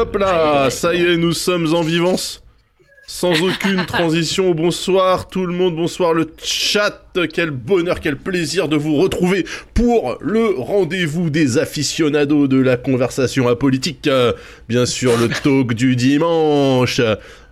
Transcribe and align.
Hop 0.00 0.16
là, 0.16 0.70
ça 0.70 0.94
y 0.94 1.02
est, 1.02 1.18
nous 1.18 1.34
sommes 1.34 1.74
en 1.74 1.82
vivance. 1.82 2.42
Sans 3.06 3.32
aucune 3.42 3.84
transition, 3.84 4.52
bonsoir 4.54 5.28
tout 5.28 5.44
le 5.44 5.52
monde, 5.52 5.76
bonsoir 5.76 6.14
le 6.14 6.26
chat, 6.42 7.04
quel 7.30 7.50
bonheur, 7.50 8.00
quel 8.00 8.16
plaisir 8.16 8.68
de 8.68 8.76
vous 8.76 8.96
retrouver 8.96 9.44
pour 9.74 10.16
le 10.22 10.54
rendez-vous 10.56 11.28
des 11.28 11.58
aficionados 11.58 12.48
de 12.48 12.58
la 12.58 12.78
conversation 12.78 13.46
apolitique, 13.46 14.08
bien 14.70 14.86
sûr 14.86 15.18
le 15.18 15.28
talk 15.28 15.74
du 15.74 15.96
dimanche, 15.96 17.02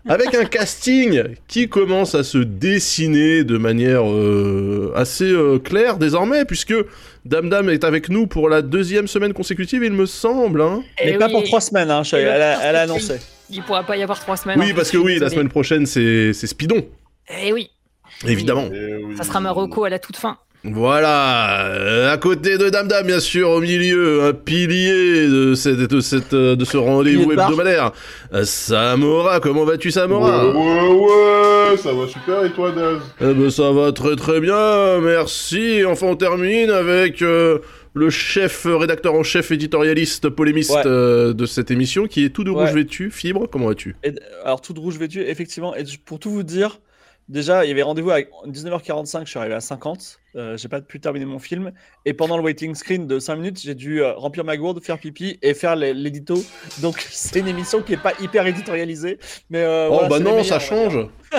avec 0.09 0.35
un 0.35 0.45
casting 0.45 1.23
qui 1.47 1.69
commence 1.69 2.15
à 2.15 2.25
se 2.25 2.39
dessiner 2.39 3.45
de 3.45 3.59
manière 3.59 4.03
euh, 4.11 4.93
assez 4.97 5.31
euh, 5.31 5.59
claire 5.59 5.97
désormais, 5.99 6.45
puisque 6.45 6.75
Dame 7.25 7.49
Dame 7.51 7.71
est 7.71 7.85
avec 7.85 8.09
nous 8.09 8.27
pour 8.27 8.49
la 8.49 8.63
deuxième 8.63 9.07
semaine 9.07 9.33
consécutive, 9.33 9.85
il 9.85 9.93
me 9.93 10.07
semble. 10.07 10.63
Hein. 10.63 10.83
Mais 11.05 11.13
Eh 11.15 11.19
pas 11.19 11.27
oui. 11.27 11.33
pour 11.33 11.45
trois 11.45 11.61
semaines, 11.61 11.91
hein, 11.91 12.03
je- 12.03 12.17
elle, 12.17 12.29
a, 12.43 12.63
elle 12.69 12.77
a 12.77 12.81
annoncé. 12.83 13.19
Il 13.51 13.63
pourra 13.63 13.83
pas 13.85 13.97
y 13.97 14.03
avoir 14.03 14.19
trois 14.21 14.37
semaines. 14.37 14.59
Oui, 14.61 14.73
en 14.73 14.75
parce 14.75 14.91
que 14.91 14.99
oui, 14.99 15.19
la 15.19 15.31
semaine 15.31 15.49
prochaine 15.49 15.87
c'est 15.87 16.33
c'est 16.33 16.47
Spidon, 16.47 16.87
Eh 17.43 17.53
oui, 17.53 17.71
évidemment. 18.27 18.69
Eh 18.73 18.95
oui. 19.05 19.17
ça 19.17 19.25
sera 19.25 19.41
Marocco 19.41 19.85
à 19.85 19.91
la 19.91 19.99
toute 19.99 20.17
fin. 20.17 20.37
Voilà, 20.65 21.67
euh, 21.67 22.13
à 22.13 22.17
côté 22.19 22.59
de 22.59 22.69
Dame 22.69 22.89
Dame, 22.89 23.07
bien 23.07 23.21
sûr, 23.21 23.49
au 23.49 23.61
milieu, 23.61 24.25
un 24.25 24.33
pilier 24.33 25.29
de, 25.29 25.55
cette, 25.55 25.77
de, 25.79 26.01
cette, 26.01 26.35
euh, 26.35 26.57
de 26.57 26.65
ce 26.65 26.77
rendez-vous 26.77 27.27
de 27.27 27.33
hebdomadaire. 27.41 27.93
Euh, 28.35 28.45
Samora, 28.45 29.39
comment 29.39 29.65
vas-tu 29.65 29.93
Samora 29.93 30.49
Ouais, 30.49 30.55
ouais, 30.55 31.71
ouais, 31.71 31.77
ça 31.77 31.93
va 31.93 32.09
super 32.09 32.45
et 32.45 32.51
toi, 32.51 32.73
Daz? 32.73 32.99
Eh 33.21 33.35
ben, 33.35 33.51
ça 33.51 33.71
va 33.71 33.93
très 33.93 34.17
très 34.17 34.41
bien, 34.41 34.99
merci. 35.01 35.85
Enfin, 35.87 36.09
on 36.09 36.17
termine 36.17 36.71
avec 36.71 37.23
euh, 37.23 37.61
le 37.95 38.11
chef, 38.11 38.67
rédacteur 38.69 39.15
en 39.15 39.23
chef, 39.23 39.53
éditorialiste, 39.53 40.29
polémiste 40.29 40.73
Ouais. 40.75 40.83
euh, 40.87 41.33
de 41.35 41.47
cette 41.47 41.71
émission, 41.71 42.09
qui 42.09 42.25
est 42.25 42.31
tout 42.31 42.43
de 42.43 42.51
rouge 42.51 42.71
Ouais. 42.71 42.83
vêtu. 42.83 43.13
Fibre, 43.13 43.47
comment 43.51 43.67
vas-tu? 43.69 43.95
Alors, 44.45 44.61
toute 44.61 44.79
rouge 44.79 44.99
vêtue, 44.99 45.23
effectivement. 45.23 45.77
Et 45.77 45.85
pour 46.05 46.19
tout 46.19 46.31
vous 46.31 46.43
dire, 46.43 46.81
déjà, 47.29 47.65
il 47.65 47.69
y 47.69 47.71
avait 47.71 47.83
rendez-vous 47.83 48.11
à 48.11 48.19
19h45, 48.49 49.21
je 49.25 49.31
suis 49.31 49.39
arrivé 49.39 49.55
à 49.55 49.61
50. 49.61 50.19
Euh, 50.37 50.57
j'ai 50.57 50.69
pas 50.69 50.81
pu 50.81 51.01
terminer 51.01 51.25
mon 51.25 51.39
film. 51.39 51.73
Et 52.05 52.13
pendant 52.13 52.37
le 52.37 52.43
waiting 52.43 52.75
screen 52.75 53.07
de 53.07 53.19
5 53.19 53.37
minutes, 53.37 53.61
j'ai 53.61 53.75
dû 53.75 54.03
euh, 54.03 54.13
remplir 54.15 54.45
ma 54.45 54.57
gourde, 54.57 54.83
faire 54.83 54.99
pipi 54.99 55.39
et 55.43 55.55
faire 55.55 55.77
l'édito. 55.77 56.43
Donc, 56.81 57.01
c'est 57.11 57.41
une 57.41 57.49
émission 57.49 57.83
qui 57.83 57.95
est 57.95 58.03
pas 58.03 58.13
hyper 58.21 58.47
éditorialisée. 58.47 59.19
Mais 59.51 59.63
euh, 59.63 59.89
Oh 59.91 59.95
voilà, 59.95 60.09
bah 60.09 60.19
non, 60.21 60.45
ça 60.45 60.59
change. 60.59 60.99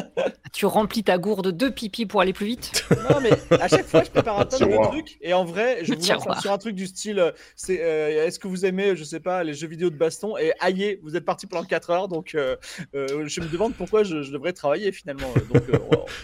Tu 0.52 0.66
remplis 0.66 1.04
ta 1.04 1.18
gourde 1.18 1.56
de 1.56 1.70
pipi 1.70 2.06
pour 2.06 2.22
aller 2.22 2.34
plus 2.34 2.46
vite. 2.46 2.86
Non, 3.10 3.20
mais 3.22 3.32
à 3.60 3.68
chaque 3.68 3.88
fois, 3.88 4.04
je 4.04 4.10
prépare 4.12 4.40
un 4.40 4.46
tonne 4.46 4.70
de 4.70 4.88
trucs. 4.88 5.18
Et 5.22 5.34
en 5.34 5.46
vrai, 5.46 5.80
je 5.84 5.94
tiroir. 5.94 6.40
sur 6.42 6.52
un 6.52 6.58
truc 6.58 6.76
du 6.76 6.86
style 6.86 7.34
c'est, 7.56 7.80
euh, 7.82 8.26
est-ce 8.26 8.40
que 8.40 8.48
vous 8.48 8.66
aimez, 8.66 8.96
je 8.96 9.04
sais 9.04 9.20
pas, 9.20 9.44
les 9.44 9.54
jeux 9.54 9.68
vidéo 9.68 9.90
de 9.90 9.96
baston 9.96 10.38
Et 10.38 10.52
aïe, 10.60 11.00
vous 11.04 11.16
êtes 11.16 11.26
parti 11.26 11.48
pendant 11.48 11.64
4 11.64 11.90
heures. 11.90 12.08
Donc, 12.08 12.36
euh, 12.36 12.56
euh, 12.96 13.24
je 13.26 13.42
me 13.42 13.48
demande 13.48 13.74
pourquoi 13.76 14.04
je, 14.04 14.22
je 14.22 14.32
devrais 14.32 14.54
travailler 14.54 14.92
finalement. 14.92 15.32
Donc, 15.54 15.64
euh. 15.74 15.78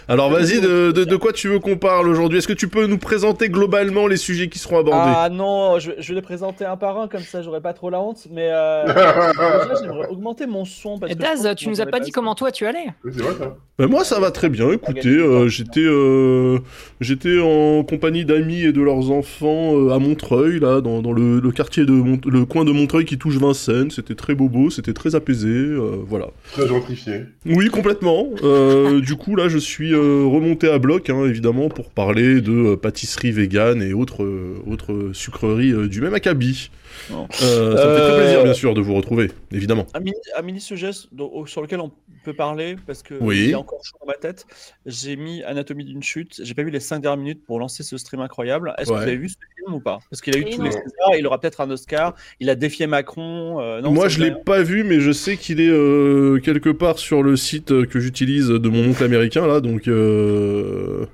Alors 0.08 0.30
vas-y, 0.30 0.62
de, 0.62 0.92
de, 0.92 1.04
de 1.04 1.16
quoi 1.16 1.34
tu 1.34 1.50
veux 1.50 1.60
qu'on 1.60 1.78
parle 1.78 2.08
aujourd'hui? 2.08 2.40
Est-ce 2.40 2.48
que 2.48 2.54
tu 2.56 2.68
peux 2.68 2.88
nous 2.88 2.98
présenter 2.98 3.50
globalement 3.50 4.08
les 4.08 4.18
sujets 4.18 4.48
qui 4.50 4.60
seront 4.60 4.80
abordés 4.80 5.12
Ah 5.16 5.30
non, 5.30 5.78
je, 5.80 5.92
je 6.00 6.08
vais 6.10 6.16
les 6.16 6.22
présenter 6.22 6.66
un 6.66 6.78
par 6.78 7.00
un, 7.00 7.08
comme 7.08 7.22
ça 7.22 7.42
j'aurai 7.42 7.62
pas 7.62 7.74
trop 7.74 7.90
la 7.90 8.00
honte. 8.02 8.26
Mais 8.32 8.50
euh, 8.52 8.86
déjà, 8.88 9.82
j'aimerais 9.82 10.08
augmenter 10.10 10.48
mon 10.48 10.66
son. 10.66 10.98
Parce 11.00 11.12
Et 11.12 11.16
que 11.16 11.22
Daz, 11.22 11.44
que 11.44 11.54
tu 11.56 11.70
nous 11.70 11.82
as 11.82 11.86
pas 11.86 12.00
dit 12.00 12.12
comment 12.12 12.36
toi 12.36 12.52
tu 12.52 12.66
allais. 12.66 12.88
Vrai 13.04 13.34
ça. 13.38 13.56
Ben 13.78 13.88
moi 13.88 14.06
ça 14.06 14.22
va 14.22 14.32
très 14.32 14.48
bien, 14.48 14.72
écoutez, 14.72 15.10
euh, 15.10 15.50
j'étais 15.50 15.82
euh, 15.84 16.60
j'étais 17.02 17.40
en 17.42 17.84
compagnie 17.84 18.24
d'amis 18.24 18.62
et 18.62 18.72
de 18.72 18.82
leurs 18.82 19.12
enfants 19.12 19.76
euh, 19.78 19.90
à 19.92 20.00
Montreuil, 20.00 20.62
là, 20.62 20.80
dans, 20.80 21.02
dans 21.02 21.12
le, 21.12 21.42
le 21.42 21.52
quartier 21.52 21.86
de 21.86 21.92
Mont- 21.92 22.22
le 22.26 22.46
coin 22.46 22.64
de 22.64 22.72
Montreuil 22.72 23.04
qui 23.04 23.18
touche 23.18 23.36
Vincennes, 23.36 23.92
c'était 23.92 24.16
très 24.16 24.34
bobo, 24.34 24.70
c'était 24.70 24.94
très 24.94 25.14
apaisé, 25.16 25.50
euh, 25.50 25.98
voilà. 26.08 26.28
Très 26.54 26.68
gentrifié. 26.70 27.26
Oui, 27.46 27.68
complètement. 27.68 28.30
Euh, 28.44 29.02
du 29.02 29.16
coup, 29.18 29.36
là, 29.36 29.50
je 29.50 29.58
suis 29.58 29.94
euh, 29.94 30.24
remonté 30.26 30.70
à 30.70 30.80
bloc, 30.80 31.10
hein, 31.10 31.26
évidemment, 31.26 31.68
pour 31.68 31.90
parler 31.90 32.40
de 32.46 32.52
euh, 32.74 32.78
pâtisserie 32.78 33.32
vegan 33.32 33.82
et 33.82 33.94
autres, 33.94 34.24
euh, 34.24 34.62
autres 34.66 35.10
sucreries 35.14 35.72
euh, 35.74 35.88
du 35.90 36.00
même 36.00 36.14
acabit. 36.14 36.72
Euh, 37.12 37.76
ça 37.76 37.88
me 37.88 37.96
fait 37.96 38.02
très 38.08 38.18
plaisir, 38.18 38.44
bien 38.44 38.54
sûr, 38.54 38.74
de 38.74 38.80
vous 38.80 38.94
retrouver, 38.96 39.30
évidemment. 39.52 39.86
Un 39.94 40.00
mini, 40.00 40.16
un 40.38 40.42
mini 40.42 40.62
sujet 40.62 40.92
sur 40.94 41.62
lequel 41.62 41.82
on 41.82 41.92
peut 42.24 42.34
parler 42.34 42.78
parce 42.88 43.04
que 43.04 43.16
Oui. 43.20 43.44
il 43.46 43.50
est 43.52 43.56
encore 43.56 43.82
chaud 43.84 43.98
dans 44.00 44.08
ma 44.08 44.14
tête. 44.14 44.46
J'ai 44.86 45.18
mis 45.18 45.44
Anatomie 45.44 45.84
d'une 45.84 46.02
chute. 46.02 46.40
J'ai 46.42 46.54
pas 46.54 46.64
vu 46.64 46.70
les 46.72 46.80
5 46.80 47.02
dernières 47.02 47.18
minutes 47.22 47.42
pour 47.46 47.60
lancer 47.60 47.84
ce 47.84 47.98
stream 47.98 48.22
incroyable. 48.22 48.74
Est-ce 48.78 48.90
Ouais. 48.90 48.96
que 49.00 49.02
vous 49.04 49.08
avez 49.10 49.18
vu 49.18 49.28
ce 49.30 49.36
film 49.58 49.76
ou 49.76 49.82
pas? 49.82 50.00
Parce 50.10 50.22
qu'il 50.22 50.36
a 50.36 50.40
eu 50.40 50.44
Et 50.44 50.52
tous 50.52 50.60
non. 50.60 50.64
les 50.66 50.72
Césars, 50.72 51.16
il 51.20 51.28
aura 51.28 51.40
peut-être 51.42 51.60
un 51.60 51.70
Oscar. 51.70 52.16
Il 52.40 52.50
a 52.50 52.56
défié 52.56 52.88
Macron. 52.88 53.60
euh, 53.60 53.82
non, 53.82 53.92
Moi, 53.92 54.08
je 54.08 54.24
l'ai 54.24 54.32
pas 54.32 54.62
vu, 54.64 54.84
mais 54.86 55.02
je 55.02 55.12
sais 55.12 55.36
qu'il 55.36 55.60
est 55.60 55.68
euh, 55.70 56.40
quelque 56.40 56.70
part 56.70 56.98
sur 56.98 57.24
le 57.24 57.36
site 57.36 57.86
que 57.88 58.00
j'utilise 58.00 58.48
de 58.48 58.70
mon 58.70 58.90
oncle 58.90 59.04
américain, 59.04 59.46
là, 59.48 59.60
donc... 59.60 59.88
euh, 59.90 61.06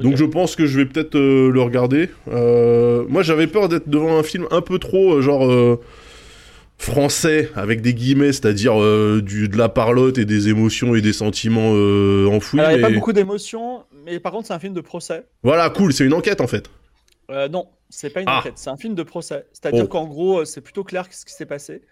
Donc 0.00 0.16
je 0.16 0.24
pense 0.24 0.56
que 0.56 0.66
je 0.66 0.78
vais 0.78 0.86
peut-être 0.86 1.14
euh, 1.16 1.50
le 1.50 1.60
regarder. 1.60 2.10
Euh, 2.28 3.04
moi 3.08 3.22
j'avais 3.22 3.46
peur 3.46 3.68
d'être 3.68 3.88
devant 3.88 4.18
un 4.18 4.22
film 4.22 4.46
un 4.50 4.60
peu 4.60 4.78
trop 4.78 5.14
euh, 5.14 5.22
genre 5.22 5.78
français 6.78 7.50
avec 7.56 7.80
des 7.80 7.92
guillemets, 7.94 8.32
c'est-à-dire 8.32 8.74
du 9.22 9.48
de 9.48 9.56
la 9.56 9.68
parlotte 9.68 10.18
et 10.18 10.24
des 10.24 10.48
émotions 10.48 10.94
et 10.94 11.00
des 11.00 11.12
sentiments 11.12 11.70
enfouis. 12.32 12.60
Alors, 12.60 12.72
il 12.72 12.78
n'y 12.78 12.84
a 12.84 12.88
mais- 12.88 12.94
pas 12.94 12.98
beaucoup 12.98 13.12
d'émotions, 13.12 13.84
mais 14.04 14.20
par 14.20 14.32
contre, 14.32 14.46
c'est 14.46 14.54
un 14.54 14.58
film 14.60 14.74
de 14.74 14.80
procès. 14.80 15.24
Voilà, 15.42 15.68
cool, 15.70 15.92
c'est 15.92 16.04
une 16.04 16.14
enquête 16.14 16.40
en 16.40 16.46
fait. 16.46 16.70
Non, 17.50 17.66
c'est 17.90 18.10
pas 18.10 18.20
une 18.20 18.28
Ah. 18.28 18.38
enquête, 18.38 18.54
c'est 18.56 18.70
un 18.70 18.76
film 18.76 18.94
de 18.94 19.02
procès. 19.02 19.44
C'est-à-dire 19.52 19.84
Oh. 19.84 19.88
qu'en 19.88 20.06
gros, 20.06 20.44
c'est 20.44 20.60
plutôt 20.60 20.84
clair 20.84 21.06
ce 21.10 21.24
qui 21.26 21.32
s'est 21.34 21.46
passé. 21.46 21.82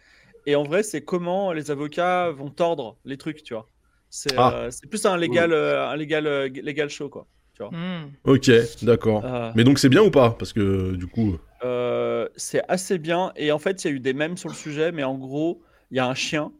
Et 0.47 0.55
en 0.55 0.63
vrai, 0.63 0.83
c'est 0.85 1.01
comment 1.03 1.53
les 1.53 1.71
avocats 1.73 2.31
vont 2.31 2.49
tordre 2.51 2.97
les 3.05 3.17
trucs, 3.17 3.43
tu 3.43 3.53
vois. 3.55 3.69
C'est 4.09 4.33
Ah. 4.37 4.69
plus 4.89 5.05
un 5.05 5.17
légal, 5.17 5.53
un 5.53 5.97
légal, 5.97 6.47
légal 6.63 6.89
show, 6.89 7.09
quoi. 7.09 7.27
Hmm. 7.61 8.11
Ok, 8.25 8.51
d'accord. 8.83 9.23
Euh, 9.25 9.51
Mais 9.55 9.65
donc 9.65 9.79
c'est 9.79 9.89
bien 9.89 10.03
ou 10.03 10.11
pas? 10.11 10.31
Parce 10.39 10.53
que 10.53 10.95
du 10.95 11.07
coup. 11.07 11.39
euh, 11.65 12.29
c'est 12.37 12.63
assez 12.69 12.99
bien. 12.99 13.33
Et 13.37 13.53
en 13.53 13.59
fait, 13.59 13.85
il 13.85 13.89
y 13.89 13.91
a 13.93 13.95
eu 13.97 14.01
des 14.01 14.13
mèmes 14.15 14.37
sur 14.37 14.49
le 14.49 14.55
sujet, 14.55 14.93
mais 14.93 15.05
en 15.05 15.15
gros, 15.15 15.63
il 15.91 15.97
y 15.97 16.01
a 16.01 16.07
un 16.07 16.15
chien. 16.15 16.53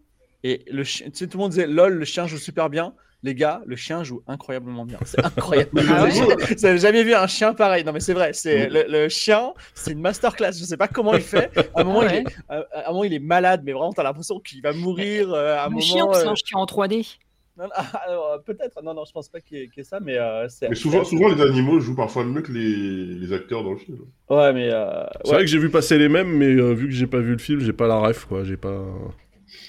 Et 0.45 0.65
le 0.71 0.85
chien, 0.85 1.07
tu 1.11 1.17
sais, 1.19 1.27
tout 1.27 1.39
le 1.39 1.43
monde 1.43 1.51
disait 1.51 1.67
lol, 1.67 1.95
le 1.95 2.05
chien 2.05 2.27
joue 2.27 2.39
super 2.39 2.71
bien. 2.71 2.95
Les 3.23 3.35
gars, 3.35 3.63
le 3.67 3.75
chien 3.75 4.05
joue 4.05 4.23
incroyablement 4.29 4.85
bien. 4.85 4.99
C'est 5.05 5.19
incroyable. 5.25 5.71
Ah 5.91 6.05
Vous 6.07 6.67
avez 6.67 6.79
jamais 6.79 7.03
vu 7.03 7.15
un 7.15 7.27
chien 7.27 7.55
pareil. 7.55 7.83
Non, 7.83 7.93
mais 7.93 7.99
c'est 8.01 8.13
vrai. 8.13 8.33
C'est 8.33 8.69
le, 8.69 8.85
le 8.89 9.09
chien, 9.09 9.53
c'est 9.75 9.93
une 9.93 10.01
masterclass. 10.01 10.53
Je 10.53 10.65
sais 10.65 10.77
pas 10.77 10.87
comment 10.87 11.15
il 11.15 11.23
fait. 11.23 11.51
À 11.75 11.81
un 11.81 11.85
moment, 11.85 12.03
Ah 12.03 12.15
il, 12.15 12.17
est, 12.19 12.25
à 12.49 12.59
à 12.73 12.89
un 12.89 12.93
moment 12.93 13.05
il 13.05 13.15
est 13.15 13.19
malade, 13.19 13.63
mais 13.65 13.73
vraiment, 13.73 13.93
t'as 13.93 14.03
l'impression 14.05 14.39
qu'il 14.39 14.63
va 14.63 14.73
mourir. 14.73 15.33
euh, 15.33 15.57
à 15.57 15.63
un 15.63 15.65
Le 15.65 15.71
moment, 15.71 15.81
chien, 15.81 16.05
c'est 16.13 16.27
euh, 16.27 16.31
un 16.31 16.35
chien 16.37 16.59
en 16.59 16.67
3D. 16.67 17.17
Non, 17.57 17.65
non, 17.65 17.71
alors, 18.07 18.33
euh, 18.33 18.39
peut-être. 18.39 18.83
Non, 18.83 18.95
non, 18.95 19.05
je 19.05 19.13
pense 19.13 19.29
pas 19.29 19.41
qu'il 19.41 19.59
y, 19.59 19.63
ait- 19.63 19.69
qu'il 19.69 19.79
y 19.79 19.81
ait 19.81 19.85
ça, 19.85 20.01
mais 20.01 20.19
euh, 20.19 20.49
c'est. 20.49 20.69
Mais 20.69 20.75
souvent, 20.75 21.05
souvent, 21.05 21.29
les 21.29 21.41
animaux 21.43 21.81
jouent 21.81 21.97
parfois 21.97 22.25
mieux 22.25 22.43
que 22.43 22.53
les, 22.53 23.07
les 23.19 23.33
acteurs 23.33 23.63
dans 23.65 23.73
le 23.73 23.79
film. 23.79 23.99
Ouais, 24.29 24.53
mais. 24.53 24.69
euh, 24.73 25.05
C'est 25.25 25.31
ouais. 25.31 25.35
vrai 25.37 25.45
que 25.45 25.51
j'ai 25.51 25.59
vu 25.59 25.71
passer 25.71 25.99
les 25.99 26.09
mêmes, 26.09 26.29
mais 26.37 26.47
euh, 26.47 26.73
vu 26.73 26.87
que 26.87 26.93
j'ai 26.95 27.07
pas 27.07 27.21
vu 27.21 27.33
le 27.33 27.39
film, 27.39 27.61
j'ai 27.61 27.73
pas 27.73 27.87
la 27.87 27.99
ref 27.99 28.25
quoi. 28.27 28.45
J'ai 28.45 28.57
pas. 28.57 28.85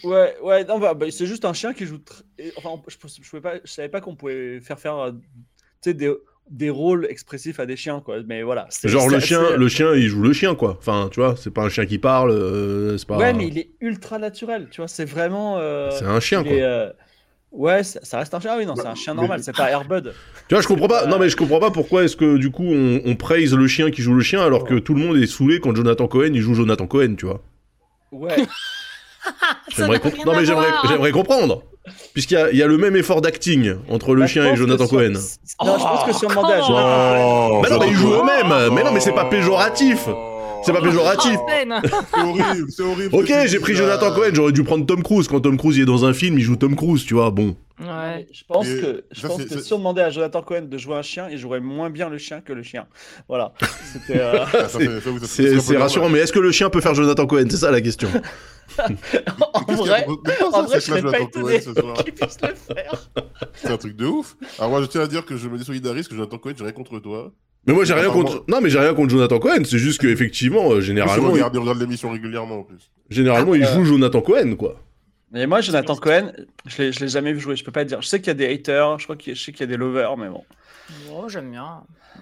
Ouais, 0.03 0.35
ouais, 0.41 0.63
non, 0.65 0.79
bah, 0.79 0.93
bah, 0.93 1.05
c'est 1.11 1.25
juste 1.25 1.45
un 1.45 1.53
chien 1.53 1.73
qui 1.73 1.85
joue. 1.85 1.97
tr- 1.97 2.23
Enfin, 2.57 2.81
je, 2.87 2.95
je, 3.07 3.21
je 3.23 3.29
pouvais 3.29 3.41
pas, 3.41 3.55
je 3.63 3.71
savais 3.71 3.89
pas 3.89 4.01
qu'on 4.01 4.15
pouvait 4.15 4.59
faire 4.61 4.79
faire 4.79 5.11
tu 5.13 5.91
sais, 5.91 5.93
des, 5.93 6.11
des 6.49 6.69
rôles 6.69 7.05
expressifs 7.09 7.59
à 7.59 7.65
des 7.65 7.75
chiens, 7.75 8.01
quoi. 8.01 8.17
Mais 8.27 8.41
voilà. 8.43 8.67
c'est- 8.69 8.87
Genre 8.89 9.09
le 9.09 9.19
chien, 9.19 9.55
le 9.55 9.67
chien, 9.67 9.93
il 9.93 10.07
joue 10.07 10.21
le 10.23 10.33
chien 10.33 10.55
quoi. 10.55 10.77
Enfin, 10.79 11.09
tu 11.11 11.19
vois, 11.19 11.35
c'est 11.35 11.51
pas 11.51 11.63
un 11.63 11.69
chien 11.69 11.85
qui 11.85 11.99
parle, 11.99 12.31
euh, 12.31 12.97
c'est 12.97 13.07
pas. 13.07 13.17
Ouais, 13.17 13.33
mais 13.33 13.47
il 13.47 13.57
est 13.59 13.71
ultra 13.81 14.17
naturel, 14.19 14.67
tu 14.71 14.81
vois. 14.81 14.87
C'est 14.87 15.05
vraiment. 15.05 15.57
euh, 15.59 15.89
C'est 15.91 16.05
un 16.05 16.19
chien 16.19 16.43
quoi. 16.43 16.53
Ouais, 17.51 17.83
ça, 17.83 17.99
ça 18.03 18.19
reste 18.19 18.33
un 18.33 18.39
chien. 18.39 18.51
Ah 18.53 18.57
oui, 18.57 18.65
non, 18.65 18.75
c'est 18.75 18.85
un 18.87 18.93
chien 18.95 19.13
normal, 19.13 19.37
Mais- 19.37 19.43
c'est 19.43 19.55
pas 19.55 19.69
Airbud. 19.71 20.13
Tu 20.47 20.53
vois, 20.55 20.61
je 20.61 20.67
comprends 20.67 20.87
pas. 20.87 21.05
Non, 21.07 21.17
mais 21.17 21.29
je 21.29 21.37
comprends 21.37 21.59
pas 21.59 21.71
pourquoi 21.71 22.03
est-ce 22.03 22.15
que 22.17 22.37
du 22.37 22.51
coup 22.51 22.65
on, 22.65 23.01
on 23.05 23.15
praise 23.15 23.53
le 23.55 23.67
chien 23.67 23.89
qui 23.89 24.01
joue 24.01 24.13
le 24.13 24.21
chien 24.21 24.41
alors 24.43 24.63
que 24.65 24.75
tout 24.75 24.93
le 24.93 24.99
monde 25.01 25.17
est 25.17 25.27
saoulé 25.27 25.59
quand 25.59 25.73
Jonathan 25.75 26.07
Cohen 26.07 26.31
il 26.33 26.41
joue 26.41 26.53
Jonathan 26.53 26.85
Cohen, 26.87 27.15
tu 27.17 27.25
vois. 27.25 27.41
Ouais. 28.11 28.35
J'aimerais 29.75 29.99
comp- 29.99 30.25
Non, 30.25 30.33
mais 30.35 30.45
j'aimerais, 30.45 31.11
comprendre. 31.11 31.63
Puisqu'il 32.13 32.33
y 32.35 32.37
a, 32.37 32.51
il 32.51 32.57
y 32.57 32.63
a 32.63 32.67
le 32.67 32.77
même 32.77 32.95
effort 32.95 33.21
d'acting 33.21 33.75
entre 33.89 34.13
le 34.13 34.21
Bah, 34.21 34.27
chien 34.27 34.45
et 34.45 34.55
Jonathan 34.55 34.87
Cohen. 34.87 35.13
Non, 35.13 35.77
je 35.77 35.83
pense 35.83 36.03
que 36.05 36.13
si 36.13 36.25
on 36.25 36.29
demandait 36.29 36.53
à 36.53 36.61
Oh. 36.69 37.61
Bah 37.63 37.69
non, 37.69 37.79
mais 37.79 37.87
ils 37.87 37.95
jouent 37.95 38.13
eux-mêmes. 38.13 38.73
Mais 38.73 38.83
non, 38.83 38.91
mais 38.91 38.99
c'est 38.99 39.13
pas 39.13 39.25
péjoratif. 39.25 40.07
C'est 40.63 40.73
pas 40.73 40.81
péjoratif. 40.81 41.37
Peine. 41.47 41.81
C'est 42.13 42.21
horrible, 42.21 42.71
c'est 42.71 42.83
horrible. 42.83 43.15
Ok, 43.15 43.31
j'ai 43.45 43.59
pris. 43.59 43.75
Jonathan 43.75 44.13
Cohen, 44.13 44.29
j'aurais 44.33 44.51
dû 44.51 44.63
prendre 44.63 44.85
Tom 44.85 45.01
Cruise. 45.03 45.27
Quand 45.27 45.39
Tom 45.39 45.57
Cruise 45.57 45.77
il 45.77 45.83
est 45.83 45.85
dans 45.85 46.03
un 46.05 46.13
film, 46.13 46.37
il 46.37 46.41
joue 46.43 46.55
Tom 46.55 46.75
Cruise, 46.75 47.05
tu 47.05 47.13
vois. 47.13 47.31
Bon. 47.31 47.55
Ouais. 47.79 48.27
Je 48.33 48.43
pense 48.47 48.67
Et 48.67 48.81
que, 48.81 49.03
je 49.11 49.21
ça, 49.21 49.27
pense 49.27 49.37
c'est- 49.37 49.43
que 49.45 49.53
c'est- 49.55 49.61
si 49.61 49.73
on 49.73 49.77
demandait 49.77 50.01
à 50.01 50.09
Jonathan 50.09 50.41
Cohen 50.41 50.63
de 50.63 50.77
jouer 50.77 50.95
un 50.95 51.01
chien, 51.03 51.27
il 51.29 51.37
jouerait 51.37 51.59
moins 51.59 51.89
bien 51.89 52.09
le 52.09 52.17
chien 52.17 52.41
que 52.41 52.51
le 52.53 52.63
chien. 52.63 52.87
Voilà. 53.29 53.53
C'était. 53.93 54.19
euh, 54.19 54.45
Ah, 54.53 54.67
C'est 55.25 55.77
rassurant, 55.77 56.09
mais 56.09 56.19
est-ce 56.19 56.33
que 56.33 56.39
le 56.39 56.51
chien 56.51 56.69
peut 56.69 56.81
faire 56.81 56.95
Jonathan 56.95 57.25
Cohen? 57.27 57.45
C'est 57.49 57.57
ça 57.57 57.71
la 57.71 57.81
question. 57.81 58.09
en 58.77 59.73
vrai, 59.75 60.05
en 60.53 60.63
vrai, 60.63 60.79
je 60.79 60.85
serais 60.85 61.01
pas 61.01 61.19
étonné 61.19 61.59
qu'il 61.59 62.13
puisse 62.13 62.37
le 62.41 62.55
faire. 62.55 63.09
C'est 63.53 63.69
un 63.71 63.77
truc 63.77 63.95
de 63.95 64.05
ouf. 64.05 64.35
Alors 64.59 64.71
moi, 64.71 64.81
je 64.81 64.87
tiens 64.87 65.01
à 65.01 65.07
dire 65.07 65.25
que 65.25 65.37
je 65.37 65.47
me 65.47 65.57
désolidarise, 65.57 66.07
que 66.07 66.15
Jonathan 66.15 66.37
Cohen, 66.37 66.53
j'ai 66.57 66.63
rien 66.63 66.73
contre 66.73 66.99
toi. 66.99 67.31
Mais 67.67 67.73
moi 67.73 67.83
j'ai 67.85 67.93
rien 67.93 68.09
contre. 68.09 68.43
Non 68.47 68.61
mais 68.61 68.69
j'ai 68.69 68.79
rien 68.79 68.93
contre 68.93 69.09
Jonathan 69.09 69.39
Cohen. 69.39 69.63
C'est 69.65 69.77
juste 69.77 69.99
que 70.01 70.07
effectivement, 70.07 70.71
euh, 70.71 70.81
généralement, 70.81 71.29
il... 71.29 71.33
regarde, 71.33 71.53
il 71.55 71.59
regarde 71.59 71.79
l'émission 71.79 72.09
régulièrement 72.11 72.59
en 72.59 72.63
plus. 72.63 72.89
généralement 73.09 73.53
il 73.55 73.63
Euh, 73.63 73.73
joue 73.73 73.83
Jonathan 73.85 74.21
Cohen 74.21 74.55
quoi. 74.55 74.75
Et 75.35 75.45
moi, 75.45 75.59
Jonathan 75.59 75.95
Cohen, 75.97 76.31
je 76.65 76.81
l'ai, 76.81 76.91
je 76.93 77.01
l'ai 77.01 77.09
jamais 77.09 77.33
vu 77.33 77.41
jouer. 77.41 77.57
Je 77.57 77.63
peux 77.65 77.71
pas 77.73 77.83
te 77.83 77.89
dire. 77.89 78.01
Je 78.01 78.07
sais 78.07 78.19
qu'il 78.19 78.27
y 78.27 78.31
a 78.31 78.33
des 78.33 78.47
haters, 78.51 78.97
je 78.97 79.03
crois 79.03 79.17
qu'il 79.17 79.31
y 79.31 79.35
a, 79.35 79.35
je 79.37 79.43
sais 79.43 79.51
qu'il 79.51 79.59
y 79.59 79.63
a 79.65 79.67
des 79.67 79.75
lovers, 79.75 80.15
mais 80.15 80.29
bon. 80.29 80.45
Oh, 81.13 81.25
j'aime 81.27 81.51
bien. 81.51 81.81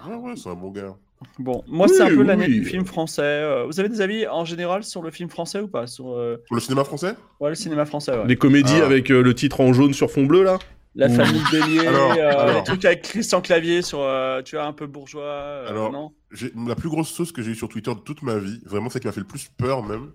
Ouais, 0.09 0.15
ouais, 0.15 0.33
c'est 0.35 0.49
un 0.49 0.55
bon 0.55 0.71
gars. 0.71 0.95
Bon, 1.37 1.63
moi, 1.67 1.85
Oui, 1.87 1.93
c'est 1.95 2.01
un 2.03 2.07
peu 2.07 2.21
oui, 2.21 2.25
l'année 2.27 2.47
oui. 2.47 2.59
du 2.61 2.65
film 2.65 2.83
français. 2.83 3.21
Euh, 3.21 3.65
Vous 3.67 3.79
avez 3.79 3.89
des 3.89 4.01
avis 4.01 4.27
en 4.27 4.43
général 4.43 4.83
sur 4.83 5.03
le 5.03 5.11
film 5.11 5.29
français 5.29 5.59
ou 5.59 5.67
pas 5.67 5.85
Sur 5.85 6.13
euh, 6.17 6.37
Pour 6.47 6.55
le 6.55 6.61
cinéma 6.61 6.83
français? 6.83 7.13
Ouais, 7.39 7.49
le 7.49 7.55
cinéma 7.55 7.85
français, 7.85 8.11
ouais. 8.11 8.25
Les 8.27 8.35
comédies 8.37 8.73
Ah. 8.81 8.85
avec 8.85 9.11
euh, 9.11 9.21
le 9.21 9.35
titre 9.35 9.61
en 9.61 9.71
jaune 9.71 9.93
sur 9.93 10.09
fond 10.09 10.25
bleu 10.25 10.43
là? 10.43 10.57
La 10.95 11.07
Ouh. 11.07 11.13
famille 11.13 11.41
Bélier, 11.51 11.79
Alors, 11.87 12.11
euh, 12.13 12.29
alors. 12.39 12.55
les 12.57 12.63
trucs 12.63 12.85
avec 12.85 13.01
Christian 13.01 13.41
Clavier 13.41 13.81
sur, 13.81 13.99
euh, 14.01 14.41
tu 14.41 14.55
vois, 14.55 14.65
un 14.65 14.73
peu 14.73 14.87
bourgeois. 14.87 15.23
euh, 15.23 15.67
Alors. 15.69 15.91
non 15.91 16.13
J'ai- 16.31 16.53
La 16.67 16.75
plus 16.75 16.89
grosse 16.89 17.09
sauce 17.09 17.31
que 17.31 17.41
j'ai 17.41 17.51
eue 17.51 17.55
sur 17.55 17.67
Twitter 17.69 17.93
de 17.93 17.99
toute 17.99 18.21
ma 18.21 18.37
vie, 18.37 18.61
vraiment 18.65 18.89
celle 18.89 19.01
qui 19.01 19.07
m'a 19.07 19.13
fait 19.13 19.19
le 19.19 19.27
plus 19.27 19.49
peur 19.57 19.83
même, 19.83 20.11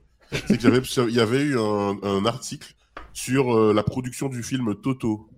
c'est 0.47 0.57
qu'il 0.59 0.63
y 0.65 0.67
avait, 0.73 0.81
il 1.09 1.15
y 1.15 1.21
avait 1.21 1.41
eu 1.43 1.59
un, 1.59 1.97
un 2.03 2.25
article 2.25 2.75
sur 3.13 3.55
euh, 3.55 3.73
la 3.75 3.83
production 3.83 4.29
du 4.29 4.43
film 4.43 4.75
Toto. 4.81 5.29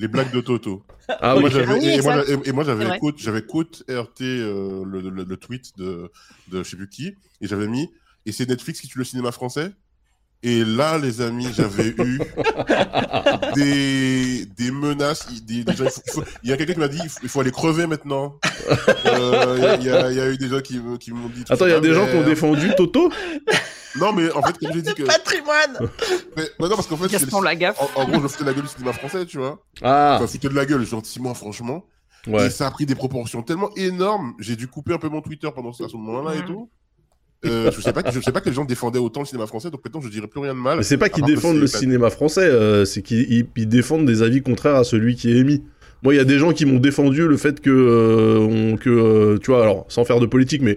Les 0.00 0.08
blagues 0.08 0.32
de 0.32 0.40
Toto. 0.40 0.82
Ah 1.08 1.36
moi, 1.38 1.48
j'avais, 1.50 1.66
Ah 1.68 1.78
oui, 1.80 1.88
et, 1.88 2.00
moi, 2.02 2.16
exact. 2.24 2.46
et- 2.46 2.48
et 2.48 2.52
moi, 2.52 2.64
C'est 2.64 2.76
j'avais 2.76 2.98
quote, 2.98 3.18
j'avais 3.18 3.42
quote 3.42 3.84
RT 3.88 4.22
euh, 4.22 4.82
le, 4.84 5.00
le- 5.08 5.22
le 5.22 5.36
tweet 5.36 5.76
de, 5.78 6.10
de 6.48 6.64
je 6.64 6.68
sais 6.70 6.76
plus 6.76 6.88
qui, 6.88 7.14
et 7.40 7.46
j'avais 7.46 7.68
mis, 7.68 7.88
et 8.26 8.32
c'est 8.32 8.48
Netflix 8.48 8.80
qui 8.80 8.88
tue 8.88 8.98
le 8.98 9.04
cinéma 9.04 9.30
français? 9.30 9.70
Et 10.46 10.62
là, 10.62 10.98
les 10.98 11.22
amis, 11.22 11.48
j'avais 11.56 11.88
eu 11.98 12.20
des, 13.54 14.44
des 14.46 14.70
menaces. 14.70 15.26
il- 15.30 15.44
Des, 15.44 15.64
des 15.64 15.72
gens, 15.74 15.84
il, 15.84 15.90
faut- 15.90 16.02
il 16.06 16.12
faut- 16.12 16.24
il 16.42 16.50
y 16.50 16.52
a 16.52 16.56
quelqu'un 16.56 16.74
qui 16.74 16.78
m'a 16.80 16.88
dit 16.88 17.00
il 17.22 17.28
faut, 17.28 17.40
aller 17.40 17.50
crever 17.50 17.86
maintenant. 17.86 18.38
Euh, 19.06 19.76
Il 19.80 19.86
y, 19.86 19.90
a- 19.90 20.10
il 20.10 20.16
y 20.16 20.20
a 20.20 20.30
eu 20.30 20.36
des 20.38 20.48
gens 20.48 20.60
qui, 20.60 20.78
m'ont 20.78 20.96
dit. 21.28 21.44
Attends, 21.50 21.66
il 21.66 21.70
y 21.70 21.74
a 21.74 21.80
des 21.80 21.92
gens 21.92 22.04
qui 22.06 22.12
ont 22.12 22.16
merde. 22.16 22.26
défendu 22.26 22.70
Toto? 22.76 23.10
Non, 23.96 24.12
mais 24.12 24.30
en 24.32 24.42
fait, 24.42 24.58
comme 24.58 24.72
j'ai 24.72 24.82
dit 24.82 24.94
que. 24.94 25.02
Patrimoine 25.06 25.78
Mais, 26.36 26.42
mais 26.58 26.68
non, 26.68 26.74
parce 26.76 26.86
qu'en 26.86 26.96
fait, 26.96 27.08
Gaston 27.10 27.40
le- 27.40 27.44
Lagaffe. 27.44 27.78
en, 27.96 28.00
en 28.00 28.08
gros, 28.08 28.22
je 28.22 28.28
foutais 28.28 28.44
de 28.44 28.48
la 28.48 28.54
gueule 28.54 28.64
du 28.64 28.68
cinéma 28.70 28.92
français, 28.92 29.26
tu 29.26 29.38
vois. 29.38 29.62
Ah 29.82 30.14
Enfin, 30.16 30.26
foutais 30.26 30.48
de 30.48 30.54
la 30.54 30.64
gueule 30.66 30.84
gentiment, 30.86 31.34
franchement. 31.34 31.84
ouais. 32.26 32.46
Et 32.46 32.50
ça 32.50 32.66
a 32.66 32.70
pris 32.70 32.86
des 32.86 32.94
proportions 32.94 33.42
tellement 33.42 33.70
énormes. 33.76 34.34
J'ai 34.40 34.56
dû 34.56 34.66
couper 34.68 34.94
un 34.94 34.98
peu 34.98 35.08
mon 35.08 35.20
Twitter 35.20 35.48
pendant 35.54 35.72
ce, 35.72 35.84
à 35.84 35.88
ce 35.88 35.96
moment-là 35.96 36.34
et 36.34 36.38
Mhm. 36.40 36.46
tout. 36.46 36.70
Euh, 37.46 37.70
je 37.74 37.80
sais 37.80 37.92
pas 37.92 38.02
que 38.02 38.10
je 38.12 38.20
sais 38.20 38.32
pas 38.32 38.40
que 38.40 38.48
les 38.48 38.54
gens 38.54 38.64
défendaient 38.64 38.98
autant 38.98 39.20
le 39.20 39.26
cinéma 39.26 39.46
français, 39.46 39.70
donc 39.70 39.80
maintenant 39.84 40.00
je 40.00 40.08
dirais 40.08 40.26
plus 40.26 40.40
rien 40.40 40.54
de 40.54 40.58
mal. 40.60 40.82
C'est 40.84 40.96
pas 40.98 41.08
qu'ils 41.08 41.24
défendent 41.24 41.58
le 41.60 41.66
cinéma 41.66 42.10
français, 42.10 42.42
euh, 42.48 42.84
c'est 42.84 43.02
qu'ils 43.02 43.30
ils- 43.32 43.46
ils 43.56 43.68
défendent 43.68 44.06
des 44.06 44.22
avis 44.22 44.42
contraires 44.42 44.76
à 44.76 44.84
celui 44.84 45.14
qui 45.16 45.30
est 45.32 45.36
émis. 45.38 45.62
Moi, 46.02 46.14
il 46.14 46.18
y 46.18 46.20
a 46.20 46.24
des 46.24 46.38
gens 46.38 46.52
qui 46.52 46.66
m'ont 46.66 46.80
défendu 46.80 47.26
le 47.26 47.36
fait 47.38 47.60
que, 47.60 47.70
euh, 47.70 48.38
on- 48.38 48.76
que 48.76 49.38
tu 49.38 49.50
vois, 49.50 49.62
alors 49.62 49.86
sans 49.88 50.04
faire 50.04 50.20
de 50.20 50.26
politique, 50.26 50.60
mais 50.60 50.76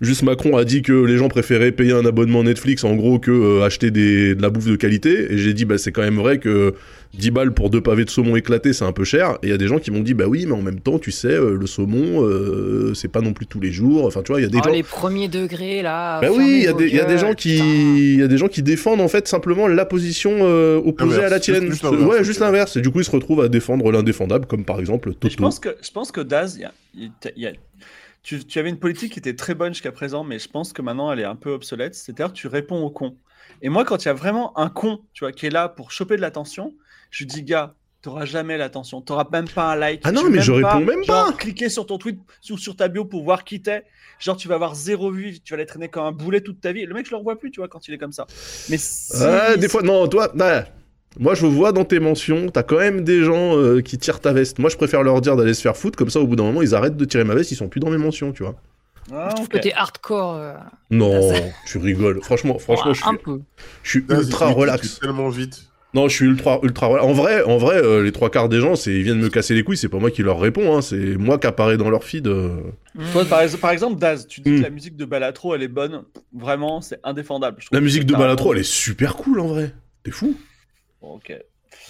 juste 0.00 0.22
Macron 0.22 0.56
a 0.56 0.64
dit 0.64 0.80
que 0.82 0.92
les 1.04 1.18
gens 1.18 1.28
préféraient 1.28 1.72
payer 1.72 1.92
un 1.92 2.06
abonnement 2.06 2.42
Netflix 2.42 2.82
en 2.84 2.94
gros 2.96 3.18
que 3.18 3.60
acheter 3.62 3.90
des, 3.90 4.34
de 4.34 4.40
la 4.42 4.48
bouffe 4.50 4.66
de 4.66 4.76
qualité. 4.76 5.32
Et 5.32 5.38
j'ai 5.38 5.52
dit, 5.52 5.64
bah 5.66 5.76
c'est 5.78 5.92
quand 5.92 6.02
même 6.02 6.16
vrai 6.16 6.38
que 6.38 6.74
10 7.14 7.30
balles 7.30 7.52
pour 7.52 7.68
deux 7.68 7.80
pavés 7.82 8.04
de 8.06 8.10
saumon 8.10 8.36
éclatés, 8.36 8.72
c'est 8.72 8.84
un 8.86 8.92
peu 8.92 9.04
cher. 9.04 9.32
Et 9.42 9.48
il 9.48 9.50
y 9.50 9.52
a 9.52 9.58
des 9.58 9.68
gens 9.68 9.78
qui 9.78 9.90
m'ont 9.90 10.00
dit, 10.00 10.14
bah 10.14 10.24
oui, 10.26 10.46
mais 10.46 10.52
en 10.52 10.62
même 10.62 10.80
temps, 10.80 10.98
tu 10.98 11.10
sais, 11.10 11.28
euh, 11.28 11.56
le 11.58 11.66
saumon, 11.66 12.24
euh, 12.24 12.94
c'est 12.94 13.08
pas 13.08 13.20
non 13.20 13.32
plus 13.34 13.46
tous 13.46 13.60
les 13.60 13.70
jours. 13.70 14.06
Enfin, 14.06 14.22
tu 14.22 14.32
vois, 14.32 14.40
il 14.40 14.44
y 14.44 14.46
a 14.46 14.48
des 14.50 14.58
Oh, 14.58 14.64
gens. 14.64 14.70
les 14.70 14.82
premiers 14.82 15.28
degrés 15.28 15.82
là. 15.82 16.20
Bah 16.20 16.28
oui, 16.32 16.60
il 16.60 16.64
y, 16.64 16.68
a 16.68 16.72
des- 16.72 16.88
il 16.88 16.94
y 16.94 17.00
a 17.00 17.04
des 17.04 17.10
gueules, 17.14 17.18
gens 17.18 17.34
qui, 17.34 18.16
y 18.16 18.22
a 18.22 18.28
des 18.28 18.38
gens 18.38 18.48
qui 18.48 18.62
défendent 18.62 19.00
en 19.02 19.08
fait 19.08 19.28
simplement 19.28 19.68
la 19.68 19.84
position 19.84 20.30
euh, 20.40 20.80
opposée 20.84 21.22
à 21.22 21.28
la 21.28 21.38
tienne. 21.38 21.70
juste 21.70 21.84
ouais, 21.84 22.24
juste 22.24 22.40
l'inverse. 22.40 22.76
Et 22.76 22.80
du 22.80 22.90
coup, 22.90 23.00
ils 23.00 23.04
se 23.04 23.10
retrouvent 23.10 23.42
à 23.42 23.48
défendre 23.48 23.92
l'indéfendable, 23.92 24.46
comme 24.46 24.64
par 24.64 24.80
exemple 24.80 25.12
Toto. 25.14 25.28
Je 25.28 25.36
pense 25.36 25.58
que, 25.58 25.76
je 25.82 25.90
pense 25.90 26.12
que 26.12 26.20
Daz, 26.22 26.56
il 26.56 26.62
y 26.62 26.64
a- 26.64 26.72
il 26.94 27.02
y 27.02 27.06
a- 27.06 27.32
il 27.36 27.42
y 27.42 27.46
a- 27.46 27.52
tu, 28.22 28.42
tu 28.44 28.58
avais 28.58 28.70
une 28.70 28.78
politique 28.78 29.12
qui 29.12 29.18
était 29.18 29.34
très 29.34 29.54
bonne 29.54 29.74
jusqu'à 29.74 29.92
présent, 29.92 30.24
mais 30.24 30.38
je 30.38 30.48
pense 30.48 30.72
que 30.72 30.80
maintenant 30.80 31.12
elle 31.12 31.20
est 31.20 31.24
un 31.24 31.36
peu 31.36 31.50
obsolète. 31.50 31.94
C'est-à-dire 31.94 32.32
tu 32.32 32.46
réponds 32.46 32.82
au 32.82 32.90
con. 32.90 33.16
Et 33.60 33.68
moi, 33.68 33.84
quand 33.84 34.04
il 34.04 34.06
y 34.06 34.10
a 34.10 34.14
vraiment 34.14 34.58
un 34.58 34.68
con, 34.70 35.00
tu 35.12 35.24
vois, 35.24 35.32
qui 35.32 35.46
est 35.46 35.50
là 35.50 35.68
pour 35.68 35.90
choper 35.92 36.16
de 36.16 36.20
l'attention, 36.20 36.72
je 37.12 37.18
lui 37.24 37.26
dis, 37.26 37.42
gars, 37.44 37.74
t'auras 38.02 38.24
jamais 38.24 38.58
l'attention. 38.58 39.00
T'auras 39.00 39.26
même 39.30 39.48
pas 39.48 39.70
un 39.72 39.76
like. 39.76 40.00
Ah 40.02 40.10
non, 40.10 40.28
mais 40.28 40.40
je 40.40 40.50
réponds 40.50 40.80
même 40.80 41.04
genre, 41.04 41.26
pas. 41.26 41.32
Cliquer 41.34 41.68
sur 41.68 41.86
ton 41.86 41.98
tweet 41.98 42.18
ou 42.50 42.58
sur 42.58 42.74
ta 42.74 42.88
bio 42.88 43.04
pour 43.04 43.22
voir 43.22 43.44
qui 43.44 43.62
t'es. 43.62 43.84
Genre, 44.18 44.36
tu 44.36 44.48
vas 44.48 44.56
avoir 44.56 44.74
zéro 44.74 45.10
vue, 45.12 45.38
tu 45.40 45.52
vas 45.52 45.58
les 45.58 45.66
traîner 45.66 45.88
comme 45.88 46.04
un 46.04 46.12
boulet 46.12 46.40
toute 46.40 46.60
ta 46.60 46.72
vie. 46.72 46.84
Le 46.84 46.94
mec, 46.94 47.06
je 47.06 47.10
le 47.12 47.18
revois 47.18 47.38
plus, 47.38 47.50
tu 47.52 47.60
vois, 47.60 47.68
quand 47.68 47.86
il 47.86 47.94
est 47.94 47.98
comme 47.98 48.12
ça. 48.12 48.26
Mais 48.70 48.76
Ah, 49.20 49.56
des 49.56 49.68
fois, 49.68 49.82
non, 49.82 50.06
toi, 50.08 50.32
ouais. 50.36 50.64
moi 51.18 51.34
je 51.34 51.44
vois 51.46 51.72
dans 51.72 51.84
tes 51.84 51.98
mentions, 52.00 52.48
t'as 52.48 52.62
quand 52.62 52.78
même 52.78 53.02
des 53.02 53.24
gens 53.24 53.56
euh, 53.58 53.80
qui 53.82 53.98
tirent 53.98 54.20
ta 54.20 54.32
veste. 54.32 54.58
Moi, 54.58 54.70
je 54.70 54.76
préfère 54.76 55.02
leur 55.02 55.20
dire 55.20 55.36
d'aller 55.36 55.54
se 55.54 55.60
faire 55.62 55.76
foutre, 55.76 55.96
comme 55.98 56.08
ça, 56.10 56.20
au 56.20 56.26
bout 56.26 56.36
d'un 56.36 56.44
moment, 56.44 56.62
ils 56.62 56.74
arrêtent 56.74 56.96
de 56.96 57.04
tirer 57.04 57.24
ma 57.24 57.34
veste, 57.34 57.50
ils 57.50 57.56
sont 57.56 57.68
plus 57.68 57.80
dans 57.80 57.90
mes 57.90 57.98
mentions, 57.98 58.32
tu 58.32 58.42
vois. 58.44 58.54
Ah, 59.12 59.26
Je 59.30 59.34
trouve 59.34 59.48
que 59.48 59.58
t'es 59.58 59.72
hardcore. 59.72 60.36
euh, 60.36 60.54
Non, 60.90 61.32
tu 61.66 61.78
rigoles. 61.78 62.22
Franchement, 62.22 62.58
franchement, 62.60 62.88
ouais, 62.88 62.94
je 62.94 63.00
suis, 63.00 63.10
un 63.10 63.16
peu. 63.16 63.40
je 63.82 63.90
suis 63.90 64.04
ultra 64.08 64.46
relax. 64.52 65.00
tellement 65.00 65.28
vite. 65.28 65.68
Non, 65.94 66.08
je 66.08 66.14
suis 66.16 66.24
ultra, 66.24 66.58
ultra. 66.62 66.88
En 67.04 67.12
vrai, 67.12 67.42
en 67.42 67.58
vrai, 67.58 67.76
euh, 67.76 68.02
les 68.02 68.12
trois 68.12 68.30
quarts 68.30 68.48
des 68.48 68.60
gens, 68.60 68.76
c'est 68.76 68.92
ils 68.94 69.02
viennent 69.02 69.18
me 69.20 69.28
casser 69.28 69.52
les 69.54 69.62
couilles. 69.62 69.76
C'est 69.76 69.90
pas 69.90 69.98
moi 69.98 70.10
qui 70.10 70.22
leur 70.22 70.40
réponds, 70.40 70.74
hein, 70.76 70.80
c'est 70.80 70.96
moi 71.18 71.38
qui 71.38 71.46
apparaît 71.46 71.76
dans 71.76 71.90
leur 71.90 72.02
feed. 72.04 72.26
euh. 72.28 72.60
Toi, 73.12 73.24
par, 73.26 73.42
ex- 73.42 73.56
par 73.56 73.70
exemple, 73.72 73.98
Daz, 74.00 74.26
tu 74.26 74.40
dis 74.40 74.50
Hmm. 74.52 74.58
que 74.58 74.62
la 74.62 74.70
musique 74.70 74.96
de 74.96 75.04
Balatro, 75.04 75.54
elle 75.54 75.62
est 75.62 75.68
bonne. 75.68 76.04
Vraiment, 76.32 76.80
c'est 76.80 76.98
indéfendable. 77.04 77.58
je 77.60 77.68
La 77.72 77.78
que 77.78 77.84
musique 77.84 78.06
de 78.06 78.14
Balatro, 78.14 78.54
elle 78.54 78.60
est 78.60 78.62
super 78.62 79.16
cool 79.16 79.38
en 79.40 79.48
vrai. 79.48 79.74
T'es 80.02 80.10
fou. 80.12 80.34
Ok. 81.02 81.32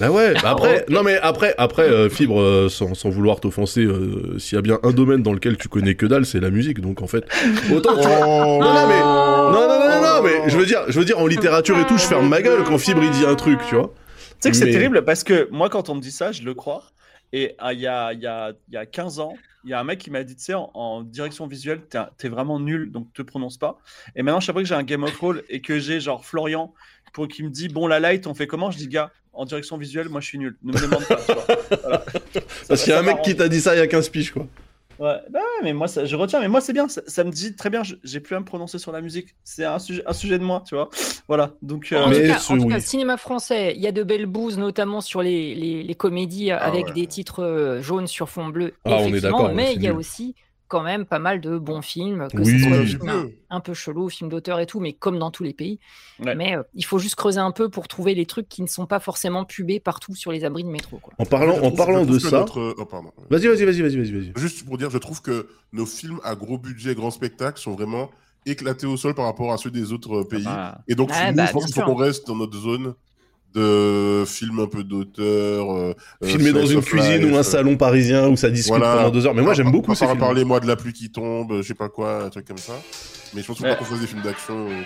Bah 0.00 0.10
ouais, 0.10 0.32
bah 0.34 0.50
après, 0.50 0.82
ok. 0.82 0.90
non 0.90 1.02
mais 1.02 1.18
après, 1.20 1.54
après 1.58 1.82
euh, 1.82 2.08
Fibre, 2.08 2.40
euh, 2.40 2.68
sans, 2.68 2.94
sans 2.94 3.10
vouloir 3.10 3.40
t'offenser, 3.40 3.82
euh, 3.84 4.38
s'il 4.38 4.56
y 4.56 4.58
a 4.58 4.62
bien 4.62 4.78
un 4.82 4.90
domaine 4.90 5.22
dans 5.22 5.32
lequel 5.32 5.56
tu 5.58 5.68
connais 5.68 5.94
que 5.94 6.06
dalle, 6.06 6.26
c'est 6.26 6.40
la 6.40 6.50
musique. 6.50 6.80
Donc 6.80 7.02
en 7.02 7.06
fait, 7.06 7.24
autant 7.72 7.96
tu 8.00 8.06
vois. 8.08 8.26
Oh. 8.26 8.58
Non, 8.60 8.72
non, 8.74 8.88
mais- 8.88 9.00
Non, 9.00 9.52
non, 9.52 9.68
non, 9.68 9.88
non, 9.88 10.02
non, 10.02 10.22
mais 10.22 10.48
je 10.50 10.56
veux 10.56 10.66
dire, 10.66 10.80
je 10.88 10.98
veux 10.98 11.04
dire, 11.04 11.18
en 11.18 11.26
littérature 11.26 11.78
et 11.78 11.86
tout, 11.86 11.98
je 11.98 12.04
ferme 12.06 12.28
ma 12.28 12.40
gueule 12.42 12.64
quand 12.64 12.78
Fibre 12.78 13.02
il 13.04 13.10
dit 13.10 13.24
un 13.26 13.34
truc, 13.34 13.60
tu 13.68 13.74
vois. 13.76 13.92
Tu 14.40 14.48
sais 14.48 14.50
que 14.50 14.56
c'est 14.56 14.70
terrible 14.72 15.04
parce 15.04 15.22
que 15.24 15.48
moi, 15.52 15.68
quand 15.68 15.88
on 15.88 15.94
me 15.94 16.00
dit 16.00 16.10
ça, 16.10 16.32
je 16.32 16.42
le 16.42 16.54
crois. 16.54 16.84
Et 17.34 17.54
ah, 17.58 17.72
il 17.72 17.80
y, 17.80 17.86
a, 17.86 18.12
il 18.12 18.20
y, 18.20 18.26
a, 18.26 18.52
il 18.68 18.74
y 18.74 18.76
a 18.76 18.84
15 18.84 19.18
ans, 19.20 19.34
il 19.64 19.70
y 19.70 19.72
a 19.72 19.80
un 19.80 19.84
mec 19.84 19.98
qui 20.00 20.10
m'a 20.10 20.22
dit, 20.22 20.36
tu 20.36 20.44
sais, 20.44 20.54
en, 20.54 20.70
en 20.74 21.02
direction 21.02 21.46
visuelle, 21.46 21.80
t'es 22.18 22.28
vraiment 22.28 22.60
nul, 22.60 22.90
donc 22.92 23.10
te 23.14 23.22
prononce 23.22 23.56
pas. 23.56 23.78
Et 24.16 24.22
maintenant, 24.22 24.40
chaque 24.40 24.54
fois 24.54 24.62
que 24.62 24.68
j'ai 24.68 24.74
un 24.74 24.82
Game 24.82 25.02
of 25.04 25.16
Roll 25.18 25.42
et 25.48 25.60
que 25.62 25.78
j'ai 25.78 25.98
genre 26.00 26.26
Florian 26.26 26.74
pour 27.14 27.28
qui 27.28 27.42
me 27.42 27.48
dit, 27.50 27.68
bon, 27.68 27.86
la 27.86 28.00
light, 28.00 28.26
on 28.26 28.34
fait 28.34 28.46
comment? 28.46 28.70
Je 28.70 28.76
dis, 28.78 28.88
gars, 28.88 29.10
en 29.32 29.44
direction 29.44 29.76
visuelle, 29.78 30.08
moi, 30.08 30.20
je 30.20 30.26
suis 30.26 30.38
nul. 30.38 30.56
Ne 30.62 30.72
me 30.72 30.78
demande 30.80 31.04
pas. 31.06 31.16
tu 31.16 31.32
vois. 31.32 31.46
Voilà. 31.82 32.04
Ça- 32.34 32.40
Parce 32.68 32.82
qu'il 32.84 32.92
y 32.92 32.96
a 32.96 32.98
un 32.98 33.02
mec 33.02 33.22
qui 33.22 33.34
t'a 33.36 33.48
dit 33.48 33.60
ça 33.60 33.74
il 33.74 33.78
y 33.78 33.82
a 33.82 33.86
15 33.86 34.08
piges, 34.10 34.32
quoi. 34.32 34.46
Ouais, 34.98 35.16
bah 35.30 35.40
ouais, 35.40 35.64
mais 35.64 35.72
moi, 35.72 35.88
ça- 35.88 36.04
je 36.04 36.14
retiens, 36.14 36.38
mais 36.38 36.48
moi, 36.48 36.60
c'est 36.60 36.72
bien, 36.74 36.86
ça, 36.86 37.00
ça 37.08 37.24
me 37.24 37.30
dit 37.30 37.56
très 37.56 37.70
bien, 37.70 37.82
j'ai 38.04 38.20
plus 38.20 38.36
à 38.36 38.40
me 38.40 38.44
prononcer 38.44 38.78
sur 38.78 38.92
la 38.92 39.00
musique. 39.00 39.34
C'est 39.42 39.64
un 39.64 39.78
sujet, 39.80 40.02
un 40.06 40.12
sujet 40.12 40.38
de 40.38 40.44
moi, 40.44 40.62
tu 40.68 40.74
vois. 40.76 40.90
Voilà, 41.26 41.54
donc. 41.62 41.88
euh, 41.92 42.02
En, 42.04 42.08
Mais 42.10 42.20
tout 42.22 42.28
cas, 42.28 42.38
ce- 42.38 42.52
en 42.52 42.58
tout 42.58 42.64
oui. 42.64 42.72
cas, 42.72 42.78
cinéma 42.80 43.16
français, 43.16 43.72
il 43.74 43.82
y 43.82 43.86
a 43.88 43.92
de 43.92 44.02
belles 44.04 44.26
bouses, 44.26 44.58
notamment 44.58 45.00
sur 45.00 45.22
les, 45.22 45.54
les, 45.54 45.82
les 45.82 45.94
comédies 45.94 46.52
avec 46.52 46.88
ouais. 46.88 46.92
des 46.92 47.06
titres 47.06 47.42
euh, 47.42 47.82
jaunes 47.82 48.06
sur 48.06 48.28
fond 48.28 48.48
bleu. 48.48 48.74
Ah, 48.84 48.98
on 49.00 49.12
est 49.12 49.20
d'accord, 49.22 49.52
mais 49.54 49.72
il 49.74 49.82
y 49.82 49.88
a 49.88 49.94
aussi 49.94 50.34
quand 50.72 50.82
même 50.82 51.04
pas 51.04 51.18
mal 51.18 51.42
de 51.42 51.58
bons 51.58 51.82
films, 51.82 52.28
que 52.32 52.38
Oui. 52.38 52.58
ce 52.62 52.96
soit 52.98 53.12
un, 53.12 53.28
un 53.50 53.60
peu 53.60 53.74
chelous, 53.74 54.08
films 54.08 54.30
d'auteur 54.30 54.58
et 54.58 54.64
tout, 54.64 54.80
mais 54.80 54.94
comme 54.94 55.18
dans 55.18 55.30
tous 55.30 55.42
les 55.44 55.52
pays. 55.52 55.78
Ouais. 56.24 56.34
Mais 56.34 56.56
euh, 56.56 56.62
il 56.74 56.84
faut 56.86 56.98
juste 56.98 57.14
creuser 57.14 57.40
un 57.40 57.50
peu 57.50 57.68
pour 57.68 57.88
trouver 57.88 58.14
les 58.14 58.24
trucs 58.24 58.48
qui 58.48 58.62
ne 58.62 58.66
sont 58.66 58.86
pas 58.86 58.98
forcément 58.98 59.44
pubés 59.44 59.80
partout 59.80 60.14
sur 60.14 60.32
les 60.32 60.44
abris 60.44 60.64
de 60.64 60.70
métro. 60.70 60.96
Quoi. 60.96 61.12
En 61.18 61.26
parlant, 61.26 61.58
en 61.62 61.70
parlant 61.72 62.06
de 62.06 62.18
ça. 62.18 62.30
notre- 62.38 62.74
oh, 62.78 62.86
pardon. 62.86 63.12
Vas-y, 63.28 63.48
vas-y, 63.48 63.64
vas-y, 63.66 63.82
vas-y, 63.82 63.96
vas-y, 63.98 64.10
vas-y. 64.12 64.32
Juste 64.36 64.64
pour 64.64 64.78
dire, 64.78 64.88
je 64.88 64.96
trouve 64.96 65.20
que 65.20 65.46
nos 65.74 65.84
films 65.84 66.20
à 66.24 66.34
gros 66.34 66.56
budget, 66.56 66.94
grand 66.94 67.10
spectacle 67.10 67.60
sont 67.60 67.72
vraiment 67.74 68.10
éclatés 68.46 68.86
au 68.86 68.96
sol 68.96 69.14
par 69.14 69.26
rapport 69.26 69.52
à 69.52 69.58
ceux 69.58 69.70
des 69.70 69.92
autres 69.92 70.20
euh, 70.22 70.24
pays. 70.24 70.44
ah. 70.46 70.78
Et 70.88 70.94
donc, 70.94 71.10
Ouais, 71.10 71.30
nous, 71.30 71.36
bah, 71.36 71.46
je 71.46 71.52
pense 71.52 71.64
bien 71.64 71.66
qu'il 71.66 71.74
faut 71.74 71.80
sûr. 71.80 71.94
qu'on 71.94 71.94
reste 72.02 72.26
dans 72.26 72.36
notre 72.36 72.56
zone 72.58 72.94
de 73.54 74.24
films 74.26 74.60
un 74.60 74.66
peu 74.66 74.84
d'auteur. 74.84 75.72
euh, 75.72 75.94
euh, 76.22 76.26
Filmé 76.26 76.52
dans 76.52 76.66
une 76.66 76.80
cuisine 76.82 77.22
life, 77.22 77.32
ou 77.32 77.36
un 77.36 77.42
salon 77.42 77.76
parisien 77.76 78.28
où 78.28 78.36
ça 78.36 78.50
discute 78.50 78.74
Voilà. 78.76 78.96
pendant 78.96 79.10
deux 79.10 79.26
heures. 79.26 79.34
Mais 79.34 79.42
moi, 79.42 79.54
j'aime 79.54 79.70
beaucoup 79.72 79.94
ces 79.94 80.00
Par 80.00 80.10
films. 80.10 80.20
Parlez-moi 80.20 80.60
de 80.60 80.66
la 80.66 80.76
pluie 80.76 80.92
qui 80.92 81.10
tombe, 81.10 81.56
je 81.58 81.62
sais 81.62 81.74
pas 81.74 81.88
quoi, 81.88 82.24
un 82.24 82.30
truc 82.30 82.46
comme 82.46 82.58
ça. 82.58 82.74
Mais 83.34 83.40
je 83.40 83.46
pense 83.46 83.58
qu'on 83.60 83.84
fasse 83.84 84.00
des 84.00 84.06
films 84.06 84.22
d'action. 84.22 84.68
euh, 84.68 84.82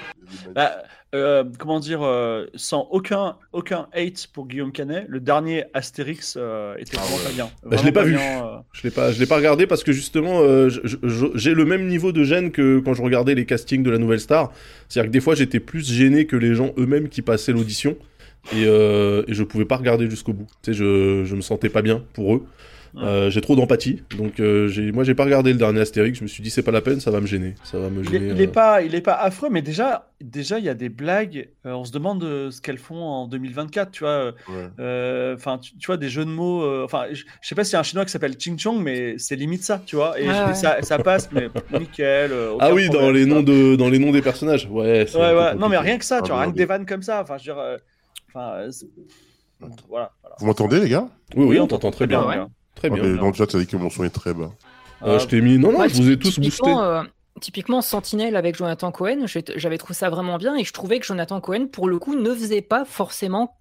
Bah, 0.55 0.77
euh, 1.17 1.43
comment 1.59 1.81
dire, 1.81 2.01
euh, 2.03 2.47
sans 2.55 2.87
aucun, 2.93 3.37
aucun 3.53 3.89
hate 3.93 4.29
pour 4.33 4.47
Guillaume 4.47 4.71
Canet, 4.71 5.05
le 5.09 5.19
dernier 5.19 5.65
Astérix 5.75 6.37
euh, 6.39 6.77
était 6.79 6.97
Ah 6.97 7.01
vraiment 7.03 7.17
ouais. 7.17 7.25
pas 7.25 7.33
bien. 7.33 7.51
Bah, 7.65 7.77
je 7.77 7.85
l'ai 7.85 7.91
pas 7.93 8.05
vu. 8.05 8.13
bien, 8.15 8.45
euh. 8.45 8.57
Je 8.73 8.83
l'ai 8.85 8.91
pas, 8.93 9.11
je 9.11 9.19
l'ai 9.19 9.27
pas 9.27 9.37
regardé 9.37 9.67
parce 9.67 9.83
que 9.83 9.91
justement, 9.93 10.41
euh, 10.43 10.69
j'ai 11.35 11.55
le 11.55 11.65
même 11.65 11.89
niveau 11.89 12.13
de 12.13 12.23
gêne 12.23 12.53
que 12.53 12.79
quand 12.79 12.95
je 12.95 13.03
regardais 13.03 13.35
les 13.35 13.47
castings 13.47 13.83
de 13.83 13.91
la 13.91 13.99
Nouvelle 13.99 14.21
Star. 14.21 14.53
C'est-à-dire 14.89 15.11
que 15.11 15.13
des 15.13 15.21
fois, 15.21 15.35
j'étais 15.35 15.59
plus 15.61 15.85
gêné 15.91 16.27
que 16.27 16.37
les 16.37 16.55
gens 16.55 16.71
eux-mêmes 16.79 17.09
qui 17.09 17.23
passaient 17.23 17.53
l'audition 17.53 17.97
et, 18.53 18.65
euh, 18.67 19.23
et 19.29 19.35
je 19.35 19.43
pouvais 19.43 19.65
pas 19.65 19.76
regarder 19.76 20.09
jusqu'au 20.11 20.33
bout. 20.33 20.47
Tu 20.62 20.73
sais, 20.73 20.75
je, 20.75 21.25
je 21.25 21.35
me 21.37 21.41
sentais 21.41 21.69
pas 21.69 21.83
bien 21.83 22.03
pour 22.15 22.35
eux. 22.35 22.47
Euh, 22.99 23.29
j'ai 23.29 23.43
trop 23.43 23.57
d'empathie, 23.57 24.05
donc 24.17 24.41
euh, 24.41 24.69
j'ai, 24.69 24.91
moi 24.91 25.05
j'ai 25.05 25.15
pas 25.15 25.25
regardé 25.25 25.53
le 25.53 25.59
dernier 25.59 25.81
Astérix. 25.81 26.17
Je 26.19 26.23
me 26.23 26.29
suis 26.29 26.43
dit 26.43 26.49
c'est 26.49 26.62
pas 26.62 26.71
la 26.71 26.81
peine, 26.81 26.99
ça 26.99 27.11
va 27.11 27.21
me 27.21 27.26
gêner, 27.26 27.55
ça 27.62 27.79
va 27.79 27.91
me 27.91 28.03
Il 28.03 28.09
gêner. 28.09 28.29
est, 28.29 28.31
il 28.31 28.41
est 28.41 28.49
euh. 28.49 28.50
pas, 28.53 28.81
il 28.81 28.95
est 28.95 29.03
pas 29.03 29.12
affreux, 29.12 29.50
mais 29.50 29.61
déjà, 29.61 30.09
déjà, 30.23 30.59
il 30.59 30.65
y 30.65 30.71
a 30.71 30.75
des 30.75 30.88
blagues. 30.88 31.50
euh, 31.67 31.73
on 31.73 31.85
se 31.85 31.93
demande 31.93 32.25
euh, 32.25 32.50
ce 32.50 32.62
qu'elles 32.62 32.79
font 32.79 33.03
en 33.03 33.26
2024, 33.29 33.91
tu 33.91 34.05
vois. 34.05 34.11
euh, 34.12 34.33
Ouais. 34.49 34.69
euh, 34.81 35.35
Enfin, 35.35 35.59
tu, 35.59 35.76
tu 35.76 35.87
vois, 35.88 35.99
des 35.99 36.09
jeux 36.09 36.25
de 36.25 36.31
mots. 36.31 36.65
Enfin, 36.85 37.05
je, 37.12 37.25
je 37.43 37.49
sais 37.49 37.55
pas 37.55 37.65
s'il 37.65 37.75
y 37.75 37.76
a 37.76 37.81
un 37.81 37.83
chinois 37.83 38.07
qui 38.07 38.12
s'appelle 38.12 38.37
Ching 38.38 38.59
Chong, 38.59 38.81
mais 38.83 39.19
c'est 39.19 39.37
limite 39.37 39.62
ça, 39.62 39.83
tu 39.85 39.97
vois. 39.97 40.19
Et 40.19 40.26
Ouais, 40.26 40.33
ouais. 40.47 40.55
ça, 40.55 40.79
ça 40.81 40.99
passe, 40.99 41.29
mais 41.33 41.49
nickel. 41.79 42.33
euh, 42.33 42.55
Ah 42.61 42.73
oui, 42.73 42.88
dans 42.88 43.11
les 43.11 43.26
noms 43.26 43.43
de, 43.43 43.76
dans 43.76 43.91
les 43.91 43.99
noms 43.99 44.11
des 44.12 44.23
personnages. 44.23 44.69
Ouais. 44.71 45.05
c'est 45.07 45.19
Ouais, 45.19 45.35
ouais. 45.35 45.55
Non, 45.57 45.69
mais 45.69 45.76
rien 45.76 45.99
que 45.99 46.05
ça, 46.07 46.21
Ah, 46.21 46.23
tu 46.23 46.31
vois, 46.33 46.41
rien 46.41 46.50
que 46.50 46.57
des 46.57 46.65
vannes 46.65 46.87
comme 46.87 47.03
ça. 47.03 47.21
Enfin, 47.21 47.37
je 47.37 47.50
veux 47.50 47.55
dire. 47.59 47.76
Euh, 48.37 48.40
Enfin, 48.40 48.57
euh, 48.66 48.71
c'est- 48.71 48.87
voilà. 49.88 50.12
voilà. 50.21 50.37
Vous 50.38 50.47
m'entendez, 50.47 50.81
les 50.81 50.88
gars 50.88 51.09
Oui, 51.35 51.45
oui, 51.47 51.61
on 51.61 51.66
t'entend 51.66 51.90
très 51.90 52.07
bien, 52.07 52.25
ouais. 52.26 52.37
très 52.75 52.88
Ah, 52.90 52.95
bien. 52.95 53.02
mais 53.02 53.16
Dans 53.19 53.28
le 53.28 53.33
chat, 53.33 53.50
ça 53.50 53.59
dit 53.59 53.66
que 53.66 53.76
mon 53.76 53.90
son 53.90 54.05
est 54.05 54.11
très 54.11 54.35
bas. 54.35 54.50
Euh, 55.02 55.19
je 55.19 55.26
t'ai 55.26 55.40
mis. 55.40 55.59
Non, 55.59 55.73
non, 55.73 55.78
Ouais, 55.81 55.88
je 55.88 55.97
vous 56.02 56.11
ai 56.11 56.16
tous 56.19 56.38
boosté. 56.38 56.43
typiquement, 56.43 56.83
euh, 56.83 57.02
typiquement, 57.40 57.83
Sentinelle 57.83 58.37
avec 58.37 58.57
Jonathan 58.57 58.90
Cohen, 58.93 59.26
j'avais 59.57 59.78
trouvé 59.78 59.95
ça 59.95 60.09
vraiment 60.11 60.38
bien 60.38 60.57
et 60.57 60.64
je 60.64 60.73
trouvais 60.73 60.99
que 61.00 61.07
Jonathan 61.07 61.40
Cohen, 61.40 61.66
pour 61.66 61.88
le 61.88 61.99
coup, 61.99 62.14
ne 62.16 62.35
faisait 62.35 62.62
pas 62.62 62.85
forcément. 62.85 63.57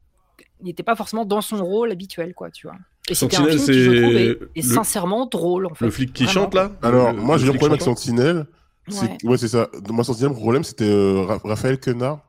Il 0.62 0.66
n'était 0.68 0.84
pas 0.84 0.96
forcément 0.96 1.26
dans 1.26 1.42
son 1.42 1.64
rôle 1.64 1.92
habituel, 1.92 2.34
quoi, 2.34 2.50
tu 2.52 2.68
vois. 2.68 2.78
Et 3.10 3.14
Sentinelle, 3.16 3.60
c'est 3.60 3.74
le- 3.74 4.40
sincèrement 4.62 5.26
drôle, 5.28 5.66
en 5.68 5.74
fait. 5.76 5.86
Le 5.86 5.92
flic 5.92 6.12
qui 6.14 6.24
Vraiment, 6.24 6.42
chante 6.46 6.54
là? 6.56 6.72
Alors, 6.82 7.12
Le- 7.14 7.22
moi, 7.22 7.38
j'ai 7.38 7.46
un 7.48 7.50
problème 7.52 7.72
avec 7.74 7.82
Sentinelle. 7.82 8.46
C'est 8.88 9.06
Ouais. 9.06 9.18
ouais, 9.26 9.38
c'est 9.38 9.48
ça. 9.50 9.68
Moi, 9.90 10.04
Sentinelle, 10.04 10.30
le 10.32 10.36
problème, 10.38 10.64
c'était 10.64 10.86
euh, 10.90 11.22
Ra- 11.26 11.40
Raphaël 11.44 11.80
Quenard, 11.80 12.20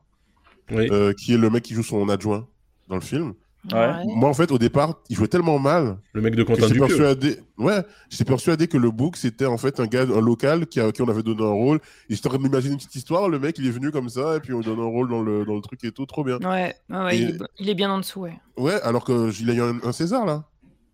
Oui. 0.71 0.89
euh, 0.91 1.13
qui 1.13 1.35
est 1.35 1.39
le 1.39 1.49
mec 1.51 1.63
qui 1.63 1.75
joue 1.75 1.83
son 1.83 2.09
adjoint 2.09 2.47
dans 2.89 2.97
le 2.97 3.01
film. 3.01 3.35
Ouais. 3.73 3.91
Moi, 4.05 4.29
en 4.29 4.35
fait, 4.35 4.53
au 4.53 4.59
départ, 4.59 5.01
il 5.09 5.17
jouait 5.17 5.27
tellement 5.27 5.59
mal 5.59 5.99
Le 6.13 6.21
mec 6.21 6.37
de 6.37 6.45
que 6.45 6.53
Quentin 6.53 6.69
Dupieux. 6.69 6.87
persuadé. 6.87 7.39
Ouais, 7.59 7.83
j'étais 8.11 8.25
persuadé 8.25 8.69
que 8.69 8.77
le 8.79 8.93
book 8.93 9.17
c'était 9.17 9.47
en 9.47 9.59
fait 9.59 9.81
un 9.81 9.87
gars, 9.87 10.03
un 10.03 10.21
local 10.21 10.67
qui 10.69 10.79
a, 10.79 10.93
qui 10.93 11.03
on 11.03 11.09
avait 11.09 11.25
donné 11.25 11.43
un 11.43 11.49
rôle. 11.51 11.79
Et 12.09 12.15
j'étais 12.15 12.29
en 12.29 12.31
train 12.31 12.39
de 12.39 12.45
m'imaginer 12.45 12.75
une 12.75 12.79
petite 12.79 12.95
histoire. 12.95 13.29
Le 13.29 13.41
mec, 13.41 13.59
il 13.59 13.67
est 13.67 13.71
venu 13.71 13.91
comme 13.91 14.09
ça 14.09 14.37
et 14.37 14.41
puis 14.41 14.53
on 14.53 14.59
lui 14.59 14.65
donne 14.67 14.79
un 14.79 14.85
rôle 14.85 15.09
dans 15.09 15.21
le 15.21 15.45
dans 15.45 15.57
le 15.57 15.61
truc 15.63 15.83
et 15.83 15.91
tout, 15.91 16.07
trop 16.07 16.23
bien. 16.23 16.39
Ouais, 16.39 16.77
ouais, 16.91 16.97
ouais, 16.97 17.17
Et- 17.17 17.21
il, 17.23 17.29
est, 17.31 17.39
il 17.59 17.69
est 17.69 17.75
bien 17.75 17.91
en 17.91 17.99
dessous, 17.99 18.21
ouais. 18.21 18.39
Ouais, 18.57 18.81
alors 18.83 19.03
que 19.05 19.31
j- 19.31 19.43
il 19.43 19.51
a 19.51 19.55
eu 19.55 19.61
un, 19.63 19.81
un 19.83 19.91
César 19.93 20.25
là. 20.27 20.45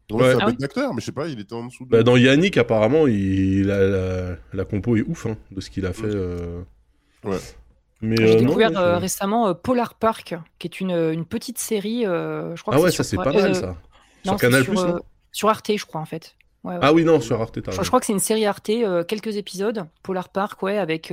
Donc 0.08 0.20
Ouais. 0.22 0.28
c'est 0.30 0.34
un 0.36 0.38
Ah 0.40 0.46
bête 0.46 0.54
oui 0.54 0.60
d'acteur, 0.62 0.94
mais 0.94 1.00
je 1.02 1.06
sais 1.06 1.12
pas, 1.12 1.28
il 1.28 1.40
était 1.40 1.52
en 1.54 1.66
dessous. 1.66 1.84
De... 1.84 1.90
Bah, 1.90 2.02
dans 2.02 2.16
Yannick, 2.16 2.56
apparemment, 2.56 3.06
il, 3.06 3.66
la, 3.66 3.86
la, 3.86 4.36
la 4.54 4.64
compo 4.64 4.96
est 4.96 5.02
ouf 5.06 5.26
hein, 5.26 5.36
de 5.50 5.60
ce 5.60 5.68
qu'il 5.68 5.84
a 5.84 5.92
fait. 5.92 6.06
euh. 6.06 6.62
Ouais. 7.24 7.36
Mais, 8.02 8.16
J'ai 8.16 8.36
euh, 8.36 8.40
découvert 8.40 8.76
euh, 8.76 8.98
récemment 8.98 9.48
euh, 9.48 9.54
Polar 9.54 9.94
Park, 9.94 10.34
qui 10.58 10.66
est 10.66 10.80
une, 10.80 10.90
une 10.90 11.24
petite 11.24 11.58
série. 11.58 12.02
je 12.02 12.60
crois 12.60 12.74
Ah 12.74 12.78
que 12.78 12.82
ouais, 12.82 12.90
ça 12.90 13.04
c'est 13.04 13.16
pas 13.16 13.32
mal 13.32 13.54
ça. 13.54 13.76
non, 14.26 14.32
Sur 14.32 14.36
Canal 14.40 14.64
sur, 14.64 14.72
Plus, 14.72 14.82
non 14.82 15.00
Sur 15.30 15.48
Arte, 15.48 15.70
je 15.76 15.86
crois, 15.86 16.00
en 16.00 16.04
fait. 16.04 16.34
Ouais, 16.64 16.74
ouais. 16.74 16.80
Ah 16.82 16.92
oui, 16.92 17.04
non, 17.04 17.20
sur 17.20 17.40
Arte, 17.40 17.58
Je, 17.70 17.82
je 17.82 17.86
crois 17.88 18.00
que 18.00 18.06
c'est 18.06 18.12
une 18.12 18.18
série 18.18 18.44
Arte, 18.44 18.70
quelques 19.08 19.36
épisodes, 19.36 19.86
Polar 20.02 20.28
Park, 20.28 20.62
ouais, 20.62 20.78
avec 20.78 21.12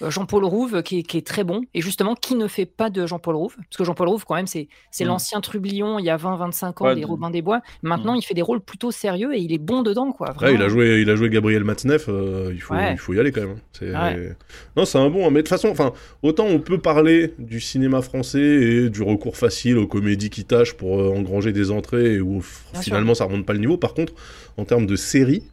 Jean-Paul 0.00 0.44
Rouve, 0.44 0.82
qui 0.82 1.00
est, 1.00 1.02
qui 1.02 1.18
est 1.18 1.26
très 1.26 1.44
bon. 1.44 1.62
Et 1.74 1.80
justement, 1.80 2.14
qui 2.14 2.34
ne 2.34 2.46
fait 2.46 2.66
pas 2.66 2.90
de 2.90 3.06
Jean-Paul 3.06 3.34
Rouve? 3.36 3.56
Parce 3.56 3.76
que 3.76 3.84
Jean-Paul 3.84 4.08
Rouve, 4.08 4.24
quand 4.24 4.34
même, 4.36 4.46
c'est 4.46 4.68
Mm. 5.00 5.04
l'ancien 5.06 5.40
Trublion, 5.40 5.98
il 5.98 6.04
y 6.04 6.10
a 6.10 6.16
20-25 6.16 6.80
ans, 6.82 6.86
Ouais, 6.86 6.94
des 6.94 7.00
de- 7.02 7.06
Robins 7.06 7.30
des 7.30 7.42
Bois. 7.42 7.60
Maintenant, 7.82 8.14
Mm. 8.14 8.18
il 8.18 8.22
fait 8.22 8.34
des 8.34 8.42
rôles 8.42 8.60
plutôt 8.60 8.90
sérieux 8.90 9.34
et 9.34 9.38
il 9.38 9.52
est 9.52 9.58
bon 9.58 9.82
dedans, 9.82 10.12
quoi. 10.12 10.34
Ouais, 10.40 10.54
il 10.54 10.62
a 10.62 10.68
joué, 10.68 11.00
il 11.02 11.10
a 11.10 11.16
joué 11.16 11.28
Gabriel 11.30 11.64
Matzneff, 11.64 12.06
euh, 12.08 12.50
il, 12.52 12.60
faut, 12.60 12.74
Ouais. 12.74 12.92
il 12.92 12.98
faut 12.98 13.12
y 13.14 13.18
aller 13.20 13.32
quand 13.32 13.40
même. 13.40 13.56
hein. 13.82 14.14
Ouais. 14.14 14.36
Non, 14.76 14.84
c'est 14.84 14.98
un 14.98 15.08
bon, 15.10 15.26
hein. 15.26 15.30
mais 15.30 15.36
de 15.38 15.42
toute 15.42 15.48
façon, 15.48 15.68
enfin, 15.68 15.92
autant 16.22 16.46
on 16.46 16.58
peut 16.60 16.78
parler 16.78 17.34
du 17.38 17.60
cinéma 17.60 18.02
français 18.02 18.40
et 18.40 18.90
du 18.90 19.02
recours 19.02 19.36
facile 19.36 19.78
aux 19.78 19.86
comédies 19.86 20.30
qui 20.30 20.44
tâchent 20.44 20.74
pour 20.74 21.00
euh, 21.00 21.10
engranger 21.16 21.52
des 21.52 21.70
entrées 21.70 22.14
et 22.14 22.20
où 22.20 22.42
Bien 22.72 22.82
finalement 22.82 23.14
ça 23.14 23.24
remonte 23.24 23.46
pas 23.46 23.52
le 23.52 23.58
niveau. 23.60 23.76
Par 23.76 23.94
contre, 23.94 24.12
en 24.56 24.64
termes 24.64 24.86
de 24.86 24.96
séries, 24.96 25.44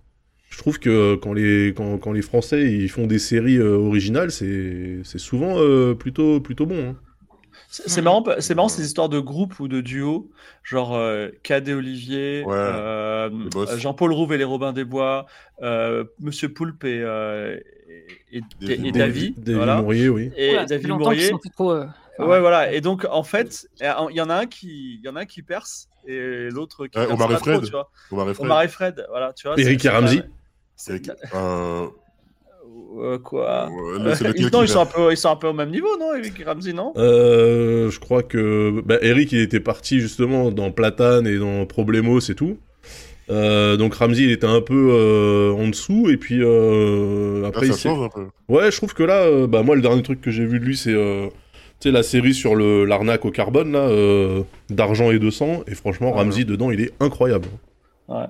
je 0.55 0.59
trouve 0.61 0.79
que 0.79 1.15
quand 1.15 1.33
les, 1.33 1.73
quand, 1.75 1.97
quand 1.97 2.13
les 2.13 2.21
Français 2.21 2.71
ils 2.71 2.87
font 2.87 3.07
des 3.07 3.19
séries 3.19 3.57
euh, 3.57 3.75
originales, 3.75 4.31
c'est, 4.31 5.01
c'est 5.03 5.17
souvent 5.19 5.57
euh, 5.59 5.93
plutôt, 5.95 6.39
plutôt 6.39 6.65
bon. 6.65 6.91
hein. 6.91 6.95
C'est 7.67 8.01
marrant, 8.01 8.23
c'est 8.39 8.55
marrant 8.55 8.69
ces 8.69 8.85
histoires 8.85 9.09
de 9.09 9.19
groupe 9.19 9.59
ou 9.59 9.67
de 9.67 9.81
duo, 9.81 10.31
genre 10.63 10.95
euh, 10.95 11.27
Cadet 11.43 11.73
Olivier, 11.73 12.43
Ouais, 12.45 12.53
euh, 12.55 13.29
Jean-Paul 13.77 14.13
Rouve 14.13 14.31
et 14.31 14.37
les 14.37 14.45
Robins 14.45 14.71
des 14.71 14.85
Bois, 14.85 15.25
euh, 15.61 16.05
Monsieur 16.21 16.47
Poulpe 16.47 16.85
et, 16.85 17.01
euh, 17.01 17.57
et, 18.31 18.37
et- 18.61 18.91
David- 18.93 19.35
David 19.37 19.55
voilà. 19.57 19.81
Mourier, 19.81 20.07
oui. 20.07 20.31
Et 20.37 20.55
David 20.69 20.87
Mourier. 20.87 21.31
trop, 21.53 21.71
euh, 21.71 21.85
Ouais, 22.17 22.39
voilà. 22.39 22.71
Et 22.71 22.79
donc, 22.79 23.05
en 23.11 23.23
fait, 23.23 23.67
il 23.81 24.15
y 24.15 24.21
en 24.21 24.29
a 24.29 24.35
un 24.35 24.45
qui, 24.45 24.95
il 24.95 25.01
y 25.03 25.09
en 25.09 25.17
a 25.17 25.21
un 25.21 25.25
qui 25.25 25.41
perce 25.41 25.89
et 26.07 26.47
l'autre 26.49 26.87
qui 26.87 26.97
Ouais, 26.97 27.07
perce 27.07 27.13
Omar 27.19 27.27
pas 27.27 27.33
et 27.35 27.39
Fred. 27.39 27.61
tu 27.65 27.71
vois. 27.71 27.91
Omar 28.11 28.29
et 28.29 28.33
Fred. 28.35 28.45
Omar 28.45 28.63
et 28.63 28.67
Fred, 28.69 29.05
voilà, 29.09 29.33
tu 29.33 29.47
vois. 29.49 29.59
Eric 29.59 29.83
et 29.83 29.89
Ramsey. 29.89 30.23
C'est- 30.75 30.91
Avec, 30.91 31.05
c'est- 31.05 31.13
euh, 32.97 33.17
quoi 33.19 33.69
euh, 33.69 33.99
le- 34.03 34.15
c'est 34.15 34.25
Euh, 34.27 34.49
Non, 34.51 34.61
ils 34.63 34.69
sont, 34.69 34.79
un 34.81 34.85
peu, 34.85 35.11
ils 35.11 35.17
sont 35.17 35.29
un 35.29 35.35
peu 35.35 35.47
au 35.47 35.53
même 35.53 35.69
niveau, 35.71 35.87
non, 35.99 36.15
Eric 36.15 36.39
et 36.39 36.43
Ramsey, 36.43 36.73
non? 36.73 36.93
Euh, 36.97 37.89
je 37.89 37.99
crois 37.99 38.23
que 38.23 38.81
bah, 38.85 38.97
Eric 39.01 39.31
il 39.31 39.39
était 39.39 39.59
parti 39.59 39.99
justement 39.99 40.51
dans 40.51 40.71
Platane 40.71 41.27
et 41.27 41.37
dans 41.37 41.65
Problemos 41.65 42.19
et 42.19 42.35
tout. 42.35 42.57
Euh, 43.31 43.75
donc 43.75 43.95
Ramsey 43.95 44.25
il 44.25 44.31
était 44.31 44.45
un 44.45 44.61
peu 44.61 44.89
euh, 44.91 45.51
en 45.53 45.67
dessous 45.67 46.09
et 46.11 46.17
puis 46.17 46.41
euh, 46.43 47.41
Ah, 47.43 47.47
après 47.47 47.65
ça 47.67 47.73
il 47.73 47.79
change 47.79 48.05
un 48.05 48.09
peu. 48.09 48.27
ouais 48.49 48.69
je 48.69 48.77
trouve 48.77 48.93
que 48.93 49.01
là 49.01 49.23
euh, 49.23 49.47
bah 49.47 49.63
moi 49.63 49.75
le 49.75 49.81
dernier 49.81 50.03
truc 50.03 50.21
que 50.21 50.29
j'ai 50.29 50.45
vu 50.45 50.59
de 50.59 50.65
lui 50.65 50.77
c'est 50.77 50.93
euh, 50.93 51.25
tu 51.79 51.89
sais 51.89 51.91
la 51.91 52.03
série 52.03 52.35
sur 52.35 52.53
le 52.53 52.85
l'arnaque 52.85 53.25
au 53.25 53.31
carbone 53.31 53.71
là 53.71 53.79
euh, 53.89 54.43
d'argent 54.69 55.09
et 55.09 55.17
de 55.17 55.31
sang 55.31 55.63
et 55.65 55.73
franchement 55.73 56.11
Ah, 56.13 56.17
Ramsey 56.19 56.43
dedans 56.43 56.69
il 56.69 56.79
est 56.81 56.91
incroyable 56.99 57.47
Ouais. 58.07 58.25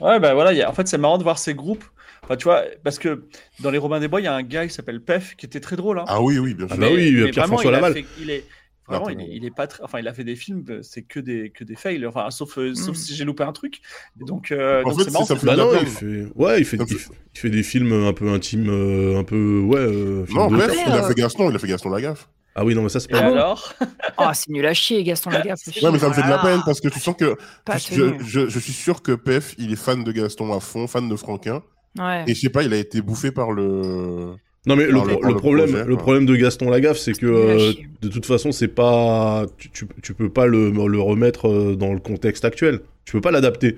Ouais, 0.00 0.20
bah 0.20 0.34
voilà, 0.34 0.52
il 0.52 0.58
y 0.58 0.62
a- 0.62 0.68
en 0.70 0.72
fait, 0.72 0.86
c'est 0.88 0.98
marrant 0.98 1.18
de 1.18 1.22
voir 1.22 1.38
ces 1.38 1.54
groupes. 1.54 1.84
Enfin, 2.22 2.36
tu 2.36 2.44
vois, 2.44 2.64
parce 2.82 2.98
que 2.98 3.24
dans 3.60 3.70
les 3.70 3.78
Robins 3.78 4.00
des 4.00 4.08
Bois, 4.08 4.20
il 4.20 4.24
y 4.24 4.26
a 4.28 4.34
un 4.34 4.42
gars 4.42 4.66
qui 4.66 4.74
s'appelle 4.74 5.00
Pef 5.00 5.36
qui 5.36 5.46
était 5.46 5.60
très 5.60 5.76
drôle. 5.76 5.98
Hein. 6.00 6.04
Ah 6.08 6.20
oui, 6.20 6.38
oui, 6.38 6.54
bien 6.54 6.66
Ah 6.68 6.74
sûr. 6.74 6.80
bah 6.80 6.88
oui, 6.92 7.12
mais 7.12 7.30
Pierre-François 7.30 7.70
vraiment, 7.70 7.86
il 7.88 8.04
fait- 8.04 8.32
est, 8.32 8.44
vraiment, 8.88 9.06
Ah, 9.08 9.12
il, 9.12 9.20
est, 9.20 9.28
il 9.36 9.44
est 9.44 9.54
pas 9.54 9.66
très. 9.68 9.82
Enfin, 9.84 10.00
il 10.00 10.08
a 10.08 10.12
fait 10.12 10.24
des 10.24 10.34
films, 10.34 10.64
euh, 10.68 10.80
c'est 10.82 11.02
que 11.02 11.20
des, 11.20 11.50
que 11.50 11.62
des 11.62 11.76
fails. 11.76 12.04
Enfin, 12.04 12.28
sauf, 12.30 12.58
euh, 12.58 12.74
sauf 12.74 12.96
Mm. 12.96 13.00
si 13.00 13.14
j'ai 13.14 13.24
loupé 13.24 13.44
un 13.44 13.52
truc. 13.52 13.80
Et 14.20 14.24
donc, 14.24 14.50
euh, 14.50 14.82
En 14.82 14.88
donc 14.90 14.98
fait, 14.98 15.04
c'est 15.04 15.12
marrant. 15.12 15.24
c'est- 15.24 15.34
ça 15.34 15.40
fait 15.40 15.46
bah 15.46 15.56
non 15.56 15.70
il 15.80 15.86
fait 15.86 16.26
ouais 16.34 16.58
il 16.60 16.64
fait, 16.64 16.76
il 16.78 16.86
fait- 16.86 16.94
fait, 16.96 17.10
il 17.34 17.38
fait 17.40 17.50
des 17.50 17.62
films 17.62 17.92
un 18.06 18.12
peu 18.12 18.28
intimes 18.30 18.68
euh, 18.70 19.18
un 19.20 19.24
peu 19.24 19.60
ouais 19.60 19.78
euh, 19.78 20.24
Non, 20.30 20.48
bref, 20.50 20.72
il 20.84 20.92
a 20.92 21.02
fait 21.04 21.14
Gaston, 21.14 21.50
il 21.50 21.54
a 21.56 21.58
fait 21.60 21.68
Gaston 21.68 21.90
Lagaffe. 21.90 22.28
Ah 22.58 22.64
oui 22.64 22.74
non 22.74 22.82
mais 22.82 22.88
ça 22.88 22.98
c'est 23.00 23.08
pas 23.10 23.18
Ah 23.20 23.28
bon 23.28 23.32
alors 23.34 23.74
Ah, 24.16 24.32
c'est 24.34 24.50
nul 24.50 24.64
à 24.66 24.74
chier, 24.74 25.04
Gaston 25.04 25.30
Lagaffe. 25.30 25.60
Ouais, 25.66 25.90
mais 25.92 25.98
ça 25.98 26.08
me 26.08 26.14
fait 26.14 26.22
de 26.22 26.28
la 26.28 26.38
peine 26.38 26.60
parce 26.64 26.80
que 26.80 26.88
tu 26.88 26.98
sens 26.98 27.14
que 27.16 27.36
Pas 27.64 27.76
je, 27.78 28.14
je, 28.24 28.48
je 28.48 28.58
suis 28.58 28.72
sûr 28.72 29.02
que 29.02 29.12
Pef, 29.12 29.54
il 29.58 29.72
est 29.72 29.76
fan 29.76 30.02
de 30.02 30.10
Gaston 30.12 30.52
à 30.52 30.60
fond, 30.60 30.86
fan 30.86 31.08
de 31.08 31.16
Franquin. 31.16 31.62
Ouais. 31.98 32.24
Et 32.26 32.34
je 32.34 32.40
sais 32.40 32.48
pas, 32.48 32.62
il 32.62 32.72
a 32.72 32.76
été 32.78 33.00
bouffé 33.02 33.30
par 33.30 33.52
le. 33.52 34.34
Non 34.66 34.74
mais 34.74 34.86
le, 34.86 34.94
pro- 35.00 35.34
problème, 35.36 35.68
projet, 35.70 35.84
le 35.84 35.96
problème 35.96 36.26
de 36.26 36.34
Gaston 36.34 36.68
Lagaffe, 36.70 36.98
c'est 36.98 37.12
que 37.12 37.26
euh, 37.26 37.72
de 38.02 38.08
toute 38.08 38.26
façon, 38.26 38.50
c'est 38.50 38.68
pas, 38.68 39.46
tu, 39.58 39.70
tu, 39.70 39.86
tu 40.02 40.12
peux 40.14 40.28
pas 40.28 40.46
le, 40.46 40.70
le 40.70 41.00
remettre 41.00 41.48
euh, 41.48 41.76
dans 41.76 41.92
le 41.92 42.00
contexte 42.00 42.44
actuel. 42.44 42.80
Tu 43.04 43.12
peux 43.12 43.20
pas 43.20 43.30
l'adapter. 43.30 43.76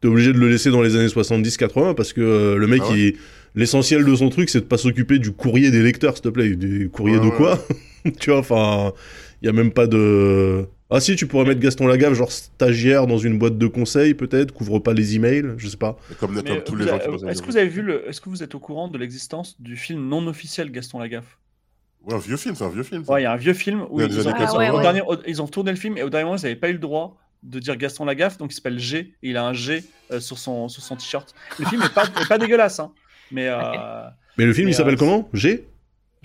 T'es 0.00 0.06
obligé 0.06 0.32
de 0.32 0.38
le 0.38 0.48
laisser 0.48 0.70
dans 0.70 0.80
les 0.80 0.94
années 0.94 1.08
70-80 1.08 1.94
parce 1.96 2.12
que 2.12 2.20
euh, 2.20 2.56
le 2.56 2.66
mec, 2.68 2.82
Ah 2.84 2.90
ouais 2.92 3.16
l'essentiel 3.54 4.04
de 4.04 4.14
son 4.14 4.28
truc, 4.28 4.48
c'est 4.50 4.60
de 4.60 4.64
pas 4.66 4.76
s'occuper 4.78 5.18
du 5.18 5.32
courrier 5.32 5.72
des 5.72 5.82
lecteurs, 5.82 6.12
s'il 6.14 6.22
te 6.22 6.28
plaît. 6.28 6.54
Des 6.54 6.88
courriers 6.88 7.18
Ouais, 7.18 7.24
de 7.24 7.30
quoi? 7.30 7.58
Tu 8.20 8.30
vois, 8.30 8.38
enfin, 8.40 8.92
il 9.42 9.46
y 9.46 9.48
a 9.48 9.52
même 9.52 9.72
pas 9.72 9.86
de. 9.86 10.66
Ah 10.90 11.00
si, 11.00 11.16
tu 11.16 11.26
pourrais 11.26 11.44
mettre 11.44 11.60
Gaston 11.60 11.86
Lagaffe, 11.86 12.14
genre 12.14 12.32
stagiaire 12.32 13.06
dans 13.06 13.18
une 13.18 13.38
boîte 13.38 13.58
de 13.58 13.66
conseil, 13.66 14.14
peut-être, 14.14 14.52
couvre 14.52 14.78
pas 14.78 14.94
les 14.94 15.16
emails, 15.16 15.44
je 15.58 15.68
sais 15.68 15.76
pas. 15.76 15.98
Comme, 16.18 16.42
tous 16.64 16.72
vous 16.72 16.76
les 16.78 16.86
gens 16.86 16.94
avez- 16.96 17.18
qui 17.18 17.26
Est-ce 17.26 17.42
que 17.42 17.46
vous 17.46 17.56
avez 17.58 17.68
vu 17.68 17.82
le. 17.82 18.08
Est-ce 18.08 18.20
que 18.22 18.30
vous 18.30 18.42
êtes 18.42 18.54
au 18.54 18.58
courant 18.58 18.88
de 18.88 18.96
l'existence 18.96 19.60
du 19.60 19.76
film 19.76 20.08
non 20.08 20.26
officiel 20.26 20.70
Gaston 20.72 20.98
Lagaffe? 20.98 21.38
Ouais, 22.04 22.14
un 22.14 22.18
vieux 22.18 22.36
film, 22.38 22.54
c'est 22.54 22.64
un 22.64 22.70
vieux 22.70 22.84
film. 22.84 23.04
ça. 23.04 23.12
Ouais, 23.12 23.20
il 23.20 23.24
y 23.24 23.26
a 23.26 23.32
un 23.32 23.36
vieux 23.36 23.52
film 23.52 23.84
où 23.90 24.00
ils, 24.00 24.04
ont, 24.04 24.06
années 24.06 24.14
ils 24.20 24.28
ont- 24.28 24.32
80. 24.32 24.54
au 24.54 24.60
Ah 24.72 24.76
ouais, 24.76 24.82
dernier- 24.82 25.02
au- 25.02 25.16
ils 25.26 25.42
ont 25.42 25.46
tourné 25.48 25.70
le 25.72 25.76
film 25.76 25.98
et 25.98 26.02
au 26.02 26.08
dernier 26.08 26.24
moment, 26.24 26.36
ils 26.38 26.42
n'avaient 26.42 26.56
pas 26.56 26.70
eu 26.70 26.74
le 26.74 26.78
droit 26.78 27.18
de 27.42 27.58
dire 27.58 27.76
Gaston 27.76 28.04
Lagaffe, 28.06 28.38
donc 28.38 28.50
il 28.52 28.54
s'appelle 28.54 28.78
G. 28.78 29.14
Et 29.22 29.30
il 29.30 29.36
a 29.36 29.44
un 29.44 29.52
G 29.52 29.84
euh, 30.10 30.20
sur 30.20 30.38
son, 30.38 30.68
sur 30.68 30.82
son 30.82 30.96
t-shirt. 30.96 31.34
Le 31.58 31.66
film 31.66 31.82
n'est 31.82 31.88
pas, 31.90 32.04
est 32.06 32.28
pas 32.28 32.38
dégueulasse, 32.38 32.80
hein. 32.80 32.92
Mais 33.30 33.46
euh, 33.48 33.58
Mais 34.38 34.46
le 34.46 34.54
film, 34.54 34.66
Mais, 34.66 34.72
il 34.72 34.74
s'appelle 34.74 34.94
euh, 34.94 34.98
comment? 34.98 35.28
G? 35.34 35.66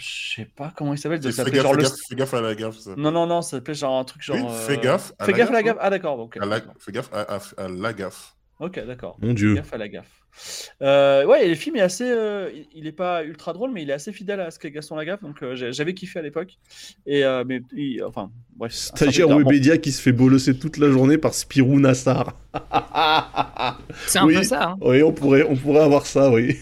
Je 0.03 0.35
sais 0.35 0.45
pas 0.45 0.73
comment 0.75 0.93
il 0.93 0.97
s'appelle. 0.97 1.21
Fais 1.21 1.31
Ça 1.31 1.43
fais 1.45 1.51
s'appelait 1.51 1.57
gaffe, 1.57 1.63
genre 1.63 1.75
fais 1.75 1.81
le. 1.81 1.89
fais 2.09 2.15
gaffe 2.15 2.33
à 2.33 2.41
la 2.41 2.55
gaffe. 2.55 2.77
ça. 2.77 2.91
Non, 2.97 3.11
non, 3.11 3.25
non, 3.25 3.41
ça 3.41 3.51
s'appelait 3.57 3.73
genre 3.73 3.97
un 3.99 4.03
truc 4.03 4.21
genre. 4.21 4.35
Oui, 4.37 4.43
euh, 4.45 4.49
fais 4.67 4.77
gaffe 4.77 5.13
à 5.19 5.25
Fais 5.25 5.31
la 5.31 5.37
gaffe 5.37 5.49
à 5.49 5.53
la 5.53 5.63
gaffe. 5.63 5.77
Ah, 5.79 5.89
d'accord, 5.89 6.19
ok. 6.19 6.37
À 6.41 6.45
la- 6.45 6.61
Fais 6.79 6.91
gaffe 6.91 7.09
à, 7.13 7.21
à- 7.35 7.39
à 7.57 7.67
la 7.69 7.93
gaffe. 7.93 8.35
Ok, 8.59 8.79
d'accord. 8.85 9.17
Mon 9.21 9.33
dieu. 9.33 9.55
Gaffe 9.55 9.73
à 9.73 9.77
la 9.77 9.87
gaffe. 9.87 10.19
Euh, 10.81 11.25
ouais, 11.25 11.45
et 11.45 11.49
le 11.49 11.53
film 11.55 11.75
est 11.75 11.81
assez. 11.81 12.05
euh, 12.09 12.49
il- 12.73 12.87
est 12.87 12.91
pas 12.91 13.23
ultra 13.23 13.53
drôle, 13.53 13.71
mais 13.71 13.83
il 13.83 13.89
est 13.91 13.93
assez 13.93 14.11
fidèle 14.11 14.39
à 14.39 14.49
ce 14.51 14.57
qu'est 14.57 14.71
Gaston 14.71 14.95
Lagaffe. 14.95 15.21
Donc 15.21 15.43
euh, 15.43 15.55
j'avais 15.71 15.93
kiffé 15.93 16.19
à 16.19 16.21
l'époque. 16.23 16.57
Et 17.05 17.23
euh, 17.23 17.43
mais 17.47 17.61
il- 17.75 18.03
enfin, 18.03 18.31
bref. 18.55 18.71
Stagiaire. 18.73 19.27
Webedia 19.29 19.77
qui 19.77 19.91
se 19.91 20.01
fait 20.01 20.11
bolosser 20.11 20.57
toute 20.57 20.77
la 20.77 20.89
journée 20.89 21.17
par 21.19 21.33
Spirou 21.35 21.79
Nassar. 21.79 22.33
C'est 24.07 24.19
un 24.19 24.25
Oui. 24.25 24.35
peu 24.35 24.43
ça. 24.43 24.69
hein. 24.69 24.77
oui, 24.81 25.03
on 25.03 25.11
pourrait, 25.11 25.43
on 25.43 25.55
pourrait 25.55 25.81
avoir 25.83 26.05
ça, 26.05 26.31
oui. 26.31 26.57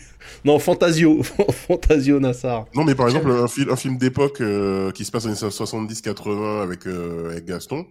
Non, 0.46 0.60
Fantasio, 0.60 1.22
Fantasio 1.52 2.20
Nassar. 2.20 2.66
Non, 2.76 2.84
mais 2.84 2.96
par 2.96 3.08
exemple, 3.08 3.30
un, 3.32 3.48
fil- 3.48 3.70
un 3.70 3.76
film 3.76 3.98
d'époque 3.98 4.42
euh, 4.42 4.92
qui 4.92 5.06
se 5.06 5.12
passe 5.12 5.24
dans 5.24 5.30
les 5.32 5.44
années 5.44 5.52
70-80 5.54 6.62
avec, 6.64 6.88
euh, 6.88 7.32
avec 7.32 7.46
Gaston. 7.46 7.86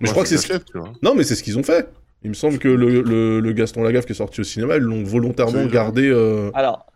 Mais 0.00 0.06
je 0.08 0.12
crois 0.12 0.22
que 0.24 0.28
c'est 0.28 0.36
ce... 0.38 0.52
Non, 1.02 1.14
mais 1.14 1.24
c'est 1.24 1.34
ce 1.34 1.42
qu'ils 1.42 1.58
ont 1.58 1.62
fait. 1.62 1.88
Il 2.22 2.30
me 2.30 2.34
semble 2.34 2.58
que 2.58 2.68
le, 2.68 3.02
le, 3.02 3.40
le 3.40 3.52
Gaston 3.52 3.82
Lagaffe 3.82 4.06
qui 4.06 4.12
est 4.12 4.16
sorti 4.16 4.40
au 4.40 4.44
cinéma, 4.44 4.76
ils 4.76 4.82
l'ont 4.82 5.04
volontairement 5.04 5.64
gardé. 5.66 6.08
euh, 6.08 6.50
Alors, 6.54 6.86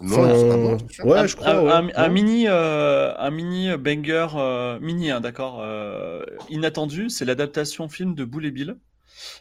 Non, 0.00 0.14
enfin, 0.18 0.56
bon, 0.56 0.78
ouais, 1.10 1.18
un, 1.18 1.26
je 1.26 1.36
crois. 1.36 1.48
un- 1.50 1.62
ouais. 1.64 1.72
un- 1.72 1.88
un 2.04 2.08
Non 2.08 2.12
mini, 2.14 2.44
euh, 2.48 3.12
un 3.18 3.30
mini 3.30 3.68
banger, 3.76 4.28
euh, 4.36 4.78
mini, 4.80 5.10
hein, 5.10 5.20
d'accord, 5.20 5.58
euh, 5.62 6.22
inattendu, 6.50 7.10
c'est 7.10 7.24
l'adaptation 7.24 7.88
film 7.88 8.14
de 8.14 8.24
Boule 8.24 8.46
et 8.46 8.50
Bill 8.50 8.76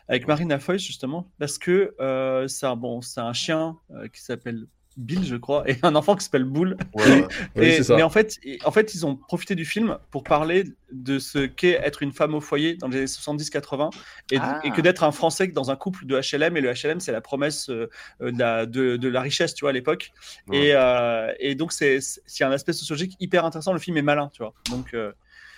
avec 0.07 0.27
Marina 0.27 0.57
Foïs 0.57 0.81
justement, 0.81 1.29
parce 1.39 1.59
que 1.59 1.93
euh, 2.01 2.47
c'est 2.47 2.65
un 2.65 2.75
bon, 2.75 3.01
c'est 3.01 3.19
un 3.21 3.33
chien 3.33 3.77
euh, 3.93 4.07
qui 4.07 4.21
s'appelle 4.23 4.65
Bill, 4.97 5.23
je 5.23 5.35
crois, 5.35 5.63
et 5.69 5.77
un 5.83 5.95
enfant 5.95 6.15
qui 6.15 6.23
s'appelle 6.25 6.43
Boule. 6.43 6.75
Ouais. 6.95 7.25
Oui, 7.55 7.65
Et- 7.65 7.71
c'est 7.77 7.83
ça. 7.83 7.95
mais 7.95 8.03
en 8.03 8.09
fait, 8.09 8.37
en 8.65 8.71
fait, 8.71 8.93
ils 8.95 9.05
ont 9.05 9.15
profité 9.15 9.53
du 9.55 9.63
film 9.63 9.97
pour 10.11 10.23
parler 10.23 10.63
de 10.91 11.19
ce 11.19 11.45
qu'est 11.45 11.79
être 11.83 12.01
une 12.03 12.11
femme 12.13 12.33
au 12.33 12.41
foyer 12.41 12.75
dans 12.75 12.87
les 12.87 12.97
années 12.97 13.05
70-80 13.07 13.89
et, 14.31 14.37
Ah. 14.41 14.59
et 14.63 14.71
que 14.71 14.81
d'être 14.81 15.03
un 15.03 15.11
Français 15.11 15.47
dans 15.47 15.69
un 15.71 15.75
couple 15.75 16.05
de 16.05 16.15
HLM. 16.19 16.57
Et 16.57 16.61
le 16.61 16.71
HLM, 16.73 16.99
c'est 16.99 17.11
la 17.11 17.21
promesse 17.21 17.69
euh, 17.69 17.89
euh, 18.21 18.31
de, 18.31 18.39
la, 18.39 18.65
de, 18.65 18.97
de 18.97 19.07
la 19.07 19.21
richesse, 19.21 19.53
tu 19.53 19.61
vois, 19.65 19.69
à 19.69 19.73
l'époque. 19.73 20.11
Ouais. 20.47 20.57
Et, 20.57 20.71
euh, 20.73 21.31
et 21.39 21.55
donc, 21.55 21.71
c'est 21.73 21.99
un 22.41 22.51
aspect 22.51 22.73
sociologique 22.73 23.15
hyper 23.19 23.45
intéressant. 23.45 23.73
Le 23.73 23.79
film 23.79 23.97
est 23.97 24.01
malin, 24.01 24.29
tu 24.33 24.41
vois. 24.41 24.53
Donc, 24.71 24.93
euh, 24.93 25.11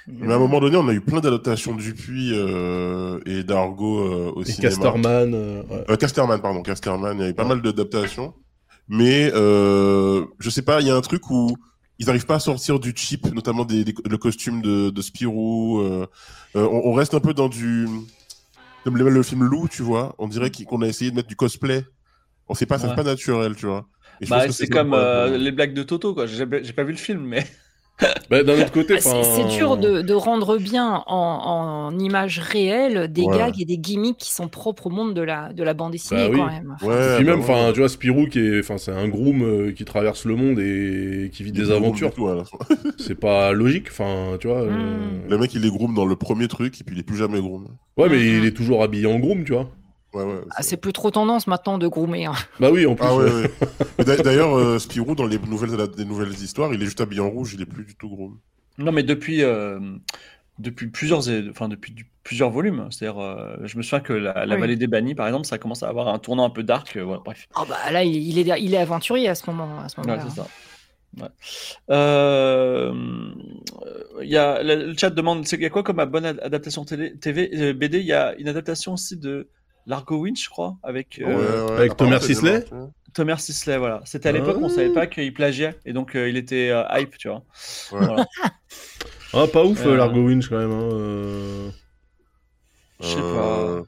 Mais 0.07 0.33
à 0.33 0.35
un 0.35 0.39
moment 0.39 0.59
donné, 0.59 0.75
on 0.75 0.87
a 0.89 0.93
eu 0.93 1.01
plein 1.01 1.19
d'adaptations 1.21 1.75
du 1.75 1.93
Dupuis 1.93 2.31
euh, 2.33 3.19
et 3.25 3.43
d'Argo 3.43 3.99
euh, 3.99 4.31
au 4.35 4.41
Et 4.41 4.45
cinéma. 4.45 4.69
Casterman. 4.73 5.33
euh, 5.33 5.63
ouais. 5.63 5.85
Euh, 5.89 5.95
Casterman, 5.95 6.41
pardon, 6.41 6.61
Casterman. 6.63 7.17
Il 7.17 7.21
y 7.23 7.25
a 7.25 7.29
eu 7.29 7.33
pas 7.33 7.45
mal 7.45 7.61
d'adaptations. 7.61 8.33
Mais 8.89 9.31
euh, 9.35 10.25
je 10.39 10.49
sais 10.49 10.63
pas, 10.63 10.81
il 10.81 10.87
y 10.87 10.89
a 10.89 10.95
un 10.95 11.01
truc 11.01 11.29
où 11.29 11.55
ils 11.99 12.07
n'arrivent 12.07 12.25
pas 12.25 12.35
à 12.35 12.39
sortir 12.39 12.79
du 12.79 12.93
cheap, 12.95 13.25
notamment 13.33 13.65
des, 13.65 13.83
des- 13.83 13.93
le 14.09 14.17
costume 14.17 14.61
de, 14.61 14.89
de 14.89 15.01
Spirou. 15.01 15.79
euh, 15.79 16.07
euh, 16.55 16.67
on, 16.67 16.89
on 16.89 16.93
reste 16.93 17.13
un 17.13 17.19
peu 17.19 17.33
dans 17.33 17.49
du... 17.49 17.87
Comme 18.83 18.97
le, 18.97 19.09
le 19.09 19.23
film 19.23 19.43
Lou, 19.43 19.67
tu 19.67 19.83
vois. 19.83 20.15
On 20.17 20.27
dirait 20.27 20.51
qu'on 20.51 20.81
a 20.81 20.87
essayé 20.87 21.11
de 21.11 21.15
mettre 21.15 21.27
du 21.27 21.35
cosplay. 21.35 21.85
On 22.47 22.53
sait 22.55 22.65
pas, 22.65 22.79
ça 22.79 22.85
Ouais. 22.85 22.89
fait 22.91 22.95
pas 22.95 23.03
naturel, 23.03 23.55
tu 23.55 23.65
vois. 23.67 23.85
Bah, 24.27 24.49
c'est 24.51 24.67
comme 24.67 24.93
euh, 24.93 25.37
les 25.37 25.51
blagues 25.51 25.73
de 25.73 25.83
Toto, 25.83 26.13
quoi. 26.13 26.25
J'ai 26.25 26.45
pas 26.47 26.83
vu 26.83 26.91
le 26.91 26.97
film, 26.97 27.21
mais 27.25 27.45
Bah, 28.29 28.43
D'un 28.43 28.59
autre 28.61 28.71
côté, 28.71 28.95
Ah, 28.97 28.99
c'est- 29.01 29.43
dur 29.57 29.75
de, 29.77 30.01
de 30.01 30.13
rendre 30.13 30.57
bien 30.57 31.03
en, 31.07 31.89
en 31.91 31.99
image 31.99 32.39
réelle 32.39 33.11
des 33.11 33.23
Ouais. 33.23 33.37
gags 33.37 33.59
et 33.61 33.65
des 33.65 33.77
gimmicks 33.77 34.17
qui 34.17 34.31
sont 34.31 34.47
propres 34.47 34.87
au 34.87 34.89
monde 34.89 35.13
de 35.13 35.21
la, 35.21 35.51
de 35.51 35.63
la 35.63 35.73
bande 35.73 35.91
dessinée 35.91 36.27
Bah 36.27 36.29
oui. 36.33 36.39
quand 36.39 36.45
même. 36.47 36.75
Enfin, 36.75 36.87
Ouais, 36.87 37.15
Puis 37.17 37.25
bah 37.25 37.31
même, 37.31 37.39
ouais. 37.41 37.45
enfin, 37.49 37.71
tu 37.73 37.79
vois, 37.79 37.89
Spirou 37.89 38.27
qui 38.27 38.39
est, 38.39 38.59
enfin, 38.59 38.77
c'est 38.77 38.91
un 38.91 39.07
groom 39.07 39.41
euh, 39.43 39.71
qui 39.71 39.83
traverse 39.83 40.25
le 40.25 40.35
monde 40.35 40.59
et 40.59 41.29
qui 41.33 41.43
vit 41.43 41.49
Il 41.49 41.53
des 41.53 41.71
aventures. 41.71 42.11
C'est 42.97 43.19
pas 43.19 43.51
logique, 43.51 43.87
enfin, 43.89 44.37
tu 44.39 44.47
vois. 44.47 44.61
euh, 44.61 44.69
Hmm. 44.69 45.29
Le 45.29 45.37
mec, 45.37 45.53
il 45.53 45.65
est 45.65 45.69
groom 45.69 45.93
dans 45.93 46.05
le 46.05 46.15
premier 46.15 46.47
truc, 46.47 46.79
et 46.79 46.83
puis 46.83 46.95
il 46.95 46.99
est 46.99 47.03
plus 47.03 47.17
jamais 47.17 47.39
groom. 47.41 47.67
Ouais, 47.97 48.07
mais 48.09 48.19
il 48.19 48.45
est 48.45 48.55
toujours 48.55 48.83
habillé 48.83 49.05
en 49.07 49.19
groom, 49.19 49.43
tu 49.43 49.51
vois. 49.53 49.69
Ouais, 50.13 50.23
ouais. 50.23 50.39
ah, 50.55 50.63
c'est 50.63 50.77
plus 50.77 50.93
trop 50.93 51.11
tendance 51.11 51.45
maintenant 51.47 51.77
de 51.77 51.87
groomer. 51.87 52.25
hein. 52.25 52.33
Bah 52.59 52.69
oui, 52.71 52.85
en 52.87 52.95
plus. 52.95 53.05
Ah 53.07 53.15
ouais, 53.15 53.25
D'ailleurs, 54.03 54.57
euh, 54.57 54.79
Spirou, 54.79 55.15
dans 55.15 55.25
les 55.27 55.39
nouvelles, 55.39 55.87
des 55.95 56.05
nouvelles 56.05 56.31
histoires, 56.33 56.73
il 56.73 56.81
est 56.81 56.85
juste 56.85 57.01
habillé 57.01 57.21
en 57.21 57.29
rouge, 57.29 57.53
il 57.53 57.61
est 57.61 57.65
plus 57.65 57.83
du 57.85 57.95
tout 57.95 58.09
groom. 58.09 58.37
non, 58.77 58.91
mais 58.91 59.03
depuis 59.03 59.43
euh, 59.43 59.79
depuis 60.57 60.87
plusieurs, 60.87 61.21
enfin 61.49 61.67
depuis 61.69 61.91
du- 61.93 62.07
plusieurs 62.23 62.49
volumes. 62.49 62.87
C'est-à-dire, 62.91 63.19
euh, 63.21 63.55
je 63.63 63.77
me 63.77 63.81
souviens 63.81 63.99
que 64.01 64.13
la, 64.13 64.45
la 64.45 64.55
Oui. 64.55 64.61
vallée 64.61 64.75
des 64.75 64.87
bannis, 64.87 65.15
par 65.15 65.25
exemple, 65.27 65.45
ça 65.47 65.57
commence 65.57 65.83
à 65.83 65.87
avoir 65.89 66.07
un 66.09 66.19
tournant 66.19 66.45
un 66.45 66.49
peu 66.49 66.63
dark. 66.63 66.95
euh, 66.97 67.03
voilà, 67.03 67.21
bref. 67.23 67.47
Oh, 67.55 67.63
bah, 67.67 67.77
là, 67.91 68.03
il, 68.03 68.15
il 68.15 68.37
est, 68.39 68.61
il 68.61 68.73
est 68.73 68.77
aventurier 68.77 69.29
à 69.29 69.35
ce 69.35 69.49
moment- 69.49 69.79
à 69.79 69.89
ce 69.89 69.99
Ouais, 69.99 70.07
moment-là. 70.07 70.29
c'est 70.29 70.35
ça. 70.41 70.47
Ouais. 71.19 71.29
Euh, 71.89 72.93
Il 74.21 74.29
y 74.29 74.37
a, 74.37 74.61
le 74.61 74.87
le 74.91 74.97
chat 74.97 75.09
demande 75.09 75.45
il 75.51 75.61
y 75.61 75.65
a 75.65 75.69
quoi 75.69 75.81
comme 75.83 76.03
bonne 76.05 76.25
ad- 76.25 76.39
adaptation 76.43 76.85
télé, 76.85 77.15
TV, 77.17 77.49
euh, 77.55 77.73
BD 77.73 77.99
Il 77.99 78.05
y 78.05 78.13
a 78.13 78.35
une 78.37 78.47
adaptation 78.47 78.93
aussi 78.93 79.17
de 79.17 79.47
Largo 79.87 80.17
Winch, 80.19 80.43
je 80.43 80.49
crois, 80.49 80.77
avec 80.83 81.19
euh, 81.19 81.25
Ouais, 81.25 81.71
ouais, 81.71 81.77
avec 81.77 81.97
Thomas 81.97 82.19
Sisley. 82.19 82.63
Thomas 83.13 83.37
Sisley. 83.37 83.77
Voilà. 83.77 84.01
C'était 84.05 84.29
à 84.29 84.31
l'époque, 84.31 84.57
on 84.61 84.69
savait 84.69 84.93
pas 84.93 85.07
qu'il 85.07 85.33
plagiait 85.33 85.75
et 85.85 85.93
donc 85.93 86.15
euh, 86.15 86.29
il 86.29 86.37
était 86.37 86.69
euh, 86.69 86.83
hype, 86.91 87.17
tu 87.17 87.27
vois. 87.29 87.43
Ouais. 87.91 88.05
Voilà. 88.05 88.25
Ah, 89.31 89.45
pas 89.45 89.63
ouf, 89.63 89.85
Euh. 89.85 89.95
Largo 89.95 90.21
Winch, 90.25 90.49
quand 90.49 90.57
même. 90.57 90.71
Hein. 90.71 90.89
euh. 90.91 91.69
Je 92.99 93.05
sais 93.07 93.19
Euh, 93.19 93.83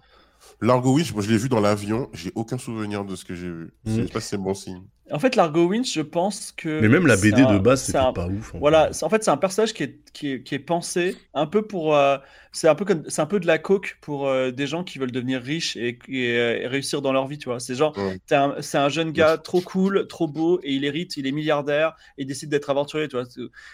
Largo 0.62 0.94
Winch, 0.94 1.12
moi 1.14 1.24
je 1.24 1.32
l'ai 1.32 1.38
vu 1.38 1.50
dans 1.50 1.60
l'avion, 1.60 2.10
j'ai 2.14 2.32
aucun 2.36 2.60
souvenir 2.60 3.04
de 3.04 3.16
ce 3.16 3.26
que 3.26 3.34
j'ai 3.34 3.50
vu. 3.50 3.74
Mhm. 3.86 3.96
Je 3.98 4.06
sais 4.06 4.14
pas 4.14 4.20
si 4.22 4.28
c'est 4.30 4.38
bon 4.38 4.54
signe. 4.54 4.84
En 5.14 5.20
fait, 5.20 5.36
Largo 5.36 5.66
Winch, 5.66 5.94
je 5.94 6.02
pense 6.02 6.52
que. 6.52 6.80
Mais 6.82 6.88
même 6.88 7.06
la 7.08 7.18
BD 7.18 7.42
un- 7.42 7.54
de 7.54 7.60
base, 7.60 7.82
c'est 7.82 7.88
c'était 7.88 7.98
un- 8.00 8.14
pas 8.14 8.28
ouf. 8.28 8.56
en 8.56 8.60
Voilà, 8.60 8.92
en 9.02 9.10
fait, 9.10 9.24
c'est 9.24 9.32
un 9.32 9.38
personnage 9.38 9.74
qui 9.74 9.84
est, 9.84 10.00
qui 10.14 10.32
est, 10.32 10.44
qui 10.44 10.56
est 10.56 10.60
pensé 10.60 11.18
un 11.34 11.46
peu 11.48 11.62
pour. 11.64 11.96
euh, 11.96 12.18
c'est 12.54 12.68
un 12.68 12.76
peu 12.76 12.84
comme, 12.86 13.04
c'est 13.08 13.22
un 13.22 13.26
peu 13.26 13.40
de 13.40 13.48
la 13.48 13.58
coke 13.58 13.98
pour 14.02 14.28
euh, 14.28 14.52
des 14.52 14.68
gens 14.68 14.84
qui 14.84 15.00
veulent 15.00 15.12
devenir 15.12 15.42
riches 15.42 15.76
et, 15.78 15.98
et, 16.10 16.38
euh, 16.38 16.60
et 16.62 16.68
réussir 16.68 17.02
dans 17.02 17.12
leur 17.14 17.28
vie, 17.28 17.38
tu 17.38 17.50
vois. 17.50 17.60
C'est 17.60 17.76
genre, 17.76 17.98
Ouais. 17.98 18.20
t'es 18.28 18.36
un- 18.36 18.56
c'est 18.62 18.78
un 18.78 18.90
jeune 18.90 19.12
gars 19.12 19.38
trop 19.38 19.62
cool, 19.62 20.08
trop 20.08 20.28
beau 20.28 20.60
et 20.64 20.74
il 20.74 20.84
hérite, 20.86 21.16
il 21.18 21.28
est 21.28 21.32
milliardaire 21.32 21.96
et 22.18 22.24
il 22.24 22.26
décide 22.26 22.50
d'être 22.50 22.70
aventurier, 22.70 23.08
tu 23.08 23.16
vois. 23.18 23.26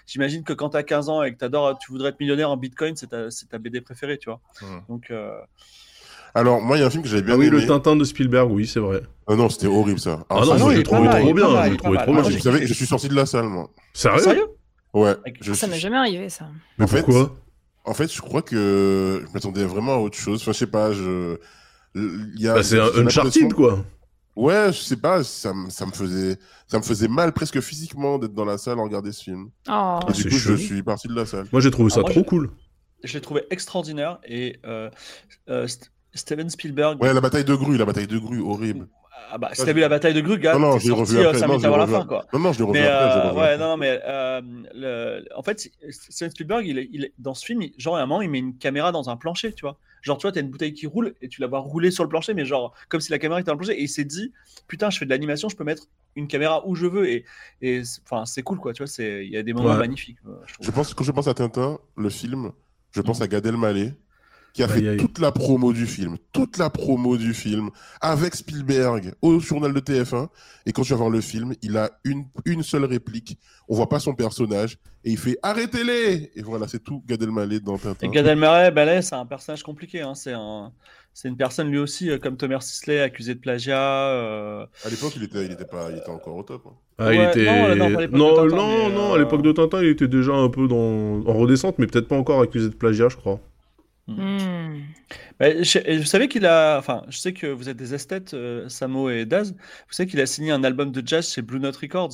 J'imagine 0.05 0.43
que 0.43 0.53
quand 0.53 0.69
t'as 0.69 0.83
15 0.83 1.09
ans 1.09 1.23
et 1.23 1.31
que 1.33 1.37
t'adores, 1.37 1.77
tu 1.79 1.91
voudrais 1.91 2.09
être 2.09 2.19
millionnaire 2.19 2.49
en 2.51 2.57
bitcoin, 2.57 2.95
c'est 2.95 3.07
ta, 3.07 3.31
c'est 3.31 3.47
ta 3.49 3.57
BD 3.57 3.81
préférée, 3.81 4.17
tu 4.17 4.29
vois. 4.29 4.41
Ouais. 4.61 4.67
Donc, 4.89 5.09
euh, 5.11 5.31
Alors, 6.37 6.61
moi, 6.61 6.77
il 6.77 6.81
y 6.81 6.83
a 6.83 6.87
un 6.87 6.89
film 6.89 7.01
que 7.03 7.09
j'avais 7.09 7.23
bien 7.23 7.33
Ah 7.33 7.37
oui, 7.37 7.47
aimé. 7.47 7.59
le 7.61 7.65
Tintin 7.67 7.95
de 7.95 8.03
Spielberg, 8.03 8.51
oui, 8.51 8.67
c'est 8.67 8.79
vrai. 8.79 9.01
Ah 9.27 9.35
non, 9.35 9.49
c'était 9.49 9.67
horrible 9.67 9.99
ça. 9.99 10.23
Ah 10.29 10.35
non, 10.35 10.41
ça, 10.41 10.47
moi, 10.47 10.57
non, 10.59 10.69
je 10.71 10.77
l'ai 10.77 10.83
trouvé 10.83 11.09
trop 11.09 11.33
bien. 11.33 11.63
Je 11.63 11.69
l'ai 11.69 11.73
est 11.73 11.77
trouvé 11.77 11.97
trop 11.97 12.13
bien. 12.13 12.23
je, 12.23 12.31
vous 12.33 12.39
savez, 12.39 12.67
je 12.67 12.73
suis 12.73 12.85
sorti 12.85 13.07
de 13.09 13.15
la 13.15 13.25
salle, 13.25 13.45
moi. 13.47 13.69
Sérieux? 13.93 14.19
Sérieux? 14.21 14.45
Ouais. 14.93 15.15
Je 15.41 15.51
Ah, 15.51 15.55
ça 15.55 15.67
m'est 15.67 15.79
jamais 15.79 15.97
arrivé, 15.97 16.29
ça. 16.29 16.47
Mais 16.77 16.85
En 16.85 16.87
fait, 16.87 17.01
pourquoi? 17.03 17.35
En 17.85 17.93
fait, 17.93 18.13
je 18.13 18.21
crois 18.21 18.41
que 18.41 19.23
je 19.25 19.33
m'attendais 19.33 19.63
vraiment 19.65 19.93
à 19.95 19.97
autre 19.97 20.17
chose. 20.17 20.41
Enfin, 20.41 20.51
je 20.51 20.57
sais 20.57 20.67
pas, 20.67 20.91
je. 20.93 21.37
Il 21.95 22.35
y 22.39 22.47
a, 22.47 22.53
Bah, 22.55 22.63
C'est 22.63 22.79
un 22.79 22.89
Uncharted, 23.05 23.53
quoi. 23.53 23.83
Ouais, 24.35 24.67
je 24.71 24.77
sais 24.81 24.97
pas, 24.97 25.23
ça, 25.23 25.51
me- 25.53 25.69
ça 25.71 25.87
me 25.87 25.91
faisait, 25.91 26.37
ça 26.67 26.77
me 26.77 26.83
faisait 26.83 27.07
mal 27.07 27.33
presque 27.33 27.59
physiquement 27.59 28.19
d'être 28.19 28.35
dans 28.35 28.45
la 28.45 28.59
salle 28.59 28.77
à 28.79 28.83
regarder 28.83 29.11
ce 29.11 29.23
film. 29.23 29.45
Oh. 29.67 29.99
Et 30.03 30.05
Ah, 30.07 30.11
du 30.13 30.23
coup, 30.25 30.37
je 30.37 30.53
suis 30.53 30.83
parti 30.83 31.07
de 31.07 31.15
la 31.15 31.25
salle. 31.25 31.47
Moi, 31.51 31.59
j'ai 31.61 31.71
trouvé 31.71 31.89
ça 31.89 32.01
Ah, 32.01 32.01
moi, 32.01 32.11
trop 32.11 32.23
cool. 32.23 32.51
je 33.03 33.13
l'ai 33.15 33.21
trouvé 33.21 33.45
extraordinaire 33.49 34.19
et 34.27 34.59
euh, 34.65 34.91
euh, 35.49 35.65
Steven 36.17 36.49
Spielberg. 36.49 37.01
Ouais, 37.01 37.13
la 37.13 37.21
bataille 37.21 37.45
de 37.45 37.55
grue, 37.55 37.77
la 37.77 37.85
bataille 37.85 38.07
de 38.07 38.17
grue, 38.17 38.41
horrible. 38.41 38.87
Ah 39.29 39.37
bah, 39.37 39.49
si 39.53 39.65
t'as 39.65 39.73
vu 39.73 39.81
la 39.81 39.89
bataille 39.89 40.13
de 40.13 40.21
Grue, 40.21 40.37
gars, 40.39 40.53
non, 40.53 40.59
non, 40.59 40.77
je 40.77 40.83
l'ai 40.89 40.95
sorti, 40.95 41.15
revu 41.17 41.25
euh, 41.25 41.29
après. 41.31 41.47
Non, 41.47 41.59
je 41.59 41.63
la 41.67 41.69
revu 41.69 41.91
fin, 41.91 41.97
après. 41.99 42.07
quoi. 42.07 42.25
Non, 42.31 42.39
non, 42.39 42.53
je 42.53 42.59
l'ai 42.59 42.63
revu 42.63 42.79
Mais 42.79 42.87
après. 42.87 43.19
euh, 43.19 43.33
ouais, 43.33 43.41
après. 43.41 43.57
non, 43.57 43.67
non, 43.69 43.77
mais 43.77 43.99
euh, 44.05 44.41
le- 44.73 45.25
en 45.35 45.41
fait, 45.43 45.69
Steven 45.89 46.31
Spielberg, 46.31 46.65
il 46.65 46.77
est, 46.79 46.89
il 46.93 47.03
est- 47.05 47.13
dans 47.19 47.33
ce 47.33 47.43
film, 47.45 47.61
il- 47.61 47.73
genre 47.77 47.97
à 47.97 48.01
un 48.01 48.05
moment, 48.05 48.21
il 48.21 48.29
met 48.29 48.39
une 48.39 48.55
caméra 48.57 48.93
dans 48.93 49.09
un 49.09 49.17
plancher, 49.17 49.51
tu 49.51 49.63
vois. 49.63 49.77
Genre, 50.01 50.17
tu 50.17 50.21
vois, 50.21 50.31
t'as 50.31 50.39
une 50.39 50.49
bouteille 50.49 50.71
qui 50.73 50.87
roule 50.87 51.13
et 51.21 51.27
tu 51.27 51.41
la 51.41 51.47
vois 51.47 51.59
rouler 51.59 51.91
sur 51.91 52.03
le 52.03 52.09
plancher, 52.09 52.33
mais 52.35 52.45
genre 52.45 52.73
comme 52.87 53.01
si 53.01 53.11
la 53.11 53.19
caméra 53.19 53.41
était 53.41 53.47
dans 53.47 53.53
le 53.53 53.57
plancher. 53.57 53.77
Et 53.77 53.83
il 53.83 53.89
s'est 53.89 54.05
dit, 54.05 54.31
putain, 54.67 54.89
je 54.89 54.97
fais 54.99 55.05
de 55.05 55.09
l'animation, 55.09 55.49
je 55.49 55.57
peux 55.57 55.65
mettre 55.65 55.83
une 56.15 56.27
caméra 56.29 56.65
où 56.65 56.75
je 56.75 56.85
veux. 56.85 57.09
Et, 57.09 57.25
et 57.61 57.83
c'est- 57.83 57.99
enfin, 58.09 58.25
c'est 58.25 58.43
cool, 58.43 58.59
quoi. 58.59 58.71
Tu 58.71 58.83
vois, 58.83 58.87
c'est, 58.87 59.25
il 59.25 59.31
y 59.33 59.35
a 59.37 59.43
des 59.43 59.51
moments 59.51 59.71
Ouais. 59.71 59.77
magnifiques. 59.77 60.19
euh, 60.25 60.35
je 60.61 60.71
pense, 60.71 60.93
quand 60.93 61.03
je 61.03 61.11
pense 61.11 61.27
à 61.27 61.33
Tintin, 61.33 61.79
le 61.97 62.09
film, 62.09 62.51
je 62.91 63.01
pense 63.01 63.19
à 63.19 63.27
Gad 63.27 63.45
Elmaleh, 63.45 63.93
qui 64.57 64.63
a 64.63 64.67
Aïe, 64.67 64.83
fait 64.83 64.87
aïe. 64.87 64.97
toute 64.97 65.19
la 65.19 65.31
promo 65.31 65.71
du 65.71 65.85
film, 65.85 66.17
toute 66.33 66.57
la 66.57 66.69
promo 66.69 67.15
du 67.17 67.33
film, 67.33 67.69
avec 68.01 68.35
Spielberg, 68.35 69.13
au 69.21 69.39
journal 69.39 69.71
de 69.73 69.79
TF1. 69.79 70.27
Et 70.65 70.71
quand 70.73 70.81
tu 70.81 70.91
vas 70.91 70.97
voir 70.97 71.09
le 71.11 71.21
film, 71.21 71.53
il 71.61 71.77
a 71.77 71.91
une, 72.03 72.25
une 72.45 72.63
seule 72.63 72.85
réplique. 72.85 73.37
On 73.69 73.75
voit 73.75 73.89
pas 73.89 73.99
son 73.99 74.15
personnage. 74.15 74.77
Et 75.03 75.11
il 75.11 75.17
fait 75.17 75.37
Arrêtez-les 75.43 76.31
Et 76.35 76.41
voilà, 76.41 76.67
c'est 76.67 76.83
tout 76.83 77.03
Gad 77.07 77.21
Elmaleh 77.21 77.59
dans 77.59 77.77
Tintin. 77.77 78.07
Et 78.07 78.09
Gad 78.09 78.25
Elmaleh, 78.25 78.71
là, 78.73 79.01
c'est 79.01 79.15
un 79.15 79.25
personnage 79.25 79.63
compliqué. 79.63 80.01
Hein. 80.01 80.15
C'est 80.15 80.33
un, 80.33 80.73
c'est 81.13 81.29
une 81.29 81.37
personne 81.37 81.69
lui 81.69 81.77
aussi, 81.77 82.09
euh, 82.09 82.17
comme 82.17 82.35
Thomas 82.37 82.59
Sisley, 82.61 82.99
accusé 82.99 83.35
de 83.35 83.39
plagiat. 83.39 84.09
euh, 84.11 84.65
À 84.83 84.89
l'époque, 84.89 85.13
il 85.15 85.23
était, 85.23 85.45
il 85.45 85.51
était 85.51 85.65
pas, 85.65 85.91
il 85.91 85.97
était 85.97 86.09
encore 86.09 86.35
au 86.35 86.43
top. 86.43 86.63
hein. 86.67 86.73
Ah, 86.99 87.13
il 87.13 87.21
était... 87.21 87.45
non, 87.45 87.75
non, 87.75 87.91
pas 87.93 87.97
à 87.99 88.01
l'époque 88.01 88.11
non, 88.19 88.29
de 88.31 88.33
Tintin, 88.33 88.55
non, 88.55 88.89
mais, 88.89 88.95
non, 88.95 89.11
euh, 89.11 89.15
à 89.15 89.17
l'époque 89.19 89.41
de 89.43 89.51
Tintin, 89.51 89.81
il 89.83 89.89
était 89.89 90.07
déjà 90.07 90.33
un 90.33 90.49
peu 90.49 90.67
dans... 90.67 91.23
en 91.29 91.33
redescente, 91.33 91.77
mais 91.79 91.87
peut-être 91.87 92.07
pas 92.07 92.17
encore 92.17 92.41
accusé 92.41 92.69
de 92.69 92.75
plagiat, 92.75 93.09
je 93.09 93.17
crois. 93.17 93.39
Hmm. 94.07 94.79
Bah, 95.39 95.61
je, 95.63 95.79
et 95.85 95.97
vous 95.97 96.05
savez 96.05 96.27
qu'il 96.29 96.45
a, 96.45 96.77
enfin, 96.77 97.03
je 97.09 97.17
sais 97.17 97.33
que 97.33 97.47
vous 97.47 97.67
êtes 97.69 97.77
des 97.77 97.93
esthètes, 97.93 98.33
euh, 98.33 98.69
Samo 98.69 99.09
et 99.09 99.25
Daz. 99.25 99.51
Vous 99.53 99.93
savez 99.93 100.07
qu'il 100.09 100.21
a 100.21 100.25
signé 100.25 100.51
un 100.51 100.63
album 100.63 100.91
de 100.91 101.05
jazz 101.05 101.31
chez 101.31 101.41
Blue 101.41 101.59
Note 101.59 101.75
Records. 101.77 102.13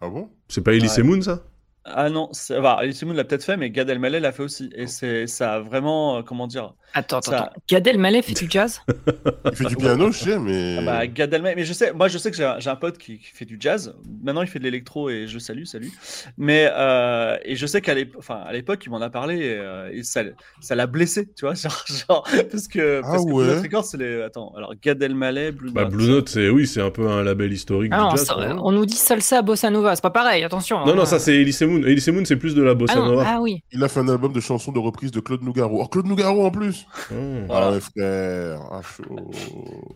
Ah 0.00 0.08
bon? 0.08 0.30
C'est 0.48 0.62
pas 0.62 0.74
Elise 0.74 0.96
Ouais. 0.96 1.02
Moon, 1.02 1.20
ça? 1.22 1.42
Ah 1.86 2.08
non, 2.08 2.28
c'est- 2.32 2.56
enfin, 2.58 2.76
Alice 2.78 3.02
Moon 3.04 3.12
l'a 3.12 3.24
peut-être 3.24 3.44
fait, 3.44 3.56
mais 3.58 3.70
Gad 3.70 3.90
Elmaleh 3.90 4.18
l'a 4.20 4.32
fait 4.32 4.42
aussi. 4.42 4.70
Et 4.74 4.86
c'est, 4.86 5.26
ça 5.26 5.54
a 5.54 5.60
vraiment, 5.60 6.18
euh, 6.18 6.22
comment 6.22 6.46
dire, 6.46 6.72
Attends, 6.96 7.16
attends, 7.18 7.30
Ça- 7.32 7.36
attends. 7.46 7.52
Gad 7.68 7.86
Elmaleh 7.88 8.22
fait 8.22 8.34
du 8.34 8.46
jazz? 8.48 8.80
Il 9.50 9.56
fait 9.56 9.64
du 9.64 9.76
piano, 9.76 10.12
je 10.12 10.18
sais, 10.18 10.38
mais. 10.38 10.76
ah 10.78 10.82
bah, 10.82 11.06
Gad 11.08 11.34
Elmaleh. 11.34 11.56
Mais 11.56 11.64
je 11.64 11.72
sais, 11.72 11.92
moi, 11.92 12.06
je 12.08 12.18
sais 12.18 12.30
que 12.30 12.36
j'ai 12.36 12.44
un, 12.44 12.60
j'ai 12.60 12.70
un 12.70 12.76
pote 12.76 12.98
qui, 12.98 13.18
qui 13.18 13.26
fait 13.34 13.44
du 13.44 13.56
jazz. 13.58 13.94
Maintenant, 14.22 14.42
il 14.42 14.46
fait 14.48 14.60
de 14.60 14.64
l'électro 14.64 15.10
et 15.10 15.26
je 15.26 15.38
salue, 15.40 15.64
salut. 15.64 15.90
Mais 16.38 16.70
euh, 16.72 17.36
et 17.44 17.56
je 17.56 17.66
sais 17.66 17.80
qu'à 17.80 17.94
l'époque, 17.94 18.20
enfin, 18.20 18.40
à 18.46 18.52
l'époque, 18.52 18.82
il 18.86 18.90
m'en 18.90 19.00
a 19.00 19.10
parlé 19.10 19.38
et, 19.38 19.58
euh, 19.58 19.90
et 19.92 20.02
ça, 20.04 20.22
ça 20.60 20.74
l'a 20.76 20.86
blessé, 20.86 21.26
tu 21.36 21.44
vois, 21.46 21.54
genre, 21.54 21.84
genre, 22.08 22.28
parce 22.50 22.68
que, 22.68 23.00
Ah 23.04 23.08
parce 23.10 23.24
que 23.24 23.28
Blue 23.28 23.34
ouais. 23.40 23.46
Note 23.46 23.62
Records, 23.64 23.84
c'est 23.84 23.96
les, 23.98 24.22
attends, 24.22 24.52
alors 24.56 24.72
Gad 24.80 25.02
Elmaleh, 25.02 25.50
Blue 25.50 25.72
Bah, 25.72 25.82
Note. 25.82 25.92
Blue 25.92 26.08
Note, 26.08 26.28
c'est 26.28 26.48
oui, 26.48 26.66
c'est 26.68 26.80
un 26.80 26.90
peu 26.90 27.08
un 27.08 27.24
label 27.24 27.52
historique 27.52 27.90
Ah 27.92 28.02
non, 28.02 28.08
du 28.10 28.16
jazz. 28.18 28.26
ça- 28.28 28.34
quoi. 28.34 28.56
on 28.62 28.70
nous 28.70 28.86
dit 28.86 28.94
salsa 28.96 29.42
bossa 29.42 29.68
nova, 29.68 29.96
c'est 29.96 30.02
pas 30.02 30.10
pareil, 30.10 30.44
attention. 30.44 30.78
Non, 30.86 30.92
hein. 30.92 30.94
non, 30.94 31.04
ça 31.06 31.18
c'est 31.18 31.34
Elise 31.34 31.60
Moon, 31.62 31.73
Moon. 31.78 31.86
Elise 31.86 32.08
Moon, 32.08 32.24
c'est 32.24 32.36
plus 32.36 32.54
de 32.54 32.62
la 32.62 32.74
bossa 32.74 32.94
Ah, 32.96 33.08
nova. 33.08 33.24
ah 33.26 33.40
oui. 33.40 33.62
Il 33.72 33.82
a 33.84 33.88
fait 33.88 34.00
un 34.00 34.08
album 34.08 34.32
de 34.32 34.40
chansons 34.40 34.72
de 34.72 34.78
reprise 34.78 35.10
de 35.10 35.20
Claude 35.20 35.42
Nougaro. 35.42 35.80
Oh, 35.82 35.86
Claude 35.86 36.06
Nougaro 36.06 36.44
en 36.46 36.50
plus 36.50 36.86
Oh. 37.10 37.14
Voilà. 37.46 37.66
Ah 37.66 37.72
ouais, 37.72 37.80
frère. 37.80 38.60
Ah, 38.72 38.80
chaud. 38.82 39.30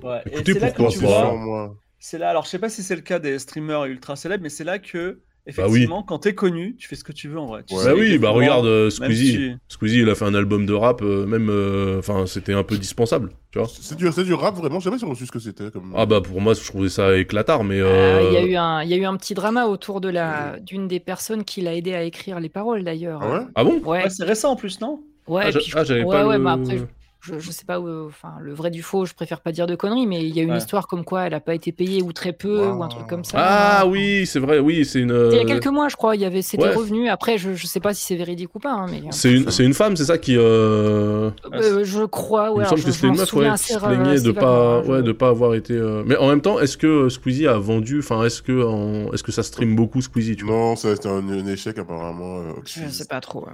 Ouais, 0.03 0.23
Écoutez, 0.27 0.55
pourquoi 0.55 0.87
pas. 0.87 1.75
c'est 1.99 2.19
là. 2.19 2.31
Alors, 2.31 2.45
je 2.45 2.51
sais 2.51 2.59
pas 2.59 2.69
si 2.69 2.83
c'est 2.83 2.97
le 2.97 3.03
cas 3.03 3.19
des 3.19 3.39
streamers 3.39 3.85
ultra 3.87 4.17
célèbres, 4.17 4.43
mais 4.43 4.49
c'est 4.49 4.65
là 4.65 4.79
que, 4.79 5.21
Bah 5.57 5.65
effectivement, 5.67 6.03
quand 6.03 6.19
t'es 6.19 6.35
connu, 6.35 6.77
tu 6.77 6.89
fais 6.89 6.95
ce 6.97 7.05
que 7.05 7.13
tu 7.13 7.29
veux 7.29 7.39
en 7.39 7.47
vrai. 7.47 7.63
Tu 7.67 7.75
Ouais. 7.75 7.81
sais 7.83 7.89
Bah 7.89 7.95
oui, 7.99 8.19
bah 8.19 8.31
regarde 8.31 8.67
euh, 8.67 8.91
Squeezie. 8.91 9.33
si- 9.33 9.53
Squeezie, 9.69 10.01
il 10.01 10.09
a 10.11 10.15
fait 10.15 10.27
un 10.27 10.35
album 10.35 10.67
de 10.67 10.73
rap, 10.75 11.01
euh, 11.03 11.25
même, 11.27 11.49
euh, 11.51 11.99
enfin, 11.99 12.27
c'était 12.27 12.53
un 12.53 12.65
peu 12.65 12.77
dispensable, 12.77 13.31
tu 13.51 13.59
vois. 13.59 13.67
C'est 13.69 13.97
du, 13.97 14.11
c'est 14.13 14.25
du 14.25 14.35
rap, 14.35 14.57
vraiment. 14.57 14.79
Je 14.79 14.85
sais 14.85 14.91
pas 14.91 14.99
si 14.99 15.05
on 15.05 15.11
reçu 15.11 15.27
ce 15.27 15.33
que 15.33 15.39
c'était. 15.39 15.71
Comme... 15.71 15.95
Ah 15.97 16.05
bah 16.07 16.21
pour 16.21 16.41
moi, 16.41 16.55
je 16.55 16.65
trouvais 16.65 16.89
ça 16.91 17.17
éclatard, 17.17 17.65
mais. 17.65 17.81
Euh, 17.81 17.87
Euh... 17.87 18.29
Il 18.29 18.35
y, 18.35 18.37
a 18.37 18.47
eu 18.47 18.57
un- 18.57 18.83
il 18.83 18.91
y 18.91 18.95
a 18.95 18.97
eu 18.99 19.05
un 19.05 19.17
petit 19.17 19.35
drama 19.35 19.67
autour 19.67 20.01
de 20.01 20.09
la 20.11 20.59
d'une 20.61 20.87
des 20.87 21.01
personnes 21.01 21.45
qui 21.45 21.61
l'a 21.63 21.75
aidé 21.75 21.95
à 21.95 22.03
écrire 22.03 22.41
les 22.41 22.49
paroles 22.51 22.85
d'ailleurs. 22.85 23.21
Ah 23.23 23.31
ouais? 23.33 23.47
Ah 23.55 23.65
bon? 23.65 23.81
Ouais, 23.81 24.03
Ouais, 24.05 24.11
c'est 24.11 24.25
récent 24.25 24.51
en 24.53 24.57
plus, 24.57 24.81
non? 24.81 25.01
Ouais, 25.27 25.45
Ah, 25.47 25.51
ah, 25.77 25.85
j'avais 25.85 26.05
ouais, 26.05 26.11
pas 26.11 26.27
ouais, 26.27 26.39
le- 26.39 26.45
bah 26.45 26.53
après, 26.53 26.77
je, 27.21 27.39
je 27.39 27.51
sais 27.51 27.65
pas, 27.65 27.81
où, 27.81 28.07
enfin, 28.07 28.35
le 28.41 28.55
vrai 28.55 28.71
du 28.71 28.83
faux, 28.83 29.05
je 29.05 29.13
préfère 29.15 29.41
pas 29.41 29.51
dire 29.53 29.67
de 29.67 29.75
conneries, 29.75 30.07
mais 30.07 30.25
il 30.25 30.35
y 30.37 30.41
a 30.41 30.43
une 30.45 30.53
Ouais. 30.53 30.59
histoire 30.59 30.87
comme 30.87 31.05
quoi 31.05 31.23
elle 31.27 31.35
a 31.35 31.41
pas 31.41 31.55
été 31.55 31.73
payée 31.73 32.01
ou 32.01 32.13
très 32.13 32.33
peu 32.33 32.67
Wow. 32.69 32.75
ou 32.77 32.83
un 32.85 32.89
truc 32.89 33.07
comme 33.09 33.25
ça. 33.25 33.37
Ah 33.39 33.87
oui, 33.87 34.25
c'est 34.27 34.39
vrai, 34.39 34.59
oui, 34.61 34.85
c'est 34.85 35.01
une. 35.01 35.11
Il 35.31 35.37
y 35.37 35.39
a 35.39 35.43
euh, 35.43 35.45
quelques 35.45 35.67
mois, 35.67 35.89
je 35.89 35.97
crois, 35.97 36.15
il 36.15 36.23
y 36.23 36.25
avait, 36.25 36.43
c'était 36.43 36.65
Ouais. 36.69 36.75
revenu. 36.75 37.09
Après, 37.09 37.37
je, 37.37 37.55
je 37.55 37.67
sais 37.67 37.81
pas 37.81 37.93
si 37.93 38.05
c'est 38.05 38.17
véridique 38.17 38.55
ou 38.55 38.61
pas, 38.61 38.73
hein, 38.73 38.87
mais 38.91 39.03
C'est 39.11 39.33
une, 39.33 39.51
c'est 39.51 39.65
une 39.65 39.75
femme, 39.75 39.97
c'est 39.97 40.05
ça 40.05 40.17
qui. 40.19 40.37
Euh... 40.37 41.31
Euh, 41.53 41.85
je 41.85 42.05
crois. 42.05 42.47
Il 42.47 42.51
Ouais, 42.51 42.55
me 42.55 42.59
alors, 42.61 42.69
semble 42.71 42.81
je- 42.83 42.87
que 42.87 42.93
c'était 42.93 43.07
une 43.09 43.17
meuf 43.17 43.33
ouais, 43.33 43.45
qui 43.45 43.51
assez 43.51 43.75
se 43.75 43.79
plaignait 43.81 44.21
de 44.21 44.31
pas, 44.33 44.83
je- 44.85 44.91
ouais, 44.91 45.03
de 45.03 45.13
pas 45.13 45.29
avoir 45.29 45.55
été. 45.55 45.73
euh, 45.75 46.03
Mais 46.07 46.17
en 46.17 46.29
même 46.29 46.41
temps, 46.41 46.61
est-ce 46.61 46.77
que 46.77 46.87
euh, 46.87 47.09
Squeezie 47.09 47.47
a 47.49 47.59
vendu. 47.59 47.99
Enfin, 47.99 48.23
est-ce 48.25 48.43
que, 48.43 48.65
en- 48.65 49.13
est-ce 49.13 49.23
que 49.25 49.33
ça 49.33 49.43
stream 49.43 49.75
beaucoup 49.77 50.01
Squeezie 50.01 50.37
tu 50.37 50.45
vois? 50.45 50.55
Non, 50.55 50.77
ça 50.77 50.89
a 50.89 50.93
été 50.93 51.09
un, 51.09 51.29
un 51.29 51.47
échec 51.47 51.77
apparemment. 51.79 52.39
euh, 52.39 52.53
Je 52.65 52.89
sais 52.89 53.07
pas 53.07 53.21
trop. 53.21 53.41
ouais. 53.41 53.53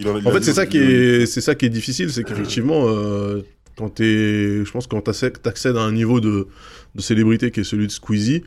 Il 0.00 0.08
en, 0.08 0.16
il 0.18 0.26
En 0.26 0.30
a 0.30 0.32
fait, 0.32 0.42
c'est 0.42 0.52
ça 0.54 0.66
qui 0.66 0.78
est, 0.78 1.26
c'est 1.26 1.40
ça 1.40 1.54
qui 1.54 1.66
est 1.66 1.70
difficile, 1.70 2.10
c'est 2.10 2.24
qu'effectivement, 2.24 2.86
euh, 2.88 3.42
quand 3.76 3.90
t'es, 3.90 4.64
je 4.64 4.70
pense 4.72 4.86
que 4.86 4.96
quand 4.96 5.02
t'accèdes 5.02 5.76
à 5.76 5.82
un 5.82 5.92
niveau 5.92 6.20
de, 6.20 6.48
de 6.94 7.00
célébrité 7.02 7.50
qui 7.52 7.60
est 7.60 7.64
celui 7.64 7.86
de 7.86 7.92
Squeezie, 7.92 8.42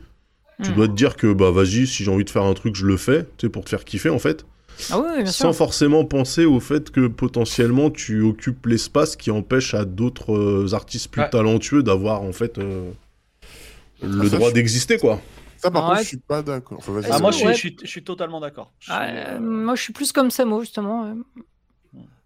tu 0.62 0.70
Hmm. 0.70 0.74
dois 0.74 0.86
te 0.88 0.92
dire 0.92 1.16
que 1.16 1.32
bah 1.32 1.50
vas-y, 1.50 1.86
si 1.86 2.04
j'ai 2.04 2.10
envie 2.12 2.24
de 2.24 2.30
faire 2.30 2.44
un 2.44 2.54
truc, 2.54 2.76
je 2.76 2.86
le 2.86 2.96
fais, 2.96 3.22
tu 3.38 3.46
sais, 3.46 3.48
pour 3.48 3.64
te 3.64 3.70
faire 3.70 3.84
kiffer 3.84 4.08
en 4.10 4.20
fait, 4.20 4.44
Ah 4.90 5.00
oui, 5.00 5.22
bien 5.22 5.26
sans 5.26 5.52
sûr. 5.52 5.56
forcément 5.56 6.04
penser 6.04 6.44
au 6.44 6.60
fait 6.60 6.90
que 6.92 7.08
potentiellement 7.08 7.90
tu 7.90 8.20
occupes 8.22 8.66
l'espace 8.66 9.16
qui 9.16 9.32
empêche 9.32 9.74
à 9.74 9.84
d'autres 9.84 10.32
euh, 10.32 10.72
artistes 10.74 11.08
plus 11.08 11.22
Ouais. 11.22 11.30
talentueux 11.30 11.82
d'avoir 11.82 12.22
en 12.22 12.32
fait 12.32 12.58
euh, 12.58 12.90
le 14.02 14.26
Ah, 14.26 14.28
ça, 14.28 14.36
droit 14.36 14.48
je- 14.50 14.54
d'exister 14.54 14.96
quoi. 14.98 15.20
Ça, 15.64 15.70
par 15.70 15.82
Ouais. 15.84 15.88
contre, 15.90 16.02
je 16.02 16.08
suis 16.08 16.16
pas 16.18 16.42
d'accord. 16.42 16.78
Enfin, 16.78 17.00
Ah, 17.10 17.18
moi, 17.20 17.30
je 17.30 17.36
suis, 17.38 17.46
Ouais. 17.46 17.54
je, 17.54 17.58
suis, 17.58 17.76
je 17.82 17.86
suis 17.86 18.04
totalement 18.04 18.38
d'accord. 18.38 18.72
Ah, 18.88 19.06
euh, 19.06 19.36
euh, 19.36 19.40
moi, 19.40 19.74
je 19.76 19.82
suis 19.82 19.94
plus 19.94 20.12
comme 20.12 20.30
Samo, 20.30 20.60
justement. 20.60 21.14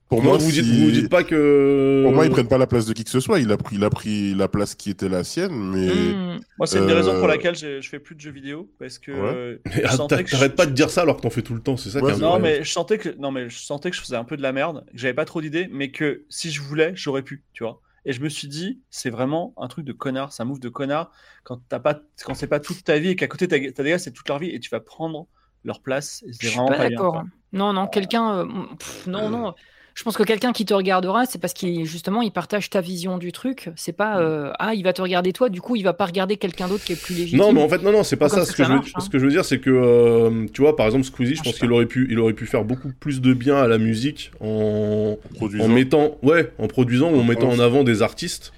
Pour 0.09 0.23
Moi, 0.23 0.33
moi, 0.33 0.39
vous, 0.39 0.51
dites, 0.51 0.65
vous 0.65 0.91
dites 0.91 1.11
pas 1.11 1.23
que. 1.23 2.01
Pour 2.03 2.13
moi, 2.15 2.25
ils 2.25 2.31
prennent 2.33 2.49
pas 2.49 2.57
la 2.59 2.67
place 2.67 2.87
de 2.87 2.95
qui 2.95 3.05
que 3.05 3.11
ce 3.11 3.21
soit. 3.21 3.39
Il 3.41 3.53
a 3.53 3.59
pris, 3.59 3.77
il 3.77 3.85
a 3.85 3.91
pris 3.91 4.35
la 4.35 4.49
place 4.49 4.75
qui 4.75 4.91
était 4.91 5.09
la 5.09 5.23
sienne, 5.23 5.53
mais. 5.53 5.87
Hmm. 5.87 6.41
Moi, 6.59 6.67
c'est 6.67 6.79
une 6.79 6.87
des 6.87 6.93
Euh, 6.95 6.97
raisons 6.97 7.19
pour 7.19 7.29
laquelle 7.29 7.55
je, 7.55 7.81
fais 7.83 7.99
plus 8.01 8.15
de 8.17 8.21
jeux 8.21 8.31
vidéo. 8.33 8.69
Parce 8.81 8.99
que. 8.99 9.13
Ouais. 9.13 9.19
euh, 9.21 9.59
je 9.67 10.31
T'arrêtes 10.31 10.57
pas 10.57 10.67
de 10.67 10.73
dire 10.73 10.89
ça 10.91 11.03
alors 11.03 11.19
que 11.19 11.21
t'en 11.23 11.31
fais 11.31 11.43
tout 11.43 11.55
le 11.55 11.61
temps, 11.61 11.77
c'est 11.77 11.91
ça 11.91 12.01
Ouais, 12.03 12.15
qui 12.15 12.21
Non, 12.21 12.39
mais 12.41 12.65
je 12.65 12.73
sentais 12.73 12.97
que 12.99 13.11
non, 13.19 13.31
mais 13.31 13.51
je 13.51 13.59
sentais 13.59 13.91
que 13.91 13.97
je 13.97 14.01
faisais 14.01 14.17
un 14.17 14.25
peu 14.25 14.37
de 14.39 14.43
la 14.43 14.53
merde, 14.53 14.85
que 14.91 14.99
j'avais 14.99 15.15
pas 15.15 15.27
trop 15.27 15.43
d'idées, 15.43 15.69
mais 15.71 15.91
que 15.93 16.25
si 16.31 16.51
je 16.51 16.63
voulais, 16.63 16.93
j'aurais 16.97 17.23
pu, 17.23 17.45
tu 17.53 17.63
vois. 17.63 17.81
Et 18.09 18.13
je 18.15 18.23
me 18.23 18.29
suis 18.31 18.49
dit, 18.49 18.81
c'est 18.91 19.11
vraiment 19.11 19.53
un 19.59 19.69
truc 19.69 19.85
de 19.85 19.93
connard, 19.93 20.33
c'est 20.33 20.43
un 20.43 20.47
move 20.47 20.61
de 20.61 20.71
connard 20.71 21.13
quand 21.45 21.61
t'as 21.69 21.79
pas, 21.79 22.01
quand 22.25 22.35
c'est 22.35 22.47
pas 22.49 22.59
toute 22.59 22.83
ta 22.83 22.99
vie 22.99 23.11
et 23.11 23.17
qu'à 23.17 23.29
côté 23.29 23.47
t'as 23.47 23.59
des 23.59 23.91
gars 23.91 23.99
c'est 23.99 24.13
toute 24.13 24.29
leur 24.29 24.39
vie 24.39 24.49
et 24.49 24.61
tu 24.61 24.71
vas 24.71 24.81
prendre 24.81 25.27
leur 25.63 25.83
place. 25.83 26.25
Et 26.27 26.33
Je 26.33 26.39
c'est 26.39 26.47
suis 26.47 26.57
vraiment 26.57 26.69
pas 26.69 26.79
d'accord. 26.89 27.13
quoi. 27.13 27.25
Non, 27.53 27.73
non, 27.75 27.87
quelqu'un. 27.87 28.39
euh, 28.39 28.47
non, 29.07 29.29
non. 29.29 29.55
Je 29.99 30.05
pense 30.05 30.17
que 30.17 30.23
quelqu'un 30.23 30.53
qui 30.53 30.65
te 30.65 30.73
regardera, 30.73 31.27
c'est 31.27 31.41
parce 31.41 31.53
qu'il 31.53 31.85
justement 31.85 32.23
il 32.23 32.31
partage 32.31 32.71
ta 32.71 32.81
vision 32.81 33.19
du 33.19 33.33
truc. 33.33 33.69
C'est 33.75 33.91
Mm. 33.91 33.97
pas 33.97 34.21
euh, 34.21 34.53
ah 34.61 34.73
il 34.75 34.85
va 34.85 34.93
te 34.93 35.03
regarder 35.03 35.33
toi, 35.33 35.49
du 35.49 35.61
coup 35.61 35.75
il 35.75 35.83
va 35.83 35.93
pas 35.93 36.07
regarder 36.07 36.37
quelqu'un 36.37 36.69
d'autre 36.69 36.85
qui 36.85 36.93
est 36.93 37.03
plus 37.03 37.15
légitime. 37.17 37.41
Non, 37.41 37.53
mais 37.53 37.61
en 37.61 37.69
fait, 37.69 37.83
non, 37.83 37.91
non, 37.91 38.05
c'est 38.05 38.15
pas 38.17 38.29
ça. 38.29 38.45
Ce 38.45 38.53
que, 38.53 38.59
ça 38.59 38.63
je 38.63 38.69
veux, 38.69 38.75
marche, 38.77 38.93
hein. 38.95 39.01
ce 39.01 39.11
que 39.11 39.19
je 39.19 39.25
veux 39.25 39.31
dire, 39.33 39.45
c'est 39.45 39.59
que, 39.59 39.71
euh, 39.71 40.47
tu 40.53 40.61
vois, 40.61 40.77
par 40.77 40.87
exemple, 40.87 41.03
Squeezie, 41.05 41.35
je 41.35 41.41
Ah, 41.41 41.45
pense 41.47 41.55
je 41.57 41.59
qu'il 41.61 41.73
aurait 41.73 41.87
pu, 41.87 42.07
il 42.11 42.19
aurait 42.21 42.33
pu 42.33 42.47
faire 42.47 42.63
beaucoup 42.65 42.93
plus 43.01 43.21
de 43.21 43.35
bien 43.35 43.57
à 43.57 43.67
la 43.67 43.79
musique 43.79 44.31
en, 44.41 45.19
Produisant. 45.35 45.65
en 45.65 45.69
mettant, 45.69 46.17
ouais, 46.23 46.53
en 46.59 46.69
produisant 46.69 47.11
ou 47.11 47.19
en 47.19 47.25
mettant 47.25 47.49
en 47.51 47.59
avant 47.59 47.83
des 47.83 48.01
artistes 48.01 48.53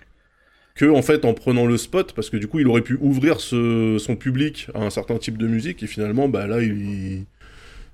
que, 0.75 0.85
en 0.91 1.01
fait, 1.01 1.25
en 1.25 1.33
prenant 1.33 1.65
le 1.65 1.79
spot, 1.79 2.13
parce 2.13 2.29
que 2.29 2.37
du 2.37 2.49
coup, 2.49 2.61
il 2.61 2.69
aurait 2.69 2.83
pu 2.83 2.99
ouvrir 3.01 3.41
ce- 3.41 3.97
son 3.99 4.15
public 4.15 4.69
à 4.75 4.81
un 4.85 4.91
certain 4.91 5.17
type 5.17 5.39
de 5.39 5.47
musique 5.47 5.83
et 5.83 5.87
finalement, 5.87 6.29
bah 6.29 6.47
là, 6.47 6.61
il. 6.61 7.25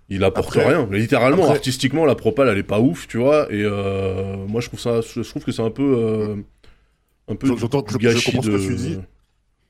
Il 0.08 0.22
apporte 0.24 0.48
Après- 0.56 0.68
rien. 0.68 0.88
Littéralement, 0.90 1.42
après- 1.44 1.56
artistiquement, 1.56 2.04
la 2.04 2.14
propale, 2.14 2.48
elle 2.48 2.58
est 2.58 2.62
pas 2.62 2.80
ouf, 2.80 3.08
tu 3.08 3.18
vois. 3.18 3.52
Et 3.52 3.62
euh, 3.64 4.36
moi, 4.46 4.60
je 4.60 4.68
trouve 4.68 4.78
ça, 4.80 5.00
je 5.00 5.20
trouve 5.22 5.42
que 5.44 5.50
c'est 5.52 5.62
un 5.62 5.70
peu, 5.70 5.82
euh, 5.98 6.36
un 7.28 7.34
peu 7.34 7.48
je- 7.48 7.54
je 7.56 7.98
gâchis 7.98 8.24
comprends 8.32 8.42
ce 8.42 8.50
de. 8.50 8.56
que 8.58 8.62
tu 8.66 8.74
dis. 8.76 8.98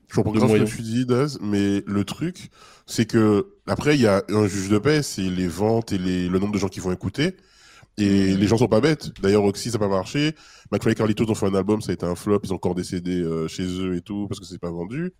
Je 0.09 0.21
comprends 0.21 0.47
ce 0.47 0.53
que 0.57 0.63
tu 0.63 0.81
dis, 0.83 1.05
Daz, 1.05 1.39
mais 1.41 1.83
le 1.85 2.03
truc, 2.05 2.49
c'est 2.85 3.05
que 3.05 3.47
après, 3.65 3.95
il 3.95 4.01
y 4.01 4.07
a 4.07 4.23
un 4.29 4.47
juge 4.47 4.69
de 4.69 4.77
paix, 4.77 5.01
c'est 5.03 5.21
les 5.23 5.47
ventes 5.47 5.91
et 5.91 5.97
les, 5.97 6.29
le 6.29 6.39
nombre 6.39 6.53
de 6.53 6.59
gens 6.59 6.69
qui 6.69 6.79
vont 6.79 6.91
écouter. 6.93 7.35
Et 7.99 8.35
les 8.35 8.47
gens 8.47 8.57
sont 8.57 8.67
pas 8.67 8.79
bêtes. 8.79 9.09
D'ailleurs, 9.21 9.43
Oxy, 9.43 9.71
ça 9.71 9.79
n'a 9.79 9.87
pas 9.87 9.91
marché. 9.95 10.33
McFly 10.71 10.91
et 10.91 10.95
Carlitos 10.95 11.29
ont 11.31 11.35
fait 11.35 11.47
un 11.47 11.55
album, 11.55 11.81
ça 11.81 11.89
a 11.89 11.93
été 11.93 12.05
un 12.05 12.13
flop. 12.13 12.39
Ils 12.43 12.53
ont 12.53 12.57
encore 12.57 12.75
CD 12.83 13.19
euh, 13.21 13.47
chez 13.47 13.63
eux 13.63 13.95
et 13.95 14.01
tout, 14.01 14.27
parce 14.29 14.39
que 14.39 14.45
c'est 14.45 14.59
pas 14.59 14.69
vendu. 14.69 15.11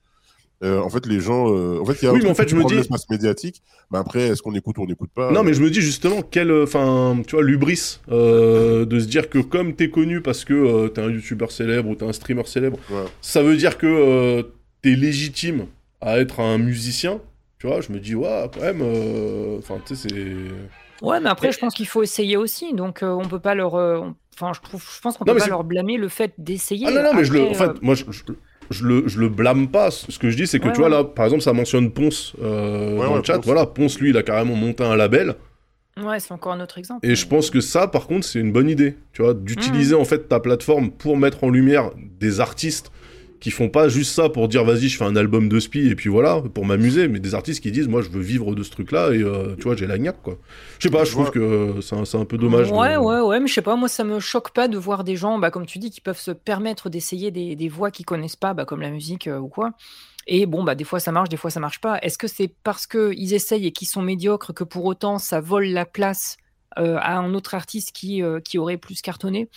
Euh, 0.63 0.79
en 0.81 0.89
fait, 0.89 1.05
les 1.05 1.19
gens. 1.19 1.53
euh, 1.53 1.79
en 1.79 1.85
fait, 1.85 1.93
il 2.01 2.05
y 2.05 2.07
a 2.07 2.11
un 2.11 2.13
Oui, 2.15 2.21
mais 2.23 2.29
en 2.31 2.33
fait, 2.33 2.49
je 2.49 2.55
me 2.55 2.63
dis- 2.65 2.73
l'espace 2.75 3.07
médiatique. 3.09 3.61
Mais 3.91 3.99
après, 3.99 4.21
est-ce 4.29 4.41
qu'on 4.41 4.55
écoute 4.55 4.77
ou 4.79 4.81
on 4.83 4.87
n'écoute 4.87 5.11
pas 5.13 5.31
Non, 5.31 5.43
mais 5.43 5.53
je 5.53 5.61
me 5.61 5.69
dis 5.69 5.81
justement, 5.81 6.21
quel, 6.23 6.49
euh, 6.49 6.63
enfin, 6.63 7.21
tu 7.27 7.35
vois, 7.35 7.43
l'ubris 7.43 7.99
euh, 8.11 8.83
de 8.85 8.99
se 8.99 9.05
dire 9.05 9.29
que 9.29 9.37
comme 9.39 9.75
t'es 9.75 9.89
connu 9.89 10.21
parce 10.21 10.45
que 10.45 10.53
euh, 10.53 10.87
t'es 10.89 11.01
un 11.01 11.09
youtubeur 11.11 11.51
célèbre 11.51 11.89
ou 11.89 11.95
t'es 11.95 12.05
un 12.05 12.13
streamer 12.13 12.45
célèbre, 12.47 12.79
Ouais. 12.89 13.05
ça 13.21 13.43
veut 13.43 13.55
dire 13.55 13.77
que 13.77 13.85
euh, 13.87 14.43
t'es 14.81 14.95
légitime 14.95 15.67
à 16.01 16.19
être 16.19 16.39
un 16.39 16.57
musicien. 16.57 17.19
Tu 17.59 17.67
vois, 17.67 17.81
je 17.81 17.91
me 17.91 17.99
dis, 17.99 18.15
ouais, 18.15 18.49
quand 18.53 18.61
même, 18.61 18.81
euh, 18.81 19.57
enfin, 19.59 19.75
tu 19.85 19.95
sais, 19.95 20.09
c'est. 20.09 21.05
Ouais, 21.05 21.19
mais 21.19 21.29
après 21.29 21.51
je 21.51 21.59
pense 21.59 21.75
qu'il 21.75 21.87
faut 21.87 22.01
essayer 22.01 22.35
aussi. 22.37 22.73
Donc 22.73 23.03
euh, 23.03 23.09
on 23.11 23.27
peut 23.27 23.39
pas 23.39 23.53
leur. 23.55 23.75
euh, 23.75 24.01
Enfin, 24.39 24.51
je 24.53 24.61
trouve, 24.61 24.83
je 24.95 25.01
pense 25.01 25.17
qu'on 25.17 25.25
peut 25.25 25.35
pas 25.35 25.47
leur 25.47 25.63
blâmer 25.63 25.97
le 25.97 26.09
fait 26.09 26.31
d'essayer. 26.37 26.85
Ah 26.87 26.91
non, 26.91 27.01
non, 27.01 27.13
mais 27.15 27.25
je 27.25 27.33
le, 27.33 27.41
en 27.41 27.45
Après, 27.45 27.55
fait, 27.55 27.69
euh, 27.71 27.73
moi, 27.81 27.95
je, 27.95 28.03
je, 28.11 28.21
je 28.69 28.85
le, 28.85 29.07
je 29.07 29.19
le 29.19 29.29
blâme 29.29 29.67
pas. 29.69 29.91
Ce 29.91 30.17
que 30.19 30.29
je 30.29 30.37
dis, 30.37 30.47
c'est 30.47 30.59
que 30.59 30.67
Ouais, 30.67 30.73
tu 30.73 30.79
vois, 30.79 30.89
là, 30.89 31.03
par 31.03 31.25
exemple, 31.25 31.43
ça 31.43 31.53
mentionne 31.53 31.91
Ponce 31.91 32.33
euh, 32.41 32.93
Ouais, 32.97 33.05
dans 33.05 33.11
ouais, 33.13 33.17
le 33.19 33.23
chat. 33.23 33.35
Ponce. 33.35 33.45
Voilà, 33.45 33.65
Ponce, 33.65 33.99
lui, 33.99 34.09
il 34.11 34.17
a 34.17 34.23
carrément 34.23 34.55
monté 34.55 34.83
un 34.83 34.95
label. 34.95 35.35
Ouais, 36.01 36.19
c'est 36.19 36.31
encore 36.31 36.51
un 36.53 36.59
autre 36.59 36.77
exemple. 36.77 37.05
Et 37.07 37.15
je 37.15 37.27
pense 37.27 37.49
que 37.49 37.59
ça, 37.59 37.87
par 37.87 38.05
contre, 38.07 38.25
c'est 38.25 38.39
une 38.39 38.51
bonne 38.51 38.69
idée, 38.69 38.95
tu 39.13 39.23
vois, 39.23 39.33
d'utiliser 39.33 39.95
Mmh. 39.95 39.99
en 39.99 40.05
fait 40.05 40.27
ta 40.29 40.39
plateforme 40.39 40.91
pour 40.91 41.17
mettre 41.17 41.43
en 41.43 41.49
lumière 41.49 41.89
des 42.19 42.39
artistes 42.39 42.91
qui 43.39 43.51
font 43.51 43.69
pas 43.69 43.89
juste 43.89 44.13
ça 44.13 44.29
pour 44.29 44.47
dire 44.47 44.63
vas-y, 44.63 44.87
je 44.89 44.97
fais 44.97 45.03
un 45.05 45.15
album 45.15 45.49
de 45.49 45.59
spi 45.59 45.87
et 45.87 45.95
puis 45.95 46.09
voilà, 46.09 46.41
pour 46.53 46.65
m'amuser, 46.65 47.07
mais 47.07 47.19
des 47.19 47.35
artistes 47.35 47.61
qui 47.61 47.71
disent 47.71 47.87
moi 47.87 48.01
je 48.01 48.09
veux 48.09 48.21
vivre 48.21 48.55
de 48.55 48.63
ce 48.63 48.69
truc-là 48.71 49.11
et 49.11 49.21
euh, 49.21 49.55
tu 49.57 49.63
vois, 49.63 49.75
j'ai 49.75 49.87
la 49.87 49.97
gnaque 49.97 50.21
quoi. 50.21 50.37
Je 50.79 50.83
sais 50.83 50.91
pas, 50.91 51.03
je 51.05 51.11
trouve 51.11 51.31
que 51.31 51.81
c'est 51.81 51.95
un, 51.95 52.05
c'est 52.05 52.17
un 52.17 52.25
peu 52.25 52.37
dommage. 52.37 52.71
Ouais, 52.71 52.93
de- 52.93 52.99
ouais, 52.99 53.19
ouais, 53.21 53.39
mais 53.39 53.47
je 53.47 53.53
sais 53.53 53.61
pas, 53.61 53.75
moi 53.75 53.87
ça 53.89 54.03
me 54.03 54.19
choque 54.19 54.51
pas 54.51 54.67
de 54.67 54.77
voir 54.77 55.03
des 55.03 55.15
gens, 55.15 55.37
bah, 55.39 55.51
comme 55.51 55.65
tu 55.65 55.79
dis, 55.79 55.89
qui 55.89 56.01
peuvent 56.01 56.19
se 56.19 56.31
permettre 56.31 56.89
d'essayer 56.89 57.31
des, 57.31 57.55
des 57.55 57.69
voix 57.69 57.91
qu'ils 57.91 58.05
connaissent 58.05 58.35
pas, 58.35 58.53
bah, 58.53 58.65
comme 58.65 58.81
la 58.81 58.89
musique 58.91 59.27
euh, 59.27 59.37
ou 59.39 59.47
quoi. 59.47 59.71
Et 60.27 60.45
bon, 60.45 60.63
bah, 60.63 60.75
des 60.75 60.83
fois 60.83 60.99
ça 60.99 61.11
marche, 61.11 61.29
des 61.29 61.37
fois 61.37 61.49
ça 61.51 61.59
marche 61.59 61.79
pas. 61.79 61.99
Est-ce 62.01 62.17
que 62.17 62.27
c'est 62.27 62.53
parce 62.63 62.85
qu'ils 62.87 63.33
essayent 63.33 63.65
et 63.67 63.71
qu'ils 63.71 63.87
sont 63.87 64.01
médiocres 64.01 64.53
que 64.53 64.63
pour 64.63 64.85
autant 64.85 65.19
ça 65.19 65.39
vole 65.39 65.65
la 65.65 65.85
place 65.85 66.37
euh, 66.77 66.97
à 66.99 67.17
un 67.17 67.33
autre 67.33 67.55
artiste 67.55 67.91
qui, 67.93 68.21
euh, 68.21 68.39
qui 68.41 68.57
aurait 68.57 68.77
plus 68.77 69.01
cartonné? 69.01 69.49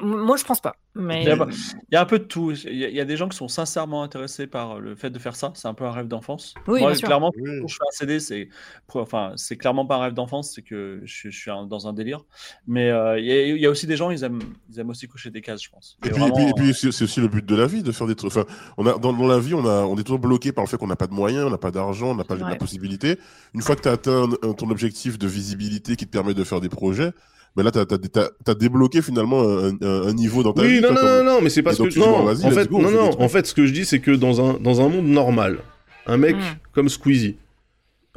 Moi 0.00 0.36
je 0.38 0.44
pense 0.44 0.60
pas. 0.60 0.76
Mais 0.94 1.22
Il 1.24 1.28
y, 1.28 1.30
a, 1.30 1.36
pas- 1.36 1.48
il 1.50 1.94
y 1.94 1.96
a 1.96 2.00
un 2.00 2.04
peu 2.06 2.18
de 2.20 2.24
tout. 2.24 2.52
Il 2.52 2.76
y, 2.78 2.84
a, 2.84 2.88
il 2.88 2.94
y 2.94 3.00
a 3.00 3.04
des 3.04 3.16
gens 3.16 3.28
qui 3.28 3.36
sont 3.36 3.48
sincèrement 3.48 4.02
intéressés 4.04 4.46
par 4.46 4.78
le 4.80 4.94
fait 4.94 5.10
de 5.10 5.18
faire 5.18 5.34
ça. 5.36 5.50
C'est 5.56 5.66
un 5.68 5.74
peu 5.74 5.84
un 5.84 5.90
rêve 5.90 6.06
d'enfance. 6.08 6.54
Oui, 6.68 6.80
Moi, 6.80 6.90
bien 6.90 6.98
sûr. 6.98 7.06
clairement, 7.08 7.32
Oui. 7.36 7.60
quand 7.60 7.66
je 7.66 7.74
fais 7.74 7.82
un 7.86 7.90
CD, 7.92 8.20
c'est 8.20 8.48
enfin, 8.94 9.32
c'est 9.36 9.56
clairement 9.56 9.84
pas 9.86 9.96
un 9.96 10.02
rêve 10.02 10.14
d'enfance, 10.14 10.52
c'est 10.54 10.62
que 10.62 11.00
je, 11.04 11.12
suis- 11.12 11.32
je 11.32 11.38
suis 11.38 11.50
un- 11.50 11.66
dans 11.66 11.86
un 11.88 11.92
délire. 11.92 12.20
Mais 12.66 12.90
euh, 12.90 13.18
il 13.18 13.26
y, 13.26 13.32
a- 13.32 13.46
il 13.48 13.58
y 13.60 13.66
a 13.66 13.70
aussi 13.70 13.86
des 13.86 13.96
gens, 13.96 14.10
ils 14.10 14.22
aiment, 14.24 14.38
ils 14.70 14.78
aiment 14.80 14.90
aussi 14.90 15.06
cocher 15.08 15.30
des 15.30 15.42
cases, 15.42 15.62
je 15.64 15.68
pense. 15.70 15.98
Et 16.04 16.06
Et 16.06 16.10
puis, 16.12 16.20
vraiment, 16.20 16.38
et 16.38 16.52
puis, 16.54 16.70
et 16.70 16.72
puis 16.72 16.92
c'est 16.92 17.04
aussi 17.04 17.20
le 17.20 17.28
but 17.28 17.44
de 17.44 17.54
la 17.56 17.66
vie, 17.66 17.82
de 17.82 17.92
faire 17.92 18.06
des 18.06 18.14
trucs. 18.14 18.30
Enfin, 18.30 18.44
on 18.78 18.86
a, 18.86 18.96
dans, 18.98 19.12
dans 19.12 19.26
la 19.26 19.38
vie, 19.40 19.54
on, 19.54 19.66
a, 19.66 19.82
on 19.82 19.96
est 19.98 20.04
toujours 20.04 20.20
bloqué 20.20 20.52
par 20.52 20.64
le 20.64 20.68
fait 20.68 20.76
qu'on 20.78 20.86
n'a 20.86 20.96
pas 20.96 21.08
de 21.08 21.14
moyens, 21.14 21.44
on 21.46 21.50
n'a 21.50 21.58
pas 21.58 21.72
d'argent, 21.72 22.12
on 22.12 22.14
n'a 22.14 22.24
pas 22.24 22.36
Ouais. 22.36 22.50
la 22.50 22.56
possibilité. 22.56 23.18
Une 23.52 23.60
fois 23.62 23.74
que 23.76 23.82
tu 23.82 23.88
as 23.88 23.92
atteint 23.92 24.28
ton 24.56 24.70
objectif 24.70 25.18
de 25.18 25.26
visibilité 25.26 25.96
qui 25.96 26.06
te 26.06 26.10
permet 26.10 26.34
de 26.34 26.44
faire 26.44 26.60
des 26.60 26.68
projets, 26.68 27.12
ben 27.56 27.62
là, 27.62 27.70
tu 27.70 27.78
as, 27.78 28.54
débloqué 28.54 29.00
finalement 29.02 29.42
un, 29.42 30.12
niveau 30.12 30.42
dans 30.42 30.52
ta 30.52 30.62
Oui, 30.62 30.74
vie. 30.74 30.80
non, 30.80 30.88
quoi, 30.88 30.94
non, 30.96 31.00
comme- 31.08 31.26
non, 31.26 31.32
non, 31.34 31.40
mais 31.40 31.50
c'est 31.50 31.62
parce 31.62 31.78
que 31.78 31.84
tu 31.84 31.90
dis, 31.90 31.98
bon, 32.00 32.18
non, 32.18 32.24
vas-y, 32.24 32.44
en 32.46 32.50
fait, 32.50 32.68
go, 32.68 32.78
on 32.78 32.82
non, 32.82 32.90
non, 32.90 33.20
en 33.20 33.28
fait, 33.28 33.46
ce 33.46 33.54
que 33.54 33.64
je 33.66 33.72
dis, 33.72 33.84
c'est 33.84 34.00
que 34.00 34.10
dans 34.10 34.40
un 34.44 34.54
dans 34.60 34.80
un 34.80 34.88
monde 34.88 35.06
normal, 35.06 35.58
un 36.06 36.16
mec 36.16 36.36
Mm. 36.36 36.40
comme 36.72 36.88
Squeezie, 36.88 37.36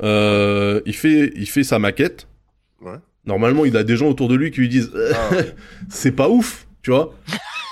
euh, 0.04 0.82
il 0.86 0.96
fait 0.96 1.32
il 1.36 1.48
fait 1.48 1.64
sa 1.64 1.80
maquette. 1.80 2.28
Ouais. 2.82 2.98
Normalement, 3.26 3.66
il 3.66 3.76
a 3.78 3.84
des 3.84 3.96
gens 3.98 4.08
autour 4.08 4.28
de 4.28 4.36
lui 4.36 4.52
qui 4.52 4.62
lui 4.62 4.70
disent 4.70 4.92
Ah, 5.14 5.30
c'est 5.90 6.12
pas 6.12 6.30
ouf, 6.30 6.68
tu 6.82 6.92
vois. 6.92 7.14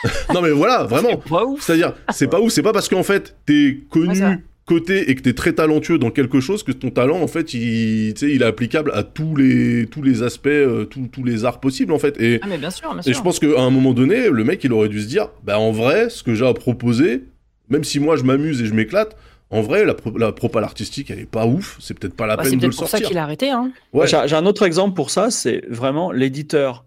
non 0.34 0.41
mais 0.41 0.51
voilà, 0.51 0.84
vraiment. 0.84 1.17
Pas 1.17 1.45
ouf. 1.45 1.62
C'est-à-dire, 1.62 1.93
c'est 2.12 2.28
pas 2.28 2.39
ouf, 2.39 2.51
c'est 2.51 2.62
pas 2.63 2.73
parce 2.73 2.89
qu'en 2.89 3.04
fait, 3.04 3.36
t'es 3.45 3.80
connu 3.89 4.19
côté 4.65 5.10
et 5.12 5.15
que 5.15 5.21
t'es 5.21 5.34
très 5.34 5.54
talentueux 5.54 5.97
dans 5.99 6.10
quelque 6.10 6.39
chose, 6.39 6.63
que 6.63 6.71
ton 6.71 6.89
talent, 6.89 7.19
en 7.21 7.28
fait, 7.28 7.54
il, 7.54 8.13
tu 8.15 8.32
il 8.34 8.41
est 8.41 8.45
applicable 8.45 8.91
à 8.95 9.04
tous 9.04 9.36
les, 9.36 9.86
tous 9.86 10.01
les 10.01 10.23
aspects, 10.23 10.47
euh, 10.47 10.86
tous, 10.86 11.08
tous 11.12 11.23
les 11.23 11.45
arts 11.45 11.60
possibles, 11.60 11.93
en 11.93 11.99
fait. 11.99 12.19
Et, 12.19 12.39
Ah, 12.41 12.47
mais 12.49 12.58
bien 12.58 12.71
sûr, 12.71 12.91
bien 12.93 13.01
et 13.06 13.13
je 13.13 13.21
pense 13.21 13.39
qu'à 13.39 13.47
un 13.62 13.69
moment 13.69 13.93
donné, 13.93 14.30
le 14.30 14.43
mec, 14.43 14.63
il 14.63 14.73
aurait 14.73 14.89
dû 14.89 15.01
se 15.01 15.08
dire, 15.08 15.30
bah 15.43 15.60
en 15.60 15.71
vrai, 15.71 16.10
ce 16.10 16.23
que 16.23 16.34
j'ai 16.34 16.47
à 16.47 16.54
proposer, 16.54 17.23
même 17.69 17.84
si 17.84 17.99
moi 17.99 18.15
je 18.15 18.23
m'amuse 18.23 18.62
et 18.62 18.65
je 18.65 18.73
m'éclate, 18.73 19.15
en 19.51 19.62
vrai, 19.62 19.86
la, 19.86 19.93
pro- 19.93 20.17
la 20.17 20.32
propale 20.32 20.63
artistique, 20.63 21.12
elle 21.12 21.19
est 21.19 21.30
pas 21.30 21.45
ouf. 21.45 21.78
C'est 21.80 21.97
peut-être 21.97 22.15
pas 22.15 22.25
la 22.25 22.36
Bah, 22.36 22.41
peine 22.43 22.51
c'est 22.54 22.58
de 22.58 22.62
le 22.63 22.67
peut-être 22.69 22.80
pour 22.80 22.88
ça 22.88 22.97
sortir. 22.97 23.08
qu'il 23.10 23.17
a 23.19 23.23
arrêté. 23.23 23.51
Hein. 23.51 23.71
Ouais. 23.93 24.08
J'ai 24.08 24.17
j'ai 24.25 24.36
un 24.36 24.47
autre 24.47 24.63
exemple 24.65 24.95
pour 24.95 25.12
ça, 25.12 25.30
c'est 25.30 25.62
vraiment 25.69 26.12
l'éditeur 26.12 26.86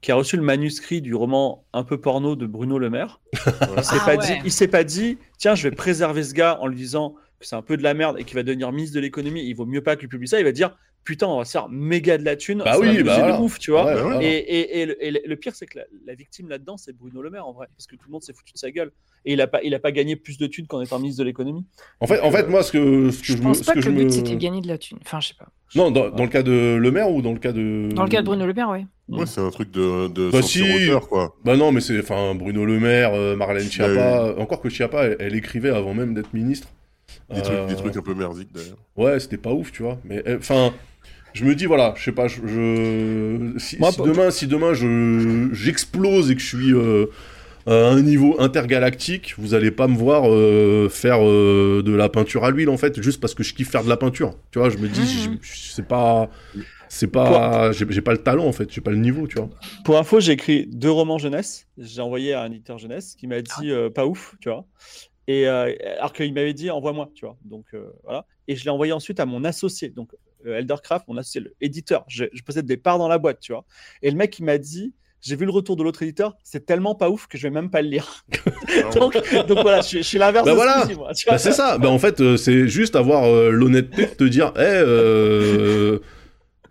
qui 0.00 0.12
a 0.12 0.14
reçu 0.14 0.36
le 0.36 0.42
manuscrit 0.42 1.00
du 1.02 1.14
roman 1.14 1.64
un 1.72 1.82
peu 1.84 2.00
porno 2.00 2.36
de 2.36 2.46
Bruno 2.46 2.78
Le 2.78 2.90
Maire. 2.90 3.20
Il 3.76 3.84
s'est 3.84 3.96
Ah 4.00 4.04
pas 4.04 4.16
ouais. 4.16 4.26
dit, 4.26 4.32
il 4.44 4.52
s'est 4.52 4.68
pas 4.68 4.84
dit, 4.84 5.18
tiens, 5.38 5.54
je 5.54 5.68
vais 5.68 5.74
préserver 5.74 6.22
ce 6.22 6.34
gars 6.34 6.58
en 6.60 6.66
lui 6.68 6.76
disant 6.76 7.14
que 7.40 7.46
c'est 7.46 7.56
un 7.56 7.62
peu 7.62 7.76
de 7.76 7.82
la 7.82 7.94
merde 7.94 8.16
et 8.18 8.24
qu'il 8.24 8.34
va 8.36 8.42
devenir 8.42 8.70
ministre 8.72 8.94
de 8.96 9.00
l'économie. 9.00 9.44
Il 9.44 9.54
vaut 9.54 9.66
mieux 9.66 9.82
pas 9.82 9.96
que 9.96 10.02
lui 10.02 10.08
publie 10.08 10.28
ça. 10.28 10.38
Il 10.38 10.44
va 10.44 10.52
dire, 10.52 10.76
putain, 11.04 11.26
on 11.26 11.38
va 11.38 11.44
se 11.44 11.52
faire 11.52 11.68
méga 11.68 12.16
de 12.18 12.24
la 12.24 12.36
thune. 12.36 12.58
Bah 12.64 12.74
ça 12.74 12.78
oui, 12.80 13.02
bah 13.02 13.32
de 13.38 13.42
ouf, 13.42 13.58
tu 13.58 13.70
vois. 13.72 13.84
Ouais, 13.86 14.00
voilà. 14.00 14.22
Et, 14.22 14.26
et- 14.36 14.80
et 14.80 14.86
le, 14.86 15.04
et 15.04 15.10
le- 15.10 15.20
le 15.24 15.36
pire, 15.36 15.54
c'est 15.54 15.66
que 15.66 15.78
la, 15.78 15.84
la 16.06 16.14
victime 16.14 16.48
là-dedans, 16.48 16.76
c'est 16.76 16.96
Bruno 16.96 17.20
Le 17.22 17.30
Maire 17.30 17.46
en 17.46 17.52
vrai, 17.52 17.66
parce 17.76 17.86
que 17.86 17.96
tout 17.96 18.06
le 18.06 18.12
monde 18.12 18.22
s'est 18.22 18.32
foutu 18.32 18.52
de 18.52 18.58
sa 18.58 18.70
gueule. 18.70 18.92
Et 19.24 19.32
il 19.34 19.40
a 19.40 19.46
pas, 19.48 19.60
il 19.62 19.74
a 19.74 19.78
pas 19.80 19.90
gagné 19.92 20.14
plus 20.16 20.38
de 20.38 20.46
thunes 20.46 20.66
qu'en 20.66 20.80
étant 20.80 20.98
ministre 20.98 21.20
de 21.20 21.24
l'économie. 21.26 21.64
En 22.00 22.06
fait, 22.06 22.20
en 22.20 22.30
fait, 22.30 22.48
moi, 22.48 22.62
ce 22.62 22.70
que, 22.72 23.10
ce 23.10 23.18
que 23.20 23.24
Je 23.26 23.32
je, 23.32 23.38
me, 23.38 23.42
pense 23.42 23.58
ce 23.58 23.64
pas 23.64 23.74
que 23.74 23.80
le 23.80 23.90
but 23.92 24.04
me- 24.04 24.08
c'était 24.10 24.34
de 24.34 24.40
gagner 24.40 24.60
de 24.60 24.68
la 24.68 24.78
thune. 24.78 24.98
Enfin, 25.04 25.18
je 25.20 25.28
sais 25.28 25.34
pas. 25.34 25.48
Non, 25.74 25.90
dans, 25.90 26.10
dans 26.10 26.22
le 26.24 26.28
cas 26.30 26.42
de 26.42 26.76
Le 26.80 26.90
Maire 26.90 27.10
ou 27.10 27.20
dans 27.22 27.32
le 27.32 27.38
cas 27.40 27.52
de. 27.52 27.88
Dans 27.94 28.04
le 28.04 28.08
cas 28.10 28.20
de 28.20 28.26
Bruno 28.26 28.46
Le 28.46 28.54
Maire, 28.54 28.70
oui. 28.70 28.86
Ouais, 29.08 29.24
c'est 29.26 29.40
un 29.40 29.50
truc 29.50 29.70
de, 29.70 30.08
de 30.08 30.30
Bah 30.30 30.42
censure 30.42 30.66
si. 30.66 30.84
auteur, 30.88 31.08
quoi. 31.08 31.34
Bah 31.44 31.56
non, 31.56 31.72
mais 31.72 31.80
c'est, 31.80 31.98
enfin, 31.98 32.34
Bruno 32.34 32.64
Le 32.66 32.78
Maire, 32.78 33.14
euh, 33.14 33.36
Marlène 33.36 33.70
Schiappa. 33.70 34.34
Encore 34.38 34.60
que 34.60 34.68
Schiappa, 34.68 35.04
elle, 35.04 35.16
elle 35.20 35.34
écrivait 35.34 35.70
avant 35.70 35.94
même 35.94 36.12
d'être 36.14 36.34
ministre. 36.34 36.68
Des, 37.32 37.38
Euh, 37.40 37.42
trucs, 37.42 37.66
des 37.68 37.76
trucs 37.76 37.96
un 37.96 38.02
peu 38.02 38.14
merdiques, 38.14 38.50
d'ailleurs. 38.54 38.76
Ouais, 38.96 39.18
c'était 39.18 39.38
pas 39.38 39.52
ouf, 39.52 39.72
tu 39.72 39.82
vois. 39.82 39.98
Mais 40.04 40.22
euh, 40.28 40.36
enfin, 40.38 40.74
je 41.32 41.44
me 41.44 41.54
dis 41.54 41.64
voilà, 41.64 41.94
je 41.96 42.04
sais 42.04 42.12
pas, 42.12 42.28
je, 42.28 42.36
je- 42.46 43.58
si, 43.58 43.78
Moi, 43.78 43.90
si 43.92 43.96
pour- 43.96 44.06
demain, 44.06 44.30
si 44.30 44.46
demain 44.46 44.74
je 44.74 45.48
j'explose 45.52 46.30
et 46.30 46.34
que 46.34 46.40
je 46.42 46.46
suis 46.46 46.74
euh, 46.74 47.06
à 47.66 47.72
un 47.72 48.02
niveau 48.02 48.36
intergalactique, 48.40 49.34
vous 49.38 49.54
allez 49.54 49.70
pas 49.70 49.88
me 49.88 49.96
voir 49.96 50.24
euh, 50.30 50.88
faire 50.90 51.18
euh, 51.22 51.82
de 51.84 51.92
la 51.94 52.08
peinture 52.10 52.44
à 52.44 52.50
l'huile 52.50 52.68
en 52.70 52.76
fait, 52.76 53.00
juste 53.02 53.20
parce 53.20 53.34
que 53.34 53.42
je 53.42 53.54
kiffe 53.54 53.70
faire 53.70 53.84
de 53.84 53.88
la 53.88 53.96
peinture. 53.96 54.34
Tu 54.50 54.58
vois, 54.58 54.68
je 54.70 54.76
me 54.78 54.88
dis, 54.88 55.06
je- 55.42 55.48
c'est 55.72 55.86
pas, 55.86 56.28
c'est 56.88 57.06
pas, 57.08 57.72
j'ai 57.72 57.86
j'ai 57.88 58.00
pas 58.02 58.12
le 58.12 58.18
talent 58.22 58.46
en 58.46 58.52
fait, 58.52 58.70
j'ai 58.72 58.80
pas 58.80 58.90
le 58.90 58.96
niveau, 58.96 59.26
tu 59.26 59.36
vois. 59.36 59.48
Pour 59.84 59.98
info, 59.98 60.20
j'ai 60.20 60.32
écrit 60.32 60.66
deux 60.66 60.90
romans 60.90 61.18
jeunesse. 61.18 61.66
J'ai 61.78 62.00
envoyé 62.00 62.32
à 62.34 62.42
un 62.42 62.50
éditeur 62.50 62.78
jeunesse 62.78 63.14
qui 63.14 63.26
m'a 63.26 63.40
dit 63.42 63.70
euh, 63.70 63.90
pas 63.90 64.06
ouf, 64.06 64.34
tu 64.40 64.48
vois. 64.48 64.66
Et 65.26 65.46
euh, 65.46 65.72
alors 65.98 66.12
qu'il 66.12 66.32
m'avait 66.32 66.54
dit 66.54 66.70
envoie-moi, 66.70 67.10
tu 67.14 67.26
vois. 67.26 67.36
Donc 67.44 67.66
euh, 67.74 67.90
voilà. 68.04 68.26
Et 68.48 68.56
je 68.56 68.64
l'ai 68.64 68.70
envoyé 68.70 68.92
ensuite 68.92 69.20
à 69.20 69.26
mon 69.26 69.44
associé, 69.44 69.90
donc 69.90 70.10
euh, 70.46 70.58
Eldercraft, 70.58 71.06
mon 71.08 71.16
associé, 71.18 71.40
le 71.42 71.54
éditeur. 71.60 72.04
Je, 72.08 72.24
je 72.32 72.42
possède 72.42 72.66
des 72.66 72.76
parts 72.78 72.98
dans 72.98 73.08
la 73.08 73.18
boîte, 73.18 73.40
tu 73.40 73.52
vois. 73.52 73.64
Et 74.02 74.10
le 74.10 74.16
mec 74.16 74.38
il 74.38 74.44
m'a 74.44 74.58
dit 74.58 74.94
j'ai 75.20 75.34
vu 75.34 75.44
le 75.44 75.50
retour 75.50 75.74
de 75.74 75.82
l'autre 75.82 76.02
éditeur, 76.04 76.36
c'est 76.44 76.64
tellement 76.64 76.94
pas 76.94 77.10
ouf 77.10 77.26
que 77.26 77.36
je 77.36 77.42
vais 77.42 77.50
même 77.52 77.70
pas 77.70 77.82
le 77.82 77.88
lire. 77.88 78.24
donc, 78.94 79.14
donc 79.48 79.58
voilà, 79.62 79.80
je, 79.80 79.86
suis- 79.88 79.98
je 79.98 80.02
suis 80.04 80.18
l'inverse 80.18 80.44
Bah 80.44 80.52
de 80.52 80.56
voilà. 80.56 80.82
Squeezie, 80.82 80.94
moi, 80.98 81.12
tu 81.12 81.24
vois. 81.24 81.34
Bah, 81.34 81.38
c'est 81.38 81.52
ça. 81.52 81.76
Bah, 81.76 81.90
en 81.90 81.98
fait, 81.98 82.36
c'est 82.36 82.68
juste 82.68 82.94
avoir 82.94 83.24
euh, 83.24 83.50
l'honnêteté 83.50 84.02
de 84.06 84.10
te 84.14 84.24
dire, 84.24 84.52
euh, 84.56 85.98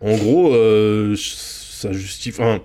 en 0.00 0.16
gros, 0.16 0.54
euh, 0.54 1.16
ça 1.16 1.92
justifie. 1.92 2.40
Enfin, 2.40 2.60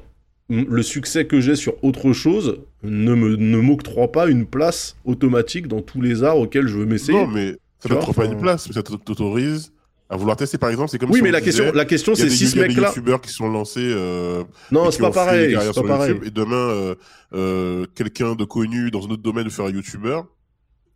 le 0.49 0.83
succès 0.83 1.25
que 1.25 1.39
j'ai 1.39 1.55
sur 1.55 1.81
autre 1.83 2.13
chose 2.13 2.59
ne 2.83 3.15
me 3.15 3.35
ne 3.35 3.57
m'octroie 3.57 4.11
pas 4.11 4.27
une 4.27 4.45
place 4.45 4.95
automatique 5.05 5.67
dans 5.67 5.81
tous 5.81 6.01
les 6.01 6.23
arts 6.23 6.37
auxquels 6.37 6.67
je 6.67 6.77
veux 6.77 6.85
m'essayer. 6.85 7.17
Non, 7.17 7.27
mais 7.27 7.55
ça 7.79 7.89
ne 7.89 8.13
pas 8.13 8.25
une 8.25 8.39
place, 8.39 8.67
mais 8.67 8.73
ça 8.73 8.83
t'autorise 8.83 9.71
à 10.09 10.15
vouloir 10.15 10.37
tester, 10.37 10.57
par 10.57 10.69
exemple. 10.69 10.89
C'est 10.89 10.99
comme 10.99 11.09
oui, 11.09 11.17
si 11.17 11.23
mais 11.23 11.31
la 11.31 11.39
disait, 11.41 11.63
question, 11.63 11.73
la 11.73 11.85
question, 11.85 12.15
c'est 12.15 12.29
si 12.29 12.43
il 12.43 12.49
ce 12.49 12.57
y 12.57 12.61
a 12.61 12.67
des 12.67 12.73
youtubeurs 12.75 13.21
qui 13.21 13.31
sont 13.31 13.49
lancés 13.49 13.79
euh, 13.81 14.43
Non, 14.71 14.91
c'est 14.91 15.01
pas 15.01 15.11
pareil. 15.11 15.57
C'est 15.59 15.81
pas 15.81 15.87
pareil. 15.87 16.11
YouTube, 16.11 16.27
et 16.27 16.31
demain, 16.31 16.55
euh, 16.55 16.95
euh, 17.33 17.85
quelqu'un 17.95 18.35
de 18.35 18.43
connu 18.43 18.91
dans 18.91 19.05
un 19.07 19.11
autre 19.11 19.23
domaine 19.23 19.45
veut 19.45 19.49
faire 19.49 19.65
un 19.65 19.71
youtubeur, 19.71 20.27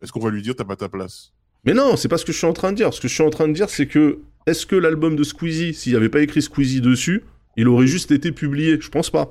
est-ce 0.02 0.12
qu'on 0.12 0.20
va 0.20 0.30
lui 0.30 0.42
dire 0.42 0.54
t'as 0.54 0.64
pas 0.64 0.76
ta 0.76 0.88
place? 0.88 1.32
Mais 1.64 1.74
non, 1.74 1.96
c'est 1.96 2.08
pas 2.08 2.18
ce 2.18 2.24
que 2.24 2.32
je 2.32 2.38
suis 2.38 2.46
en 2.46 2.52
train 2.52 2.72
de 2.72 2.76
dire. 2.76 2.92
Ce 2.94 3.00
que 3.00 3.08
je 3.08 3.14
suis 3.14 3.22
en 3.22 3.30
train 3.30 3.48
de 3.48 3.52
dire, 3.52 3.68
c'est 3.68 3.86
que 3.86 4.18
est-ce 4.46 4.64
que 4.66 4.76
l'album 4.76 5.16
de 5.16 5.24
Squeezie, 5.24 5.74
s'il 5.74 5.92
n'y 5.92 5.96
avait 5.96 6.08
pas 6.08 6.20
écrit 6.20 6.40
Squeezie 6.42 6.80
dessus, 6.80 7.24
il 7.56 7.68
aurait 7.68 7.86
juste 7.86 8.10
été 8.10 8.32
publié? 8.32 8.78
Je 8.80 8.88
pense 8.88 9.10
pas. 9.10 9.30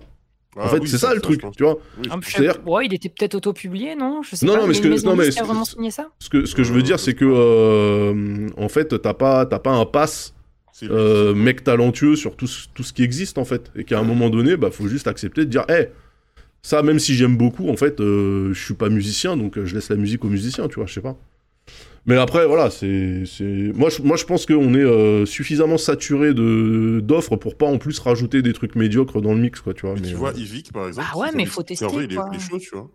En 0.55 0.61
Ah 0.61 0.67
fait, 0.69 0.79
oui, 0.79 0.87
c'est 0.89 0.97
ça, 0.97 1.13
le 1.13 1.21
truc, 1.21 1.41
tu 1.55 1.63
vois. 1.63 1.77
Oui, 1.99 2.07
Ah, 2.09 2.17
ouais, 2.65 2.85
il 2.87 2.93
était 2.93 3.09
peut-être 3.09 3.35
auto-publié, 3.35 3.95
non? 3.95 4.21
Je 4.23 4.35
sais 4.35 4.45
Non, 4.45 4.53
pas. 4.55 4.61
non, 4.61 4.67
mais 4.67 4.73
ce 4.73 4.81
que- 4.81 5.05
non, 5.05 5.15
mais 5.15 5.29
vraiment 5.29 5.65
signé 5.65 5.91
ça? 5.91 6.09
Ce 6.19 6.29
que, 6.29 6.45
ce 6.45 6.55
que 6.55 6.63
je 6.63 6.73
veux 6.73 6.81
dire, 6.81 6.99
c'est 6.99 7.13
que 7.13 7.25
euh, 7.25 8.47
en 8.57 8.67
fait, 8.69 8.99
t'as 9.01 9.13
pas, 9.13 9.45
t'as 9.45 9.59
pas 9.59 9.71
un 9.71 9.85
pass 9.85 10.33
c'est- 10.73 10.89
euh, 10.89 11.33
mec 11.35 11.63
talentueux 11.63 12.15
sur 12.15 12.35
tout, 12.35 12.47
ce- 12.47 12.67
tout 12.73 12.83
ce 12.83 12.91
qui 12.93 13.03
existe 13.03 13.37
en 13.37 13.45
fait, 13.45 13.71
et 13.75 13.83
qu'à 13.83 13.99
un 13.99 14.03
moment 14.03 14.29
donné, 14.31 14.57
bah, 14.57 14.71
faut 14.71 14.87
juste 14.87 15.07
accepter 15.07 15.41
de 15.45 15.49
dire, 15.49 15.63
hé, 15.69 15.87
ça, 16.63 16.81
même 16.81 16.99
si 16.99 17.13
j'aime 17.13 17.37
beaucoup, 17.37 17.69
en 17.69 17.77
fait, 17.77 17.99
euh, 17.99 18.51
je 18.53 18.63
suis 18.63 18.73
pas 18.73 18.89
musicien, 18.89 19.37
donc 19.37 19.57
euh, 19.57 19.65
je 19.65 19.75
laisse 19.75 19.89
la 19.89 19.95
musique 19.95 20.25
aux 20.25 20.29
musiciens, 20.29 20.67
tu 20.67 20.75
vois, 20.75 20.85
je 20.87 20.93
sais 20.93 21.01
pas. 21.01 21.17
Mais 22.08 22.15
après, 22.17 22.48
voilà, 22.48 22.70
c'est, 22.70 23.26
c'est, 23.26 23.43
moi, 23.43 23.89
je, 23.89 24.02
moi, 24.02 24.15
je 24.15 24.24
pense 24.24 24.46
qu'on 24.46 24.74
est 24.74 24.78
euh, 24.78 25.26
suffisamment 25.26 25.78
saturé 25.78 26.34
de 26.34 27.02
d'offres 27.04 27.36
pour 27.36 27.58
pas 27.58 27.65
en 27.65 27.78
plus 27.78 28.00
rajouter 28.00 28.41
des 28.41 28.54
trucs 28.54 28.76
médiocres 28.76 29.22
dans 29.22 29.34
le 29.34 29.41
mix, 29.41 29.60
quoi, 29.60 29.74
tu 29.74 29.86
vois. 29.86 29.96
Mais 29.96 30.02
mais, 30.02 30.08
tu 30.08 30.15
euh, 30.15 30.17
vois, 30.17 30.32
Yvick, 30.32 30.72
par 30.72 30.88
exemple. 30.88 31.08
Ah 31.13 31.17
ouais, 31.17 31.32
mais 31.34 31.46
faut 31.46 31.63
c'est- 31.67 31.84
en 31.84 31.89
vrai, 31.89 32.08
tester, 32.08 32.13
il 32.13 32.13
est, 32.13 32.15
quoi. 32.15 32.30
il 32.32 32.38
est 32.38 32.39
chaud, 32.39 32.60
tu 32.60 32.70
vois. 32.74 32.89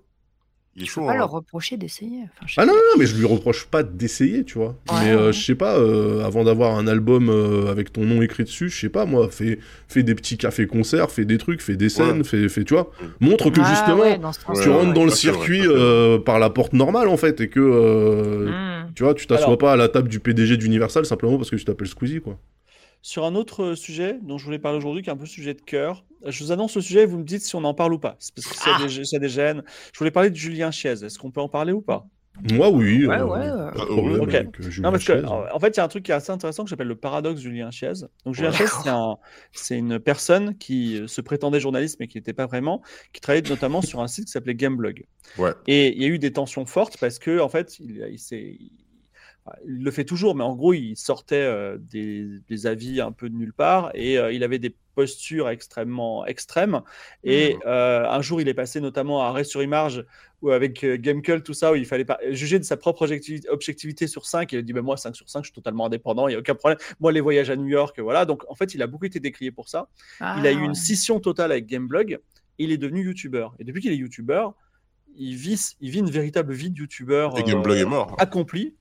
Il 0.75 0.83
est 0.85 0.87
Je 0.87 0.91
chaud. 0.91 1.01
peux 1.03 1.09
pas 1.09 1.13
hein. 1.13 1.17
leur 1.19 1.31
reprocher 1.31 1.77
d'essayer. 1.77 2.23
Enfin, 2.43 2.47
Ah 2.63 2.65
non, 2.65 2.73
non, 2.73 2.79
non, 2.79 2.99
mais 2.99 3.05
je 3.05 3.15
lui 3.17 3.27
reproche 3.27 3.67
pas 3.67 3.83
d'essayer, 3.83 4.43
tu 4.45 4.57
vois. 4.57 4.69
Ouais, 4.91 5.01
mais 5.05 5.11
euh, 5.11 5.27
ouais. 5.27 5.33
je 5.35 5.45
sais 5.45 5.55
pas, 5.55 5.77
euh, 5.77 6.25
avant 6.25 6.45
d'avoir 6.45 6.77
un 6.79 6.87
album 6.87 7.29
euh, 7.29 7.71
avec 7.71 7.93
ton 7.93 8.05
nom 8.07 8.23
écrit 8.23 8.45
dessus, 8.45 8.71
je 8.71 8.81
sais 8.81 8.89
pas, 8.89 9.05
moi, 9.05 9.29
fais, 9.31 9.59
fais 9.89 10.03
des 10.03 10.15
petits 10.15 10.39
cafés-concerts, 10.39 11.11
fais 11.11 11.27
des 11.27 11.37
trucs, 11.37 11.61
fais 11.61 11.77
des 11.77 11.91
scènes, 11.91 12.19
Ouais. 12.19 12.25
fais, 12.25 12.49
fais, 12.49 12.65
tu 12.65 12.73
vois. 12.73 12.91
Montre 13.21 13.51
que 13.51 13.61
Ah 13.63 13.69
justement, 13.71 14.33
tu 14.63 14.71
rentres 14.71 14.95
dans 14.95 15.05
le 15.05 15.11
circuit 15.11 15.61
euh, 15.67 16.19
par 16.19 16.39
la 16.39 16.49
porte 16.49 16.73
normale, 16.73 17.09
en 17.09 17.19
fait, 17.19 17.43
et 17.43 17.49
que, 17.51 17.61
euh, 17.61 18.49
Hmm. 18.85 18.93
tu 18.95 19.03
vois, 19.03 19.13
tu 19.13 19.27
t'assois 19.27 19.47
Alors- 19.49 19.59
pas 19.59 19.73
à 19.73 19.77
la 19.77 19.89
table 19.89 20.09
du 20.09 20.21
PDG 20.21 20.57
d'Universal 20.57 21.05
simplement 21.05 21.37
parce 21.37 21.51
que 21.51 21.57
tu 21.57 21.65
t'appelles 21.67 21.89
Squeezie, 21.89 22.21
quoi. 22.23 22.39
Sur 23.03 23.25
un 23.25 23.35
autre 23.35 23.75
sujet 23.75 24.17
dont 24.23 24.39
je 24.39 24.45
voulais 24.45 24.59
parler 24.61 24.79
aujourd'hui, 24.79 25.03
qui 25.03 25.11
est 25.11 25.13
un 25.13 25.17
peu 25.17 25.27
sujet 25.27 25.55
de 25.55 25.61
cœur, 25.61 26.05
je 26.27 26.45
vous 26.45 26.53
annonce 26.53 26.75
le 26.77 26.83
sujet 26.83 27.03
et 27.03 27.07
vous 27.07 27.19
me 27.19 27.25
dites 27.25 27.43
si 27.43 27.57
on 27.57 27.65
en 27.65 27.75
parle 27.75 27.95
ou 27.95 27.99
pas. 27.99 28.17
C'est 28.19 28.35
parce 28.35 28.47
que 28.49 28.55
Ah. 28.67 28.83
des, 28.83 28.89
s'il 28.89 29.05
y 29.13 29.17
a 29.17 29.19
des 29.19 29.29
gènes. 29.29 29.63
Je 29.93 29.99
voulais 29.99 30.11
parler 30.11 30.31
de 30.31 30.37
Julien 30.37 30.71
Chiez. 30.71 30.91
Est-ce 31.05 31.19
qu'on 31.19 31.31
peut 31.31 31.41
en 31.41 31.49
parler 31.49 31.73
ou 31.73 31.81
pas? 31.83 32.07
Moi, 32.51 32.71
oui. 32.71 33.07
Ouais, 33.07 33.19
euh, 33.19 33.27
ouais, 33.27 33.41
euh, 33.47 33.71
Pas 33.73 33.81
de 33.81 33.85
problème 33.91 34.21
ok. 34.23 34.35
avec 34.35 34.63
Julien 34.63 34.89
Non, 34.89 34.93
parce 34.93 35.05
que, 35.05 35.13
Chiez. 35.21 35.27
en 35.27 35.61
fait, 35.61 35.69
il 35.69 35.77
y 35.77 35.81
a 35.81 35.85
un 35.85 35.89
truc 35.89 36.03
qui 36.05 36.13
est 36.13 36.15
assez 36.15 36.33
intéressant 36.33 36.65
que 36.65 36.71
j'appelle 36.71 36.89
le 36.89 36.97
paradoxe 36.97 37.41
Julien 37.43 37.71
Chiez. 37.71 37.93
Donc, 38.25 38.35
Julien. 38.35 38.53
Chiez, 38.53 38.67
c'est 38.69 38.89
un- 38.89 39.17
c'est 39.53 39.77
une 39.77 39.99
personne 39.99 40.57
qui 40.57 40.99
euh, 41.03 41.07
se 41.09 41.21
prétendait 41.21 41.61
journaliste, 41.61 41.99
mais 42.01 42.09
qui 42.09 42.17
n'était 42.17 42.33
pas 42.33 42.47
vraiment, 42.47 42.81
qui 43.13 43.21
travaillait 43.21 43.47
notamment 43.51 43.83
sur 43.83 44.01
un 44.01 44.09
site 44.09 44.25
qui 44.27 44.31
s'appelait 44.33 44.55
Gameblog. 44.55 45.05
Ouais. 45.37 45.53
Et 45.67 45.95
il 45.95 46.01
y 46.03 46.07
a 46.07 46.09
eu 46.09 46.19
des 46.19 46.33
tensions 46.33 46.65
fortes 46.65 46.97
parce 46.99 47.19
que, 47.19 47.39
en 47.39 47.51
fait, 47.51 47.79
il, 47.81 48.09
il 48.11 48.19
s'est. 48.19 48.57
Il 49.67 49.83
le 49.83 49.91
fait 49.91 50.05
toujours, 50.05 50.37
mais 50.37 50.45
en 50.45 50.55
gros, 50.55 50.73
il 50.73 50.97
sortait 50.97 51.35
euh, 51.37 51.77
des, 51.81 52.29
des 52.49 52.67
avis 52.67 53.01
un 53.01 53.11
peu 53.11 53.29
de 53.29 53.35
nulle 53.35 53.53
part 53.53 53.91
et 53.95 54.17
euh, 54.17 54.33
il 54.33 54.45
avait 54.45 54.61
des 54.61 54.75
postures 54.95 55.49
extrêmement 55.49 56.25
extrêmes. 56.27 56.83
Et 57.25 57.57
euh, 57.67 58.07
un 58.09 58.23
jour, 58.23 58.41
il 58.41 58.49
est 58.49 58.55
passé 58.55 58.81
notamment 58.81 59.21
à 59.25 59.29
Arrêt 59.29 59.43
sur 59.43 59.61
Image 59.63 60.05
ou 60.43 60.51
avec 60.51 60.85
Gamecult, 60.85 61.43
tout 61.45 61.55
ça, 61.55 61.73
où 61.73 61.75
il 61.77 61.87
fallait 61.87 62.05
pas 62.05 62.19
juger 62.31 62.59
de 62.59 62.65
sa 62.65 62.77
propre 62.77 63.09
objectivité, 63.49 64.07
sur 64.07 64.27
5. 64.27 64.53
Et 64.53 64.57
il 64.57 64.59
a 64.61 64.63
dit 64.63 64.73
bah, 64.73 64.83
Moi, 64.83 64.97
5 64.97 65.17
sur 65.17 65.29
5, 65.29 65.41
je 65.41 65.47
suis 65.47 65.55
totalement 65.55 65.87
indépendant, 65.87 66.29
il 66.29 66.33
n'y 66.33 66.37
a 66.37 66.41
aucun 66.41 66.55
problème. 66.55 66.79
Moi, 67.01 67.11
les 67.11 67.21
voyages 67.21 67.51
à 67.51 67.57
New 67.57 67.69
York, 67.69 67.99
voilà. 68.01 68.25
Donc, 68.27 68.43
en 68.49 68.55
fait, 68.55 68.75
il 68.75 68.83
a 68.83 68.87
beaucoup 68.87 69.07
été 69.07 69.19
décrié 69.19 69.51
pour 69.51 69.69
ça. 69.69 69.89
il 70.21 70.25
a 70.25 70.51
Ah, 70.51 70.53
eu 70.53 70.57
une 70.59 70.69
ouais. 70.69 70.75
scission 70.75 71.19
totale 71.21 71.51
avec 71.53 71.67
Gameblog. 71.67 72.19
Il 72.59 72.71
est 72.71 72.77
devenu 72.79 73.03
youtubeur. 73.05 73.55
Et 73.59 73.65
depuis 73.65 73.81
qu'il 73.81 73.93
est 73.93 73.97
youtubeur, 73.97 74.55
il 75.17 75.35
vit, 75.37 75.61
il 75.81 75.91
vit 75.91 75.99
une 76.01 76.11
véritable 76.11 76.53
vie 76.53 76.71
de 76.71 76.79
youtubeur 76.79 77.37
Et 77.39 77.43
accompli. 78.19 78.75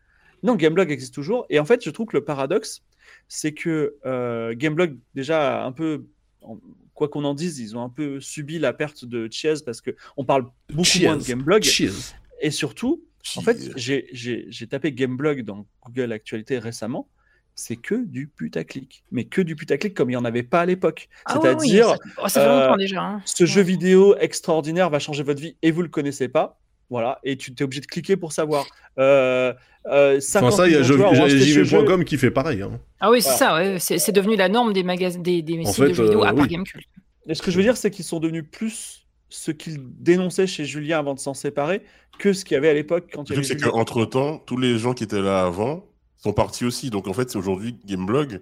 Non, 0.44 0.56
Gameblog 0.56 0.92
existe 0.92 1.14
toujours. 1.14 1.46
Et 1.50 1.60
en 1.60 1.66
fait, 1.66 1.84
je 1.84 1.90
trouve 1.90 2.08
que 2.08 2.18
le 2.18 2.24
paradoxe, 2.24 2.82
c'est 3.28 3.54
que 3.54 3.96
euh, 4.06 4.54
Gameblog, 4.56 4.98
déjà, 5.16 5.64
un 5.66 5.72
peu, 5.72 6.06
en- 6.42 6.60
quoi 6.94 7.10
qu'on 7.10 7.24
en 7.26 7.34
dise, 7.34 7.60
ils 7.60 7.76
ont 7.78 7.84
un 7.84 7.90
peu 7.90 8.20
subi 8.20 8.60
la 8.60 8.74
perte 8.74 9.06
de 9.06 9.28
Chiez 9.32 9.54
parce 9.66 9.82
qu'on 9.82 10.26
parle 10.26 10.46
beaucoup 10.70 10.88
moins 11.02 11.18
de 11.18 11.24
Gameblog. 11.24 11.64
Cheers. 11.64 12.14
Et 12.42 12.52
surtout, 12.52 13.04
en 13.36 13.42
fait, 13.42 13.72
j'ai- 13.78 14.68
tapé 14.70 14.92
Gameblog 14.94 15.42
dans 15.44 15.66
Google 15.86 16.12
Actualité 16.12 16.58
récemment. 16.60 17.08
C'est 17.54 17.76
que 17.76 18.06
du 18.06 18.28
putaclic. 18.28 19.04
Mais 19.12 19.26
que 19.26 19.42
du 19.42 19.58
putaclic 19.58 19.94
comme 19.94 20.10
il 20.10 20.14
n'y 20.14 20.18
en 20.18 20.24
avait 20.26 20.42
pas 20.42 20.62
à 20.62 20.66
l'époque. 20.66 21.10
Ah 21.26 21.38
ouais, 21.38 21.54
oui, 21.60 21.68
C'est-à-dire, 21.68 21.98
ça, 22.28 22.46
oh, 22.46 22.50
euh, 22.50 22.64
longtemps 22.68 22.78
déjà. 22.78 23.02
hein. 23.04 23.22
ce 23.26 23.44
Ouais. 23.44 23.50
jeu 23.50 23.62
vidéo 23.62 24.16
extraordinaire 24.18 24.90
va 24.90 25.00
changer 25.00 25.22
votre 25.24 25.42
vie 25.42 25.58
et 25.62 25.70
vous 25.72 25.82
le 25.82 25.90
connaissez 25.90 26.30
pas. 26.30 26.61
Voilà, 26.92 27.18
et 27.24 27.38
tu 27.38 27.52
es 27.58 27.64
obligé 27.64 27.82
de 27.82 27.88
cliquer 27.88 28.18
pour 28.18 28.34
savoir. 28.34 28.66
Euh, 29.00 29.54
euh, 29.88 30.20
50 30.20 30.48
Enfin, 30.48 30.58
ça, 30.58 30.68
il 30.68 30.74
y 30.74 30.76
a. 30.76 30.84
JV.com 30.84 32.04
qui 32.04 32.18
fait 32.18 32.30
pareil. 32.32 32.62
Hein. 32.62 32.80
Ah 33.00 33.10
oui, 33.10 33.22
c'est 33.22 33.30
Voilà. 33.38 33.38
ça, 33.38 33.56
ouais. 33.56 33.80
c'est 33.80 33.98
c'est 33.98 34.12
devenu 34.12 34.36
la 34.36 34.50
norme 34.50 34.74
des 34.74 34.84
magasins, 34.84 35.20
des, 35.20 35.42
des 35.42 35.64
sites 35.66 35.82
de 35.82 35.94
jeux 35.94 36.04
vidéo, 36.04 36.22
euh, 36.24 36.28
à 36.28 36.34
part 36.34 36.44
oui. 36.44 36.50
Gamecult. 36.50 36.84
Et 37.28 37.34
ce 37.34 37.42
que 37.42 37.50
je 37.50 37.58
veux 37.58 37.64
dire, 37.64 37.78
c'est 37.78 37.90
qu'ils 37.92 38.06
sont 38.06 38.20
devenus 38.20 38.44
plus 38.52 39.06
ce 39.30 39.52
qu'il 39.52 39.78
dénonçait 40.00 40.46
chez 40.48 40.66
Julien 40.66 41.00
avant 41.00 41.14
de 41.14 41.20
s'en 41.20 41.34
séparer 41.34 41.82
que 42.20 42.34
ce 42.34 42.44
qu'il 42.44 42.56
y 42.56 42.58
avait 42.58 42.70
à 42.70 42.74
l'époque 42.74 43.06
quand 43.14 43.24
il 43.30 43.34
y 43.34 43.36
Le 43.36 43.40
avait 43.40 43.48
truc, 43.48 43.60
c'est 43.64 43.70
qu'entre 43.72 44.04
temps, 44.06 44.38
tous 44.46 44.58
les 44.58 44.78
gens 44.78 44.94
qui 44.94 45.06
étaient 45.06 45.22
là 45.22 45.46
avant 45.46 45.86
sont 46.18 46.34
partis 46.34 46.66
aussi. 46.66 46.90
Donc 46.90 47.08
en 47.08 47.14
fait, 47.14 47.30
c'est 47.32 47.38
aujourd'hui 47.38 47.78
Gameblog. 47.86 48.42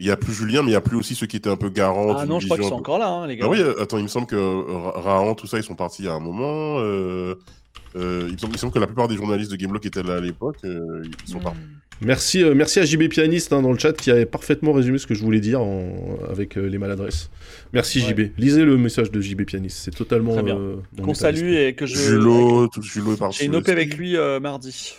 Il 0.00 0.04
n'y 0.06 0.10
a 0.12 0.16
plus 0.16 0.32
Julien, 0.32 0.62
mais 0.62 0.68
il 0.68 0.70
n'y 0.72 0.76
a 0.76 0.80
plus 0.80 0.96
aussi 0.96 1.14
ceux 1.14 1.26
qui 1.26 1.36
étaient 1.36 1.50
un 1.50 1.56
peu 1.56 1.70
garants. 1.70 2.16
Ah 2.16 2.26
non, 2.26 2.38
je 2.40 2.46
crois 2.46 2.56
qu'ils 2.56 2.64
sont 2.66 2.70
peu- 2.70 2.80
encore 2.80 2.98
là, 2.98 3.08
hein, 3.08 3.26
les 3.26 3.36
gars. 3.36 3.46
Ah 3.46 3.50
oui, 3.50 3.60
euh, 3.60 3.80
attends, 3.82 3.98
il 3.98 4.04
me 4.04 4.08
semble 4.08 4.26
que 4.26 4.36
Ra- 4.36 5.00
Rahan, 5.00 5.34
tout 5.34 5.46
ça, 5.48 5.58
ils 5.58 5.64
sont 5.64 5.74
partis 5.76 6.06
à 6.08 6.12
un 6.12 6.20
moment. 6.20 6.76
euh, 6.78 7.34
il, 8.28 8.32
me 8.32 8.38
semble, 8.38 8.54
il 8.54 8.58
semble 8.58 8.72
que 8.72 8.78
la 8.78 8.86
plupart 8.86 9.08
des 9.08 9.16
journalistes 9.16 9.50
de 9.50 9.56
Gameblog 9.56 9.80
qui 9.82 9.88
étaient 9.88 10.02
là 10.02 10.16
à 10.16 10.20
l'époque, 10.20 10.56
euh, 10.64 11.02
ils 11.26 11.30
sont 11.32 11.40
partis. 11.40 11.58
Merci, 12.00 12.44
euh, 12.44 12.54
merci 12.54 12.78
à 12.78 12.84
JB 12.84 13.08
Pianiste 13.08 13.52
hein, 13.52 13.60
dans 13.60 13.72
le 13.72 13.78
chat 13.78 13.92
qui 13.92 14.12
avait 14.12 14.24
parfaitement 14.24 14.72
résumé 14.72 14.98
ce 14.98 15.06
que 15.08 15.14
je 15.14 15.22
voulais 15.24 15.40
dire 15.40 15.60
en- 15.60 16.16
avec 16.30 16.56
euh, 16.56 16.66
les 16.68 16.78
maladresses. 16.78 17.28
Merci 17.72 18.00
Ouais. 18.00 18.10
JB. 18.10 18.20
Lisez 18.38 18.64
le 18.64 18.76
message 18.76 19.10
de 19.10 19.20
JB 19.20 19.42
Pianiste, 19.42 19.78
c'est 19.78 19.90
totalement. 19.94 20.34
Très 20.34 20.44
bien. 20.44 20.56
euh, 20.58 20.76
Qu'on 21.02 21.14
salue 21.14 21.54
et 21.54 21.74
que 21.74 21.86
je. 21.86 21.96
Julot, 21.96 22.68
tout, 22.68 22.82
parti. 23.18 23.38
J'ai 23.40 23.46
une 23.46 23.56
OP 23.56 23.68
avec 23.68 23.96
lui 23.96 24.16
euh, 24.16 24.38
mardi. 24.38 24.94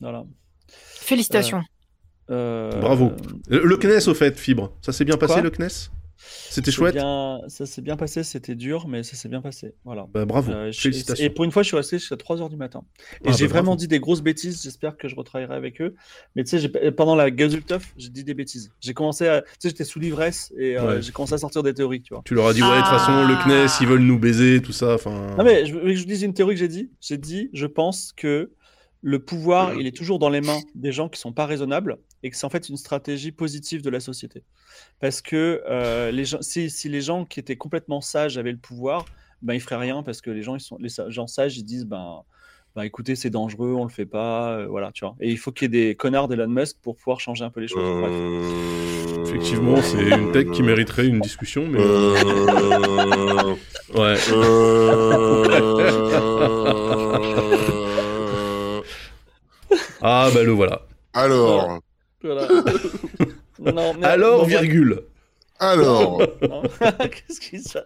Voilà. 0.00 0.24
Félicitations. 0.68 1.62
Euh, 2.30 2.70
Bravo. 2.80 3.12
Le, 3.48 3.64
le 3.64 3.76
CNES 3.76 4.08
au 4.08 4.14
fait, 4.14 4.36
Fibre, 4.38 4.72
ça 4.82 4.92
s'est 4.92 5.04
bien 5.04 5.16
passé 5.16 5.34
Quoi? 5.34 5.42
le 5.42 5.50
CNES 5.50 5.90
C'était 6.50 6.70
chouette 6.70 6.94
bien- 6.94 7.40
Ça 7.48 7.66
s'est 7.66 7.82
bien 7.82 7.96
passé, 7.96 8.22
c'était 8.22 8.54
dur, 8.54 8.86
mais 8.88 9.02
ça 9.02 9.16
s'est 9.16 9.28
bien 9.28 9.40
passé. 9.40 9.74
Voilà. 9.84 10.06
Bah, 10.12 10.24
Bravo, 10.24 10.52
Euh, 10.52 10.72
félicitations. 10.72 11.24
Et 11.24 11.30
pour 11.30 11.44
une 11.44 11.50
fois, 11.50 11.62
je 11.62 11.68
suis 11.68 11.76
resté 11.76 11.98
jusqu'à 11.98 12.16
3h 12.16 12.48
du 12.50 12.56
matin. 12.56 12.82
Et 13.24 13.28
Ah, 13.28 13.32
j'ai 13.32 13.46
bah, 13.46 13.50
vraiment 13.54 13.64
bravo. 13.72 13.76
dit 13.78 13.88
des 13.88 14.00
grosses 14.00 14.20
bêtises. 14.22 14.62
J'espère 14.62 14.96
que 14.96 15.08
je 15.08 15.16
retravaillerai 15.16 15.54
avec 15.54 15.80
eux. 15.80 15.94
Mais 16.36 16.44
tu 16.44 16.58
sais, 16.58 16.68
pendant 16.92 17.14
la 17.16 17.30
Gazultuff, 17.30 17.92
j'ai 17.96 18.08
dit 18.10 18.24
des 18.24 18.34
bêtises. 18.34 18.70
J'ai 18.80 18.94
commencé 18.94 19.26
à. 19.28 19.42
Tu 19.42 19.48
sais, 19.60 19.68
j'étais 19.70 19.84
sous 19.84 19.98
l'ivresse 20.00 20.52
et 20.58 20.76
euh, 20.76 20.96
Ouais. 20.96 21.02
j'ai 21.02 21.12
commencé 21.12 21.34
à 21.34 21.38
sortir 21.38 21.62
des 21.62 21.74
théories, 21.74 22.02
tu 22.02 22.12
vois. 22.14 22.22
Tu 22.24 22.34
leur 22.34 22.46
as 22.48 22.54
dit, 22.54 22.62
ouais, 22.62 22.68
de 22.68 22.74
toute 22.76 22.86
façon, 22.86 23.26
le. 23.26 23.34
CNES, 23.44 23.68
ils 23.80 23.86
veulent 23.86 24.00
nous 24.02 24.18
baiser, 24.18 24.60
tout 24.62 24.72
ça. 24.72 24.94
Enfin. 24.94 25.34
Non, 25.38 25.44
mais 25.44 25.64
je 25.66 25.74
veux 25.74 25.80
que 25.80 25.94
je 25.94 26.00
vous 26.00 26.06
dise 26.06 26.22
une 26.22 26.34
théorie 26.34 26.54
que 26.54 26.60
j'ai 26.60 26.68
dit. 26.68 26.90
J'ai 27.00 27.16
dit, 27.18 27.48
je 27.52 27.66
pense 27.66 28.12
que 28.16 28.50
le 29.02 29.18
pouvoir, 29.18 29.74
il 29.74 29.86
est 29.86 29.96
toujours 29.96 30.18
dans 30.18 30.28
les 30.28 30.40
mains 30.42 30.60
des 30.74 30.92
gens 30.92 31.08
qui 31.08 31.18
sont 31.18 31.32
pas 31.32 31.46
raisonnables 31.46 31.96
et 32.22 32.28
que 32.30 32.36
c'est 32.36 32.44
en 32.44 32.50
fait 32.50 32.68
une 32.68 32.76
stratégie 32.76 33.32
positive 33.32 33.80
de 33.82 33.88
la 33.90 33.98
société. 34.00 34.42
Parce 35.00 35.22
que 35.22 35.62
euh, 35.68 36.10
les 36.10 36.24
gens, 36.26 36.42
si, 36.42 36.68
si 36.68 36.88
les 36.90 37.00
gens 37.00 37.24
qui 37.24 37.40
étaient 37.40 37.56
complètement 37.56 38.00
sages 38.02 38.36
avaient 38.36 38.52
le 38.52 38.58
pouvoir, 38.58 39.06
ben 39.40 39.54
ils 39.54 39.60
feraient 39.60 39.76
rien 39.78 40.02
parce 40.02 40.20
que 40.20 40.30
les 40.30 40.42
gens, 40.42 40.54
ils 40.54 40.60
sont, 40.60 40.76
les 40.78 40.90
sa- 40.90 41.08
gens 41.08 41.26
sages, 41.26 41.56
ils 41.56 41.64
disent, 41.64 41.86
ben, 41.86 42.20
ben 42.76 42.82
écoutez, 42.82 43.16
c'est 43.16 43.30
dangereux, 43.30 43.72
on 43.72 43.84
le 43.84 43.90
fait 43.90 44.04
pas, 44.04 44.52
euh, 44.52 44.66
voilà, 44.66 44.92
tu 44.92 45.04
vois. 45.04 45.16
Et 45.18 45.30
il 45.30 45.38
faut 45.38 45.50
qu'il 45.50 45.74
y 45.74 45.78
ait 45.78 45.86
des 45.88 45.94
connards 45.94 46.28
d'Elon 46.28 46.48
Musk 46.48 46.76
pour 46.82 46.94
pouvoir 46.96 47.20
changer 47.20 47.42
un 47.44 47.50
peu 47.50 47.60
les 47.60 47.68
choses. 47.68 47.82
Bref. 48.00 48.12
Euh, 48.12 49.24
Effectivement, 49.26 49.80
c'est 49.80 50.10
une 50.10 50.32
tech 50.32 50.50
qui 50.50 50.62
mériterait 50.62 51.06
une 51.06 51.20
discussion, 51.20 51.66
mais. 51.66 51.78
Euh... 51.80 53.54
Ouais. 53.94 54.16
Ah, 60.02 60.28
bah 60.32 60.42
le 60.42 60.52
voilà. 60.52 60.82
Alors, 61.12 61.78
Voilà. 62.22 62.48
Non, 63.58 63.94
mais- 63.94 64.06
Alors, 64.06 64.44
virgule. 64.46 65.02
alors, 65.58 66.18
non. 66.40 66.62
Qu'est-ce 66.80 67.38
qui 67.40 67.58
se 67.60 67.74
passe? 67.74 67.84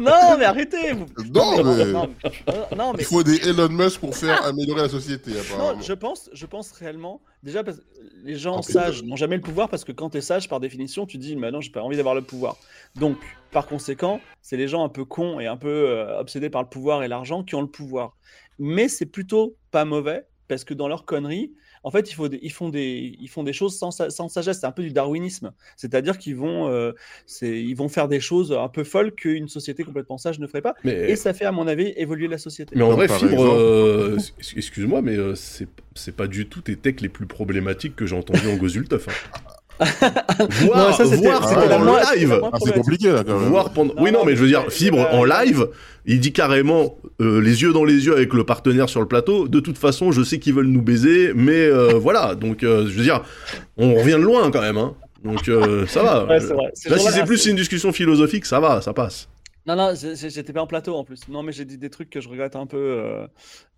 Non, 0.00 0.36
mais 0.36 0.44
arrêtez 0.44 0.92
vous. 0.92 1.06
non, 1.32 1.62
mais 1.62 1.84
non, 1.92 2.08
mais- 2.24 2.76
non, 2.76 2.92
mais 2.92 2.98
il 3.00 3.04
faut 3.04 3.22
des 3.22 3.48
Elon 3.48 3.68
Musk 3.68 4.00
pour 4.00 4.16
faire 4.16 4.44
améliorer 4.44 4.82
la 4.82 4.88
société, 4.88 5.30
apparemment. 5.38 5.74
Non, 5.76 5.80
je 5.80 5.92
pense, 5.92 6.28
je 6.32 6.46
pense 6.46 6.72
réellement. 6.72 7.20
Déjà, 7.44 7.62
parce 7.62 7.76
que 7.78 7.82
les 8.24 8.34
gens 8.34 8.58
Ah, 8.58 8.62
sages 8.62 9.04
n'ont 9.04 9.14
jamais 9.16 9.36
le 9.36 9.42
pouvoir 9.42 9.68
parce 9.68 9.84
que 9.84 9.92
quand 9.92 10.10
tu 10.10 10.18
es 10.18 10.20
sage, 10.20 10.48
par 10.48 10.58
définition, 10.58 11.06
tu 11.06 11.18
dis, 11.18 11.36
maintenant, 11.36 11.60
j'ai 11.60 11.70
pas 11.70 11.82
envie 11.82 11.96
d'avoir 11.96 12.16
le 12.16 12.22
pouvoir. 12.22 12.56
Donc, 12.96 13.16
par 13.52 13.66
conséquent, 13.66 14.20
c'est 14.40 14.56
les 14.56 14.66
gens 14.66 14.84
un 14.84 14.88
peu 14.88 15.04
cons 15.04 15.38
et 15.38 15.46
un 15.46 15.56
peu 15.56 15.68
euh, 15.68 16.18
obsédés 16.18 16.50
par 16.50 16.62
le 16.62 16.68
pouvoir 16.68 17.04
et 17.04 17.08
l'argent 17.08 17.44
qui 17.44 17.54
ont 17.54 17.62
le 17.62 17.68
pouvoir. 17.68 18.16
Mais 18.58 18.88
c'est 18.88 19.06
plutôt 19.06 19.54
pas 19.70 19.84
mauvais 19.84 20.24
parce 20.52 20.64
que 20.64 20.74
dans 20.74 20.86
leur 20.88 21.06
connerie, 21.06 21.52
en 21.82 21.90
fait, 21.90 22.10
il 22.10 22.14
faut 22.14 22.28
des- 22.28 22.38
ils, 22.42 22.52
font 22.52 22.68
des, 22.68 23.16
ils 23.18 23.28
font 23.28 23.42
des 23.42 23.54
choses 23.54 23.76
sans, 23.78 23.90
sa- 23.90 24.10
sans 24.10 24.28
sagesse. 24.28 24.60
C'est 24.60 24.66
un 24.66 24.70
peu 24.72 24.82
du 24.82 24.92
darwinisme. 24.92 25.52
C'est-à-dire 25.76 26.18
qu'ils 26.18 26.36
vont, 26.36 26.68
euh, 26.68 26.92
ils 27.40 27.74
vont 27.74 27.88
faire 27.88 28.06
des 28.06 28.20
choses 28.20 28.52
un 28.52 28.68
peu 28.68 28.84
folles 28.84 29.12
qu'une 29.12 29.48
société 29.48 29.82
complètement 29.82 30.18
sage 30.18 30.38
ne 30.38 30.46
ferait 30.46 30.60
pas. 30.60 30.74
Mais, 30.84 31.10
Et 31.10 31.16
ça 31.16 31.32
fait, 31.32 31.46
à 31.46 31.52
mon 31.52 31.66
avis, 31.66 31.92
évoluer 31.96 32.28
la 32.28 32.36
société. 32.38 32.74
mais 32.76 32.82
en 32.82 32.90
vrai, 32.92 33.08
Fibre, 33.08 33.32
exemple- 33.32 33.56
euh, 33.58 34.16
ex- 34.38 34.54
excuse-moi, 34.56 35.00
mais 35.02 35.16
euh, 35.16 35.34
c'est 35.34 36.14
pas 36.16 36.26
du 36.26 36.46
tout 36.46 36.60
tes 36.60 36.76
techs 36.76 37.00
les 37.00 37.08
plus 37.08 37.26
problématiques 37.26 37.96
que 37.96 38.04
j'ai 38.06 38.16
entendu 38.16 38.46
en 38.48 38.56
Gozulteuf. 38.56 39.08
Hein. 39.08 39.40
Voir 39.80 40.90
Non, 40.90 40.92
ça, 40.96 41.04
c'était- 41.04 41.28
la 41.28 42.14
live. 42.14 42.40
Ah, 42.52 42.58
c'est 42.64 42.72
compliqué, 42.74 43.10
là, 43.10 43.24
quand 43.24 43.38
même. 43.38 43.48
Voir 43.48 43.72
pendant... 43.72 43.94
Non, 43.94 44.02
oui, 44.02 44.12
non, 44.12 44.20
non, 44.20 44.24
mais 44.26 44.36
je 44.36 44.42
veux 44.42 44.48
dire, 44.48 44.64
Fibre 44.70 45.06
en 45.12 45.24
live, 45.24 45.68
il 46.06 46.20
dit 46.20 46.32
carrément, 46.32 46.98
euh, 47.20 47.40
les 47.40 47.62
yeux 47.62 47.72
dans 47.72 47.84
les 47.84 48.06
yeux 48.06 48.14
avec 48.14 48.32
le 48.34 48.44
partenaire 48.44 48.88
sur 48.88 49.00
le 49.00 49.08
plateau, 49.08 49.48
de 49.48 49.60
toute 49.60 49.78
façon, 49.78 50.12
je 50.12 50.22
sais 50.22 50.38
qu'ils 50.38 50.54
veulent 50.54 50.66
nous 50.66 50.82
baiser, 50.82 51.32
mais 51.34 51.66
euh, 51.66 51.94
voilà, 51.98 52.34
donc 52.34 52.62
euh, 52.62 52.86
je 52.86 52.92
veux 52.96 53.02
dire, 53.02 53.22
on 53.76 53.94
revient 53.94 54.12
de 54.12 54.16
loin 54.24 54.50
quand 54.50 54.60
même, 54.60 54.78
hein. 54.78 54.94
Donc 55.24 55.48
euh, 55.48 55.86
ça 55.86 56.02
va. 56.02 56.24
Ouais, 56.24 56.38
vrai. 56.40 56.72
Là, 56.86 56.98
si 56.98 57.12
c'est 57.12 57.24
plus 57.24 57.46
une 57.46 57.54
discussion 57.54 57.92
philosophique, 57.92 58.44
ça 58.44 58.58
va, 58.58 58.80
ça 58.80 58.92
passe. 58.92 59.28
Non, 59.66 59.76
non, 59.76 59.92
j'étais 59.94 60.52
pas 60.52 60.62
en 60.62 60.66
plateau 60.66 60.96
en 60.96 61.04
plus. 61.04 61.28
Non, 61.28 61.44
mais 61.44 61.52
j'ai 61.52 61.64
dit 61.64 61.78
des 61.78 61.90
trucs 61.90 62.10
que 62.10 62.20
je 62.20 62.28
regrette 62.28 62.56
un 62.56 62.66
peu. 62.66 62.76
euh, 62.76 63.26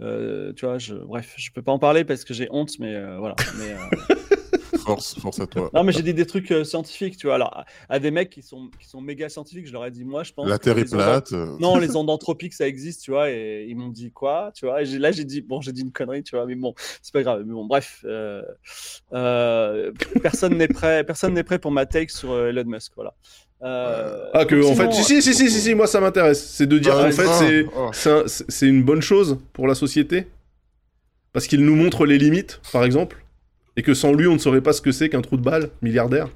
euh, 0.00 0.52
tu 0.56 0.64
vois, 0.64 0.78
je, 0.78 0.94
bref, 0.94 1.34
je 1.36 1.50
peux 1.50 1.60
pas 1.60 1.72
en 1.72 1.78
parler 1.78 2.04
parce 2.04 2.24
que 2.24 2.32
j'ai 2.32 2.48
honte, 2.50 2.70
mais 2.78 2.94
euh, 2.94 3.18
voilà. 3.18 3.34
Mais, 3.58 3.72
euh, 3.72 4.14
Force, 4.78 5.18
force 5.18 5.40
à 5.40 5.46
toi. 5.46 5.70
non, 5.72 5.84
mais 5.84 5.92
j'ai 5.92 6.02
dit 6.02 6.14
des 6.14 6.26
trucs 6.26 6.50
euh, 6.50 6.64
scientifiques, 6.64 7.16
tu 7.16 7.26
vois. 7.26 7.36
Alors, 7.36 7.64
à, 7.88 7.98
des 7.98 8.10
mecs 8.10 8.30
qui 8.30 8.42
sont, 8.42 8.70
qui 8.80 8.88
sont 8.88 9.00
méga 9.00 9.28
scientifiques, 9.28 9.66
je 9.66 9.72
leur 9.72 9.84
ai 9.86 9.90
dit, 9.90 10.04
moi, 10.04 10.22
je 10.24 10.32
pense. 10.32 10.48
La 10.48 10.58
Terre 10.58 10.78
est 10.78 10.92
ondes- 10.92 10.98
plate. 11.02 11.32
euh, 11.32 11.56
Non, 11.60 11.78
les 11.78 11.96
ondes 11.96 12.10
anthropiques, 12.10 12.54
ça 12.54 12.66
existe, 12.66 13.02
tu 13.02 13.10
vois. 13.12 13.30
Et 13.30 13.66
ils 13.68 13.76
m'ont 13.76 13.88
dit 13.88 14.10
quoi, 14.10 14.50
tu 14.54 14.66
vois. 14.66 14.82
Et 14.82 14.86
j'ai- 14.86 14.98
là, 14.98 15.12
j'ai 15.12 15.24
dit, 15.24 15.40
bon, 15.40 15.60
j'ai 15.60 15.72
dit 15.72 15.82
une 15.82 15.92
connerie, 15.92 16.22
tu 16.22 16.36
vois, 16.36 16.46
mais 16.46 16.54
bon, 16.54 16.74
c'est 17.02 17.12
pas 17.12 17.22
grave. 17.22 17.42
Mais 17.46 17.52
bon, 17.52 17.64
bref, 17.66 18.00
euh, 18.04 18.42
euh, 19.12 19.92
personne 20.22 20.56
n'est 20.56 20.68
prêt, 20.68 21.04
personne 21.04 21.34
n'est 21.34 21.44
prêt 21.44 21.58
pour 21.58 21.70
ma 21.70 21.86
take 21.86 22.10
sur 22.12 22.38
Elon 22.46 22.64
Musk, 22.66 22.92
voilà. 22.96 23.14
Euh, 23.62 24.26
Ah, 24.34 24.44
que, 24.44 24.56
en 24.62 24.74
fait, 24.74 24.92
si, 24.92 25.04
si, 25.04 25.22
si, 25.22 25.34
si, 25.34 25.50
si, 25.50 25.60
si, 25.60 25.74
moi 25.74 25.86
ça 25.86 26.00
m'intéresse. 26.00 26.44
C'est 26.50 26.66
de 26.66 26.78
dire, 26.78 26.94
ah, 26.98 27.06
en 27.06 27.10
fait, 27.12 27.24
ah, 27.26 27.90
ah. 27.94 28.10
Un- 28.10 28.24
c'est 28.26 28.66
une 28.66 28.82
bonne 28.82 29.00
chose 29.00 29.38
pour 29.54 29.66
la 29.68 29.74
société 29.74 30.26
Parce 31.32 31.46
qu'il 31.46 31.64
nous 31.64 31.74
montre 31.74 32.04
les 32.06 32.18
limites, 32.18 32.60
par 32.72 32.84
exemple 32.84 33.23
Et 33.76 33.82
que 33.82 33.94
sans 33.94 34.12
lui, 34.12 34.26
on 34.28 34.34
ne 34.34 34.38
saurait 34.38 34.60
pas 34.62 34.72
ce 34.72 34.80
que 34.80 34.92
c'est 34.92 35.08
qu'un 35.08 35.20
trou 35.22 35.36
de 35.36 35.42
balle 35.42 35.70
milliardaire 35.82 36.28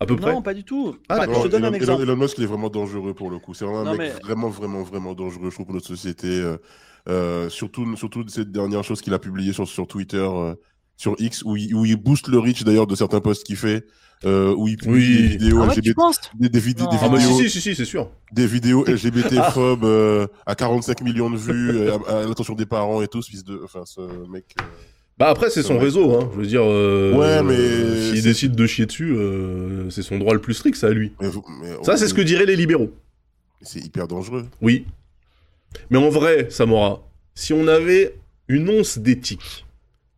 À 0.00 0.06
peu 0.06 0.16
près 0.16 0.32
Non, 0.32 0.42
pas 0.42 0.54
du 0.54 0.64
tout. 0.64 0.96
Ah, 1.08 1.18
d'accord. 1.20 1.42
je 1.42 1.46
te 1.46 1.52
donne 1.52 1.62
Elon, 1.64 1.72
un 1.72 1.76
exemple. 1.76 2.02
Elon 2.02 2.16
Musk, 2.16 2.38
il 2.38 2.44
est 2.44 2.46
vraiment 2.48 2.70
dangereux 2.70 3.14
pour 3.14 3.30
le 3.30 3.38
coup. 3.38 3.54
C'est 3.54 3.64
vraiment 3.64 3.80
un 3.80 3.84
Non, 3.84 3.90
mec 3.96 4.00
mais- 4.14 4.20
vraiment, 4.22 4.48
vraiment, 4.48 4.82
vraiment 4.82 5.14
dangereux, 5.14 5.50
je 5.50 5.54
trouve, 5.54 5.66
pour 5.66 5.74
notre 5.74 5.86
société. 5.86 6.26
euh, 6.28 6.56
euh, 7.08 7.48
surtout, 7.48 7.96
surtout 7.96 8.24
cette 8.28 8.50
dernière 8.52 8.84
chose 8.84 9.00
qu'il 9.00 9.14
a 9.14 9.18
publiée 9.18 9.52
sur, 9.52 9.66
sur 9.68 9.86
Twitter, 9.86 10.16
euh, 10.18 10.54
sur 10.96 11.14
X, 11.18 11.42
où 11.44 11.56
il, 11.56 11.74
où 11.74 11.84
il 11.86 11.96
booste 11.96 12.28
le 12.28 12.38
reach 12.38 12.62
d'ailleurs 12.64 12.86
de 12.86 12.94
certains 12.94 13.20
posts 13.20 13.44
qu'il 13.44 13.56
fait, 13.56 13.86
euh, 14.26 14.54
où 14.54 14.68
il 14.68 14.76
publie 14.76 14.92
Oui. 14.92 15.16
des 15.22 15.28
vidéos 15.28 15.62
Ah 15.62 15.68
ouais, 15.68 15.74
LGBT, 15.76 15.96
des, 16.34 16.48
des, 16.50 16.60
vid- 16.60 16.78
Non. 16.80 16.90
des 16.90 16.96
Ah, 17.00 17.08
bah 17.08 17.18
si, 17.20 17.26
vidéos, 17.26 17.40
si, 17.42 17.50
si, 17.50 17.60
si, 17.62 17.74
c'est 17.74 17.86
sûr. 17.86 18.10
des 18.32 18.46
vidéos 18.46 18.84
LGBT-phobes 18.86 19.84
euh, 19.84 20.26
à 20.44 20.54
45 20.54 21.00
millions 21.02 21.30
de 21.30 21.36
vues, 21.38 21.70
euh, 21.70 21.96
à, 22.06 22.18
à 22.18 22.26
l'attention 22.26 22.54
des 22.54 22.66
parents 22.66 23.00
et 23.00 23.08
tout, 23.08 23.22
fils 23.22 23.44
de, 23.44 23.60
enfin, 23.64 23.84
ce 23.86 24.00
mec. 24.28 24.54
Bah 25.20 25.28
après, 25.28 25.50
c'est 25.50 25.62
son 25.62 25.74
Ouais. 25.74 25.80
réseau, 25.80 26.14
hein. 26.18 26.30
Je 26.34 26.40
veux 26.40 26.46
dire, 26.46 26.62
euh, 26.64 27.12
Ouais, 27.14 27.42
mais 27.42 28.10
s'il 28.10 28.22
décide 28.22 28.54
de 28.56 28.66
chier 28.66 28.86
dessus, 28.86 29.12
euh, 29.14 29.88
c'est 29.90 30.00
son 30.02 30.18
droit 30.18 30.32
le 30.32 30.40
plus 30.40 30.54
strict, 30.54 30.76
ça, 30.76 30.86
à 30.88 30.90
lui. 30.90 31.12
mais 31.20 31.28
vous- 31.28 31.44
mais- 31.62 31.76
Ça, 31.84 31.96
c'est 31.98 32.08
ce 32.08 32.14
que 32.14 32.22
diraient 32.22 32.46
les 32.46 32.56
libéraux. 32.56 32.90
C'est 33.60 33.80
hyper 33.84 34.08
dangereux. 34.08 34.46
Oui. 34.62 34.86
Mais 35.90 35.98
en 35.98 36.08
vrai, 36.08 36.46
Samora, 36.50 37.02
si 37.34 37.52
on 37.52 37.68
avait 37.68 38.16
une 38.48 38.70
once 38.70 38.98
d'éthique, 38.98 39.66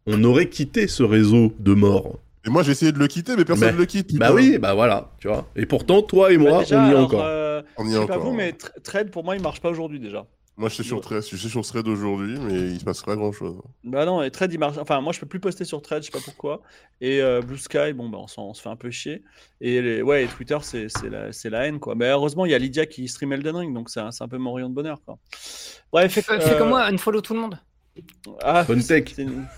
on 0.06 0.22
aurait 0.24 0.48
quitté 0.48 0.86
ce 0.86 1.02
réseau 1.02 1.52
de 1.58 1.74
morts. 1.74 2.20
Et 2.46 2.50
moi, 2.50 2.62
j'ai 2.62 2.70
essayé 2.72 2.92
de 2.92 2.98
le 2.98 3.08
quitter, 3.08 3.34
mais 3.36 3.44
personne 3.44 3.74
ne 3.74 3.78
le 3.78 3.86
quitte. 3.86 4.16
Bah 4.16 4.32
oui, 4.32 4.56
bah 4.58 4.74
voilà, 4.74 5.10
tu 5.20 5.26
vois. 5.28 5.48
Et 5.56 5.66
pourtant, 5.66 6.02
toi 6.02 6.32
et 6.32 6.36
Bah, 6.38 6.42
moi, 6.50 6.58
déjà, 6.62 6.80
on 6.80 6.84
y 6.84 6.86
est 6.86 6.90
alors, 6.90 7.04
encore. 7.04 7.22
euh, 7.24 7.62
On 7.76 7.84
y 7.86 7.88
est 7.88 7.92
sais 7.92 7.98
pas 8.06 8.14
encore. 8.18 8.24
vous, 8.30 8.32
mais 8.36 8.50
Tra- 8.52 8.80
Trade, 8.82 9.10
pour 9.10 9.24
moi, 9.24 9.34
il 9.36 9.42
marche 9.42 9.60
pas 9.60 9.70
aujourd'hui 9.70 9.98
déjà. 10.00 10.24
Moi, 10.58 10.68
je 10.68 10.74
suis 10.74 10.84
sur 10.84 11.00
Thread, 11.00 11.22
je 11.22 11.36
suis 11.36 11.48
sur 11.48 11.62
Thread 11.62 11.88
aujourd'hui, 11.88 12.38
mais 12.38 12.72
il 12.72 12.78
se 12.78 12.84
passe 12.84 13.02
pas 13.02 13.16
grand 13.16 13.32
chose. 13.32 13.56
Bah 13.84 14.04
non, 14.04 14.22
et 14.22 14.30
Trade, 14.30 14.52
il 14.52 14.58
marche. 14.58 14.76
Enfin, 14.76 15.00
moi, 15.00 15.12
je 15.14 15.18
peux 15.18 15.26
plus 15.26 15.40
poster 15.40 15.64
sur 15.64 15.80
Trade, 15.80 16.02
je 16.02 16.06
sais 16.06 16.12
pas 16.12 16.22
pourquoi. 16.22 16.60
Et 17.00 17.22
euh, 17.22 17.40
Blue 17.40 17.56
Sky, 17.56 17.94
bon, 17.94 18.10
bah, 18.10 18.18
on, 18.36 18.52
se 18.52 18.60
fait 18.60 18.68
un 18.68 18.76
peu 18.76 18.90
chier. 18.90 19.22
Et 19.62 19.80
les- 19.80 20.02
ouais, 20.02 20.24
et 20.24 20.26
Twitter, 20.26 20.58
c'est 20.60 21.50
la, 21.50 21.66
haine, 21.66 21.80
quoi. 21.80 21.94
Mais 21.94 22.10
heureusement, 22.10 22.44
il 22.44 22.52
y 22.52 22.54
a 22.54 22.58
Lydia 22.58 22.84
qui 22.84 23.08
stream 23.08 23.32
Elden 23.32 23.56
Ring, 23.56 23.74
donc 23.74 23.88
c'est 23.88 24.00
un, 24.00 24.28
peu 24.28 24.36
mon 24.36 24.52
rayon 24.52 24.68
de 24.68 24.74
bonheur, 24.74 25.00
quoi. 25.06 25.18
Bref. 25.90 26.12
Fais, 26.12 26.20
fais 26.22 26.32
euh, 26.54 26.58
comme 26.58 26.68
moi, 26.68 26.84
unfollow 26.84 27.22
tout 27.22 27.32
le 27.32 27.40
monde. 27.40 27.58
ah, 28.42 28.64
Bonne 28.64 28.84
tech. 28.84 29.04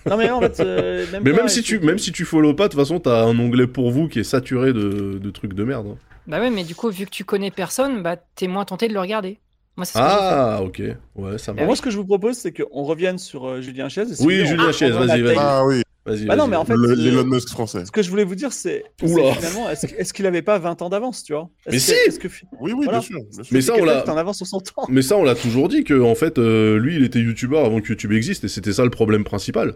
Non, 0.06 0.16
mais 0.16 0.30
en 0.30 0.40
fait, 0.40 0.60
euh, 0.60 1.06
même 1.12 1.24
Mais 1.24 1.32
pas, 1.32 1.38
même 1.38 1.48
si 1.48 1.62
tu 1.62 1.80
même 1.80 1.98
si 1.98 2.12
tu 2.12 2.24
follow 2.24 2.54
pas, 2.54 2.68
de 2.68 2.72
toute 2.72 2.80
façon, 2.80 3.00
t'as 3.00 3.24
un 3.24 3.36
onglet 3.36 3.66
pour 3.66 3.90
vous 3.90 4.06
qui 4.08 4.20
est 4.20 4.24
saturé 4.24 4.72
de, 4.72 5.18
de 5.20 5.30
trucs 5.30 5.54
de 5.54 5.64
merde. 5.64 5.88
hein. 5.88 5.98
Bah 6.26 6.40
ouais, 6.40 6.50
mais 6.50 6.64
du 6.64 6.74
coup, 6.74 6.88
vu 6.90 7.04
que 7.04 7.10
tu 7.10 7.24
connais 7.24 7.50
personne, 7.50 8.02
bah 8.02 8.16
t'es 8.16 8.46
moins 8.46 8.64
tenté 8.64 8.88
de 8.88 8.94
le 8.94 9.00
regarder. 9.00 9.40
Moi, 9.76 9.84
c'est 9.86 9.94
ce. 9.94 9.98
Ah, 10.00 10.60
ok. 10.62 10.82
Ouais, 11.16 11.38
ça 11.38 11.52
Bon, 11.52 11.56
marche. 11.56 11.66
moi, 11.66 11.76
ce 11.76 11.82
que 11.82 11.90
je 11.90 11.96
vous 11.96 12.04
propose, 12.04 12.36
c'est 12.36 12.52
qu'on 12.52 12.82
revienne 12.84 13.18
sur 13.18 13.46
euh, 13.48 13.60
Julien 13.60 13.88
et 13.88 13.90
si 13.90 14.24
Oui, 14.24 14.46
Julien 14.46 14.68
reprendra 14.68 15.06
vas-y, 15.06 15.22
vas-y. 15.22 15.36
Ah 15.38 15.64
oui. 15.66 15.82
Vas-y. 16.06 16.26
Bah 16.26 16.36
non, 16.36 16.42
vas-y. 16.44 16.50
mais 16.50 16.56
en 16.56 16.64
fait, 16.66 16.74
L'Elon 16.76 17.24
Musk 17.24 17.48
français. 17.48 17.86
ce 17.86 17.90
que 17.90 18.02
je 18.02 18.10
voulais 18.10 18.24
vous 18.24 18.34
dire, 18.34 18.52
c'est 18.52 18.84
finalement, 18.98 19.70
est-ce 19.70 20.12
qu'il 20.12 20.26
avait 20.26 20.42
pas 20.42 20.58
20 20.58 20.82
ans 20.82 20.90
d'avance, 20.90 21.22
tu 21.24 21.32
vois? 21.32 21.48
Mais 21.66 21.72
que- 21.72 21.78
si 21.78 21.92
est-ce 21.92 22.18
que, 22.20 22.28
Oui, 22.60 22.72
oui, 22.72 22.84
Voilà. 22.84 22.98
bien 22.98 23.00
sûr. 23.00 23.20
bien 23.32 23.42
sûr. 23.42 23.52
Mais 23.54 23.60
ça, 23.62 23.72
on 23.78 23.84
l'a- 23.84 24.00
avance 24.02 24.36
sur 24.36 24.46
son 24.46 24.60
temps. 24.60 24.84
Mais 24.90 25.00
ça, 25.02 25.16
on 25.16 25.24
l'a 25.24 25.34
toujours 25.34 25.68
dit 25.68 25.82
que 25.82 25.98
en 26.00 26.14
fait, 26.14 26.38
euh, 26.38 26.78
lui, 26.78 26.96
il 26.96 27.04
était 27.04 27.20
youtubeur 27.20 27.64
avant 27.64 27.80
que 27.80 27.88
YouTube 27.88 28.12
existe, 28.12 28.44
et 28.44 28.48
c'était 28.48 28.74
ça 28.74 28.84
le 28.84 28.90
problème 28.90 29.24
principal. 29.24 29.74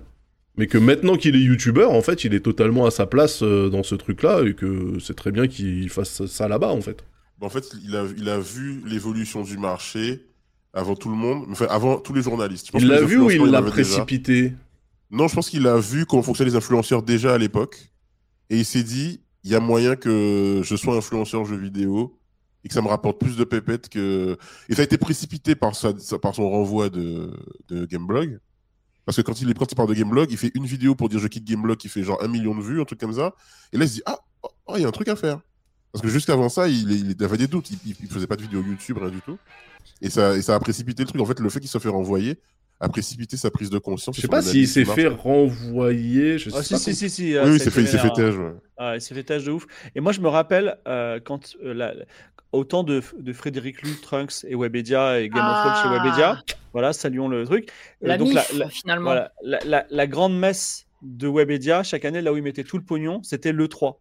Mais 0.59 0.67
que 0.67 0.77
maintenant 0.77 1.17
qu'il 1.17 1.35
est 1.35 1.41
youtubeur, 1.41 1.93
en 1.93 2.03
fait, 2.03 2.25
il 2.25 2.35
est 2.35 2.41
totalement 2.41 2.85
à 2.85 2.91
sa 2.91 3.07
place 3.07 3.43
euh, 3.43 3.71
dans 3.71 3.83
ce 3.83 3.95
truc-là, 3.95 4.43
et 4.45 4.53
que 4.55 4.99
c'est 5.01 5.17
très 5.17 5.31
bien 5.33 5.47
qu'il 5.49 5.89
fasse 5.89 6.27
ça 6.27 6.47
là-bas, 6.47 6.69
en 6.73 6.81
fait. 6.83 7.05
Bah, 7.39 7.47
En 7.47 7.51
fait, 7.51 7.65
il 7.85 7.97
a, 7.97 8.05
il 8.17 8.29
a 8.29 8.39
vu 8.39 8.83
l'évolution 8.87 9.43
du 9.43 9.59
marché 9.59 10.27
avant 10.73 10.95
tout 10.95 11.09
le 11.09 11.17
monde, 11.17 11.47
enfin 11.51 11.67
avant 11.71 11.99
tous 11.99 12.13
les 12.13 12.23
journalistes. 12.23 12.67
Je 12.67 12.73
pense 12.73 12.83
Il 12.83 12.89
l'a 12.89 13.03
vu 13.03 13.19
ou 13.19 13.31
il 13.31 13.39
l'a 13.51 13.61
déjà. 13.61 13.71
précipité? 13.73 14.55
Non, 15.11 15.27
je 15.29 15.35
pense 15.35 15.49
qu'il 15.49 15.67
a 15.67 15.79
vu 15.79 16.05
comment 16.05 16.23
fonctionnaient 16.23 16.51
les 16.51 16.57
influenceurs 16.57 17.03
déjà 17.03 17.35
à 17.35 17.39
l'époque. 17.39 17.91
Et 18.51 18.59
il 18.59 18.65
s'est 18.65 18.83
dit, 18.83 19.21
il 19.45 19.51
y 19.51 19.55
a 19.55 19.61
moyen 19.61 19.97
que 19.97 20.61
je 20.65 20.77
sois 20.77 20.97
influenceur 20.97 21.45
jeux 21.45 21.57
vidéo 21.57 22.19
et 22.65 22.69
que 22.69 22.75
ça 22.75 22.83
me 22.83 22.89
rapporte 22.89 23.19
plus 23.19 23.37
de 23.37 23.45
pépettes 23.45 23.89
que. 23.89 24.37
Et 24.69 24.75
ça 24.75 24.83
a 24.83 24.85
été 24.85 24.99
précipité 24.99 25.55
par, 25.55 25.75
sa, 25.75 25.93
par 26.21 26.35
son 26.35 26.51
renvoi 26.51 26.91
de, 26.91 27.31
de 27.69 27.87
Gameblog. 27.87 28.39
Parce 29.07 29.17
que 29.17 29.23
quand 29.23 29.41
il 29.41 29.49
est 29.49 29.55
quand 29.55 29.71
il 29.73 29.75
parle 29.75 29.89
de 29.89 29.95
Gameblog, 29.95 30.31
il 30.31 30.37
fait 30.37 30.51
une 30.55 30.67
vidéo 30.67 30.95
pour 30.95 31.09
dire 31.09 31.19
je 31.19 31.29
quitte 31.29 31.45
Gameblog 31.45 31.79
qui 31.79 31.89
fait 31.89 32.03
genre 32.03 32.23
un 32.23 32.29
million 32.29 32.55
de 32.55 32.61
vues, 32.63 32.81
un 32.81 32.85
truc 32.85 33.01
comme 33.01 33.15
ça. 33.15 33.35
Et 33.73 33.79
là, 33.79 33.85
il 33.85 33.89
se 33.89 33.95
dit, 33.95 34.03
ah, 34.05 34.19
oh, 34.43 34.49
oh, 34.67 34.75
il 34.77 34.83
y 34.83 34.85
a 34.85 34.89
un 34.89 34.93
truc 34.93 35.09
à 35.09 35.17
faire. 35.17 35.41
Parce 35.93 36.03
que 36.03 36.09
jusqu'avant 36.09 36.49
ça, 36.49 36.69
il, 36.69 36.91
il 37.17 37.25
avait 37.25 37.37
des 37.39 37.47
doutes. 37.47 37.71
Il, 37.71 37.79
il, 37.87 37.97
il 38.03 38.09
faisait 38.09 38.27
pas 38.27 38.37
de 38.37 38.43
vidéo 38.43 38.63
YouTube, 38.63 38.99
rien 38.99 39.11
du 39.11 39.21
tout. 39.21 39.39
Et 40.03 40.11
ça, 40.11 40.37
et 40.37 40.43
ça 40.43 40.55
a 40.55 40.61
précipité 40.61 41.03
le 41.03 41.09
truc. 41.09 41.21
En 41.21 41.27
fait, 41.27 41.41
le 41.41 41.49
fait 41.49 41.61
qu'il 41.61 41.69
se 41.71 41.79
fait 41.79 41.89
renvoyer 41.89 42.39
a 42.81 42.89
précipité 42.89 43.37
sa 43.37 43.51
prise 43.51 43.71
de 43.71 43.79
conscience. 43.79 44.15
Je 44.17 44.21
sais 44.21 44.29
pas 44.29 44.43
s'il 44.43 44.69
s'est 44.69 44.85
fait 44.85 45.09
renvoyer. 45.09 46.39
Je 46.39 46.51
sais 46.51 46.57
Ah, 46.57 46.59
pas 46.59 46.79
si, 46.79 46.79
si, 46.79 46.95
si, 46.95 47.11
si. 47.11 47.23
Oui, 47.39 47.41
oui, 47.45 47.55
il 47.55 47.61
s'est 47.61 47.71
fait, 47.71 47.83
têche. 48.13 48.37
ouais. 48.37 48.53
Ah, 48.77 48.95
il 48.95 49.01
s'est 49.01 49.15
fait 49.15 49.25
tâche 49.25 49.45
de 49.45 49.51
ouf. 49.51 49.67
Et 49.95 50.01
moi, 50.01 50.13
je 50.13 50.21
me 50.21 50.29
rappelle, 50.29 50.79
euh, 50.87 51.19
quand 51.25 51.57
euh, 51.65 51.75
la- 51.75 51.95
autant 52.53 52.85
de, 52.85 53.03
de 53.19 53.33
Frédéric 53.33 53.83
Lu, 53.83 53.91
Trunks 54.01 54.45
et 54.47 54.55
Webedia 54.55 55.21
et 55.21 55.29
Game 55.29 55.45
of 55.45 55.57
Thrones 55.61 55.75
chez 55.75 55.99
Ah. 55.99 56.03
Webedia, 56.05 56.43
voilà, 56.73 56.93
saluons 56.93 57.29
le 57.29 57.45
truc. 57.45 57.69
Euh, 58.05 58.09
La 58.09 58.17
donc, 58.19 58.29
MIF, 58.29 58.53
la, 58.53 58.59
la- 58.59 58.69
finalement. 58.71 59.05
voilà, 59.11 59.33
la, 59.43 59.59
la- 59.65 59.87
la 59.91 60.07
grande 60.07 60.39
messe 60.39 60.87
de 61.03 61.29
Webedia, 61.29 61.83
chaque 61.83 62.05
année, 62.05 62.21
là 62.23 62.33
où 62.33 62.37
ils 62.37 62.43
mettaient 62.43 62.65
tout 62.65 62.79
le 62.79 62.85
pognon, 62.85 63.23
c'était 63.23 63.53
l'E3. 63.53 63.97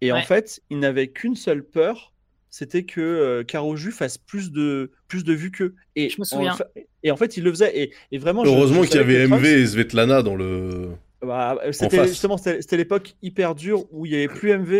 Et 0.00 0.12
en 0.12 0.22
fait, 0.22 0.60
ils 0.70 0.78
n'avaient 0.78 1.08
qu'une 1.08 1.36
seule 1.36 1.62
peur, 1.64 2.12
c'était 2.48 2.84
que 2.84 3.00
euh, 3.00 3.44
Caro 3.44 3.76
Jus 3.76 3.92
fasse 3.92 4.18
plus 4.18 4.50
de, 4.50 4.90
plus 5.08 5.24
de 5.24 5.32
vues 5.32 5.50
qu'eux. 5.50 5.74
Et, 5.96 6.08
Je 6.08 6.16
me 6.16 6.22
en 6.22 6.24
souviens. 6.24 6.54
fa- 6.54 6.68
et 7.02 7.10
en 7.10 7.16
fait, 7.16 7.36
il 7.36 7.44
le 7.44 7.50
faisait. 7.50 7.76
Et, 7.78 7.92
et 8.12 8.18
vraiment, 8.18 8.44
Heureusement 8.44 8.82
qu'il 8.82 8.96
y 8.96 8.98
avait 8.98 9.26
MV 9.26 9.44
et 9.44 9.66
Svetlana 9.66 10.22
dans 10.22 10.34
le. 10.36 10.90
bah, 11.22 11.58
c'était 11.72 11.98
face. 11.98 12.08
justement 12.08 12.36
c'était 12.38 12.62
c'était 12.62 12.76
l'époque 12.78 13.14
hyper 13.22 13.54
dure 13.54 13.84
où 13.92 14.06
il 14.06 14.12
y 14.12 14.16
avait 14.16 14.28
plus 14.28 14.50
MV 14.56 14.72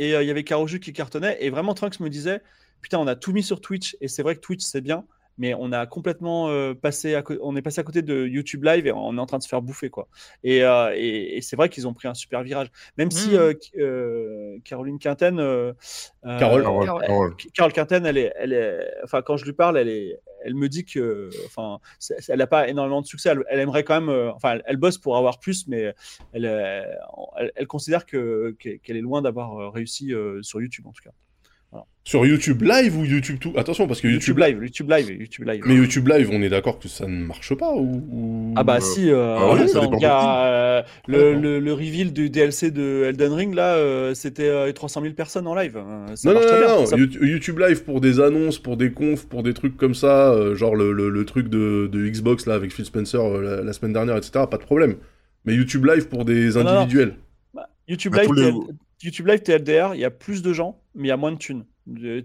et 0.00 0.14
euh, 0.14 0.22
il 0.22 0.26
y 0.26 0.30
avait 0.30 0.42
Karoju 0.44 0.80
qui 0.80 0.92
cartonnait 0.92 1.36
et 1.40 1.50
vraiment 1.50 1.72
Trunks 1.74 2.00
me 2.00 2.08
disait 2.10 2.40
putain 2.82 2.98
on 2.98 3.06
a 3.06 3.14
tout 3.14 3.32
mis 3.32 3.44
sur 3.44 3.60
Twitch 3.60 3.96
et 4.00 4.08
c'est 4.08 4.22
vrai 4.24 4.34
que 4.34 4.40
Twitch 4.40 4.62
c'est 4.62 4.80
bien 4.80 5.04
mais 5.38 5.54
on 5.58 5.72
a 5.72 5.86
complètement 5.86 6.48
euh, 6.48 6.74
passé 6.74 7.14
à 7.14 7.22
on 7.42 7.56
est 7.56 7.62
passé 7.62 7.80
à 7.80 7.84
côté 7.84 8.02
de 8.02 8.26
YouTube 8.26 8.64
Live 8.64 8.86
et 8.86 8.92
on 8.92 9.16
est 9.16 9.20
en 9.20 9.26
train 9.26 9.38
de 9.38 9.42
se 9.42 9.48
faire 9.48 9.62
bouffer 9.62 9.90
quoi 9.90 10.08
et, 10.42 10.62
euh, 10.64 10.92
et, 10.94 11.36
et 11.36 11.40
c'est 11.42 11.56
vrai 11.56 11.68
qu'ils 11.68 11.88
ont 11.88 11.94
pris 11.94 12.06
un 12.08 12.14
super 12.14 12.42
virage 12.42 12.68
même 12.98 13.10
si 13.10 13.30
Mhm. 13.30 13.36
euh, 13.36 13.54
euh, 13.78 14.58
Caroline 14.64 14.98
Quinten 14.98 15.36
Carole. 15.36 15.74
Carole, 16.22 16.62
Carole. 16.62 17.02
Carole. 17.06 17.36
Carole 17.52 17.72
Quinten, 17.72 18.06
elle 18.06 18.16
est, 18.18 18.32
elle 18.36 18.52
est, 18.52 18.86
enfin, 19.04 19.22
quand 19.22 19.36
je 19.36 19.44
lui 19.44 19.52
parle, 19.52 19.76
elle 19.76 19.88
est, 19.88 20.18
elle 20.42 20.54
me 20.54 20.68
dit 20.68 20.84
que, 20.84 21.28
enfin, 21.46 21.78
elle 22.28 22.38
n'a 22.38 22.46
pas 22.46 22.68
énormément 22.68 23.00
de 23.02 23.06
succès. 23.06 23.30
Elle, 23.30 23.42
elle 23.48 23.60
aimerait 23.60 23.84
quand 23.84 24.00
même, 24.00 24.08
euh, 24.08 24.32
enfin, 24.32 24.52
elle, 24.54 24.62
elle 24.66 24.76
bosse 24.76 24.98
pour 24.98 25.16
avoir 25.16 25.38
plus, 25.38 25.66
mais 25.68 25.94
elle, 26.32 26.44
elle, 26.44 27.52
elle 27.54 27.66
considère 27.66 28.06
que 28.06 28.56
qu'elle 28.58 28.96
est 28.96 29.00
loin 29.00 29.20
d'avoir 29.22 29.72
réussi 29.72 30.12
euh, 30.14 30.42
sur 30.42 30.60
YouTube 30.60 30.86
en 30.86 30.92
tout 30.92 31.02
cas. 31.02 31.12
Sur 32.06 32.26
YouTube 32.26 32.60
Live 32.62 32.98
ou 32.98 33.04
YouTube 33.06 33.38
tout? 33.40 33.54
Attention, 33.56 33.86
parce 33.86 34.02
que 34.02 34.08
YouTube, 34.08 34.38
YouTube, 34.38 34.38
Live, 34.38 34.62
YouTube 34.62 34.90
Live, 34.90 35.10
YouTube 35.20 35.46
Live. 35.48 35.62
Mais 35.64 35.74
YouTube 35.74 36.06
Live, 36.08 36.28
on 36.30 36.42
est 36.42 36.50
d'accord 36.50 36.78
que 36.78 36.86
ça 36.86 37.06
ne 37.06 37.24
marche 37.24 37.54
pas 37.54 37.72
ou. 37.72 38.02
ou- 38.10 38.52
Ah 38.56 38.62
bah 38.62 38.76
Euh, 38.76 38.80
si, 38.80 39.10
euh, 39.10 39.34
ah 39.38 39.96
gars, 39.98 40.44
euh, 40.44 40.82
le, 41.08 41.32
le, 41.32 41.60
le 41.60 41.72
reveal 41.72 42.12
du 42.12 42.28
DLC 42.28 42.70
de 42.70 43.04
Elden 43.06 43.32
Ring 43.32 43.54
là, 43.54 43.76
euh, 43.76 44.12
c'était 44.12 44.48
euh, 44.50 44.70
300 44.72 45.00
000 45.00 45.14
personnes 45.14 45.46
en 45.46 45.54
live. 45.54 45.78
euh, 45.78 46.14
ça 46.14 46.28
Non, 46.28 46.40
non, 46.40 46.46
non, 46.46 46.58
bien. 46.58 46.68
non, 46.76 46.84
Ça- 46.86 46.96
You- 46.98 47.24
YouTube 47.24 47.58
Live 47.58 47.84
pour 47.84 48.02
des 48.02 48.20
annonces, 48.20 48.58
pour 48.58 48.76
des 48.76 48.92
confs, 48.92 49.24
pour 49.26 49.42
des 49.42 49.54
trucs 49.54 49.78
comme 49.78 49.94
ça, 49.94 50.30
euh, 50.30 50.54
genre 50.54 50.76
le, 50.76 50.92
le- 50.92 51.08
le 51.08 51.24
truc 51.24 51.48
de, 51.48 51.88
de 51.90 52.06
Xbox 52.06 52.44
là 52.46 52.52
avec 52.52 52.70
Phil 52.70 52.84
Spencer 52.84 53.16
euh, 53.18 53.40
la, 53.42 53.62
la 53.62 53.72
semaine 53.72 53.94
dernière, 53.94 54.18
etc. 54.18 54.44
Pas 54.50 54.58
de 54.58 54.62
problème. 54.64 54.96
Mais 55.46 55.54
YouTube 55.54 55.86
Live 55.86 56.08
pour 56.08 56.26
des 56.26 56.50
non, 56.50 56.64
non. 56.64 56.68
individuels. 56.80 57.14
Bah, 57.54 57.66
YouTube, 57.88 58.12
Bah, 58.12 58.18
Live, 58.20 58.28
tous 58.28 58.34
les- 58.34 58.52
YouTube 59.02 59.26
Live, 59.26 59.42
TLDR, 59.42 59.94
il 59.94 60.00
y 60.00 60.04
a 60.04 60.10
plus 60.10 60.42
de 60.42 60.52
gens, 60.52 60.80
mais 60.94 61.08
il 61.08 61.08
y 61.08 61.12
a 61.12 61.16
moins 61.16 61.32
de 61.32 61.38
thunes. 61.38 61.64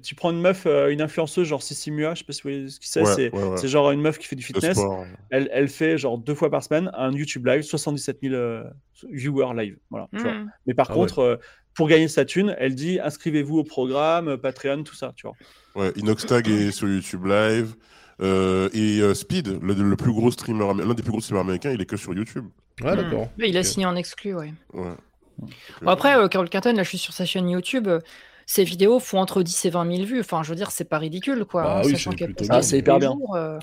Tu 0.01 0.15
prends 0.15 0.31
une 0.31 0.39
meuf, 0.39 0.65
euh, 0.65 0.89
une 0.89 1.01
influenceuse, 1.01 1.45
genre 1.47 1.61
Sissi 1.61 1.91
Mua, 1.91 2.13
je 2.13 2.19
sais 2.19 2.25
pas 2.25 2.31
si 2.31 2.41
vous 2.43 2.49
voyez 2.49 2.69
ce 2.69 2.79
que 2.79 2.85
c'est, 2.85 3.01
Ouais, 3.01 3.13
c'est 3.13 3.35
ouais, 3.35 3.43
ouais. 3.43 3.57
c'est 3.57 3.67
genre 3.67 3.91
une 3.91 3.99
meuf 4.01 4.17
qui 4.17 4.25
fait 4.27 4.37
du 4.37 4.43
fitness. 4.43 4.79
Elle, 5.31 5.49
elle 5.51 5.67
fait 5.67 5.97
genre 5.97 6.17
deux 6.17 6.33
fois 6.35 6.49
par 6.49 6.63
semaine 6.63 6.89
un 6.93 7.11
YouTube 7.11 7.45
Live, 7.45 7.63
77 7.63 8.19
000 8.21 8.33
euh, 8.35 8.63
viewers 9.11 9.53
live. 9.55 9.77
Voilà, 9.89 10.07
tu 10.15 10.21
vois. 10.21 10.33
Mhm. 10.33 10.51
Mais 10.65 10.73
par 10.73 10.87
Ah 10.91 10.93
contre, 10.93 11.19
euh, 11.19 11.35
pour 11.73 11.89
gagner 11.89 12.07
sa 12.07 12.23
thune, 12.23 12.55
elle 12.57 12.73
dit 12.75 12.99
inscrivez-vous 13.01 13.57
au 13.59 13.63
programme, 13.65 14.37
Patreon, 14.37 14.83
tout 14.83 14.95
ça, 14.95 15.11
tu 15.15 15.27
vois. 15.27 15.35
Ouais, 15.75 15.91
Inoxtag 15.97 16.47
est 16.47 16.71
sur 16.71 16.87
YouTube 16.87 17.25
Live. 17.25 17.75
euh, 18.21 18.69
et 18.73 18.99
euh, 19.01 19.13
Speed, 19.13 19.59
le, 19.61 19.73
le 19.73 19.95
plus 19.95 20.11
gros 20.13 20.29
streamer, 20.31 20.73
l'un 20.77 20.93
des 20.93 21.03
plus 21.03 21.11
gros 21.11 21.21
streamers 21.21 21.41
américains, 21.41 21.71
il 21.71 21.81
est 21.81 21.85
que 21.85 21.95
sur 21.97 22.13
YouTube. 22.13 22.45
Ouais, 22.81 22.91
Mhm. 22.91 22.95
d'accord. 23.03 23.29
Il 23.37 23.55
a 23.57 23.63
signé 23.63 23.85
en 23.85 23.95
exclu, 23.97 24.33
ouais. 24.35 24.53
Ouais. 24.73 24.91
Bon, 25.81 25.91
après, 25.91 26.15
euh, 26.17 26.27
Carole 26.27 26.49
Quinton, 26.49 26.73
là, 26.75 26.83
je 26.83 26.89
suis 26.89 26.97
sur 26.97 27.13
sa 27.13 27.25
chaîne 27.25 27.49
YouTube. 27.49 27.87
euh, 27.87 27.99
ses 28.45 28.63
vidéos 28.63 28.99
font 28.99 29.19
entre 29.19 29.43
10 29.43 29.65
et 29.65 29.69
20 29.69 29.91
000 29.95 30.07
vues. 30.07 30.19
Enfin, 30.21 30.41
je 30.41 30.49
veux 30.49 30.55
dire, 30.55 30.71
c'est 30.71 30.83
pas 30.85 30.97
ridicule, 30.97 31.45
quoi. 31.45 31.61
Bah 31.63 31.75
hein, 31.77 31.81
oui, 31.85 31.91
sachant 31.91 32.11
c'est 32.17 32.51
Ah, 32.51 32.61
c'est 32.63 32.79
hyper 32.79 32.97
bien. 32.97 33.11
jours, 33.11 33.35
euh. 33.35 33.59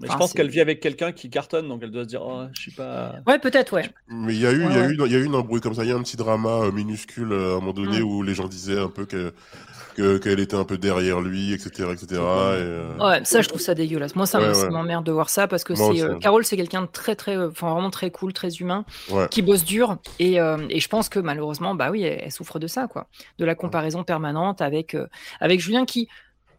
Mais 0.00 0.06
Enfin, 0.08 0.14
je 0.14 0.18
pense 0.18 0.32
qu'elle 0.32 0.48
vit 0.48 0.60
avec 0.62 0.80
quelqu'un 0.80 1.12
qui 1.12 1.28
cartonne, 1.28 1.68
donc 1.68 1.80
elle 1.82 1.90
doit 1.90 2.04
se 2.04 2.08
dire 2.08 2.22
oh, 2.24 2.44
je 2.54 2.58
suis 2.62 2.70
pas. 2.70 3.16
Ouais, 3.26 3.38
peut-être, 3.38 3.74
ouais. 3.74 3.90
Mais 4.08 4.34
il 4.34 4.40
y 4.40 4.46
a 4.46 4.52
eu, 4.52 4.64
il 4.64 4.74
y 4.74 4.78
a 4.78 4.80
Ouais, 4.80 4.88
eu, 4.88 4.96
il 5.04 5.12
y 5.12 5.14
a 5.14 5.18
eu 5.18 5.24
une 5.26 5.34
embrouille 5.34 5.60
comme 5.60 5.74
ça. 5.74 5.84
Il 5.84 5.90
y 5.90 5.92
a 5.92 5.96
un 5.96 6.02
petit 6.02 6.16
drama 6.16 6.70
minuscule 6.72 7.34
à 7.34 7.36
un 7.36 7.54
moment 7.60 7.74
donné 7.74 8.00
Mm. 8.00 8.04
où 8.04 8.22
les 8.22 8.32
gens 8.34 8.48
disaient 8.48 8.78
un 8.80 8.88
peu 8.88 9.04
que 9.04 9.34
que- 9.94 10.18
qu'elle 10.18 10.40
était 10.40 10.56
un 10.56 10.64
peu 10.64 10.78
derrière 10.78 11.20
lui, 11.20 11.52
etc., 11.52 11.88
etc. 11.92 12.06
Et, 12.10 12.16
euh, 12.18 12.96
Ouais, 12.98 13.20
ça, 13.24 13.42
je 13.42 13.48
trouve 13.48 13.60
ça 13.60 13.74
dégueulasse. 13.74 14.14
Moi, 14.16 14.26
ça 14.26 14.38
Ouais, 14.40 14.48
me- 14.48 14.54
ouais. 14.54 14.70
m'emmerde 14.70 15.04
de 15.06 15.12
voir 15.12 15.28
ça 15.30 15.46
parce 15.48 15.64
que 15.64 15.74
c'est 15.74 16.02
euh, 16.02 16.18
Carole, 16.18 16.44
c'est 16.44 16.56
quelqu'un 16.56 16.82
de 16.82 16.86
très, 16.86 17.16
très, 17.16 17.36
euh, 17.36 17.48
enfin, 17.50 17.72
vraiment 17.72 17.90
très 17.90 18.10
cool, 18.10 18.32
très 18.32 18.50
humain, 18.56 18.84
Ouais. 19.10 19.26
qui 19.30 19.42
bosse 19.42 19.64
dur. 19.64 19.96
Et, 20.18 20.40
euh, 20.40 20.58
et 20.68 20.80
je 20.80 20.88
pense 20.88 21.08
que 21.08 21.18
malheureusement, 21.18 21.74
bah 21.74 21.90
oui, 21.90 22.02
elle, 22.02 22.20
elle 22.24 22.32
souffre 22.32 22.58
de 22.58 22.66
ça, 22.66 22.86
quoi. 22.88 23.08
De 23.38 23.44
la 23.44 23.54
comparaison 23.54 24.04
permanente 24.04 24.60
avec, 24.60 24.94
euh, 24.94 25.06
avec 25.40 25.60
Julien 25.60 25.84
qui, 25.84 26.08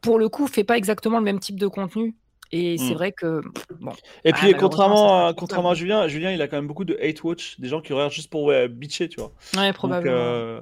pour 0.01 0.17
le 0.19 0.29
coup, 0.29 0.47
fait 0.47 0.63
pas 0.63 0.77
exactement 0.77 1.17
le 1.19 1.23
même 1.23 1.39
type 1.39 1.59
de 1.59 1.67
contenu. 1.67 2.15
Et 2.53 2.77
c'est 2.77 2.91
Mm. 2.91 2.97
vrai 2.97 3.11
que, 3.13 3.41
bon, 3.79 3.91
Et 4.25 4.31
Ah, 4.31 4.33
puis, 4.33 4.47
malheureusement, 4.51 4.57
contrairement, 4.59 5.25
à, 5.25 5.29
c'est 5.29 5.35
contrairement 5.35 5.69
à. 5.71 5.73
Julien, 5.73 6.07
Julien, 6.09 6.31
il 6.31 6.41
a 6.41 6.49
quand 6.49 6.57
même 6.57 6.67
beaucoup 6.67 6.83
de 6.83 6.97
hate 7.01 7.23
watch, 7.23 7.57
des 7.61 7.69
gens 7.69 7.79
qui 7.79 7.93
regardent 7.93 8.11
juste 8.11 8.29
pour 8.29 8.43
ouais, 8.43 8.67
bitcher, 8.67 9.07
tu 9.07 9.21
vois. 9.21 9.31
ouais, 9.55 9.67
Donc, 9.67 9.75
probablement. 9.75 10.15
euh, 10.17 10.59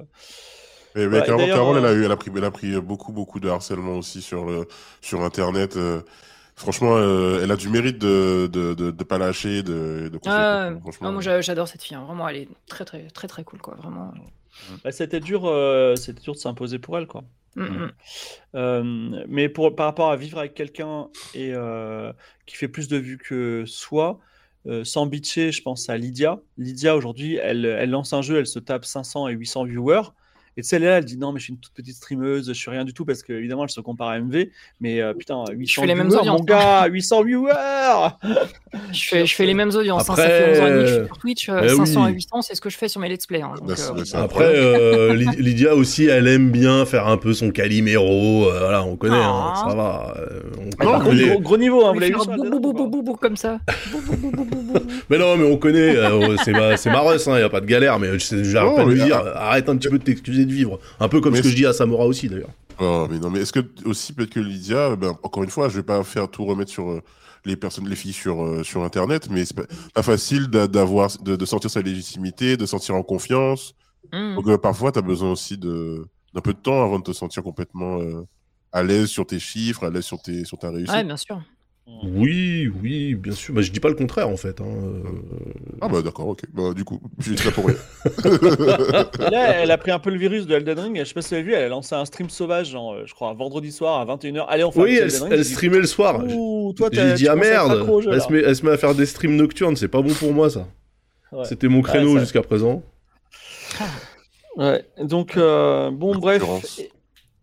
Et, 0.96 1.06
mais 1.06 1.20
d'ailleurs, 1.22 1.56
Carole, 1.56 1.78
elle, 1.78 1.84
a 1.86 1.88
euh, 1.88 1.96
eu, 2.00 2.04
elle, 2.04 2.12
a 2.12 2.16
pris, 2.16 2.30
elle 2.36 2.44
a 2.44 2.50
pris 2.50 2.80
beaucoup, 2.80 3.12
beaucoup 3.12 3.40
de 3.40 3.48
harcèlement 3.48 3.94
aussi 3.96 4.22
sur, 4.22 4.44
le, 4.46 4.66
sur 5.00 5.22
Internet. 5.22 5.76
euh, 5.76 6.02
franchement, 6.56 6.96
euh, 6.96 7.40
elle 7.42 7.50
a 7.50 7.56
du 7.56 7.68
mérite 7.68 7.98
de 7.98 8.48
de, 8.52 8.74
de, 8.74 8.90
de 8.90 9.04
pas 9.04 9.18
lâcher, 9.18 9.62
de. 9.62 10.10
Ah, 10.26 10.70
franchement. 10.80 11.08
ah, 11.08 11.12
moi, 11.12 11.22
j'a- 11.22 11.40
j'adore 11.40 11.68
cette 11.68 11.82
fille. 11.82 11.96
hein. 11.96 12.04
Vraiment, 12.04 12.28
elle 12.28 12.36
est 12.36 12.48
très, 12.66 12.84
très, 12.84 13.06
très, 13.08 13.28
très 13.28 13.44
cool, 13.44 13.60
quoi. 13.60 13.74
Vraiment. 13.76 14.12
bah, 14.84 14.92
c'était 14.92 15.20
dur, 15.20 15.46
euh, 15.46 15.96
c'était 15.96 16.20
dur 16.20 16.34
de 16.34 16.38
s'imposer 16.38 16.78
pour 16.78 16.98
elle, 16.98 17.06
quoi. 17.06 17.22
Mm, 17.56 17.62
mm. 17.64 17.92
Euh, 18.54 19.24
mais 19.28 19.48
pour, 19.48 19.74
par 19.74 19.86
rapport 19.86 20.10
à 20.10 20.16
vivre 20.16 20.38
avec 20.38 20.54
quelqu'un 20.54 21.08
et 21.34 21.52
euh, 21.54 22.12
qui 22.46 22.56
fait 22.56 22.68
plus 22.68 22.88
de 22.88 22.96
vues 22.96 23.18
que 23.18 23.64
soi, 23.66 24.20
euh, 24.66 24.84
sans 24.84 25.06
bitcher, 25.06 25.52
je 25.52 25.62
pense 25.62 25.88
à 25.88 25.96
Lydia. 25.96 26.38
Lydia, 26.58 26.96
aujourd'hui, 26.96 27.36
elle, 27.36 27.64
elle 27.64 27.90
lance 27.90 28.12
un 28.12 28.22
jeu, 28.22 28.38
elle 28.38 28.46
se 28.46 28.58
tape 28.58 28.84
500 28.84 29.28
et 29.28 29.32
800 29.32 29.64
viewers. 29.64 30.02
Et 30.60 30.62
tu 30.62 30.68
sais, 30.68 30.78
là, 30.78 30.98
elle 30.98 31.06
dit 31.06 31.16
non, 31.16 31.32
mais 31.32 31.38
je 31.38 31.44
suis 31.44 31.52
une 31.54 31.58
toute 31.58 31.72
petite 31.72 31.96
streameuse, 31.96 32.48
je 32.48 32.52
suis 32.52 32.70
rien 32.70 32.84
du 32.84 32.92
tout 32.92 33.06
parce 33.06 33.22
qu'évidemment, 33.22 33.64
elle 33.64 33.70
se 33.70 33.80
compare 33.80 34.08
à 34.08 34.18
MV. 34.20 34.48
Mais 34.82 35.00
euh, 35.00 35.14
putain, 35.14 35.42
800 35.50 35.80
fais 35.80 35.86
les 35.86 35.94
mêmes 35.94 36.08
audiences, 36.08 36.38
mon 36.38 36.44
gars, 36.44 36.84
800 36.86 37.24
viewers 37.24 37.52
Je 38.92 39.08
fais, 39.08 39.24
je 39.24 39.34
fais 39.34 39.46
les 39.46 39.54
mêmes 39.54 39.70
audiences. 39.74 40.02
hein. 40.10 40.16
Ça 40.16 40.22
Après, 40.22 40.28
fait 40.28 40.50
11 40.52 40.60
ans 40.60 40.66
et 40.66 40.70
demi 40.70 40.82
que 40.82 40.86
je 40.88 40.94
suis 40.96 41.06
sur 41.06 41.18
Twitch. 41.18 41.48
euh, 41.48 41.60
eh 41.64 41.68
500 41.70 42.02
à 42.02 42.06
oui. 42.08 42.12
800, 42.14 42.42
c'est 42.42 42.54
ce 42.54 42.60
que 42.60 42.68
je 42.68 42.76
fais 42.76 42.88
sur 42.88 43.00
mes 43.00 43.08
let's 43.08 43.24
play. 43.26 43.40
hein. 43.40 43.52
Donc, 43.58 43.68
Bah, 43.68 43.74
euh, 43.78 44.04
bah, 44.12 44.20
Après, 44.22 44.44
euh, 44.54 45.14
Ly- 45.14 45.36
Lydia 45.42 45.74
aussi, 45.74 46.04
elle 46.06 46.28
aime 46.28 46.50
bien 46.50 46.84
faire 46.84 47.08
un 47.08 47.16
peu 47.16 47.32
son 47.32 47.50
Calimero. 47.50 48.50
euh, 48.50 48.58
voilà, 48.60 48.84
on 48.84 48.96
connaît, 48.96 49.16
hein, 49.16 49.52
Ah. 49.54 49.64
ça 49.66 49.74
va. 49.74 50.14
euh, 50.18 50.40
on 50.58 50.70
Ah, 50.72 50.76
connaît. 50.76 50.92
par 50.92 51.02
contre, 51.04 51.16
gros, 51.30 51.40
gros 51.40 51.56
niveau, 51.56 51.86
hein, 51.86 51.92
vous 51.94 52.00
l'avez 52.00 52.12
vu 52.12 52.18
bou, 52.18 53.16
comme 53.18 53.36
ça. 53.36 53.58
Bou, 53.90 54.00
bou, 54.06 54.16
bou, 54.16 54.30
bou, 54.30 54.44
bou, 54.44 54.62
bou. 54.74 54.78
Mais 55.08 55.16
non, 55.18 55.36
mais 55.38 55.44
on 55.50 55.56
connaît, 55.56 55.96
euh, 55.96 56.36
c'est 56.44 56.52
ma, 56.52 56.76
c'est 56.76 56.90
ma 56.90 57.00
rush, 57.00 57.26
hein, 57.28 57.38
y 57.38 57.42
a 57.42 57.48
pas 57.48 57.60
de 57.62 57.66
galère, 57.66 57.98
mais 57.98 58.18
je 58.18 58.34
Non, 58.60 58.78
de 58.84 58.84
mais 58.88 58.94
lui 58.94 59.02
dire, 59.04 59.22
ah. 59.34 59.48
arrête 59.48 59.68
un 59.68 59.76
petit 59.76 59.88
peu 59.88 59.98
de 59.98 60.04
t'excuser 60.04 60.44
de 60.50 60.54
vivre. 60.54 60.78
Un 61.00 61.08
peu 61.08 61.20
comme 61.20 61.32
Mais 61.32 61.38
ce 61.38 61.44
que 61.44 61.48
je 61.48 61.56
dis 61.56 61.66
à 61.66 61.72
Samora 61.72 62.04
aussi, 62.06 62.28
d'ailleurs. 62.28 62.50
Oh, 62.78 63.06
mais 63.10 63.18
non, 63.18 63.30
mais 63.30 63.40
est-ce 63.40 63.52
que 63.52 63.60
aussi 63.84 64.12
peut-être 64.12 64.30
que 64.30 64.40
Lydia, 64.40 64.96
ben, 64.96 65.14
encore 65.22 65.42
une 65.42 65.50
fois, 65.50 65.68
je 65.68 65.76
vais 65.76 65.82
pas 65.82 66.02
faire 66.04 66.30
tout 66.30 66.44
remettre 66.44 66.70
sur 66.70 66.88
euh, 66.90 67.00
les 67.44 67.56
personnes, 67.56 67.88
les 67.88 67.96
filles 67.96 68.12
sur 68.12 68.42
euh, 68.42 68.62
sur 68.62 68.82
Internet, 68.84 69.28
mais 69.30 69.44
c'est 69.44 69.54
pas, 69.56 69.64
pas 69.94 70.02
facile 70.02 70.48
d'a- 70.48 70.66
d'avoir, 70.66 71.10
de, 71.22 71.36
de 71.36 71.44
sentir 71.44 71.70
sa 71.70 71.82
légitimité, 71.82 72.56
de 72.56 72.66
sentir 72.66 72.94
en 72.94 73.02
confiance. 73.02 73.74
Hmm. 74.12 74.34
Donc 74.36 74.48
euh, 74.48 74.56
parfois, 74.58 74.92
tu 74.92 74.98
as 74.98 75.02
besoin 75.02 75.32
aussi 75.32 75.58
de 75.58 76.06
d'un 76.32 76.40
peu 76.40 76.52
de 76.54 76.58
temps 76.58 76.82
avant 76.84 76.98
de 76.98 77.04
te 77.04 77.12
sentir 77.12 77.42
complètement 77.42 78.00
euh, 78.00 78.22
à 78.72 78.82
l'aise 78.82 79.08
sur 79.08 79.26
tes 79.26 79.38
chiffres, 79.40 79.84
à 79.84 79.90
l'aise 79.90 80.04
sur 80.04 80.22
tes 80.22 80.44
sur 80.44 80.58
ta 80.58 80.70
réussite. 80.70 80.94
Ouais, 80.94 81.04
bien 81.04 81.16
sûr. 81.16 81.40
Oui, 82.02 82.70
oui, 82.82 83.14
bien 83.14 83.32
sûr. 83.32 83.54
Bah, 83.54 83.60
je 83.60 83.70
dis 83.70 83.80
pas 83.80 83.88
le 83.90 83.94
contraire 83.94 84.28
en 84.28 84.36
fait. 84.36 84.60
hein, 84.60 84.64
euh. 84.66 85.02
Ah 85.82 85.88
bah 85.88 86.00
d'accord, 86.02 86.28
ok. 86.28 86.42
Bah 86.54 86.72
du 86.74 86.82
coup, 86.84 86.98
je 87.18 87.34
suis 87.34 87.44
là 87.44 87.50
pour 87.52 87.66
rien. 87.66 87.76
Là, 89.30 89.60
elle 89.62 89.70
a 89.70 89.76
pris 89.78 89.90
un 89.90 89.98
peu 89.98 90.10
le 90.10 90.16
virus 90.18 90.46
de 90.46 90.54
Elden 90.54 90.78
Ring. 90.78 90.98
Je 90.98 91.04
sais 91.04 91.12
pas 91.14 91.20
si 91.22 91.28
vous 91.28 91.34
avez 91.34 91.42
vu, 91.42 91.52
elle 91.52 91.64
a 91.64 91.68
lancé 91.68 91.94
un 91.94 92.04
stream 92.06 92.30
sauvage, 92.30 92.70
genre, 92.70 92.94
euh, 92.94 93.02
je 93.06 93.12
crois, 93.14 93.28
un 93.28 93.34
vendredi 93.34 93.70
soir 93.70 94.00
à 94.00 94.06
21h. 94.16 94.46
Allez, 94.48 94.64
on 94.64 94.70
fait 94.70 94.80
un 94.80 94.82
Oui, 94.82 94.96
petit 94.96 95.02
elle, 95.02 95.22
Ring. 95.22 95.32
elle 95.32 95.38
J'ai 95.38 95.44
dit, 95.44 95.50
streamait 95.52 95.78
le 95.78 95.86
soir. 95.86 96.24
Ouh, 96.26 96.72
toi, 96.76 96.88
J'ai 96.90 96.98
t'as- 97.00 97.12
dit 97.12 97.28
ah 97.28 97.36
merde, 97.36 97.86
jeu, 98.02 98.10
elle 98.12 98.20
se, 98.22 98.32
met, 98.32 98.40
elle 98.40 98.56
se 98.56 98.64
met 98.64 98.72
à 98.72 98.78
faire 98.78 98.94
des 98.94 99.06
streams 99.06 99.36
nocturnes, 99.36 99.76
c'est 99.76 99.88
pas 99.88 100.00
bon 100.00 100.14
pour 100.14 100.32
moi 100.32 100.48
ça. 100.48 100.66
Ouais. 101.32 101.44
C'était 101.44 101.68
mon 101.68 101.82
créneau 101.82 102.14
ça- 102.14 102.20
jusqu'à 102.20 102.42
présent. 102.42 102.82
Ouais, 104.56 104.84
donc, 105.02 105.36
euh, 105.36 105.90
bon, 105.90 106.16
bref. 106.18 106.42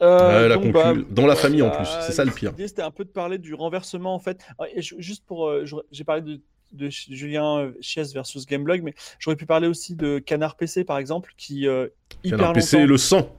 Euh, 0.02 0.48
la 0.48 0.58
bah, 0.58 0.94
Dans 1.10 1.26
la 1.26 1.36
famille 1.36 1.62
en 1.62 1.70
voilà, 1.70 1.84
plus, 1.84 2.06
c'est 2.06 2.12
ça 2.14 2.24
le 2.26 2.32
pire. 2.32 2.52
L'idée, 2.52 2.68
c'était 2.68 2.82
un 2.82 2.92
peu 2.92 3.04
de 3.06 3.10
parler 3.10 3.38
du 3.38 3.54
renversement, 3.54 4.14
en 4.14 4.20
fait. 4.20 4.40
Juste 4.76 5.26
pour. 5.26 5.48
euh, 5.48 5.66
J'ai 5.92 6.04
parlé 6.04 6.22
de, 6.22 6.90
Julien 6.90 7.60
euh, 7.60 7.72
Chies 7.82 8.12
versus 8.14 8.46
Gameblog, 8.46 8.82
mais 8.84 8.94
j'aurais 9.20 9.38
pu 9.38 9.46
parler 9.46 9.68
aussi 9.68 9.96
de 9.96 10.20
Canard 10.20 10.56
PC, 10.58 10.84
par 10.84 10.98
exemple, 10.98 11.34
qui. 11.38 11.68
euh, 11.68 11.88
hyper 12.24 12.38
Canard 12.40 12.54
PC 12.54 12.78
longtemps- 12.78 12.90
le 12.90 12.98
sang. 12.98 13.36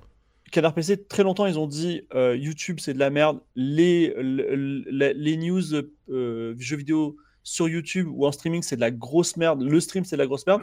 Canard 0.51 0.73
PC, 0.73 1.05
très 1.05 1.23
longtemps, 1.25 1.45
ils 1.45 1.59
ont 1.59 1.67
dit 1.67 2.03
euh, 2.15 2.35
YouTube, 2.35 2.79
c'est 2.81 2.95
de 2.95 2.99
la 2.99 3.11
merde. 3.11 3.39
Les, 3.55 4.15
le- 4.17 4.55
le- 4.55 5.13
les 5.15 5.37
news 5.37 5.63
euh, 6.09 6.55
jeux 6.59 6.77
vidéo 6.77 7.17
sur 7.43 7.69
YouTube 7.69 8.09
ou 8.11 8.27
en 8.27 8.33
streaming, 8.33 8.63
c'est 8.63 8.77
de 8.77 8.81
la 8.81 8.91
grosse 8.91 9.37
merde. 9.37 9.63
Le 9.63 9.79
stream, 9.81 10.05
c'est 10.07 10.17
de 10.17 10.23
la 10.23 10.27
grosse 10.27 10.47
merde. 10.47 10.63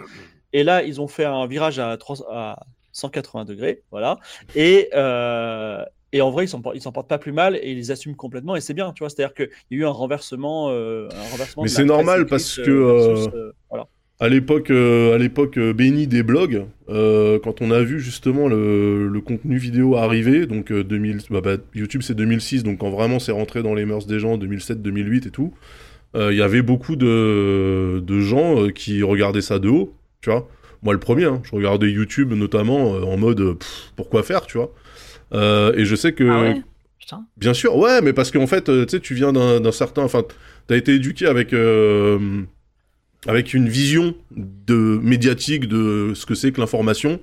Et 0.54 0.64
là, 0.64 0.82
ils 0.84 1.00
ont 1.02 1.08
fait 1.08 1.26
un 1.26 1.46
virage 1.46 1.78
à, 1.80 1.96
3, 1.98 2.18
à 2.32 2.66
180 2.96 3.46
degrés. 3.46 3.84
Voilà. 3.92 4.20
Et, 4.56 4.90
euh, 4.94 5.84
et 6.14 6.22
en 6.22 6.32
vrai, 6.32 6.46
ils 6.46 6.82
s'en 6.82 6.92
portent 6.92 7.10
pas 7.10 7.18
plus 7.18 7.34
mal 7.34 7.58
et 7.58 7.72
ils 7.72 7.78
les 7.78 7.92
assument 7.92 8.16
complètement. 8.16 8.56
Et 8.56 8.62
c'est 8.62 8.74
bien, 8.74 8.92
tu 8.94 9.00
vois. 9.04 9.10
C'est-à-dire 9.10 9.34
qu'il 9.34 9.50
y 9.72 9.76
a 9.76 9.78
eu 9.80 9.86
un 9.86 9.90
renversement. 9.90 10.70
euh, 10.70 11.10
un 11.12 11.32
renversement 11.32 11.64
Mais 11.64 11.70
c'est 11.70 11.84
normal 11.84 12.26
parce 12.26 12.58
euh, 12.60 12.64
que, 12.64 12.72
versus, 12.72 13.34
voilà. 13.70 13.88
À 14.22 14.30
l'époque, 14.30 14.72
à 14.72 15.18
l'époque 15.18 15.60
bénie 15.60 16.08
des 16.08 16.24
blogs, 16.24 16.66
quand 16.88 17.62
on 17.62 17.70
a 17.70 17.82
vu 17.84 18.00
justement 18.00 18.48
le, 18.48 19.10
le 19.10 19.22
contenu 19.22 19.58
vidéo 19.58 19.98
arriver, 19.98 20.46
donc 20.46 20.72
2000, 20.72 21.20
bah, 21.30 21.42
bah, 21.42 21.58
YouTube 21.74 22.02
c'est 22.02 22.16
2006, 22.16 22.64
donc 22.64 22.78
quand 22.78 22.90
vraiment 22.92 23.20
c'est 23.20 23.34
rentré 23.34 23.62
dans 23.62 23.74
les 23.74 23.84
mœurs 23.84 24.08
des 24.08 24.20
gens, 24.20 24.38
2007, 24.38 24.82
2008 24.82 25.26
et 25.26 25.32
tout, 25.32 25.54
il 26.16 26.34
y 26.34 26.42
avait 26.42 26.62
beaucoup 26.62 26.96
de, 26.96 28.02
de 28.02 28.20
gens 28.22 28.70
qui 28.70 29.04
regardaient 29.04 29.42
ça 29.42 29.60
de 29.60 29.68
haut, 29.68 29.94
tu 30.22 30.30
vois. 30.30 30.48
Moi 30.86 30.94
le 30.94 31.00
premier, 31.00 31.26
hein, 31.26 31.42
je 31.44 31.52
regardais 31.54 31.90
YouTube 31.90 32.32
notamment 32.34 32.96
euh, 32.96 33.02
en 33.02 33.18
mode 33.18 33.42
euh, 33.42 33.56
pff, 33.56 33.92
pourquoi 33.96 34.24
faire, 34.24 34.46
tu 34.46 34.58
vois. 34.58 34.72
Euh, 35.34 35.74
et 35.76 35.84
je 35.84 35.96
sais 35.96 36.14
que 36.14 36.24
Ah 36.30 36.42
ouais? 36.42 36.62
Putain. 37.00 37.26
Bien 37.38 37.54
sûr, 37.54 37.76
ouais, 37.76 38.02
mais 38.02 38.14
parce 38.14 38.32
qu'en 38.32 38.48
fait, 38.48 38.66
tu 38.66 38.86
sais, 38.88 39.00
tu 39.00 39.14
viens 39.14 39.34
d'un 39.34 39.72
certain. 39.72 40.04
Enfin, 40.04 40.24
t'as 40.68 40.78
été 40.78 40.94
éduqué 40.94 41.26
avec. 41.26 41.54
avec 43.28 43.54
une 43.54 43.70
vision 43.70 44.16
de 44.32 45.00
médiatique 45.04 45.68
de 45.68 46.14
ce 46.16 46.26
que 46.26 46.34
c'est 46.34 46.52
que 46.52 46.62
l'information. 46.62 47.20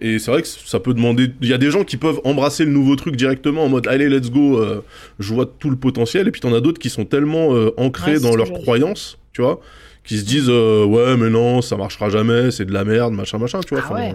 Et 0.00 0.18
c'est 0.18 0.30
vrai 0.30 0.42
que 0.42 0.48
ça 0.48 0.78
peut 0.78 0.94
demander. 0.94 1.30
Il 1.40 1.48
y 1.48 1.52
a 1.52 1.58
des 1.58 1.70
gens 1.70 1.82
qui 1.82 1.96
peuvent 1.96 2.20
embrasser 2.24 2.64
le 2.64 2.70
nouveau 2.70 2.94
truc 2.94 3.16
directement 3.16 3.64
en 3.64 3.68
mode 3.68 3.88
allez, 3.88 4.08
let's 4.08 4.30
go, 4.30 4.60
euh, 4.60 4.82
je 5.18 5.34
vois 5.34 5.46
tout 5.46 5.70
le 5.70 5.76
potentiel. 5.76 6.28
Et 6.28 6.30
puis 6.30 6.40
t'en 6.40 6.54
as 6.54 6.60
d'autres 6.60 6.78
qui 6.78 6.88
sont 6.88 7.04
tellement 7.04 7.54
euh, 7.54 7.72
ancrés 7.76 8.14
Ouais, 8.14 8.20
dans 8.20 8.36
leurs 8.36 8.52
croyances, 8.52 9.18
tu 9.32 9.42
vois, 9.42 9.60
qui 10.08 10.18
se 10.18 10.24
disent 10.24 10.48
euh, 10.48 10.84
ouais, 10.84 11.16
mais 11.16 11.30
non, 11.30 11.60
ça 11.62 11.76
marchera 11.76 12.08
jamais, 12.08 12.50
c'est 12.50 12.64
de 12.64 12.72
la 12.72 12.84
merde, 12.84 13.12
machin, 13.14 13.38
machin, 13.38 13.60
tu 13.60 13.74
vois. 13.74 13.84
Ah 13.86 13.92
enfin, 13.92 14.14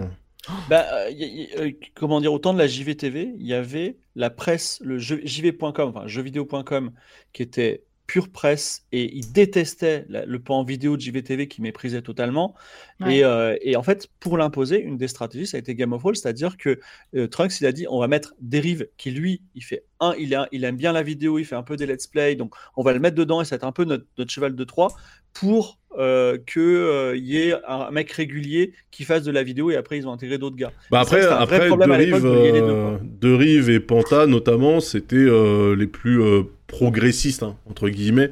Bah, 0.68 0.84
euh, 0.92 1.10
y- 1.10 1.24
y- 1.24 1.48
euh, 1.58 1.70
comment 1.94 2.20
dire, 2.20 2.32
au 2.32 2.38
temps 2.38 2.52
de 2.52 2.58
la 2.58 2.66
JVTV, 2.66 3.32
il 3.38 3.46
y 3.46 3.54
avait 3.54 3.96
la 4.14 4.28
presse, 4.28 4.78
le 4.84 4.98
JV.com, 4.98 5.72
enfin 5.94 6.06
jeuxvideo.com, 6.06 6.90
qui 7.32 7.42
était 7.42 7.84
pure 8.06 8.28
presse 8.28 8.84
et 8.92 9.16
ils 9.16 9.32
détestaient 9.32 10.04
la- 10.10 10.26
le 10.26 10.38
pan 10.38 10.62
vidéo 10.62 10.96
de 10.96 11.00
JVTV 11.00 11.48
qui 11.48 11.62
méprisait 11.62 12.02
totalement. 12.02 12.54
Ouais. 13.00 13.16
Et, 13.18 13.24
euh, 13.24 13.56
et 13.62 13.76
en 13.76 13.82
fait, 13.82 14.08
pour 14.20 14.36
l'imposer, 14.36 14.80
une 14.80 14.98
des 14.98 15.08
stratégies, 15.08 15.46
ça 15.46 15.56
a 15.56 15.60
été 15.60 15.74
Game 15.74 15.92
of 15.94 16.00
Thrones, 16.02 16.14
c'est-à-dire 16.14 16.56
que 16.58 16.78
euh, 17.16 17.26
Trunks, 17.28 17.60
il 17.60 17.66
a 17.66 17.72
dit 17.72 17.86
on 17.88 17.98
va 18.00 18.06
mettre 18.08 18.34
Derive, 18.40 18.88
qui 18.98 19.10
lui, 19.10 19.40
il 19.54 19.62
fait 19.64 19.84
un, 20.00 20.14
il, 20.18 20.34
a- 20.34 20.48
il 20.52 20.64
aime 20.64 20.76
bien 20.76 20.92
la 20.92 21.02
vidéo, 21.02 21.38
il 21.38 21.44
fait 21.46 21.56
un 21.56 21.62
peu 21.62 21.76
des 21.76 21.86
let's 21.86 22.06
play, 22.06 22.34
donc 22.34 22.54
on 22.76 22.82
va 22.82 22.92
le 22.92 23.00
mettre 23.00 23.16
dedans 23.16 23.40
et 23.40 23.44
ça 23.46 23.54
va 23.54 23.56
être 23.56 23.64
un 23.64 23.72
peu 23.72 23.84
notre, 23.84 24.04
notre 24.18 24.30
cheval 24.30 24.54
de 24.54 24.64
Troie 24.64 24.88
pour 25.32 25.78
euh, 25.98 26.36
qu'il 26.46 27.24
y 27.24 27.38
ait 27.38 27.54
un 27.66 27.90
mec 27.90 28.10
régulier 28.10 28.72
qui 28.90 29.04
fasse 29.04 29.22
de 29.22 29.30
la 29.30 29.42
vidéo 29.42 29.70
et 29.70 29.76
après 29.76 29.96
ils 29.96 30.06
ont 30.06 30.12
intégré 30.12 30.38
d'autres 30.38 30.56
gars. 30.56 30.72
Bah 30.90 31.00
après, 31.00 31.22
après 31.24 31.68
Derive, 31.70 32.20
de 32.22 33.28
euh, 33.28 33.68
et 33.76 33.80
Panta 33.80 34.26
notamment, 34.26 34.80
c'était 34.80 35.16
euh, 35.16 35.74
les 35.74 35.86
plus 35.86 36.20
progressistes 36.66 37.42
hein, 37.42 37.56
entre 37.68 37.88
guillemets 37.88 38.30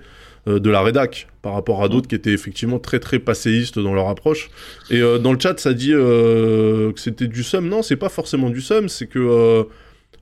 euh, 0.49 0.59
de 0.59 0.70
la 0.70 0.83
rédac 0.83 1.28
par 1.43 1.55
rapport 1.55 1.83
à 1.83 1.89
d'autres 1.89 2.09
qui 2.09 2.14
étaient 2.14 2.33
effectivement 2.33 2.78
très 2.78 3.01
très 3.01 3.18
passéistes 3.18 3.78
dans 3.78 3.95
leur 3.95 4.09
approche. 4.09 4.51
Et 4.91 5.01
euh, 5.01 5.18
dans 5.18 5.33
le 5.33 5.39
chat, 5.39 5.59
ça 5.59 5.74
dit 5.74 5.93
euh, 5.93 6.93
que 6.93 7.01
c'était 7.01 7.26
du 7.26 7.43
sum. 7.43 7.68
Non, 7.68 7.83
c'est 7.83 7.97
pas 7.97 8.09
forcément 8.09 8.49
du 8.49 8.61
sum, 8.61 8.89
c'est 8.89 9.07
que 9.07 9.18
euh, 9.18 9.64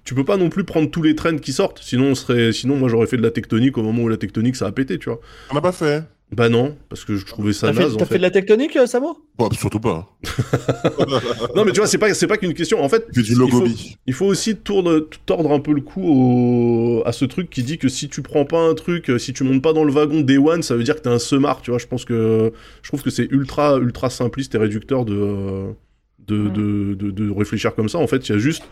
tu 0.05 0.15
peux 0.15 0.25
pas 0.25 0.39
non 0.39 0.49
plus 0.49 0.65
prendre 0.65 0.91
tous 0.91 1.03
les 1.03 1.15
trends 1.15 1.37
qui 1.37 1.53
sortent. 1.53 1.81
Sinon, 1.83 2.07
on 2.07 2.15
serait, 2.15 2.53
sinon 2.53 2.77
moi 2.77 2.89
j'aurais 2.89 3.07
fait 3.07 3.19
de 3.19 3.23
la 3.23 3.31
tectonique 3.31 3.79
au 3.79 3.83
moment 3.83 4.03
où 4.03 4.09
la 4.09 4.17
tectonique 4.17 4.57
ça 4.57 4.67
a 4.67 4.73
pété, 4.73 4.99
tu 4.99 5.11
vois. 5.11 5.21
On 5.51 5.55
n'a 5.55 5.61
pas 5.61 5.73
fait. 5.73 6.05
Bah 6.33 6.49
non, 6.49 6.77
parce 6.89 7.05
que 7.05 7.17
je 7.17 7.27
trouvais 7.27 7.53
ça 7.53 7.67
T'as 7.69 7.73
fait, 7.73 7.81
naze 7.83 7.97
t'as 7.97 8.05
fait 8.05 8.13
fait. 8.15 8.19
de 8.19 8.23
la 8.23 8.31
tectonique, 8.31 8.77
euh, 8.77 8.87
Samo? 8.87 9.19
Bon, 9.37 9.51
surtout 9.51 9.81
pas. 9.81 10.09
Non 11.57 11.65
mais 11.65 11.73
tu 11.73 11.81
vois, 11.81 11.87
c'est 11.89 11.99
pas 11.99 12.13
c'est 12.15 12.27
pas 12.27 12.37
qu'une 12.37 12.55
question. 12.55 12.83
En 12.83 12.89
fait, 12.89 13.11
du 13.13 13.21
il 13.21 13.27
faut- 13.35 13.39
logobi. 13.41 13.97
Il 14.07 14.15
faut 14.15 14.27
aussi 14.27 14.57
tourne- 14.57 15.03
tordre 15.27 15.53
un 15.53 15.61
peu 15.61 15.73
le 15.73 15.81
cou 15.81 16.03
au- 16.03 17.03
à 17.07 17.13
ce 17.13 17.25
truc 17.25 17.51
qui 17.51 17.63
dit 17.63 17.79
que 17.79 17.89
si 17.89 18.09
tu 18.09 18.23
prends 18.23 18.45
pas 18.45 18.61
un 18.61 18.75
truc, 18.75 19.11
euh, 19.11 19.19
si 19.19 19.33
tu 19.33 19.43
montes 19.45 19.63
pas 19.63 19.73
dans 19.73 19.85
le 19.85 19.93
wagon 19.93 20.21
Day 20.21 20.39
One, 20.39 20.63
ça 20.63 20.77
veut 20.77 20.85
dire 20.85 20.97
que 20.97 21.01
t'es 21.01 21.09
un 21.09 21.19
semard, 21.19 21.63
tu 21.63 21.71
vois. 21.71 21.79
Je 21.79 21.87
pense 21.87 22.05
que 22.05 22.53
je 22.83 22.89
trouve 22.89 23.03
que 23.03 23.11
c'est 23.11 23.27
ultra 23.31 23.79
ultra 23.79 24.09
simpliste 24.11 24.55
et 24.55 24.59
réducteur 24.59 25.05
de 25.05 25.65
de, 26.29 26.49
de, 26.49 26.95
de, 26.95 27.11
de 27.11 27.31
réfléchir 27.31 27.75
comme 27.75 27.89
ça. 27.89 27.99
En 27.99 28.07
fait, 28.07 28.29
il 28.29 28.33
y 28.33 28.35
a 28.37 28.39
juste 28.39 28.63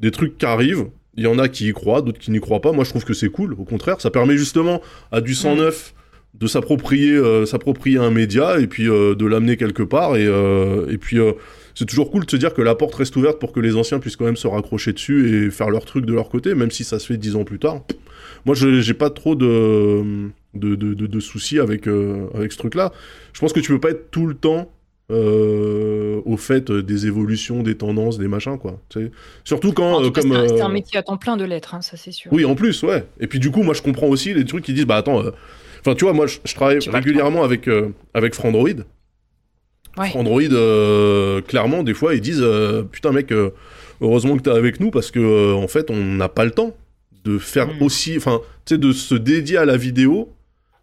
des 0.00 0.10
trucs 0.10 0.36
qui 0.38 0.46
arrivent. 0.46 0.86
Il 1.16 1.22
y 1.22 1.28
en 1.28 1.38
a 1.38 1.46
qui 1.48 1.68
y 1.68 1.72
croient, 1.72 2.02
d'autres 2.02 2.18
qui 2.18 2.32
n'y 2.32 2.40
croient 2.40 2.60
pas. 2.60 2.72
Moi, 2.72 2.82
je 2.82 2.90
trouve 2.90 3.04
que 3.04 3.14
c'est 3.14 3.28
cool. 3.28 3.52
Au 3.54 3.62
contraire, 3.64 4.00
ça 4.00 4.10
permet 4.10 4.36
justement 4.36 4.80
à 5.12 5.20
du 5.20 5.32
109 5.32 5.94
de 6.34 6.46
s'approprier 6.46 7.12
euh, 7.12 7.46
s'approprier 7.46 7.98
un 7.98 8.10
média 8.10 8.58
et 8.58 8.66
puis 8.66 8.88
euh, 8.88 9.14
de 9.14 9.24
l'amener 9.24 9.56
quelque 9.56 9.82
part 9.84 10.16
et, 10.16 10.26
euh, 10.26 10.86
et 10.90 10.98
puis 10.98 11.18
c'est 11.74 11.84
toujours 11.86 12.10
cool 12.10 12.24
de 12.26 12.30
se 12.30 12.36
dire 12.36 12.52
que 12.54 12.62
la 12.62 12.74
porte 12.74 12.94
reste 12.96 13.14
ouverte 13.16 13.38
pour 13.38 13.52
que 13.52 13.60
les 13.60 13.76
anciens 13.76 13.98
puissent 14.00 14.16
quand 14.16 14.24
même 14.24 14.36
se 14.36 14.46
raccrocher 14.48 14.92
dessus 14.92 15.46
et 15.46 15.50
faire 15.50 15.70
leur 15.70 15.84
truc 15.84 16.06
de 16.06 16.12
leur 16.12 16.28
côté, 16.28 16.54
même 16.54 16.70
si 16.70 16.84
ça 16.84 16.98
se 16.98 17.06
fait 17.06 17.16
dix 17.16 17.34
ans 17.36 17.44
plus 17.44 17.58
tard. 17.58 17.82
Moi, 18.46 18.54
je 18.54 18.80
j'ai 18.80 18.94
pas 18.94 19.10
trop 19.10 19.34
de, 19.34 20.28
de, 20.54 20.74
de, 20.74 20.94
de- 20.94 21.06
de 21.06 21.20
soucis 21.20 21.58
avec, 21.58 21.86
avec 22.34 22.52
ce 22.52 22.58
truc-là. 22.58 22.92
Je 23.32 23.40
pense 23.40 23.52
que 23.52 23.60
tu 23.60 23.72
peux 23.72 23.80
pas 23.80 23.90
être 23.90 24.10
tout 24.12 24.26
le 24.26 24.34
temps 24.34 24.70
au 25.10 26.36
fait 26.36 26.70
des 26.70 27.06
évolutions, 27.06 27.62
des 27.62 27.76
tendances, 27.76 28.18
des 28.18 28.28
machins, 28.28 28.58
quoi. 28.58 28.80
Tu 28.88 29.00
sais. 29.00 29.10
Surtout 29.44 29.72
quand, 29.72 30.10
cas, 30.10 30.20
comme... 30.22 30.32
c'est 30.48 30.60
un- 30.60 30.68
métier 30.68 30.98
à 30.98 31.02
temps 31.02 31.16
plein 31.16 31.36
de 31.36 31.44
l'être, 31.44 31.74
hein, 31.74 31.80
ça 31.80 31.96
c'est 31.96 32.12
sûr. 32.12 32.32
oui, 32.32 32.44
en 32.44 32.54
plus, 32.54 32.82
ouais. 32.82 33.04
Et 33.20 33.26
puis 33.26 33.38
du 33.38 33.50
coup, 33.50 33.62
moi, 33.62 33.74
je 33.74 33.82
comprends 33.82 34.06
aussi 34.08 34.32
les 34.34 34.44
trucs 34.44 34.64
qui 34.64 34.74
disent, 34.74 34.86
bah 34.86 34.96
attends, 34.96 35.22
enfin, 35.84 35.94
tu 35.94 36.04
vois, 36.04 36.12
moi, 36.14 36.26
je, 36.26 36.38
je 36.44 36.54
travaille 36.54 36.78
régulièrement 36.86 37.44
avec 37.44 37.68
euh, 37.68 37.88
avec 38.14 38.34
Frandroid. 38.34 38.68
Ouais. 39.96 40.08
Frandroid, 40.08 40.42
euh, 40.42 41.40
clairement, 41.42 41.82
des 41.82 41.94
fois, 41.94 42.14
ils 42.14 42.20
disent, 42.20 42.42
euh, 42.42 42.82
putain, 42.82 43.12
mec, 43.12 43.30
euh, 43.30 43.50
heureusement 44.00 44.36
que 44.36 44.42
t'es 44.42 44.50
avec 44.50 44.80
nous 44.80 44.90
parce 44.90 45.10
que 45.10 45.52
en 45.54 45.68
fait, 45.68 45.90
on 45.90 45.96
n'a 46.02 46.28
pas 46.28 46.44
le 46.44 46.50
temps 46.50 46.74
de 47.24 47.38
faire 47.38 47.68
Mm. 47.68 47.82
aussi, 47.82 48.16
enfin, 48.16 48.40
tu 48.66 48.74
sais, 48.74 48.78
de 48.78 48.92
se 48.92 49.14
dédier 49.14 49.56
à 49.56 49.64
la 49.64 49.76
vidéo 49.76 50.30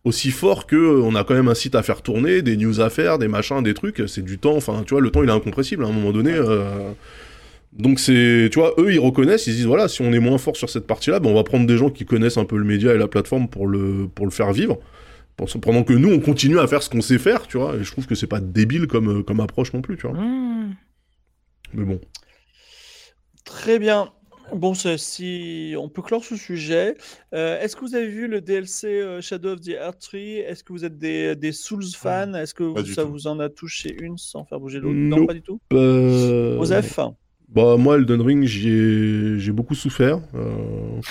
aussi 0.03 0.31
fort 0.31 0.65
que 0.65 0.99
on 1.01 1.13
a 1.13 1.23
quand 1.23 1.35
même 1.35 1.49
un 1.49 1.53
site 1.53 1.75
à 1.75 1.83
faire 1.83 2.01
tourner, 2.01 2.41
des 2.41 2.57
news 2.57 2.79
à 2.81 2.89
faire, 2.89 3.19
des 3.19 3.27
machins, 3.27 3.61
des 3.61 3.73
trucs. 3.75 4.01
C'est 4.07 4.23
du 4.23 4.39
temps. 4.39 4.55
Enfin, 4.55 4.83
tu 4.85 4.93
vois, 4.93 5.01
le 5.01 5.11
temps, 5.11 5.21
il 5.23 5.29
est 5.29 5.33
incompressible 5.33 5.83
à 5.83 5.87
un 5.87 5.91
moment 5.91 6.11
donné. 6.11 6.33
Donc 7.73 7.99
c'est, 7.99 8.49
tu 8.51 8.59
vois, 8.59 8.73
eux 8.77 8.93
ils 8.93 8.99
reconnaissent, 8.99 9.47
ils 9.47 9.51
se 9.51 9.55
disent 9.57 9.65
voilà, 9.65 9.87
si 9.87 10.01
on 10.01 10.11
est 10.13 10.19
moins 10.19 10.37
fort 10.37 10.55
sur 10.57 10.69
cette 10.69 10.87
partie-là, 10.87 11.19
ben 11.19 11.29
on 11.29 11.35
va 11.35 11.43
prendre 11.43 11.65
des 11.65 11.77
gens 11.77 11.89
qui 11.89 12.05
connaissent 12.05 12.37
un 12.37 12.45
peu 12.45 12.57
le 12.57 12.65
média 12.65 12.93
et 12.93 12.97
la 12.97 13.07
plateforme 13.07 13.47
pour 13.47 13.67
le 13.67 14.07
pour 14.13 14.25
le 14.25 14.31
faire 14.31 14.51
vivre. 14.51 14.79
Pour- 15.37 15.47
Pendant 15.61 15.83
que 15.83 15.93
nous 15.93 16.11
on 16.11 16.19
continue 16.19 16.59
à 16.59 16.67
faire 16.67 16.83
ce 16.83 16.89
qu'on 16.89 17.01
sait 17.01 17.17
faire, 17.17 17.47
tu 17.47 17.57
vois. 17.57 17.75
Et 17.77 17.83
je 17.83 17.91
trouve 17.91 18.05
que 18.07 18.15
c'est 18.15 18.27
pas 18.27 18.39
débile 18.41 18.87
comme 18.87 19.19
euh, 19.19 19.23
comme 19.23 19.39
approche 19.39 19.73
non 19.73 19.81
plus, 19.81 19.95
tu 19.97 20.05
vois. 20.07 20.17
Mmh. 20.19 20.75
Mais 21.73 21.85
bon. 21.85 21.99
Très 23.45 23.79
bien. 23.79 24.11
Bon, 24.53 24.73
si 24.73 25.73
on 25.79 25.87
peut 25.87 26.01
clore 26.01 26.25
ce 26.25 26.35
sujet. 26.35 26.95
Euh, 27.33 27.57
Est-ce 27.61 27.77
que 27.77 27.81
vous 27.85 27.95
avez 27.95 28.09
vu 28.09 28.27
le 28.27 28.41
DLC 28.41 28.87
euh, 28.87 29.21
Shadow 29.21 29.53
of 29.53 29.61
the 29.61 29.69
Earth 29.69 29.99
Tree 30.01 30.39
Est-ce 30.39 30.61
que 30.65 30.73
vous 30.73 30.83
êtes 30.83 30.97
des, 30.97 31.37
des 31.37 31.53
Souls 31.53 31.85
fans? 31.95 32.33
Est-ce 32.33 32.53
que 32.53 32.63
vous- 32.63 32.85
ça 32.85 33.03
tout. 33.03 33.11
vous 33.11 33.27
en 33.27 33.39
a 33.39 33.47
touché 33.47 33.95
une 34.01 34.17
sans 34.17 34.43
faire 34.43 34.59
bouger 34.59 34.79
l'autre? 34.79 34.93
Non, 34.95 35.25
pas 35.25 35.33
du 35.33 35.41
tout. 35.41 35.61
Euh... 35.71 36.57
Joseph 36.57 36.99
Bah, 37.51 37.75
moi, 37.77 37.97
Elden 37.97 38.21
Ring, 38.21 38.43
j'y 38.45 38.69
ai- 38.69 39.39
j'ai 39.39 39.51
beaucoup 39.51 39.75
souffert. 39.75 40.19
euh, 40.35 41.01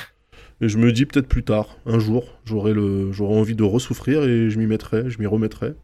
Et 0.63 0.69
je 0.69 0.79
me 0.79 0.93
dis 0.93 1.07
peut-être 1.07 1.29
plus 1.29 1.45
tard, 1.45 1.77
un 1.87 1.99
jour, 1.99 2.25
j'aurai 2.45 2.75
le... 2.75 3.13
j'aurai 3.13 3.39
envie 3.39 3.55
de 3.57 3.65
ressouffrir 3.65 4.25
et 4.25 4.51
je 4.51 4.59
m'y 4.59 4.67
mettrai, 4.67 5.11
je 5.11 5.19
m'y 5.19 5.27
remettrai. 5.27 5.75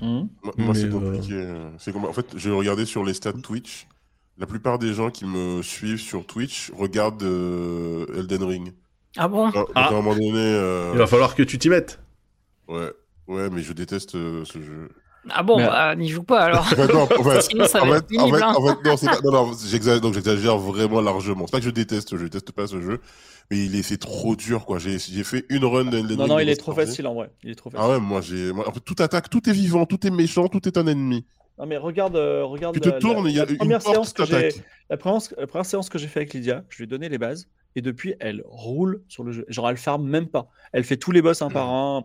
Mhm. 0.00 0.28
Moi, 0.42 0.54
moi, 0.58 0.74
c'est 0.74 0.86
euh, 0.86 0.90
compliqué. 0.90 1.54
C'est 1.78 1.92
comme... 1.92 2.04
En 2.06 2.12
fait, 2.12 2.26
j'ai 2.36 2.50
regardé 2.50 2.84
sur 2.86 3.04
les 3.04 3.14
stats 3.14 3.32
Twitch. 3.34 3.86
La 4.38 4.46
plupart 4.46 4.78
des 4.78 4.94
gens 4.94 5.10
qui 5.10 5.24
me 5.26 5.62
suivent 5.62 6.00
sur 6.00 6.24
Twitch 6.26 6.70
regardent 6.76 7.22
euh, 7.24 8.06
Elden 8.16 8.44
Ring. 8.44 8.72
Ah 9.16 9.28
bon? 9.28 9.50
Ah. 9.54 9.66
à 9.74 9.88
un 9.88 9.92
moment 9.92 10.14
donné, 10.14 10.36
euh, 10.36 10.90
Il 10.92 10.98
va 10.98 11.06
falloir 11.06 11.34
que 11.34 11.42
tu 11.42 11.58
t'y 11.58 11.68
mettes. 11.68 12.00
ouais, 12.68 12.92
ouais, 13.26 13.50
mais 13.50 13.62
je 13.62 13.72
déteste 13.72 14.14
euh, 14.14 14.44
ce 14.44 14.60
jeu. 14.62 14.88
Ah 15.34 15.42
bon, 15.42 15.56
Mais- 15.58 15.66
bah, 15.66 15.94
n'y 15.96 16.08
joue 16.08 16.22
pas 16.22 16.40
alors. 16.40 16.60
En 16.72 16.76
fait, 16.76 16.92
non, 16.92 17.02
en 17.02 17.24
fait, 17.24 17.40
Sinon, 17.42 17.66
ça 17.66 17.82
en 17.82 17.86
va 17.86 17.92
fait, 17.92 17.98
être 17.98 18.06
pénible. 18.08 18.36
en 18.36 18.38
fait, 18.38 18.42
hein. 18.44 18.54
en 18.56 18.66
fait, 18.66 18.88
non, 18.88 18.96
pas, 18.96 19.20
non, 19.24 19.32
non, 19.32 19.52
j'exagère, 19.66 20.00
donc 20.00 20.14
j'exagère 20.14 20.58
vraiment 20.58 21.00
largement. 21.00 21.46
C'est 21.46 21.52
pas 21.52 21.58
que 21.58 21.64
je 21.64 21.70
déteste 21.70 22.16
je 22.16 22.24
déteste 22.24 22.52
pas 22.52 22.66
ce 22.66 22.80
jeu, 22.80 23.00
mais 23.50 23.58
il 23.64 23.74
est, 23.76 23.82
c'est 23.82 23.98
trop 23.98 24.36
dur, 24.36 24.64
quoi. 24.66 24.78
J'ai, 24.78 24.98
j'ai 24.98 25.24
fait 25.24 25.44
une 25.48 25.64
run 25.64 25.86
d'Elden 25.86 26.16
Non, 26.18 26.26
non, 26.26 26.38
il 26.38 26.46
de 26.46 26.50
est 26.52 26.56
trop 26.56 26.72
facile 26.72 27.06
en 27.06 27.14
vrai. 27.14 27.30
Il 27.42 27.50
est 27.50 27.54
trop 27.54 27.70
facile. 27.70 27.84
Ah 27.86 27.92
ouais, 27.94 28.00
moi 28.00 28.20
j'ai, 28.20 28.52
moi, 28.52 28.68
en 28.68 28.72
fait, 28.72 28.80
tout 28.80 28.96
attaque, 28.98 29.30
tout 29.30 29.48
est 29.48 29.52
vivant, 29.52 29.86
tout 29.86 30.06
est 30.06 30.10
méchant, 30.10 30.48
tout 30.48 30.66
est 30.68 30.76
un 30.76 30.86
ennemi. 30.86 31.24
Non, 31.58 31.66
mais 31.66 31.76
regarde, 31.76 32.14
euh, 32.14 32.44
regarde 32.44 32.74
Tu 32.74 32.80
te 32.80 32.88
la, 32.88 32.98
tournes, 33.00 33.26
il 33.28 33.34
y 33.34 33.40
a 33.40 33.48
une 33.48 33.56
première 33.56 33.80
porte, 33.80 33.92
séance 33.92 34.12
que 34.12 34.22
la 34.22 34.96
première, 34.96 35.20
la 35.36 35.46
première 35.48 35.66
séance 35.66 35.88
que 35.88 35.98
j'ai 35.98 36.06
fait 36.06 36.20
avec 36.20 36.32
Lydia, 36.32 36.62
je 36.68 36.76
lui 36.78 36.84
ai 36.84 36.86
donné 36.86 37.08
les 37.08 37.18
bases 37.18 37.48
et 37.74 37.82
depuis 37.82 38.14
elle 38.20 38.44
roule 38.46 39.02
sur 39.08 39.24
le 39.24 39.32
jeu. 39.32 39.44
Genre 39.48 39.68
elle 39.68 39.76
farme 39.76 40.06
même 40.08 40.28
pas. 40.28 40.48
Elle 40.72 40.84
fait 40.84 40.96
tous 40.96 41.10
les 41.10 41.20
boss 41.20 41.42
un 41.42 41.50
par 41.50 41.68
un. 41.68 42.04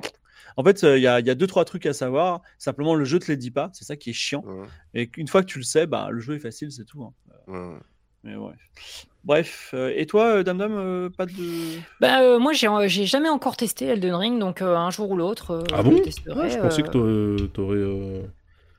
En 0.58 0.64
fait, 0.64 0.84
euh, 0.84 0.97
il 0.97 1.01
y, 1.01 1.08
a, 1.08 1.20
il 1.20 1.26
y 1.26 1.30
a 1.30 1.36
deux 1.36 1.47
trois 1.47 1.66
trucs 1.66 1.86
à 1.86 1.93
savoir. 1.93 2.41
Simplement, 2.58 2.95
le 2.95 3.06
jeu 3.06 3.20
te 3.20 3.28
les 3.32 3.38
dit 3.38 3.51
pas. 3.51 3.70
C'est 3.74 3.86
ça 3.86 3.95
qui 3.95 4.10
est 4.12 4.14
chiant. 4.14 4.43
Et 4.93 5.10
une 5.18 5.28
fois 5.28 5.41
que 5.41 5.47
tu 5.47 5.58
le 5.60 5.64
sais, 5.64 5.88
bah, 5.88 6.10
le 6.12 6.20
jeu 6.20 6.36
est 6.36 6.39
facile, 6.39 6.72
c'est 6.72 6.86
tout. 6.86 7.04
hein. 7.04 7.14
ouais. 7.47 7.78
Mais 8.24 8.36
ouais. 8.38 8.54
Bref. 9.26 9.72
euh, 9.74 9.91
et 9.95 10.06
toi, 10.06 10.38
euh, 10.38 10.43
Dame 10.43 10.58
Dame, 10.58 10.76
euh, 10.78 11.10
pas 11.10 11.26
de. 11.26 11.34
Bah, 11.99 12.22
euh, 12.22 12.39
moi, 12.39 12.54
j'ai 12.54 12.68
j'ai 12.88 13.06
jamais 13.06 13.30
encore 13.30 13.58
testé 13.58 13.86
Elden 13.86 14.16
Ring, 14.16 14.39
donc 14.39 14.62
euh, 14.62 14.76
un 14.78 14.91
jour 14.91 15.10
ou 15.12 15.18
l'autre. 15.18 15.51
euh, 15.51 15.64
Ah 15.74 15.78
je 15.78 15.84
bon? 15.84 15.91
le 15.91 16.01
testerai, 16.01 16.39
Ah, 16.43 16.47
je 16.49 16.58
pensais 16.60 16.84
que 16.84 16.97
euh, 16.97 17.47
t'aurais. 17.47 17.78
euh, 17.78 18.22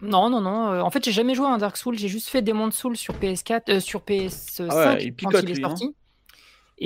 Non, 0.00 0.30
non, 0.30 0.40
non. 0.40 0.72
euh, 0.72 0.80
en 0.80 0.90
fait, 0.90 1.04
j'ai 1.04 1.12
jamais 1.12 1.34
joué 1.34 1.46
à 1.46 1.50
un 1.50 1.58
Dark 1.58 1.76
Souls. 1.76 1.98
J'ai 1.98 2.08
juste 2.08 2.28
fait 2.28 2.40
Demon 2.42 2.70
Souls 2.70 2.96
sur 2.96 3.14
PS4, 3.14 3.62
euh, 3.70 3.80
sur 3.80 4.00
PS5 4.00 4.66
Ah 4.70 4.94
ouais, 4.94 5.04
il 5.04 5.14
quand 5.16 5.30
il 5.30 5.50
est 5.50 5.54
lui, 5.54 5.64
hein. 5.64 5.74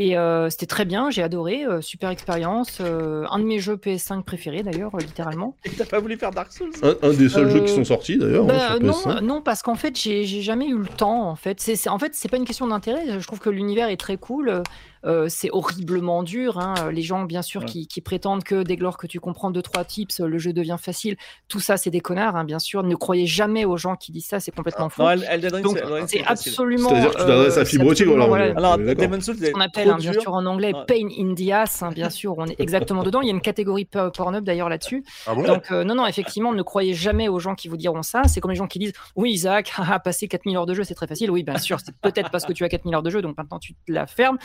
Et 0.01 0.17
euh, 0.17 0.49
c'était 0.49 0.67
très 0.67 0.85
bien, 0.85 1.11
j'ai 1.11 1.25
adoré, 1.25 1.65
euh, 1.65 1.81
super 1.81 2.11
expérience. 2.11 2.79
euh, 2.81 3.25
un 3.33 3.41
de 3.41 3.45
mes 3.45 3.59
jeux 3.59 3.75
PS5 3.75 4.23
préférés 4.23 4.63
d'ailleurs, 4.63 4.95
euh, 4.95 4.99
littéralement. 5.01 5.57
Et 5.65 5.71
t'as 5.77 5.87
pas 5.87 5.99
voulu 5.99 6.17
faire 6.17 6.31
Dark 6.31 6.53
Souls 6.53 6.71
Un, 6.85 6.95
un 7.03 7.13
des 7.13 7.29
seuls 7.29 7.47
Euh, 7.49 7.51
jeux 7.51 7.61
qui 7.65 7.73
sont 7.73 7.85
sortis 7.85 8.17
d'ailleurs. 8.17 8.45
hein, 8.45 8.47
Bah, 8.47 8.79
non, 8.81 8.93
PS5. 8.93 9.21
non, 9.23 9.43
parce 9.43 9.63
qu'en 9.63 9.75
fait, 9.75 9.99
j'ai 10.01 10.25
jamais 10.25 10.69
eu 10.69 10.79
le 10.79 10.87
temps. 10.87 11.29
En 11.29 11.35
fait, 11.35 11.61
c'est 11.61 11.75
c'est- 11.75 11.89
en 11.89 11.99
fait, 11.99 12.13
c'est 12.15 12.29
pas 12.29 12.37
une 12.37 12.45
question 12.45 12.69
d'intérêt. 12.69 13.19
Je 13.19 13.27
trouve 13.27 13.41
que 13.41 13.51
l'univers 13.51 13.89
est 13.89 13.97
très 13.97 14.19
cool. 14.19 14.63
Euh, 15.05 15.27
c'est 15.29 15.51
horriblement 15.53 16.23
dur. 16.23 16.59
hein. 16.59 16.75
Les 16.93 17.03
gens, 17.03 17.25
bien 17.25 17.43
sûr, 17.43 17.61
Ouais. 17.63 17.67
qui, 17.67 17.87
qui 17.87 18.01
prétendent 18.01 18.45
que 18.45 18.63
dès 18.63 18.77
lors 18.77 18.97
que 18.99 19.07
tu 19.07 19.21
comprends 19.21 19.51
deux 19.51 19.63
trois 19.63 19.85
tips, 19.85 20.21
le 20.21 20.39
jeu 20.39 20.53
devient 20.53 20.77
facile. 20.81 21.17
Tout 21.49 21.61
ça, 21.61 21.77
c'est 21.77 21.91
des 21.91 22.01
connards, 22.01 22.37
hein, 22.37 22.45
bien 22.45 22.59
sûr. 22.59 22.83
Ne 22.83 22.95
croyez 22.95 23.27
jamais 23.27 23.65
aux 23.65 23.77
gens 23.77 23.97
qui 23.97 24.13
disent 24.13 24.27
ça. 24.27 24.41
C'est 24.41 24.55
complètement 24.55 24.89
faux. 24.89 25.03
Non, 25.03 25.11
El- 25.11 25.27
Elden 25.29 25.55
Ring, 25.55 25.65
Donc, 25.65 25.79
c'est- 26.09 26.25
absolument. 26.25 26.89
C'est-à-dire 26.91 27.11
que 27.11 27.17
tu 27.17 27.23
euh, 27.23 27.27
t'adresses 27.27 27.57
à 27.59 27.61
optique, 27.63 27.81
absolument, 27.81 28.27
voilà, 28.29 28.53
voilà, 28.53 28.55
on- 28.55 28.57
Alors, 28.75 28.75
on. 28.75 28.95
Demon's 29.03 29.25
Souls, 29.25 29.37
ce 29.37 29.51
qu'on 29.51 29.61
appelle, 29.61 29.85
trop 29.87 29.95
hein, 29.95 29.99
bien 29.99 30.11
dur. 30.13 30.23
sûr 30.23 30.33
en 30.35 30.47
anglais, 30.47 30.73
pain 30.87 31.09
in 31.19 31.35
the 31.35 31.51
ass, 31.51 31.83
hein, 31.83 31.91
bien 31.93 32.11
sûr, 32.11 32.35
on 32.39 32.47
est 32.47 32.61
exactement 32.61 33.03
dedans. 33.03 33.21
Il 33.21 33.27
y 33.27 33.31
a 33.31 33.35
une 33.35 33.41
catégorie 33.41 33.85
por- 33.85 34.13
Pornhub 34.13 34.45
d'ailleurs 34.45 34.69
là-dessus. 34.69 35.05
Ah 35.27 35.35
bon? 35.35 35.43
Donc, 35.45 35.71
euh, 35.71 35.85
non, 35.85 35.95
non, 35.95 36.07
effectivement, 36.07 36.53
ne 36.53 36.63
croyez 36.63 36.95
jamais 36.95 37.29
aux 37.29 37.39
gens 37.39 37.55
qui 37.55 37.69
vous 37.69 37.77
diront 37.77 38.03
ça. 38.03 38.23
C'est 38.27 38.41
comme 38.41 38.51
les 38.51 38.57
gens 38.57 38.67
qui 38.67 38.79
disent 38.79 38.93
Oui, 39.17 39.31
Isaac, 39.33 39.73
haha, 39.77 39.99
passer 40.05 40.29
4000 40.29 40.57
heures 40.57 40.67
de 40.67 40.75
jeu, 40.75 40.85
c'est 40.85 40.95
très 40.95 41.07
facile. 41.07 41.31
Oui, 41.31 41.43
bien 41.43 41.59
sûr, 41.59 41.79
c'est 41.85 41.95
peut-être 42.01 42.31
parce 42.31 42.45
que 42.45 42.53
tu 42.53 42.65
as 42.65 42.69
4000 42.69 42.95
heures 42.95 43.03
de 43.03 43.11
jeu, 43.11 43.23
donc 43.23 43.37
maintenant 43.37 43.59
tu 43.59 43.75
te 43.75 43.93
la 43.93 44.07
fermes. 44.07 44.39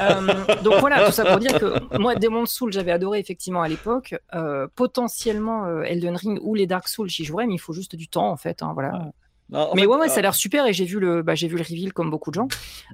Euh, 0.00 0.62
donc 0.62 0.80
voilà, 0.80 1.06
tout 1.06 1.12
ça 1.12 1.24
pour 1.24 1.38
dire 1.38 1.58
que 1.58 1.98
moi, 1.98 2.14
Demon's 2.14 2.50
Souls, 2.50 2.72
j'avais 2.72 2.92
adoré 2.92 3.18
effectivement 3.18 3.62
à 3.62 3.68
l'époque. 3.68 4.14
Euh, 4.34 4.66
potentiellement 4.74 5.66
euh, 5.66 5.82
Elden 5.82 6.16
Ring 6.16 6.38
ou 6.42 6.54
les 6.54 6.66
Dark 6.66 6.88
Souls, 6.88 7.08
j'y 7.08 7.24
jouerais, 7.24 7.46
mais 7.46 7.54
il 7.54 7.58
faut 7.60 7.72
juste 7.72 7.96
du 7.96 8.08
temps 8.08 8.30
en 8.30 8.36
fait. 8.36 8.62
hein, 8.62 8.72
voilà. 8.74 9.10
Non, 9.50 9.70
Mais 9.74 9.82
fait, 9.82 9.86
ouais, 9.86 9.96
ouais, 9.96 10.06
euh, 10.06 10.10
ça 10.10 10.18
a 10.18 10.22
l'air 10.22 10.34
super 10.34 10.66
et 10.66 10.72
j'ai 10.74 10.84
vu 10.84 11.00
le, 11.00 11.22
bah, 11.22 11.34
j'ai 11.34 11.48
vu 11.48 11.56
le 11.56 11.62
reveal 11.62 11.92
comme 11.94 12.10
beaucoup 12.10 12.30
de 12.30 12.34
gens, 12.34 12.48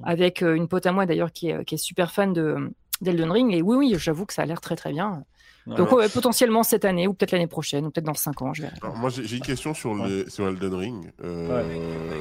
avec 0.05 0.41
euh, 0.43 0.55
une 0.55 0.69
pote 0.69 0.87
à 0.87 0.93
moi 0.93 1.05
d'ailleurs 1.05 1.33
qui 1.33 1.51
est, 1.51 1.65
qui 1.65 1.75
est 1.75 1.79
super 1.79 2.13
fan 2.13 2.33
de 2.33 2.71
d'Elden 3.01 3.31
Ring 3.33 3.53
et 3.53 3.61
oui, 3.61 3.77
oui, 3.77 3.95
j'avoue 3.99 4.25
que 4.25 4.33
ça 4.33 4.43
a 4.43 4.47
l'air 4.47 4.61
très 4.61 4.77
très 4.77 4.93
bien. 4.93 5.25
ouais. 5.67 5.75
Donc 5.77 5.91
ouais, 5.93 6.09
potentiellement 6.09 6.63
cette 6.63 6.85
année 6.85 7.09
ou 7.09 7.15
peut-être 7.15 7.33
l'année 7.33 7.49
prochaine 7.49 7.87
ou 7.87 7.91
peut-être 7.91 8.07
dans 8.07 8.15
5 8.15 8.41
ans, 8.43 8.55
je 8.55 8.63
verrai. 8.63 8.77
Alors, 8.83 8.97
moi, 8.97 9.11
j'ai 9.11 9.37
une 9.37 9.43
question 9.43 9.75
sur, 9.75 9.95
les, 9.97 10.31
sur 10.31 10.47
Elden 10.47 10.75
Ring. 10.75 11.11
Euh, 11.25 12.21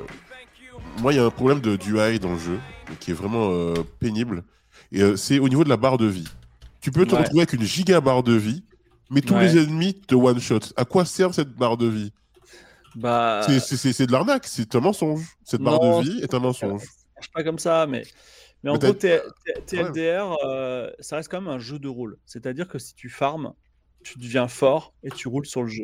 Moi, 1.02 1.14
il 1.14 1.18
y 1.18 1.20
a 1.20 1.26
un 1.26 1.30
problème 1.30 1.60
de 1.62 1.76
d'UI 1.76 2.20
dans 2.20 2.32
le 2.34 2.40
jeu 2.40 2.60
qui 3.00 3.12
est 3.12 3.14
vraiment 3.14 3.50
euh, 3.52 3.74
pénible. 4.00 4.44
Et 4.94 5.02
euh, 5.02 5.16
c'est 5.18 5.40
au 5.40 5.50
niveau 5.50 5.64
de 5.64 5.70
la 5.70 5.78
barre 5.78 5.98
de 5.98 6.06
vie. 6.06 6.28
Tu 6.82 6.92
peux 6.92 7.06
te 7.06 7.14
Ouais. 7.14 7.22
retrouver 7.22 7.42
avec 7.42 7.54
une 7.54 7.64
giga 7.64 8.00
barre 8.00 8.24
de 8.24 8.34
vie, 8.34 8.64
mais 9.10 9.22
tous 9.22 9.34
Ouais. 9.34 9.52
les 9.52 9.64
ennemis 9.64 9.94
te 9.96 10.16
one-shot. 10.16 10.60
À 10.78 10.86
quoi 10.86 11.04
sert 11.06 11.34
cette 11.34 11.50
barre 11.54 11.78
de 11.78 11.88
vie? 11.88 12.12
Bah, 12.96 13.42
C'est- 13.48 14.06
de 14.06 14.12
l'arnaque, 14.12 14.46
c'est 14.46 14.76
un 14.76 14.80
mensonge. 14.80 15.26
Cette 15.44 15.62
barre 15.62 15.80
de 15.80 16.04
vie 16.04 16.20
est 16.22 16.34
un 16.34 16.40
mensonge. 16.40 16.82
ça 16.82 16.88
marche 17.16 17.32
pas 17.34 17.44
comme 17.44 17.58
ça, 17.60 17.88
mais, 17.88 18.04
mais 18.64 18.70
en 18.70 18.78
gros, 18.78 18.94
TLDR, 18.94 20.38
euh, 20.46 20.92
ça 21.00 21.16
reste 21.16 21.30
quand 21.30 21.42
même 21.42 21.52
un 21.54 21.60
jeu 21.60 21.80
de 21.80 21.88
rôle. 21.88 22.18
C'est-à-dire 22.26 22.68
que 22.68 22.78
si 22.78 22.94
tu 22.94 23.10
farmes, 23.10 23.54
tu 24.04 24.20
deviens 24.20 24.48
fort 24.48 24.94
et 25.04 25.10
tu 25.10 25.28
roules 25.28 25.46
sur 25.46 25.64
le 25.64 25.70
jeu. 25.70 25.84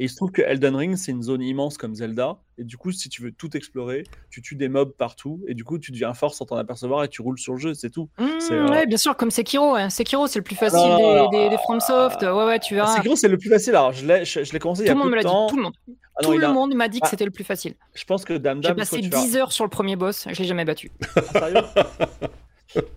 Et 0.00 0.04
il 0.04 0.08
se 0.08 0.14
trouve 0.14 0.30
que 0.30 0.42
Elden 0.42 0.76
Ring, 0.76 0.96
c'est 0.96 1.10
une 1.10 1.22
zone 1.24 1.42
immense 1.42 1.76
comme 1.76 1.96
Zelda. 1.96 2.36
Et 2.56 2.62
du 2.62 2.76
coup, 2.76 2.92
si 2.92 3.08
tu 3.08 3.20
veux 3.20 3.32
tout 3.32 3.56
explorer, 3.56 4.04
tu 4.30 4.40
tues 4.40 4.54
des 4.54 4.68
mobs 4.68 4.92
partout. 4.96 5.42
Et 5.48 5.54
du 5.54 5.64
coup, 5.64 5.76
tu 5.80 5.90
deviens 5.90 6.14
fort 6.14 6.34
sans 6.34 6.44
t'en 6.46 6.54
apercevoir 6.56 7.02
et 7.02 7.08
tu 7.08 7.20
roules 7.20 7.38
sur 7.40 7.54
le 7.54 7.58
jeu, 7.58 7.74
c'est 7.74 7.90
tout. 7.90 8.08
Mmh, 8.16 8.26
C'est, 8.38 8.52
euh, 8.54 8.68
Ouais, 8.68 8.86
bien 8.86 8.96
sûr, 8.96 9.16
comme 9.16 9.32
Sekiro. 9.32 9.74
Hein. 9.74 9.90
Sekiro, 9.90 10.28
c'est 10.28 10.38
le 10.38 10.44
plus 10.44 10.54
facile 10.54 10.78
non, 10.78 11.30
des, 11.30 11.36
non, 11.38 11.48
des, 11.50 11.56
FromSoft. 11.58 12.22
Ouais, 12.22 12.30
ouais, 12.44 12.58
tu 12.60 12.74
verras. 12.76 12.94
Sekiro, 12.94 13.16
c'est 13.16 13.26
le 13.26 13.38
plus 13.38 13.48
facile. 13.50 13.74
Alors, 13.74 13.92
je 13.92 14.06
l'ai, 14.06 14.24
je, 14.24 14.44
je 14.44 14.52
l'ai 14.52 14.60
commencé 14.60 14.82
il 14.82 14.84
y 14.84 14.86
Tout 14.86 14.92
a 14.92 14.94
le 14.94 14.98
monde 15.00 15.10
peu 15.10 15.16
me 15.16 15.20
de 15.20 15.24
l'a 15.24 15.28
dit. 15.30 15.34
temps. 15.34 15.46
Tout 15.48 15.56
le 15.56 15.62
monde, 15.62 15.74
Ah 15.88 15.92
non, 16.22 16.28
tout 16.28 16.34
il 16.34 16.40
le 16.40 16.46
a- 16.46 16.52
monde 16.52 16.74
m'a 16.76 16.86
dit 16.86 17.00
que 17.00 17.06
Ah. 17.06 17.10
c'était 17.10 17.24
le 17.24 17.32
plus 17.32 17.42
facile. 17.44 17.74
Je 17.96 18.04
pense 18.04 18.24
que 18.24 18.34
Dame 18.34 18.62
J'ai 18.62 18.74
passé 18.74 19.00
toi, 19.00 19.08
tu 19.08 19.08
vas- 19.08 19.20
10 19.20 19.36
heures 19.36 19.50
sur 19.50 19.64
le 19.64 19.70
premier 19.70 19.96
boss, 19.96 20.28
je 20.30 20.38
l'ai 20.40 20.46
jamais 20.48 20.64
battu. 20.64 20.92
Sérieux? 21.32 21.56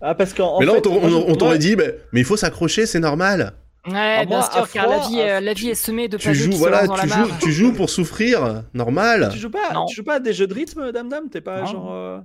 Ah, 0.02 0.14
parce 0.14 0.34
qu'en 0.34 0.56
en 0.56 0.60
Mais 0.60 0.66
là, 0.66 0.72
fait, 0.72 0.78
on 0.78 0.80
t'aurait- 0.82 1.12
on 1.12 1.42
on 1.46 1.56
dit, 1.56 1.76
mais 1.76 2.20
il 2.20 2.24
faut 2.26 2.36
s'accrocher, 2.36 2.84
c'est 2.84 3.00
normal. 3.00 3.54
Ouais, 3.86 4.26
bien 4.26 4.42
sûr, 4.42 4.70
car 4.70 4.86
la 4.86 4.98
vie, 5.08 5.20
à- 5.20 5.36
euh, 5.36 5.40
la 5.40 5.54
vie 5.54 5.70
est 5.70 5.74
semée 5.74 6.06
de 6.08 6.16
Tu 6.16 6.32
joues, 6.34 6.50
qui 6.50 6.56
voilà, 6.58 6.82
se 6.82 6.86
lancent 6.86 6.98
dans 6.98 7.02
tu 7.02 7.08
la 7.08 7.16
joues, 7.24 7.30
tu 7.40 7.52
joues 7.52 7.72
pour 7.72 7.90
souffrir, 7.90 8.62
normal. 8.74 9.30
Tu 9.32 9.38
joues 9.38 9.50
pas, 9.50 9.72
Non. 9.72 9.86
tu 9.86 9.96
joues 9.96 10.04
pas 10.04 10.14
à 10.14 10.20
des 10.20 10.32
jeux 10.32 10.46
de 10.46 10.54
rythme, 10.54 10.92
Dame 10.92 11.08
Dame 11.08 11.28
T'es 11.30 11.40
pas 11.40 11.60
Non. 11.62 11.66
genre. 11.66 11.92
euh, 11.92 12.20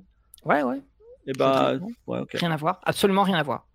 Ouais, 0.46 0.62
ouais, 0.62 0.82
Eh 1.26 1.34
bah, 1.34 1.70
rythme, 1.72 1.86
ouais, 2.06 2.20
ok. 2.20 2.32
rien 2.36 2.52
à 2.52 2.58
voir. 2.58 2.80
Absolument 2.86 3.24
rien 3.24 3.38
à 3.38 3.44
voir. 3.44 3.66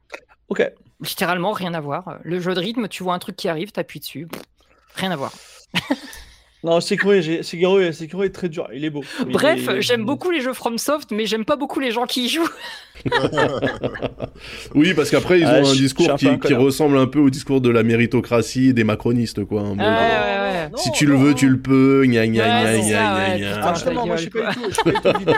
Ok. 0.49 0.63
Littéralement 1.01 1.51
rien 1.53 1.75
à 1.75 1.81
voir. 1.81 2.19
Le 2.23 2.39
jeu 2.39 2.55
de 2.55 2.61
rythme, 2.61 2.87
tu 2.87 3.03
vois 3.03 3.15
un 3.15 3.19
truc 3.19 3.35
qui 3.37 3.49
arrive, 3.49 3.73
t'appuies 3.73 3.99
dessus. 4.01 4.27
Pff, 4.29 4.43
Rien 4.97 5.11
à 5.11 5.17
voir. 5.17 5.33
Non, 6.65 6.81
Sekiro, 6.81 7.13
est- 7.13 7.43
Sekiro 7.43 8.23
est 8.23 8.31
très 8.31 8.49
dur. 8.49 8.69
Il 8.73 8.85
est 8.85 8.91
beau. 8.91 9.03
Il 9.27 9.33
Bref, 9.33 9.69
est- 9.69 9.83
j'aime 9.83 10.05
beaucoup 10.05 10.31
les 10.31 10.41
jeux 10.41 10.53
FromSoft, 10.53 11.11
mais 11.11 11.27
j'aime 11.27 11.45
pas 11.45 11.57
beaucoup 11.57 11.81
les 11.81 11.91
gens 11.91 12.07
qui 12.07 12.27
y 12.27 12.29
jouent. 12.29 12.49
Oui, 14.75 14.95
parce 14.95 15.11
qu'après, 15.11 15.41
ils 15.41 15.47
ont 15.47 15.51
Ah, 15.65 15.69
un 15.69 15.73
discours 15.73 16.11
un 16.11 16.17
peu 16.17 16.37
qui, 16.49 16.55
un 16.55 16.59
ressemble 16.59 16.97
un 16.99 17.07
peu 17.07 17.19
au 17.19 17.31
discours 17.31 17.61
de 17.61 17.69
la 17.71 17.83
méritocratie 17.83 18.73
des 18.75 18.85
macronistes, 18.85 19.45
quoi. 19.45 19.63
Ouais, 19.63 19.77
ouais. 19.79 20.69
Non, 20.71 20.77
si 20.79 20.91
tu 20.93 21.07
le 21.07 21.15
non, 21.15 21.21
veux, 21.21 21.35
tu 21.35 21.49
le 21.49 21.59
peux, 21.61 22.05
gna 22.07 22.27
gna 22.27 22.47
gna 22.47 22.73
c'est 22.83 22.89
gna 22.91 23.63
Ah, 23.63 23.75
moi 24.07 24.17
je 24.17 24.23
suis 24.23 24.31
gueule, 24.31 24.45
pas 24.45 24.53
du 24.53 24.61
tout, 24.61 24.71
je 24.71 24.75
suis 24.75 24.95
pas 25.03 25.13
du 25.13 25.25
tout. 25.25 25.33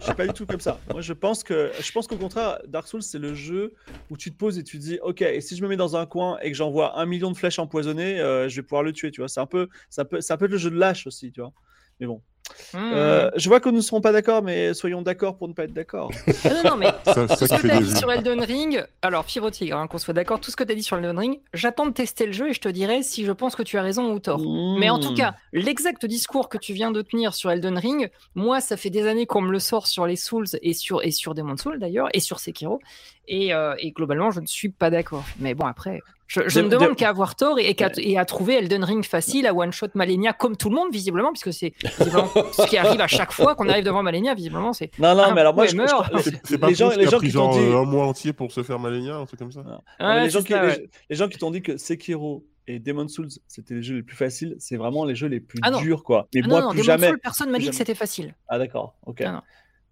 Je 0.00 0.04
suis 0.04 0.14
pas 0.14 0.26
du 0.26 0.32
tout 0.32 0.46
comme 0.46 0.60
ça. 0.60 0.78
Moi 0.90 1.00
je 1.00 1.12
pense 1.12 1.42
que 1.42 1.70
je 1.80 1.92
pense 1.92 2.06
qu'au 2.06 2.16
contraire 2.16 2.58
Dark 2.68 2.86
Souls 2.86 3.02
c'est 3.02 3.18
le 3.18 3.34
jeu 3.34 3.74
où 4.10 4.16
tu 4.16 4.30
te 4.30 4.36
poses 4.38 4.58
et 4.58 4.62
tu 4.62 4.78
te 4.78 4.82
dis 4.82 4.98
OK 5.02 5.22
et 5.22 5.40
si 5.40 5.56
je 5.56 5.62
me 5.62 5.68
mets 5.68 5.76
dans 5.76 5.96
un 5.96 6.06
coin 6.06 6.38
et 6.42 6.50
que 6.50 6.56
j'envoie 6.56 6.98
un 6.98 7.04
million 7.06 7.30
de 7.30 7.36
flèches 7.36 7.58
empoisonnées 7.58 8.20
euh, 8.20 8.48
je 8.48 8.56
vais 8.56 8.62
pouvoir 8.62 8.82
le 8.82 8.92
tuer 8.92 9.10
tu 9.10 9.20
vois 9.20 9.28
c'est 9.28 9.40
un 9.40 9.46
peu 9.46 9.68
ça 9.90 10.04
peut 10.04 10.20
ça 10.20 10.36
peut 10.36 10.43
être 10.43 10.43
le 10.52 10.58
jeu 10.58 10.70
de 10.70 10.78
lâche 10.78 11.06
aussi 11.06 11.32
tu 11.32 11.40
vois 11.40 11.52
mais 12.00 12.06
bon 12.06 12.20
Mmh. 12.74 12.76
Euh, 12.92 13.30
je 13.36 13.48
vois 13.48 13.58
que 13.58 13.70
nous 13.70 13.76
ne 13.76 13.80
serons 13.80 14.02
pas 14.02 14.12
d'accord 14.12 14.42
mais 14.42 14.74
soyons 14.74 15.00
d'accord 15.00 15.38
pour 15.38 15.48
ne 15.48 15.54
pas 15.54 15.64
être 15.64 15.72
d'accord 15.72 16.10
Ah, 16.44 16.50
non, 16.62 16.70
non, 16.72 16.76
mais 16.76 16.88
Ça- 17.06 17.26
C'est 17.26 17.36
tout 17.38 17.46
ça 17.46 17.56
ce 17.56 17.62
que 17.62 17.68
t'as 17.68 17.80
dit 17.80 17.96
sur 17.96 18.12
Elden 18.12 18.42
Ring, 18.42 18.84
alors 19.00 19.24
Fibre 19.24 19.50
Tigre, 19.50 19.78
hein, 19.78 19.86
qu'on 19.86 19.96
soit 19.96 20.12
d'accord, 20.12 20.40
tout 20.40 20.50
ce 20.50 20.56
que 20.56 20.62
t'as 20.62 20.74
dit 20.74 20.82
sur 20.82 20.98
Elden 20.98 21.18
Ring, 21.18 21.40
j'attends 21.54 21.86
de 21.86 21.92
tester 21.92 22.26
le 22.26 22.32
jeu 22.32 22.50
et 22.50 22.52
je 22.52 22.60
te 22.60 22.68
dirai 22.68 23.02
si 23.02 23.24
je 23.24 23.32
pense 23.32 23.56
que 23.56 23.62
tu 23.62 23.78
as 23.78 23.82
raison 23.82 24.12
ou 24.12 24.18
tort. 24.18 24.42
Mais 24.78 24.90
en 24.90 24.98
tout 25.00 25.14
cas, 25.14 25.34
l'exact 25.54 26.04
discours 26.04 26.50
que 26.50 26.58
tu 26.58 26.74
viens 26.74 26.90
de 26.90 27.00
tenir 27.00 27.32
sur 27.32 27.50
Elden 27.50 27.78
Ring, 27.78 28.10
moi, 28.34 28.60
ça 28.60 28.76
fait 28.76 28.90
des 28.90 29.06
années 29.06 29.24
qu'on 29.24 29.40
me 29.40 29.50
le 29.50 29.58
sort 29.58 29.86
sur 29.86 30.06
les 30.06 30.16
Souls 30.16 30.44
et 30.60 30.74
sur, 30.74 31.02
et 31.02 31.12
sur 31.12 31.34
Demon's 31.34 31.62
Souls 31.62 31.78
d'ailleurs, 31.78 32.08
et 32.12 32.20
sur 32.20 32.40
Sekiro. 32.40 32.78
Et, 33.26 33.54
euh, 33.54 33.74
et 33.78 33.90
globalement, 33.92 34.30
je 34.32 34.40
ne 34.40 34.46
suis 34.46 34.68
pas 34.68 34.90
d'accord. 34.90 35.24
Mais 35.38 35.54
bon, 35.54 35.64
après, 35.64 36.02
je, 36.26 36.40
je 36.48 36.58
Dem- 36.60 36.64
ne 36.66 36.70
demande 36.70 36.88
dem- 36.90 36.96
qu'à 36.96 37.08
avoir 37.10 37.36
tort 37.36 37.58
et, 37.58 37.68
et 37.68 37.74
qu'à- 37.74 37.90
et 37.98 38.18
à 38.18 38.24
trouver 38.24 38.54
Elden 38.54 38.82
Ring 38.84 39.04
facile, 39.04 39.46
à 39.46 39.54
one-shot 39.54 39.88
Malenia, 39.94 40.32
comme 40.32 40.56
tout 40.56 40.70
le 40.70 40.74
monde, 40.76 40.88
visiblement, 40.92 41.32
puisque 41.32 41.52
c'est 41.52 41.74
ce 41.82 42.66
qui 42.68 42.76
arrive 42.76 43.00
à 43.00 43.06
chaque 43.06 43.32
fois 43.32 43.54
qu'on 43.54 43.68
arrive 43.68 43.84
devant 43.84 44.02
Malenia, 44.02 44.34
visiblement, 44.34 44.72
c'est. 44.72 44.90
non 44.98 45.14
non 45.14 45.34
mais 45.34 45.40
alors 45.42 45.54
moi 45.54 45.64
ouais, 45.64 45.70
je, 45.70 45.76
je- 45.76 46.22
C'est 46.22 46.46
c'est 46.46 46.58
pas 46.58 46.68
les 46.68 46.74
gens 46.74 46.90
les 46.90 47.06
gens 47.06 47.18
pris 47.18 47.28
qui 47.28 47.32
t'ont 47.34 47.52
genre 47.52 47.58
dit 47.58 47.64
euh, 47.64 47.78
un 47.78 47.84
mois 47.84 48.06
entier 48.06 48.32
pour 48.32 48.50
se 48.52 48.62
faire 48.62 48.78
Malenia, 48.78 49.16
un 49.16 49.26
truc 49.26 49.38
comme 49.38 49.52
ça. 49.52 49.60
Ouais, 50.00 50.24
les, 50.24 50.30
gens 50.30 50.40
c'est 50.40 50.46
qui, 50.46 50.52
ça, 50.52 50.62
les- 50.62 50.68
ouais. 50.68 50.90
les 51.10 51.16
gens 51.16 51.28
qui 51.28 51.38
t'ont 51.38 51.50
dit 51.50 51.62
que 51.62 51.76
Sekiro 51.76 52.46
et 52.66 52.78
Demon 52.78 53.08
Souls 53.08 53.28
c'était 53.46 53.74
les 53.74 53.82
jeux 53.82 53.96
les 53.96 54.02
plus 54.02 54.16
faciles, 54.16 54.56
c'est 54.58 54.76
vraiment 54.76 55.04
les 55.04 55.14
jeux 55.14 55.28
les 55.28 55.40
plus 55.40 55.58
Ah 55.62 55.70
durs 55.72 56.02
quoi. 56.04 56.28
Mais 56.34 56.40
Ah 56.44 56.48
moi 56.48 56.60
non, 56.60 56.66
non, 56.68 56.72
plus 56.72 56.80
Demon's 56.80 56.86
jamais. 56.86 57.08
Souls, 57.08 57.20
personne 57.20 57.50
m'a 57.50 57.58
dit 57.58 57.64
que 57.66 57.72
jamais. 57.72 57.76
c'était 57.78 57.94
facile. 57.94 58.34
Ah 58.48 58.58
d'accord, 58.58 58.94
ok. 59.04 59.20
Ah 59.26 59.32
non. 59.32 59.42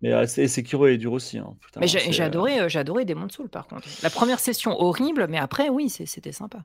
Mais 0.03 0.13
euh, 0.13 0.27
c'est- 0.27 0.49
Sekiro 0.49 0.87
est 0.89 0.97
dur 0.99 1.13
aussi. 1.13 1.39
hein, 1.39 1.55
putain, 1.61 1.81
Mais 1.81 1.87
j'ai 1.87 2.23
euh, 2.23 2.27
adoré, 2.27 2.59
euh, 2.61 2.69
adoré 2.81 3.05
Soul 3.31 3.49
par 3.49 3.67
contre. 3.67 3.87
La 4.03 4.11
première 4.11 4.41
session 4.41 4.79
horrible, 4.81 5.27
mais 5.31 5.39
après 5.39 5.69
oui, 5.69 5.89
c'était 5.89 6.33
sympa. 6.33 6.59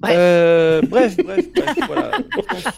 Bref. 0.00 0.14
euh, 0.18 0.82
bref, 0.82 1.16
bref, 1.18 1.46
bref, 1.54 1.76
voilà. 1.86 2.18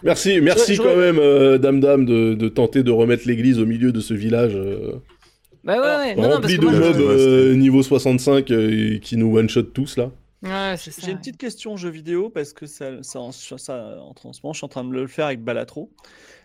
Merci, 0.03 0.39
merci 0.41 0.75
je- 0.75 0.81
quand 0.83 0.95
même, 0.95 1.17
euh, 1.17 1.57
Dame 1.57 1.79
Dame, 1.79 2.05
de, 2.05 2.35
de 2.35 2.47
tenter 2.49 2.83
de 2.83 2.91
remettre 2.91 3.27
l'église 3.27 3.59
au 3.59 3.65
milieu 3.65 3.91
de 3.91 3.99
ce 3.99 4.13
village 4.13 4.53
euh, 4.55 5.01
Bah 5.63 5.73
ouais, 5.73 5.79
Alors, 5.87 5.99
ouais. 5.99 6.15
Non, 6.15 6.21
non, 6.21 6.29
parce 6.41 6.53
rempli 6.53 6.57
de 6.59 6.65
mobs 6.65 6.95
je- 6.97 7.01
euh, 7.01 7.55
niveau 7.55 7.81
65 7.81 8.51
euh, 8.51 8.99
qui 8.99 9.17
nous 9.17 9.35
one-shot 9.35 9.63
tous 9.63 9.97
là. 9.97 10.11
Ouais. 10.43 10.75
J'ai 11.03 11.11
une 11.11 11.17
petite 11.17 11.37
question 11.37 11.75
jeu 11.75 11.89
vidéo 11.89 12.29
parce 12.29 12.53
que 12.53 12.67
ça, 12.67 13.01
ça, 13.01 13.19
en- 13.19 13.31
ça, 13.31 13.97
en 13.99 14.13
en 14.23 14.33
ce 14.33 14.41
moment, 14.43 14.53
je 14.53 14.57
suis 14.59 14.65
en 14.65 14.69
train 14.69 14.83
de 14.83 14.93
le 14.93 15.07
faire 15.07 15.25
avec 15.25 15.43
Balatro. 15.43 15.89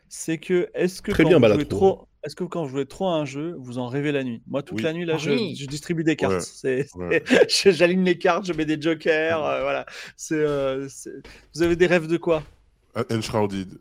C'est 0.08 0.38
que 0.38 0.68
est-ce 0.74 1.02
que 1.02 1.12
Très 1.12 1.24
quand 1.24 1.28
bien, 1.28 1.38
vous 1.38 1.44
jouez 1.44 1.52
Balatro. 1.56 1.76
trop, 1.78 2.08
est-ce 2.24 2.36
que 2.36 2.44
quand 2.44 2.62
vous 2.64 2.68
jouez 2.70 2.86
trop 2.86 3.08
à 3.08 3.14
un 3.14 3.24
jeu, 3.24 3.54
vous 3.58 3.78
en 3.78 3.86
rêvez 3.88 4.12
la 4.12 4.22
nuit? 4.24 4.42
Moi, 4.46 4.62
toute 4.62 4.78
Oui. 4.78 4.82
la 4.84 4.92
nuit 4.92 5.04
là, 5.04 5.14
Ah 5.16 5.18
je, 5.18 5.30
oui. 5.30 5.56
je 5.56 5.66
distribue 5.66 6.04
des 6.04 6.16
cartes. 6.16 6.44
Ouais. 6.64 6.86
Ouais. 6.96 7.22
J'aligne 7.48 8.04
les 8.04 8.18
cartes, 8.18 8.46
je 8.46 8.52
mets 8.52 8.64
des 8.66 8.80
jokers. 8.80 9.44
euh, 9.44 9.62
voilà. 9.62 9.86
Euh, 10.32 10.88
Vous 11.54 11.62
avez 11.62 11.76
des 11.76 11.86
rêves 11.86 12.06
de 12.06 12.16
quoi? 12.16 12.42
Ah, 12.94 13.04
Enshrouded? 13.10 13.78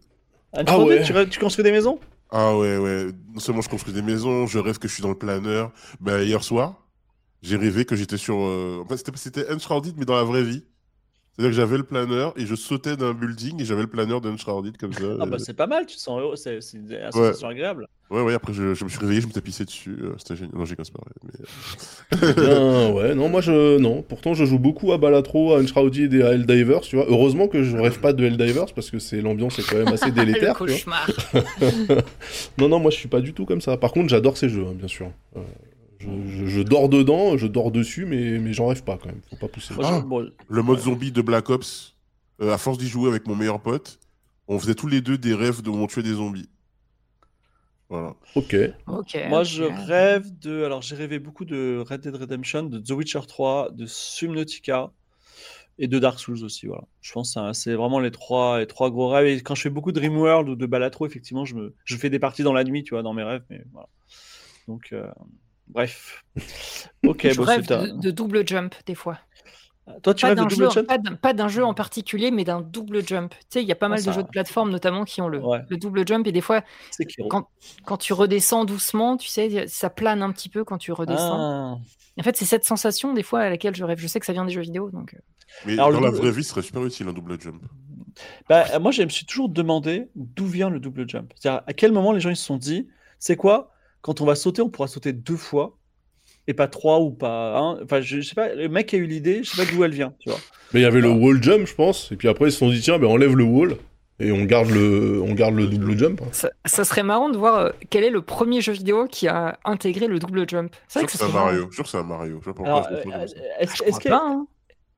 Uncharted, 0.53 1.15
ouais. 1.15 1.29
tu, 1.29 1.39
construis 1.39 1.63
des 1.63 1.71
maisons? 1.71 1.99
Ah 2.31 2.55
ouais, 2.57 2.77
ouais. 2.77 3.07
Non 3.33 3.39
seulement 3.39 3.61
je 3.61 3.69
construis 3.69 3.93
des 3.93 4.01
maisons, 4.01 4.45
je 4.47 4.59
rêve 4.59 4.77
que 4.79 4.87
je 4.87 4.93
suis 4.93 5.03
dans 5.03 5.09
le 5.09 5.17
planeur. 5.17 5.71
Bah, 5.99 6.21
hier 6.23 6.43
soir, 6.43 6.87
j'ai 7.41 7.55
rêvé 7.57 7.85
que 7.85 7.95
j'étais 7.95 8.17
sur. 8.17 8.35
euh, 8.37 8.81
En 8.83 8.87
fait, 8.87 8.97
c'était- 8.97 9.11
c'était 9.17 9.51
Enshrouded, 9.53 9.95
mais 9.97 10.05
dans 10.05 10.15
la 10.15 10.23
vraie 10.23 10.43
vie. 10.43 10.63
C'est-à-dire 11.39 11.51
que 11.55 11.61
j'avais 11.61 11.77
le 11.77 11.83
planeur 11.83 12.33
et 12.35 12.45
je 12.45 12.53
sautais 12.53 12.97
d'un 12.97 13.13
building 13.13 13.61
et 13.61 13.65
j'avais 13.65 13.83
le 13.83 13.87
planeur 13.87 14.19
d'Enshrouded 14.19 14.75
comme 14.75 14.91
ça. 14.91 15.03
Ah 15.21 15.25
bah 15.25 15.35
euh. 15.35 15.37
c'est 15.37 15.53
pas 15.53 15.67
mal, 15.67 15.85
tu 15.85 15.95
te 15.95 16.01
sens 16.01 16.19
heureux, 16.19 16.35
c'est 16.35 16.59
une 16.73 16.91
association 16.93 17.47
agréable. 17.47 17.87
Ouais, 18.11 18.21
ouais, 18.21 18.33
après 18.33 18.51
je, 18.51 18.73
je 18.73 18.83
me 18.83 18.89
suis 18.89 18.99
réveillé, 18.99 19.21
je 19.21 19.27
me 19.27 19.31
tapissais 19.31 19.63
dessus. 19.63 19.97
euh, 20.01 20.11
C'était 20.17 20.35
génial. 20.35 20.55
Non, 20.57 20.65
j'ai 20.65 20.75
quand 20.75 20.83
même 20.83 20.93
pas 20.93 21.05
rêvé, 21.07 22.33
mais... 22.35 22.43
Bien, 22.45 22.91
ouais, 22.91 23.15
non, 23.15 23.29
moi 23.29 23.39
je. 23.39 23.77
Non, 23.77 24.01
pourtant 24.01 24.33
je 24.33 24.43
joue 24.43 24.59
beaucoup 24.59 24.91
à 24.91 24.97
Balatro, 24.97 25.53
à 25.55 25.61
Enshrouded 25.61 26.13
et 26.13 26.23
à 26.23 26.33
Helldivers, 26.33 26.81
tu 26.81 26.97
vois. 26.97 27.05
Heureusement 27.07 27.47
que 27.47 27.63
je 27.63 27.77
rêve 27.77 28.01
pas 28.01 28.11
de 28.11 28.25
Helldivers 28.25 28.73
parce 28.75 28.91
que 28.91 28.99
c'est 28.99 29.21
l'ambiance 29.21 29.59
est 29.59 29.63
quand 29.69 29.77
même 29.77 29.87
assez 29.93 30.07
Le 30.11 30.11
délétère. 30.11 30.57
vois. 30.57 30.67
cauchemar. 30.67 31.09
Non, 32.57 32.67
non, 32.67 32.79
moi 32.79 32.91
je 32.91 32.97
suis 32.97 33.07
pas 33.07 33.21
du 33.21 33.33
tout 33.33 33.45
comme 33.45 33.61
ça. 33.61 33.77
Par 33.77 33.91
contre, 33.93 34.09
j'adore 34.09 34.35
ces 34.37 34.49
jeux, 34.49 34.65
hein, 34.67 34.73
bien 34.75 34.87
sûr. 34.89 35.09
Euh, 35.37 35.39
je, 35.99 36.07
je- 36.27 36.45
je 36.47 36.61
dors 36.61 36.89
dedans, 36.89 37.37
je 37.37 37.45
dors 37.47 37.71
dessus, 37.71 38.05
mais, 38.05 38.39
mais 38.39 38.53
j'en 38.53 38.67
rêve 38.67 38.83
pas 38.83 38.97
quand 38.97 39.07
même. 39.07 39.21
Faut 39.29 39.35
pas 39.35 39.47
pousser. 39.47 39.73
Ah. 39.83 40.03
Le 40.49 40.61
mode 40.63 40.79
zombie 40.79 41.11
de 41.11 41.21
Black 41.21 41.49
Ops, 41.49 41.95
euh, 42.41 42.53
à 42.53 42.57
force 42.57 42.77
d'y 42.77 42.87
jouer 42.87 43.09
avec 43.09 43.27
mon 43.27 43.35
meilleur 43.35 43.59
pote, 43.61 43.99
on 44.47 44.57
faisait 44.59 44.75
tous 44.75 44.87
les 44.87 45.01
deux 45.01 45.17
des 45.17 45.33
rêves 45.35 45.61
de 45.61 45.69
où 45.69 45.75
on 45.75 45.87
tuait 45.87 46.01
des 46.03 46.13
zombies. 46.13 46.49
Voilà. 47.89 48.15
Ok. 48.35 48.55
Ok. 48.87 49.17
Moi, 49.29 49.43
je 49.43 49.63
rêve 49.63 50.25
de. 50.39 50.63
Alors, 50.63 50.81
j'ai 50.81 50.95
rêvé 50.95 51.17
beaucoup 51.19 51.43
de 51.45 51.83
Red 51.87 52.01
Dead 52.01 52.15
Redemption, 52.15 52.63
de 52.63 52.77
The 52.79 52.91
Witcher 52.91 53.21
3, 53.27 53.71
de 53.71 53.85
Subnautica 53.87 54.91
et 55.79 55.87
de 55.87 55.97
Dark 55.97 56.19
Souls 56.19 56.43
aussi. 56.43 56.67
Voilà. 56.67 56.83
Je 57.01 57.11
pense 57.13 57.33
que 57.33 57.53
c'est 57.53 57.73
vraiment 57.73 57.99
les 57.99 58.11
trois, 58.11 58.59
les 58.59 58.67
trois 58.67 58.91
gros 58.91 59.09
rêves. 59.09 59.25
Et 59.27 59.41
quand 59.41 59.55
je 59.55 59.61
fais 59.63 59.69
beaucoup 59.71 59.91
de 59.91 59.99
Rimworld 59.99 60.49
ou 60.49 60.55
de 60.55 60.65
Balatro, 60.67 61.07
effectivement, 61.07 61.45
je, 61.45 61.55
me, 61.55 61.73
je 61.83 61.97
fais 61.97 62.11
des 62.11 62.19
parties 62.19 62.43
dans 62.43 62.53
la 62.53 62.63
nuit, 62.63 62.83
tu 62.83 62.93
vois, 62.93 63.01
dans 63.01 63.13
mes 63.13 63.23
rêves. 63.23 63.43
Mais 63.49 63.63
voilà. 63.73 63.87
Donc, 64.67 64.89
euh, 64.93 65.07
bref. 65.69 66.23
Ok, 67.07 67.27
je 67.29 67.37
bon, 67.37 67.43
rêve 67.43 67.65
un- 67.71 67.87
de, 67.87 68.01
de 68.01 68.11
double 68.11 68.47
jump 68.47 68.75
des 68.85 68.95
fois. 68.95 69.17
Toi, 70.03 70.13
tu 70.13 70.21
Pas 70.21 70.27
rêves 70.29 70.37
de 70.37 70.41
double 70.43 70.55
jeu, 70.55 70.69
jump? 70.69 71.19
pas 71.21 71.33
d'un- 71.33 71.47
jeu 71.47 71.63
en 71.65 71.73
particulier, 71.73 72.29
mais 72.29 72.43
d'un 72.43 72.61
double 72.61 73.07
jump. 73.07 73.33
Tu 73.33 73.45
sais, 73.49 73.61
il 73.63 73.67
y 73.67 73.71
a 73.71 73.75
pas 73.75 73.87
Ah, 73.87 73.89
mal 73.89 73.99
ça- 73.99 74.11
de 74.11 74.15
jeux 74.15 74.23
de 74.23 74.27
plateforme 74.27 74.69
notamment 74.69 75.03
qui 75.03 75.19
ont 75.21 75.27
le, 75.29 75.39
Ouais. 75.39 75.61
le 75.67 75.77
double 75.77 76.07
jump 76.07 76.27
et 76.27 76.31
des 76.31 76.41
fois, 76.41 76.61
quand, 77.29 77.47
quand 77.85 77.97
tu 77.97 78.13
redescends 78.13 78.65
doucement, 78.65 79.17
tu 79.17 79.27
sais, 79.29 79.65
ça 79.67 79.89
plane 79.89 80.21
un 80.21 80.31
petit 80.31 80.49
peu 80.49 80.63
quand 80.63 80.77
tu 80.77 80.91
redescends. 80.91 81.39
Ah. 81.39 81.77
En 82.19 82.23
fait, 82.23 82.35
c'est 82.37 82.45
cette 82.45 82.65
sensation 82.65 83.13
des 83.13 83.23
fois 83.23 83.39
à 83.39 83.49
laquelle 83.49 83.75
je 83.75 83.83
rêve. 83.83 83.97
Je 83.99 84.05
sais 84.07 84.19
que 84.19 84.25
ça 84.27 84.33
vient 84.33 84.45
des 84.45 84.51
jeux 84.53 84.61
vidéo, 84.61 84.91
donc. 84.91 85.15
euh, 85.15 85.19
Mais 85.65 85.73
Alors, 85.73 85.89
le 85.89 85.95
dans 85.95 86.01
la 86.01 86.09
double- 86.11 86.21
vraie 86.21 86.31
vie, 86.31 86.43
ce 86.43 86.49
serait 86.51 86.61
super 86.61 86.85
utile 86.85 87.07
un 87.07 87.13
double 87.13 87.39
jump. 87.41 87.63
Bah, 88.47 88.77
moi, 88.79 88.91
je 88.91 89.01
me 89.01 89.09
suis 89.09 89.25
toujours 89.25 89.49
demandé 89.49 90.09
d'où 90.15 90.45
vient 90.45 90.69
le 90.69 90.79
double 90.79 91.09
jump. 91.09 91.31
C'est-à-dire, 91.35 91.63
à 91.65 91.73
quel 91.73 91.91
moment 91.93 92.11
les 92.11 92.19
gens 92.19 92.29
ils 92.29 92.35
se 92.35 92.45
sont 92.45 92.57
dit, 92.57 92.87
c'est 93.17 93.37
quoi, 93.37 93.71
quand 94.01 94.21
on 94.21 94.25
va 94.25 94.35
sauter, 94.35 94.61
on 94.61 94.69
pourra 94.69 94.87
sauter 94.87 95.13
deux 95.13 95.37
fois 95.37 95.77
et 96.47 96.53
pas 96.53 96.67
trois 96.67 96.99
ou 96.99 97.11
pas 97.11 97.57
un. 97.57 97.83
Enfin, 97.83 98.01
je, 98.01 98.21
je 98.21 98.27
sais 98.27 98.35
pas, 98.35 98.53
le 98.53 98.69
mec 98.69 98.93
a 98.93 98.97
eu 98.97 99.05
l'idée, 99.05 99.43
je 99.43 99.51
sais 99.51 99.65
pas 99.65 99.71
d'où 99.71 99.83
elle 99.83 99.93
vient, 99.93 100.13
tu 100.19 100.29
vois. 100.29 100.39
Mais 100.73 100.79
il 100.81 100.83
y 100.83 100.85
avait 100.85 101.01
le 101.01 101.09
Ah. 101.09 101.15
wall 101.15 101.41
jump, 101.43 101.67
je 101.67 101.75
pense, 101.75 102.11
et 102.11 102.15
puis 102.15 102.27
après 102.27 102.45
ils 102.49 102.51
se 102.51 102.59
sont 102.59 102.69
dit 102.69 102.79
tiens, 102.81 102.97
ben 102.99 103.07
enlève 103.07 103.35
le 103.35 103.43
wall 103.43 103.77
et 104.21 104.31
on 104.33 104.43
garde 104.43 104.69
le, 104.69 105.21
on 105.21 105.33
garde 105.33 105.55
le 105.55 105.65
double 105.67 105.97
jump. 105.97 106.21
Ça, 106.33 106.49
ça 106.65 106.83
serait 106.83 107.03
marrant 107.03 107.29
de 107.29 107.37
voir 107.37 107.55
euh, 107.57 107.69
quel 107.89 108.03
est 108.03 108.09
le 108.09 108.21
premier 108.21 108.59
jeu 108.61 108.73
vidéo 108.73 109.07
qui 109.07 109.27
a 109.27 109.57
intégré 109.63 110.07
le 110.07 110.19
double 110.19 110.47
jump. 110.49 110.75
C'est 110.87 111.05
que 111.05 111.11
c'est 111.11 111.23
un. 111.23 111.29
Mario. 111.29 111.61
Je 111.61 111.65
suis 111.67 111.75
sûr 111.75 111.83
que 111.85 111.89
c'est 111.89 111.97
un 111.97 112.03
Mario. 112.03 112.39
Je 112.41 112.45
sais 112.45 112.53
pas 112.53 112.63
pourquoi 112.63 112.87
euh, 112.91 113.27
ça. 113.27 113.35
est-ce 113.59 113.99
qu'il 113.99 114.11
pas. 114.11 114.35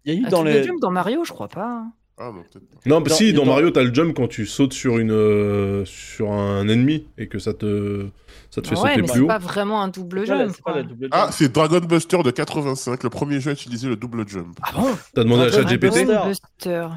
Y 0.06 0.12
a 0.12 0.14
eu 0.16 0.26
Un 0.26 0.30
dans 0.30 0.40
double 0.40 0.50
les. 0.50 0.64
jump 0.64 0.80
dans 0.82 0.90
Mario, 0.92 1.24
je 1.24 1.32
crois 1.34 1.48
pas. 1.50 1.68
hein. 1.68 1.94
Ah 2.24 2.32
non, 2.34 2.44
peut-être 2.44 2.68
pas. 2.70 2.78
Non, 2.86 3.02
bah 3.02 3.10
Dans- 3.10 3.16
si, 3.16 3.34
dans, 3.34 3.46
dans- 3.46 3.52
Mario, 3.54 3.72
t'as 3.72 3.84
le 3.84 3.94
jump 3.94 4.16
quand 4.16 4.28
tu 4.28 4.46
sautes 4.46 4.74
sur 4.74 5.00
une, 5.00 5.12
euh, 5.12 5.84
sur 5.86 6.32
un 6.32 6.68
ennemi 6.68 7.08
et 7.18 7.28
que 7.28 7.40
ça 7.40 7.54
te, 7.54 8.06
ça 8.50 8.62
te 8.62 8.68
fait 8.68 8.76
ouais, 8.76 8.82
sauter 8.82 8.96
mais 9.02 9.08
plus 9.08 9.14
c'est 9.14 9.20
haut. 9.22 9.28
pas 9.28 9.40
vraiment 9.40 9.82
un 9.82 9.88
double 9.88 10.26
C'est 10.28 10.34
la- 10.36 10.46
jump. 10.46 10.54
c'est 10.56 10.64
pas 10.64 10.72
quoi. 10.74 10.82
la 10.82 10.88
double 10.88 11.08
Ah, 11.12 11.30
c'est 11.32 11.52
Dragon 11.52 11.80
Buster 11.80 12.22
de 12.24 12.32
85, 12.32 13.04
le 13.04 13.10
premier 13.10 13.40
jeu 13.40 13.50
à 13.50 13.54
utiliser 13.54 13.88
le 13.90 13.96
double 13.96 14.28
jump. 14.28 14.58
Ah 14.62 14.72
bon? 14.76 14.88
T'as 15.16 15.24
demandé 15.24 15.44
à 15.44 15.50
Dragon 15.50 15.68
ChatGPT? 15.68 16.06
Buster. 16.06 16.20
Buster. 16.28 16.88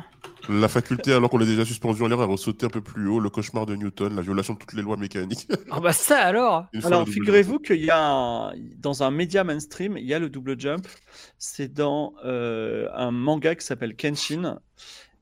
La 0.50 0.68
faculté, 0.68 1.10
alors 1.14 1.30
qu'on 1.30 1.40
est 1.40 1.46
déjà 1.46 1.64
suspendu 1.64 2.02
en 2.02 2.06
l'air, 2.08 2.20
à 2.20 2.26
ressauter 2.26 2.66
un 2.66 2.68
peu 2.68 2.82
plus 2.82 3.08
haut, 3.08 3.18
le 3.18 3.30
cauchemar 3.30 3.64
de 3.64 3.76
Newton, 3.76 4.14
la 4.14 4.20
violation 4.20 4.52
de 4.52 4.58
toutes 4.58 4.74
les 4.74 4.82
lois 4.82 4.98
mécaniques. 4.98 5.48
Ah 5.70 5.80
bah 5.80 5.94
ça 5.94 6.18
alors 6.18 6.66
Alors, 6.84 7.08
figurez-vous 7.08 7.60
qu'il 7.60 7.82
y 7.82 7.88
a 7.90 7.98
un- 7.98 8.52
dans 8.78 9.02
un 9.02 9.10
média 9.10 9.42
mainstream, 9.42 9.96
il 9.96 10.04
y 10.04 10.12
a 10.12 10.18
le 10.18 10.28
double 10.28 10.60
jump. 10.60 10.86
C'est 11.38 11.72
dans 11.72 12.12
euh, 12.26 12.88
un 12.94 13.10
manga 13.10 13.54
qui 13.54 13.64
s'appelle 13.64 13.96
Kenshin. 13.96 14.58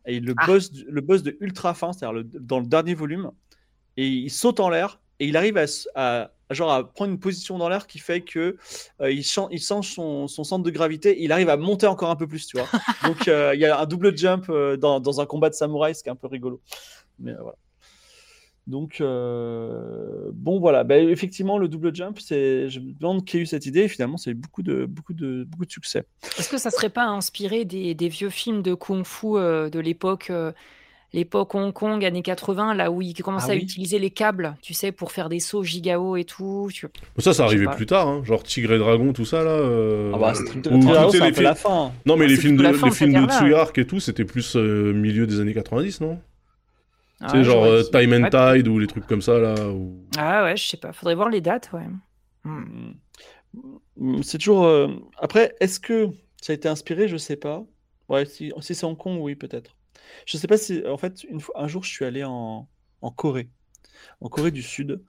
Et 0.06 0.20
le, 0.20 0.34
Ah. 0.36 0.46
boss, 0.46 0.72
le 0.86 1.00
boss 1.00 1.22
de 1.22 1.36
Ultra 1.40 1.74
Fin, 1.74 1.92
c'est-à-dire 1.92 2.24
dans 2.40 2.58
le 2.58 2.66
dernier 2.66 2.94
volume, 2.94 3.30
et 3.96 4.06
il 4.08 4.30
saute 4.30 4.60
en 4.60 4.68
l'air 4.68 5.00
et 5.20 5.26
il 5.26 5.36
arrive 5.36 5.56
à, 5.94 6.30
genre 6.50 6.72
à 6.72 6.92
prendre 6.92 7.12
une 7.12 7.20
position 7.20 7.56
dans 7.58 7.68
l'air 7.68 7.86
qui 7.86 7.98
fait 8.00 8.22
que 8.22 8.56
euh, 9.00 9.12
il, 9.12 9.24
il 9.50 9.60
change 9.62 9.94
son, 9.94 10.26
son 10.26 10.44
centre 10.44 10.64
de 10.64 10.70
gravité. 10.70 11.20
Et 11.20 11.24
il 11.24 11.32
arrive 11.32 11.48
à 11.48 11.56
monter 11.56 11.86
encore 11.86 12.10
un 12.10 12.16
peu 12.16 12.26
plus, 12.26 12.46
tu 12.46 12.58
vois. 12.58 12.68
Donc 13.06 13.28
euh, 13.28 13.54
il 13.54 13.60
y 13.60 13.64
a 13.66 13.78
un 13.78 13.86
double 13.86 14.16
jump 14.16 14.46
euh, 14.48 14.76
dans, 14.76 14.98
dans 14.98 15.20
un 15.20 15.26
combat 15.26 15.48
de 15.50 15.54
samouraï, 15.54 15.94
ce 15.94 16.02
qui 16.02 16.08
est 16.08 16.12
un 16.12 16.16
peu 16.16 16.26
rigolo. 16.26 16.60
Mais 17.20 17.34
voilà. 17.34 17.56
Donc, 18.68 19.00
euh, 19.00 20.30
bon, 20.32 20.60
voilà. 20.60 20.84
Ben, 20.84 21.08
effectivement, 21.08 21.58
le 21.58 21.68
double 21.68 21.94
jump, 21.94 22.18
c'est. 22.20 22.68
Je 22.70 22.80
me 22.80 22.92
demande 22.92 23.24
qui 23.24 23.36
a 23.38 23.40
eu 23.40 23.46
cette 23.46 23.66
idée. 23.66 23.80
Et 23.80 23.88
finalement, 23.88 24.16
c'est 24.16 24.34
beaucoup 24.34 24.62
de, 24.62 24.86
beaucoup, 24.86 25.14
de, 25.14 25.44
beaucoup 25.44 25.66
de 25.66 25.70
succès. 25.70 26.04
Est-ce 26.38 26.48
que 26.48 26.58
ça 26.58 26.70
serait 26.70 26.88
pas 26.90 27.06
inspiré 27.06 27.64
des, 27.64 27.94
des 27.94 28.08
vieux 28.08 28.30
films 28.30 28.62
de 28.62 28.74
kung-fu 28.74 29.36
euh, 29.36 29.68
de 29.68 29.80
l'époque 29.80 30.28
euh, 30.30 30.52
l'époque 31.14 31.54
Hong 31.54 31.74
Kong, 31.74 32.02
années 32.06 32.22
80, 32.22 32.72
là 32.74 32.90
où 32.90 33.02
ils 33.02 33.12
commençaient 33.14 33.48
Ah 33.50 33.52
à 33.52 33.56
oui. 33.56 33.62
utiliser 33.64 33.98
les 33.98 34.08
câbles, 34.08 34.56
tu 34.62 34.72
sais, 34.72 34.92
pour 34.92 35.12
faire 35.12 35.28
des 35.28 35.40
sauts 35.40 35.62
gigao 35.62 36.16
et 36.16 36.24
tout. 36.24 36.70
tu- 36.72 36.86
Ça, 37.18 37.34
ça 37.34 37.44
arrivait 37.44 37.66
plus 37.66 37.84
tard, 37.84 38.08
hein. 38.08 38.22
genre 38.24 38.42
Tigre 38.42 38.72
et 38.72 38.78
Dragon, 38.78 39.12
tout 39.12 39.26
ça 39.26 39.44
là. 39.44 39.50
euh, 39.50 40.10
Ah 40.14 40.18
bah, 40.18 40.32
c'est 40.34 40.44
drôle, 40.62 40.80
tous 40.80 41.10
c'est 41.10 41.18
les 41.18 41.24
un 41.24 41.26
peu 41.28 41.32
films- 41.34 41.44
la 41.44 41.54
fin. 41.54 41.92
Non, 42.06 42.16
mais 42.16 42.24
Ah, 42.24 42.28
les 42.28 42.36
films 42.36 42.56
de, 42.56 42.62
la 42.62 42.72
fin 42.72 42.86
les 42.86 42.90
de 42.92 42.96
films 42.96 43.12
de 43.12 43.16
ère-là. 43.18 43.38
Tsugark 43.40 43.76
et 43.76 43.86
tout, 43.86 44.00
c'était 44.00 44.24
plus 44.24 44.56
euh, 44.56 44.94
milieu 44.94 45.26
des 45.26 45.38
années 45.40 45.52
90, 45.52 46.00
non? 46.00 46.18
Ah 47.22 47.28
Tu 47.30 47.38
sais, 47.38 47.44
genre 47.44 47.64
euh. 47.64 47.82
Time 47.84 48.12
and 48.14 48.22
Ouais. 48.24 48.56
Tide 48.58 48.68
ou 48.68 48.78
les 48.78 48.86
trucs 48.86 49.06
comme 49.06 49.22
ça 49.22 49.38
là. 49.38 49.54
ou- 49.70 50.06
Ah 50.16 50.44
ouais, 50.44 50.56
je 50.56 50.66
sais 50.66 50.76
pas. 50.76 50.92
Faudrait 50.92 51.14
voir 51.14 51.28
les 51.28 51.40
dates, 51.40 51.70
ouais. 51.72 51.86
Hmm. 52.44 52.92
Mm, 53.96 54.22
C'est 54.22 54.38
toujours. 54.38 54.64
euh, 54.64 54.88
Après, 55.18 55.54
est-ce 55.60 55.78
que 55.80 56.08
ça 56.40 56.52
a 56.52 56.56
été 56.56 56.68
inspiré? 56.68 57.08
Je 57.08 57.16
sais 57.16 57.36
pas. 57.36 57.64
Ouais, 58.08 58.24
si, 58.26 58.52
si 58.60 58.74
c'est 58.74 58.84
Hong 58.86 58.96
Kong, 58.96 59.18
oui, 59.20 59.34
peut-être. 59.36 59.76
Je 60.26 60.36
sais 60.36 60.46
pas 60.48 60.56
si. 60.58 60.82
En 60.86 60.96
fait, 60.96 61.24
une 61.24 61.40
fois, 61.40 61.54
un 61.62 61.68
jour, 61.68 61.84
je 61.84 61.90
suis 61.90 62.04
allé 62.04 62.24
en, 62.24 62.68
en 63.02 63.10
Corée, 63.10 63.48
en 64.20 64.28
Corée 64.28 64.50
du 64.50 64.62
Sud. 64.62 65.02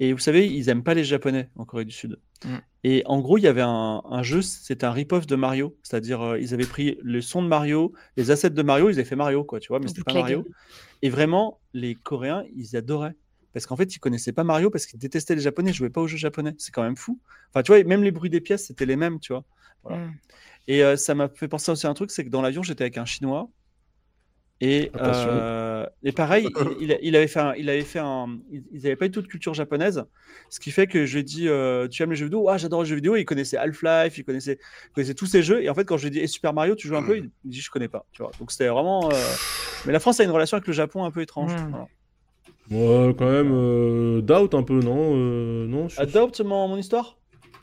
Et 0.00 0.12
vous 0.12 0.18
savez, 0.18 0.46
ils 0.46 0.68
aiment 0.68 0.84
pas 0.84 0.94
les 0.94 1.04
Japonais 1.04 1.50
en 1.56 1.64
Corée 1.64 1.84
du 1.84 1.92
Sud. 1.92 2.20
Mm. 2.44 2.56
Et 2.84 3.02
en 3.06 3.20
gros, 3.20 3.36
il 3.38 3.42
y 3.42 3.48
avait 3.48 3.62
un, 3.62 4.02
un 4.04 4.22
jeu, 4.22 4.42
c'était 4.42 4.84
un 4.84 4.92
rip-off 4.92 5.26
de 5.26 5.36
Mario. 5.36 5.76
C'est-à-dire, 5.82 6.22
euh, 6.22 6.38
ils 6.38 6.54
avaient 6.54 6.66
pris 6.66 6.98
le 7.02 7.20
son 7.20 7.42
de 7.42 7.48
Mario, 7.48 7.92
les 8.16 8.30
assets 8.30 8.50
de 8.50 8.62
Mario, 8.62 8.90
ils 8.90 8.94
avaient 8.94 9.04
fait 9.04 9.16
Mario, 9.16 9.44
quoi, 9.44 9.58
tu 9.58 9.68
vois, 9.68 9.80
mais 9.80 9.88
c'était 9.88 10.02
pas. 10.02 10.14
Mario. 10.14 10.46
Et 11.02 11.10
vraiment, 11.10 11.60
les 11.72 11.94
Coréens, 11.94 12.44
ils 12.54 12.76
adoraient. 12.76 13.16
Parce 13.52 13.66
qu'en 13.66 13.76
fait, 13.76 13.94
ils 13.96 13.98
connaissaient 13.98 14.32
pas 14.32 14.44
Mario 14.44 14.70
parce 14.70 14.86
qu'ils 14.86 15.00
détestaient 15.00 15.34
les 15.34 15.40
Japonais, 15.40 15.70
ils 15.70 15.74
jouaient 15.74 15.90
pas 15.90 16.00
aux 16.00 16.06
jeux 16.06 16.18
japonais. 16.18 16.54
C'est 16.58 16.70
quand 16.70 16.82
même 16.82 16.96
fou. 16.96 17.18
Enfin, 17.50 17.62
tu 17.62 17.72
vois, 17.72 17.82
même 17.82 18.04
les 18.04 18.10
bruits 18.12 18.30
des 18.30 18.40
pièces, 18.40 18.66
c'était 18.66 18.86
les 18.86 18.96
mêmes, 18.96 19.18
tu 19.18 19.32
vois. 19.32 19.44
Voilà. 19.82 20.04
Hmm. 20.04 20.14
Et 20.68 20.84
euh, 20.84 20.96
ça 20.96 21.14
m'a 21.14 21.28
fait 21.28 21.48
penser 21.48 21.72
aussi 21.72 21.86
à 21.86 21.90
un 21.90 21.94
truc, 21.94 22.10
c'est 22.10 22.24
que 22.24 22.28
dans 22.28 22.42
l'avion, 22.42 22.62
j'étais 22.62 22.84
avec 22.84 22.98
un 22.98 23.06
Chinois. 23.06 23.48
Et, 24.60 24.90
euh, 25.00 25.86
et 26.02 26.10
pareil, 26.10 26.48
il, 26.80 26.90
il- 26.90 26.98
il 27.02 27.14
avait 27.16 27.28
fait 27.28 27.38
un, 27.38 27.54
il 27.54 27.70
avait 27.70 27.82
fait 27.84 28.00
un, 28.00 28.38
ils 28.50 28.64
ils 28.72 28.86
avaient 28.86 28.96
pas 28.96 29.06
du 29.06 29.12
tout 29.12 29.22
de 29.22 29.28
culture 29.28 29.54
japonaise, 29.54 30.04
ce 30.50 30.58
qui 30.58 30.72
fait 30.72 30.88
que 30.88 31.06
je 31.06 31.12
lui 31.14 31.20
ai 31.20 31.22
dit, 31.22 31.48
euh, 31.48 31.86
tu 31.86 32.02
aimes 32.02 32.10
les 32.10 32.16
jeux 32.16 32.24
vidéo? 32.24 32.48
Ah, 32.48 32.58
j'adore 32.58 32.82
les 32.82 32.88
jeux 32.88 32.96
vidéo. 32.96 33.14
Et 33.14 33.20
il 33.20 33.24
connaissait 33.24 33.56
Half-Life, 33.56 34.18
il 34.18 34.24
connaissait, 34.24 34.58
il 34.88 34.92
connaissait 34.94 35.14
tous 35.14 35.26
ces 35.26 35.44
jeux. 35.44 35.62
Et 35.62 35.70
en 35.70 35.74
fait, 35.74 35.84
quand 35.84 35.96
je 35.96 36.02
lui 36.02 36.08
ai 36.08 36.10
dit, 36.10 36.18
et 36.18 36.26
Super 36.26 36.52
Mario, 36.54 36.74
tu 36.74 36.88
joues 36.88 36.96
un 36.96 37.04
peu? 37.04 37.16
Il 37.18 37.22
me 37.24 37.30
dit, 37.44 37.60
je 37.60 37.70
connais 37.70 37.86
pas. 37.88 38.04
Tu 38.10 38.20
vois. 38.20 38.32
Donc 38.40 38.50
c'était 38.50 38.66
vraiment. 38.66 39.08
euh, 39.12 39.14
Mais 39.86 39.92
la 39.92 40.00
France 40.00 40.18
a 40.18 40.24
une 40.24 40.30
relation 40.30 40.56
avec 40.56 40.66
le 40.66 40.72
Japon 40.72 41.04
un 41.04 41.12
peu 41.12 41.20
étrange. 41.20 41.52
Mm. 41.52 41.70
Voilà. 41.70 41.86
Ouais, 42.70 43.14
quand 43.16 43.30
même, 43.30 43.52
euh, 43.52 44.20
doubt 44.22 44.54
un 44.54 44.62
peu, 44.64 44.80
non 44.80 45.12
euh, 45.14 45.66
Non, 45.68 45.88
je- 45.88 46.00
Adopte 46.00 46.40
mon, 46.40 46.66
mon 46.68 46.76
histoire? 46.76 47.16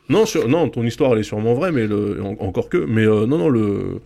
Non, 0.07 0.25
sur- 0.25 0.47
non, 0.47 0.69
ton 0.69 0.83
histoire 0.83 1.13
elle 1.13 1.19
est 1.19 1.23
sûrement 1.23 1.55
vraie, 1.55 1.71
mais 1.71 1.87
le... 1.87 2.23
en- 2.23 2.37
encore 2.39 2.69
que. 2.69 2.77
Mais 2.77 3.03
euh, 3.05 3.25
non, 3.25 3.37
non, 3.37 3.49
le 3.49 4.01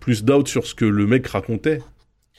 plus 0.00 0.24
doubt 0.24 0.48
sur 0.48 0.66
ce 0.66 0.74
que 0.74 0.84
le 0.84 1.06
mec 1.06 1.26
racontait. 1.26 1.80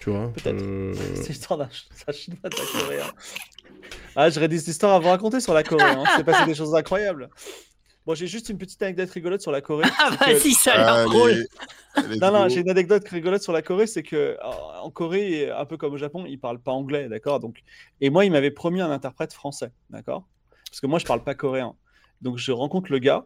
Tu 0.02 0.10
vois 0.10 0.32
Peut-être. 0.34 0.62
euh, 0.62 0.94
C'est 1.16 1.30
l'histoire 1.30 1.58
d'un 1.60 1.70
ch- 1.70 1.88
d'un 2.06 2.12
chinois 2.14 2.50
de 2.50 2.58
la 2.58 2.66
Corée. 2.82 3.00
hein. 3.02 3.12
Ah, 4.16 4.30
j'aurais 4.30 4.48
des 4.50 4.70
histoires 4.70 4.94
à 4.96 5.00
vous 5.00 5.08
raconter 5.08 5.40
sur 5.40 5.54
la 5.54 5.64
Corée. 5.64 5.84
Hein. 5.84 6.04
C'est 6.16 6.24
passé 6.24 6.46
des 6.46 6.56
choses 6.56 6.76
incroyables. 6.76 7.30
Bon, 8.06 8.16
j'ai 8.16 8.28
juste 8.28 8.50
une 8.50 8.58
petite 8.58 8.82
anecdote 8.82 9.10
rigolote 9.12 9.42
sur 9.42 9.52
la 9.52 9.62
Corée. 9.62 9.86
Ah, 10.00 10.10
que- 10.20 10.32
vas-y, 10.32 10.54
ça 10.54 10.74
a 10.74 10.78
l'air 10.78 11.06
drôle. 11.10 11.32
Allez, 11.32 12.18
Non, 12.20 12.32
non, 12.32 12.50
j'ai 12.50 12.62
une 12.62 12.70
anecdote 12.70 13.08
rigolote 13.08 13.42
sur 13.44 13.54
la 13.54 13.62
Corée, 13.62 13.86
c'est 13.88 14.04
que 14.04 14.38
en 14.44 14.72
en 14.86 14.90
Corée, 14.92 15.52
un 15.52 15.66
peu 15.66 15.78
comme 15.78 15.94
au 15.94 15.98
Japon, 15.98 16.26
ils 16.28 16.40
parlent 16.40 16.60
pas 16.62 16.72
anglais, 16.72 17.08
d'accord? 17.08 17.40
Donc, 17.40 17.62
et 18.02 18.10
moi, 18.10 18.26
il 18.26 18.32
m'avait 18.32 18.50
promis 18.52 18.82
un 18.82 18.90
interprète 18.90 19.32
français, 19.34 19.72
d'accord? 19.92 20.28
Parce 20.70 20.82
que 20.82 20.88
moi, 20.88 20.98
je 20.98 21.06
parle 21.06 21.24
pas 21.24 21.36
coréen. 21.36 21.76
Donc, 22.22 22.38
je 22.40 22.52
rencontre 22.52 22.92
le 22.92 22.98
gars, 22.98 23.26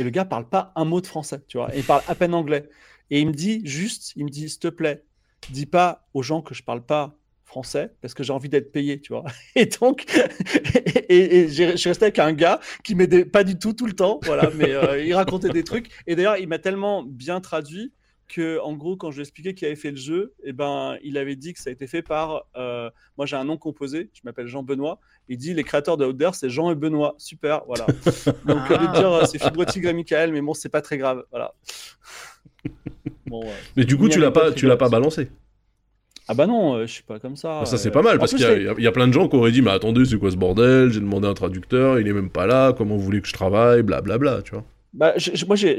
et 0.00 0.02
le 0.02 0.10
gars 0.10 0.24
parle 0.24 0.48
pas 0.48 0.72
un 0.74 0.84
mot 0.84 1.00
de 1.00 1.06
français, 1.06 1.40
tu 1.46 1.58
vois, 1.58 1.72
et 1.74 1.78
il 1.78 1.84
parle 1.84 2.02
à 2.08 2.16
peine 2.16 2.34
anglais. 2.34 2.68
Et 3.10 3.20
il 3.20 3.28
me 3.28 3.32
dit 3.32 3.62
juste, 3.64 4.12
il 4.16 4.24
me 4.24 4.30
dit, 4.30 4.48
s'il 4.50 4.58
te 4.58 4.68
plaît, 4.68 5.04
dis 5.50 5.66
pas 5.66 6.06
aux 6.14 6.22
gens 6.22 6.42
que 6.42 6.54
je 6.54 6.62
parle 6.62 6.84
pas 6.84 7.16
français 7.44 7.94
parce 8.02 8.12
que 8.12 8.22
j'ai 8.22 8.32
envie 8.32 8.48
d'être 8.48 8.72
payé, 8.72 9.00
tu 9.00 9.12
vois. 9.12 9.24
Et 9.54 9.66
donc, 9.66 10.04
et, 11.08 11.48
je 11.48 11.76
suis 11.76 11.88
resté 11.88 12.04
avec 12.06 12.18
un 12.18 12.32
gars 12.32 12.60
qui 12.84 12.94
m'aidait 12.94 13.24
pas 13.24 13.44
du 13.44 13.58
tout 13.58 13.72
tout 13.72 13.86
le 13.86 13.94
temps, 13.94 14.20
voilà, 14.24 14.50
mais 14.54 14.72
euh, 14.72 15.02
il 15.02 15.14
racontait 15.14 15.48
des 15.48 15.64
trucs. 15.64 15.90
Et 16.06 16.16
d'ailleurs, 16.16 16.36
il 16.36 16.48
m'a 16.48 16.58
tellement 16.58 17.02
bien 17.02 17.40
traduit 17.40 17.92
que, 18.28 18.60
en 18.60 18.74
gros, 18.74 18.96
quand 18.96 19.10
je 19.10 19.16
lui 19.16 19.20
ai 19.20 19.22
expliqué 19.22 19.54
qui 19.54 19.64
avait 19.64 19.76
fait 19.76 19.90
le 19.90 19.96
jeu, 19.96 20.34
et 20.42 20.52
ben, 20.52 20.96
il 21.02 21.16
avait 21.16 21.36
dit 21.36 21.52
que 21.52 21.60
ça 21.60 21.70
a 21.70 21.72
été 21.72 21.86
fait 21.86 22.02
par. 22.02 22.46
euh, 22.56 22.90
moi, 23.16 23.26
j'ai 23.26 23.36
un 23.36 23.44
nom 23.44 23.56
composé, 23.56 24.10
je 24.12 24.20
m'appelle 24.24 24.48
Jean 24.48 24.62
Benoît. 24.62 24.98
Il 25.28 25.38
dit 25.38 25.54
les 25.54 25.64
créateurs 25.64 25.96
de 25.96 26.04
Outer, 26.04 26.30
c'est 26.34 26.50
Jean 26.50 26.70
et 26.70 26.74
Benoît. 26.74 27.14
Super, 27.18 27.64
voilà. 27.66 27.86
Donc, 28.44 28.70
au 28.70 28.78
lieu 28.78 28.88
de 28.88 28.92
dire 28.92 29.12
euh, 29.12 29.24
c'est 29.24 29.38
et 29.38 29.92
Michael, 29.92 30.32
mais 30.32 30.40
bon, 30.40 30.54
c'est 30.54 30.68
pas 30.68 30.82
très 30.82 30.98
grave, 30.98 31.24
voilà. 31.30 31.54
Bon. 33.26 33.42
Mais 33.76 33.84
du 33.84 33.96
coup, 33.96 34.08
tu 34.08 34.20
l'as 34.20 34.30
pas, 34.30 34.52
tu 34.52 34.66
l'as 34.66 34.76
pas 34.76 34.88
balancé. 34.88 35.28
Ah 36.28 36.34
bah 36.34 36.46
non, 36.46 36.74
euh, 36.74 36.86
je 36.86 36.92
suis 36.92 37.02
pas 37.04 37.20
comme 37.20 37.36
ça. 37.36 37.60
Bah, 37.60 37.66
ça, 37.66 37.78
c'est 37.78 37.88
euh. 37.88 37.92
pas 37.92 38.02
mal, 38.02 38.16
En 38.16 38.18
parce 38.18 38.34
qu'il 38.34 38.40
y, 38.40 38.44
a- 38.44 38.74
y 38.78 38.90
plein 38.90 39.06
de 39.06 39.12
gens 39.12 39.28
qui 39.28 39.36
auraient 39.36 39.52
dit 39.52 39.62
Mais 39.62 39.70
attendez, 39.70 40.04
c'est 40.04 40.18
quoi 40.18 40.30
ce 40.30 40.36
bordel? 40.36 40.90
J'ai 40.90 41.00
demandé 41.00 41.28
un 41.28 41.34
traducteur, 41.34 42.00
il 42.00 42.08
est 42.08 42.12
même 42.12 42.30
pas 42.30 42.46
là, 42.46 42.72
comment 42.72 42.96
vous 42.96 43.02
voulez 43.02 43.20
que 43.20 43.28
je 43.28 43.32
travaille? 43.32 43.82
Blablabla, 43.82 44.42
tu 44.42 44.52
vois. 44.52 44.64
Bah, 44.92 45.14
moi, 45.46 45.56
j'ai 45.56 45.78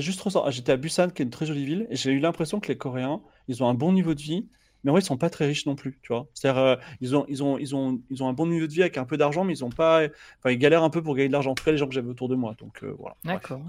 juste 0.00 0.20
ressenti. 0.20 0.50
J'étais 0.56 0.72
à 0.72 0.76
Busan, 0.76 1.08
qui 1.10 1.22
est 1.22 1.24
une 1.24 1.30
très 1.30 1.46
jolie 1.46 1.64
ville, 1.64 1.86
et 1.90 1.96
j'ai 1.96 2.10
eu 2.10 2.18
l'impression 2.18 2.60
que 2.60 2.68
les 2.68 2.76
Coréens, 2.76 3.20
ils 3.46 3.62
ont 3.62 3.68
un 3.68 3.74
bon 3.74 3.92
niveau 3.92 4.14
de 4.14 4.20
vie, 4.20 4.46
mais 4.84 4.90
en 4.90 4.94
vrai, 4.94 5.00
ils 5.00 5.04
sont 5.04 5.16
pas 5.16 5.30
très 5.30 5.46
riches 5.46 5.64
non 5.64 5.74
plus, 5.76 5.98
tu 6.02 6.12
vois. 6.12 6.26
C'est-à-dire, 6.34 6.60
euh, 6.60 6.76
ils 7.00 7.16
ont, 7.16 7.24
ils 7.28 7.42
ont, 7.42 7.56
ils 7.58 7.74
ont, 7.74 8.00
ils 8.10 8.22
ont 8.22 8.28
un 8.28 8.32
bon 8.32 8.46
niveau 8.46 8.66
de 8.66 8.72
vie 8.72 8.82
avec 8.82 8.98
un 8.98 9.04
peu 9.04 9.16
d'argent, 9.16 9.44
mais 9.44 9.54
ils 9.54 9.64
ont 9.64 9.70
pas. 9.70 10.02
Enfin, 10.38 10.50
ils 10.50 10.58
galèrent 10.58 10.82
un 10.82 10.90
peu 10.90 11.02
pour 11.02 11.14
gagner 11.14 11.28
de 11.28 11.32
l'argent. 11.32 11.52
En 11.52 11.54
tout 11.54 11.64
cas, 11.64 11.70
les 11.70 11.78
gens 11.78 11.86
que 11.88 11.94
j'avais 11.94 12.08
autour 12.10 12.28
de 12.28 12.34
moi. 12.34 12.54
Donc 12.58 12.82
euh, 12.82 12.94
voilà. 12.98 13.16
D'accord. 13.24 13.62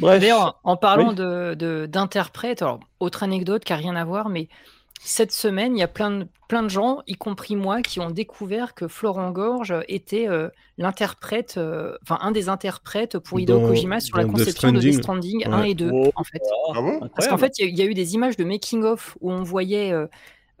Bref. 0.00 0.20
D'ailleurs, 0.20 0.60
en 0.64 0.76
parlant 0.76 1.10
Oui. 1.10 1.14
de 1.14 1.54
de- 1.54 1.86
d'interprètes, 1.86 2.62
alors 2.62 2.80
autre 3.00 3.22
anecdote 3.22 3.64
qui 3.64 3.72
a 3.72 3.76
rien 3.76 3.96
à 3.96 4.04
voir, 4.04 4.28
mais 4.28 4.48
cette 5.00 5.32
semaine, 5.32 5.76
il 5.76 5.80
y 5.80 5.82
a 5.84 5.88
plein 5.88 6.10
de, 6.10 6.26
plein 6.48 6.62
de 6.62 6.68
gens, 6.68 7.02
y 7.06 7.14
compris 7.14 7.54
moi, 7.56 7.82
qui 7.82 8.00
ont 8.00 8.10
découvert 8.10 8.74
que 8.74 8.88
Florent 8.88 9.30
Gorge 9.30 9.74
était 9.88 10.28
euh, 10.28 10.48
l'interprète, 10.76 11.54
euh, 11.56 11.96
enfin 12.02 12.18
un 12.22 12.30
des 12.32 12.48
interprètes 12.48 13.18
pour 13.18 13.38
Hideo 13.38 13.58
Dans- 13.60 13.68
Kojima 13.68 14.00
sur 14.00 14.16
la 14.16 14.24
conception 14.24 14.72
de 14.72 14.80
Death 14.80 14.94
Stranding. 15.00 15.40
Stranding 15.42 15.54
1 15.54 15.60
Ouais. 15.62 15.70
et 15.70 15.74
2, 15.74 15.90
Oh. 15.92 16.10
en 16.16 16.24
fait. 16.24 16.40
Ah 16.74 16.80
bon? 16.80 17.00
Parce 17.14 17.28
qu'en 17.28 17.38
fait, 17.38 17.58
il 17.58 17.64
y, 17.64 17.68
a- 17.68 17.70
il 17.70 17.78
y 17.78 17.82
a 17.82 17.84
eu 17.84 17.94
des 17.94 18.14
images 18.14 18.36
de 18.36 18.44
making-of 18.44 19.16
où 19.20 19.30
on 19.30 19.42
voyait, 19.44 19.92
euh, 19.92 20.06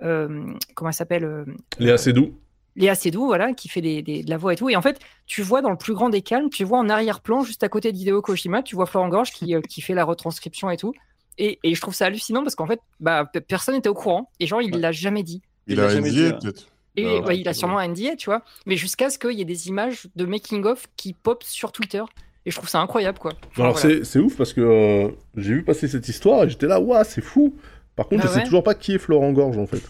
euh, 0.02 0.44
comment 0.74 0.90
elle 0.90 0.94
s'appelle 0.94 1.24
euh, 1.24 1.44
Léa 1.78 1.98
Seydoux. 1.98 2.32
Léa 2.78 2.94
Seydoux, 2.94 3.26
voilà, 3.26 3.52
qui 3.52 3.68
fait 3.68 3.80
de 3.82 4.30
la 4.30 4.36
voix 4.38 4.52
et 4.54 4.56
tout. 4.56 4.70
Et 4.70 4.76
en 4.76 4.82
fait, 4.82 4.98
tu 5.26 5.42
vois 5.42 5.60
dans 5.62 5.70
le 5.70 5.76
plus 5.76 5.92
grand 5.94 6.08
des 6.08 6.22
calmes, 6.22 6.48
tu 6.48 6.64
vois 6.64 6.78
en 6.78 6.88
arrière-plan, 6.88 7.42
juste 7.42 7.62
à 7.64 7.68
côté 7.68 7.92
d'Hideo 7.92 8.22
Kojima, 8.22 8.62
tu 8.62 8.74
vois 8.76 8.86
Florent 8.86 9.08
Gorge 9.08 9.32
qui, 9.32 9.54
euh, 9.54 9.60
qui 9.60 9.80
fait 9.82 9.94
la 9.94 10.04
retranscription 10.04 10.70
et 10.70 10.76
tout. 10.76 10.94
Et, 11.38 11.58
et 11.62 11.74
je 11.74 11.80
trouve 11.80 11.94
ça 11.94 12.06
hallucinant 12.06 12.42
parce 12.42 12.54
qu'en 12.54 12.66
fait, 12.66 12.80
bah, 13.00 13.24
pe- 13.30 13.40
personne 13.40 13.74
n'était 13.74 13.88
au 13.88 13.94
courant. 13.94 14.30
Et 14.40 14.46
genre, 14.46 14.62
il 14.62 14.72
Ouais. 14.74 14.80
l'a 14.80 14.92
jamais 14.92 15.22
dit. 15.22 15.42
Il 15.66 15.74
Il 15.74 15.80
a 15.80 15.88
jamais 15.88 16.10
NDA 16.10 16.30
dit, 16.30 16.46
peut-être. 16.46 16.66
Et 16.96 17.18
Ah, 17.18 17.20
bah, 17.20 17.34
il 17.34 17.46
a 17.48 17.54
sûrement 17.54 17.78
un 17.78 17.88
NDA, 17.88 18.16
tu 18.16 18.26
vois. 18.30 18.42
Mais 18.66 18.76
jusqu'à 18.76 19.10
ce 19.10 19.18
qu'il 19.18 19.32
y 19.38 19.40
ait 19.42 19.44
des 19.44 19.68
images 19.68 20.06
de 20.16 20.24
making-of 20.24 20.86
qui 20.96 21.12
pop 21.12 21.44
sur 21.44 21.70
Twitter. 21.72 22.02
Et 22.46 22.50
je 22.50 22.56
trouve 22.56 22.68
ça 22.68 22.80
incroyable, 22.80 23.18
quoi. 23.18 23.32
Enfin, 23.50 23.62
Alors 23.64 23.76
voilà. 23.76 24.04
c'est 24.04 24.18
ouf 24.18 24.36
parce 24.36 24.52
que 24.52 24.60
euh, 24.60 25.08
j'ai 25.36 25.54
vu 25.54 25.62
passer 25.64 25.86
cette 25.86 26.08
histoire 26.08 26.44
et 26.44 26.48
j'étais 26.50 26.66
là, 26.66 26.80
waouh, 26.80 27.04
c'est 27.06 27.20
fou. 27.20 27.54
Par 27.94 28.08
contre, 28.08 28.22
Ah 28.24 28.28
je 28.28 28.32
sais 28.38 28.44
toujours 28.44 28.62
pas 28.62 28.74
qui 28.74 28.94
est 28.94 28.98
Florent 28.98 29.32
Gorge 29.32 29.58
en 29.58 29.66
fait. 29.66 29.82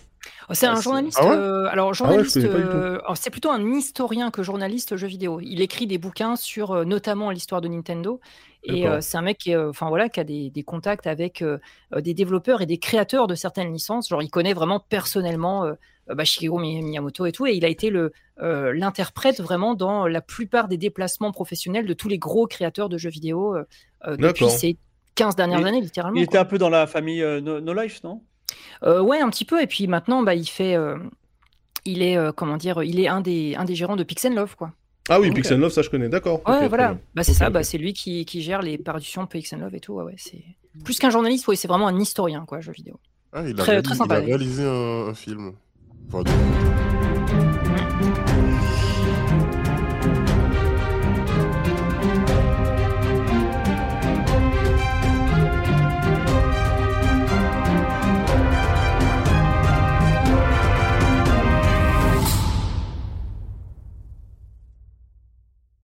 Oh, 0.51 0.55
C'est 0.55 0.67
Ah, 0.67 0.73
un 0.73 0.81
journaliste. 0.81 1.19
Ah 1.21 1.27
ouais? 1.29 1.37
euh, 1.37 1.67
alors, 1.71 1.93
je 1.93 1.99
journaliste. 1.99 2.37
euh, 2.39 2.99
c'est 3.15 3.31
plutôt 3.31 3.51
un 3.51 3.63
historien 3.75 4.31
que 4.31 4.43
journaliste 4.43 4.97
jeux 4.97 5.07
vidéo. 5.07 5.41
Il 5.43 5.61
écrit 5.61 5.87
des 5.87 5.99
bouquins 5.99 6.37
sur 6.37 6.73
euh, 6.73 6.85
notamment 6.85 7.31
l'histoire 7.31 7.61
de 7.61 7.69
Nintendo. 7.69 8.21
Et 8.65 8.87
euh, 8.89 9.01
c'est 9.01 9.17
un 9.17 9.23
mec 9.23 9.39
qui, 9.39 9.53
est, 9.53 9.57
euh, 9.57 9.71
enfin 9.71 9.89
voilà, 9.89 10.09
qui 10.09 10.21
a 10.21 10.25
des, 10.25 10.51
des 10.51 10.63
contacts 10.63 11.07
avec 11.07 11.45
des 11.97 12.15
développeurs 12.15 12.61
et 12.61 12.67
des 12.67 12.79
créateurs 12.79 13.27
de 13.27 13.35
certaines 13.35 13.73
licences. 13.73 14.09
Genre, 14.09 14.23
il 14.23 14.31
connaît 14.31 14.53
vraiment 14.55 14.81
personnellement 14.81 15.71
bah, 16.07 16.25
Shigeru 16.25 16.61
Mi- 16.61 16.83
Miyamoto 16.83 17.27
et 17.27 17.33
tout. 17.33 17.47
Et 17.47 17.53
il 17.55 17.65
a 17.65 17.69
été 17.69 17.91
le 17.91 18.13
euh, 18.41 18.73
l'interprète 18.73 19.41
vraiment 19.41 19.75
dans 19.75 20.07
la 20.07 20.21
plupart 20.21 20.69
des 20.69 20.77
déplacements 20.77 21.31
professionnels 21.33 21.87
de 21.87 21.93
tous 21.95 22.09
les 22.09 22.19
gros 22.19 22.47
créateurs 22.47 22.89
de 22.89 22.97
jeux 22.99 23.11
vidéo 23.11 23.57
depuis 24.07 24.49
ces 24.51 24.79
15 25.15 25.37
dernières 25.37 25.61
Il- 25.61 25.67
années, 25.67 25.81
littéralement. 25.81 26.19
Il 26.21 26.27
quoi. 26.27 26.33
était 26.35 26.39
un 26.39 26.45
peu 26.49 26.59
dans 26.59 26.69
la 26.71 26.87
famille 26.87 27.23
euh, 27.23 27.41
no, 27.41 27.61
No 27.61 27.73
Life, 27.75 28.03
non? 28.05 28.23
Euh, 28.85 29.01
ouais, 29.01 29.21
un 29.21 29.29
petit 29.31 29.45
peu. 29.45 29.61
Et 29.63 29.67
puis 29.67 29.87
maintenant, 29.87 30.23
bah, 30.23 30.35
il 30.35 30.47
fait, 30.47 30.77
euh, 30.77 30.97
il 31.85 32.03
est, 32.03 32.17
euh, 32.17 32.33
comment 32.33 32.57
dire, 32.57 32.83
il 32.83 33.01
est 33.01 33.09
un 33.09 33.21
des, 33.21 33.55
un 33.57 33.65
des 33.65 33.75
gérants 33.75 33.97
de 33.97 34.05
Pixel 34.05 34.35
Love, 34.35 34.57
quoi. 34.57 34.73
Ah 35.09 35.21
oui, 35.21 35.29
Ok. 35.31 35.37
Pixel 35.37 35.59
Love, 35.59 35.73
ça 35.73 35.83
je 35.83 35.89
connais, 35.91 36.09
d'accord. 36.09 36.43
Ouais, 36.47 36.69
voilà. 36.69 36.99
Bah, 37.15 37.23
c'est 37.25 37.33
ça. 37.35 37.47
ok. 37.49 37.53
Bah, 37.55 37.63
c'est 37.63 37.79
lui 37.79 37.93
qui, 37.95 38.25
qui 38.25 38.43
gère 38.43 38.61
les 38.63 38.77
parutions 38.79 39.27
Pixel 39.27 39.61
Love 39.61 39.75
et 39.75 39.81
tout. 39.81 39.95
Ouais, 39.95 40.05
ouais, 40.05 40.15
c'est 40.19 40.45
plus 40.85 40.99
qu'un 40.99 41.11
journaliste. 41.11 41.49
Oui, 41.49 41.57
c'est 41.57 41.69
vraiment 41.69 41.89
un 41.89 41.99
historien, 41.99 42.45
quoi, 42.47 42.61
jeu 42.61 42.73
vidéo. 42.73 43.01
Ah, 43.33 43.43
il 43.47 43.53
a, 43.53 43.63
Très- 43.63 43.73
réalisé, 43.73 43.83
très 43.83 43.95
il 43.95 43.99
sympa, 43.99 44.15
a 44.15 44.21
d'ailleurs. 44.21 44.39
réalisé 44.39 44.65
un, 44.65 45.09
un 45.09 45.15
film. 45.15 45.53
Enfin. 46.13 46.25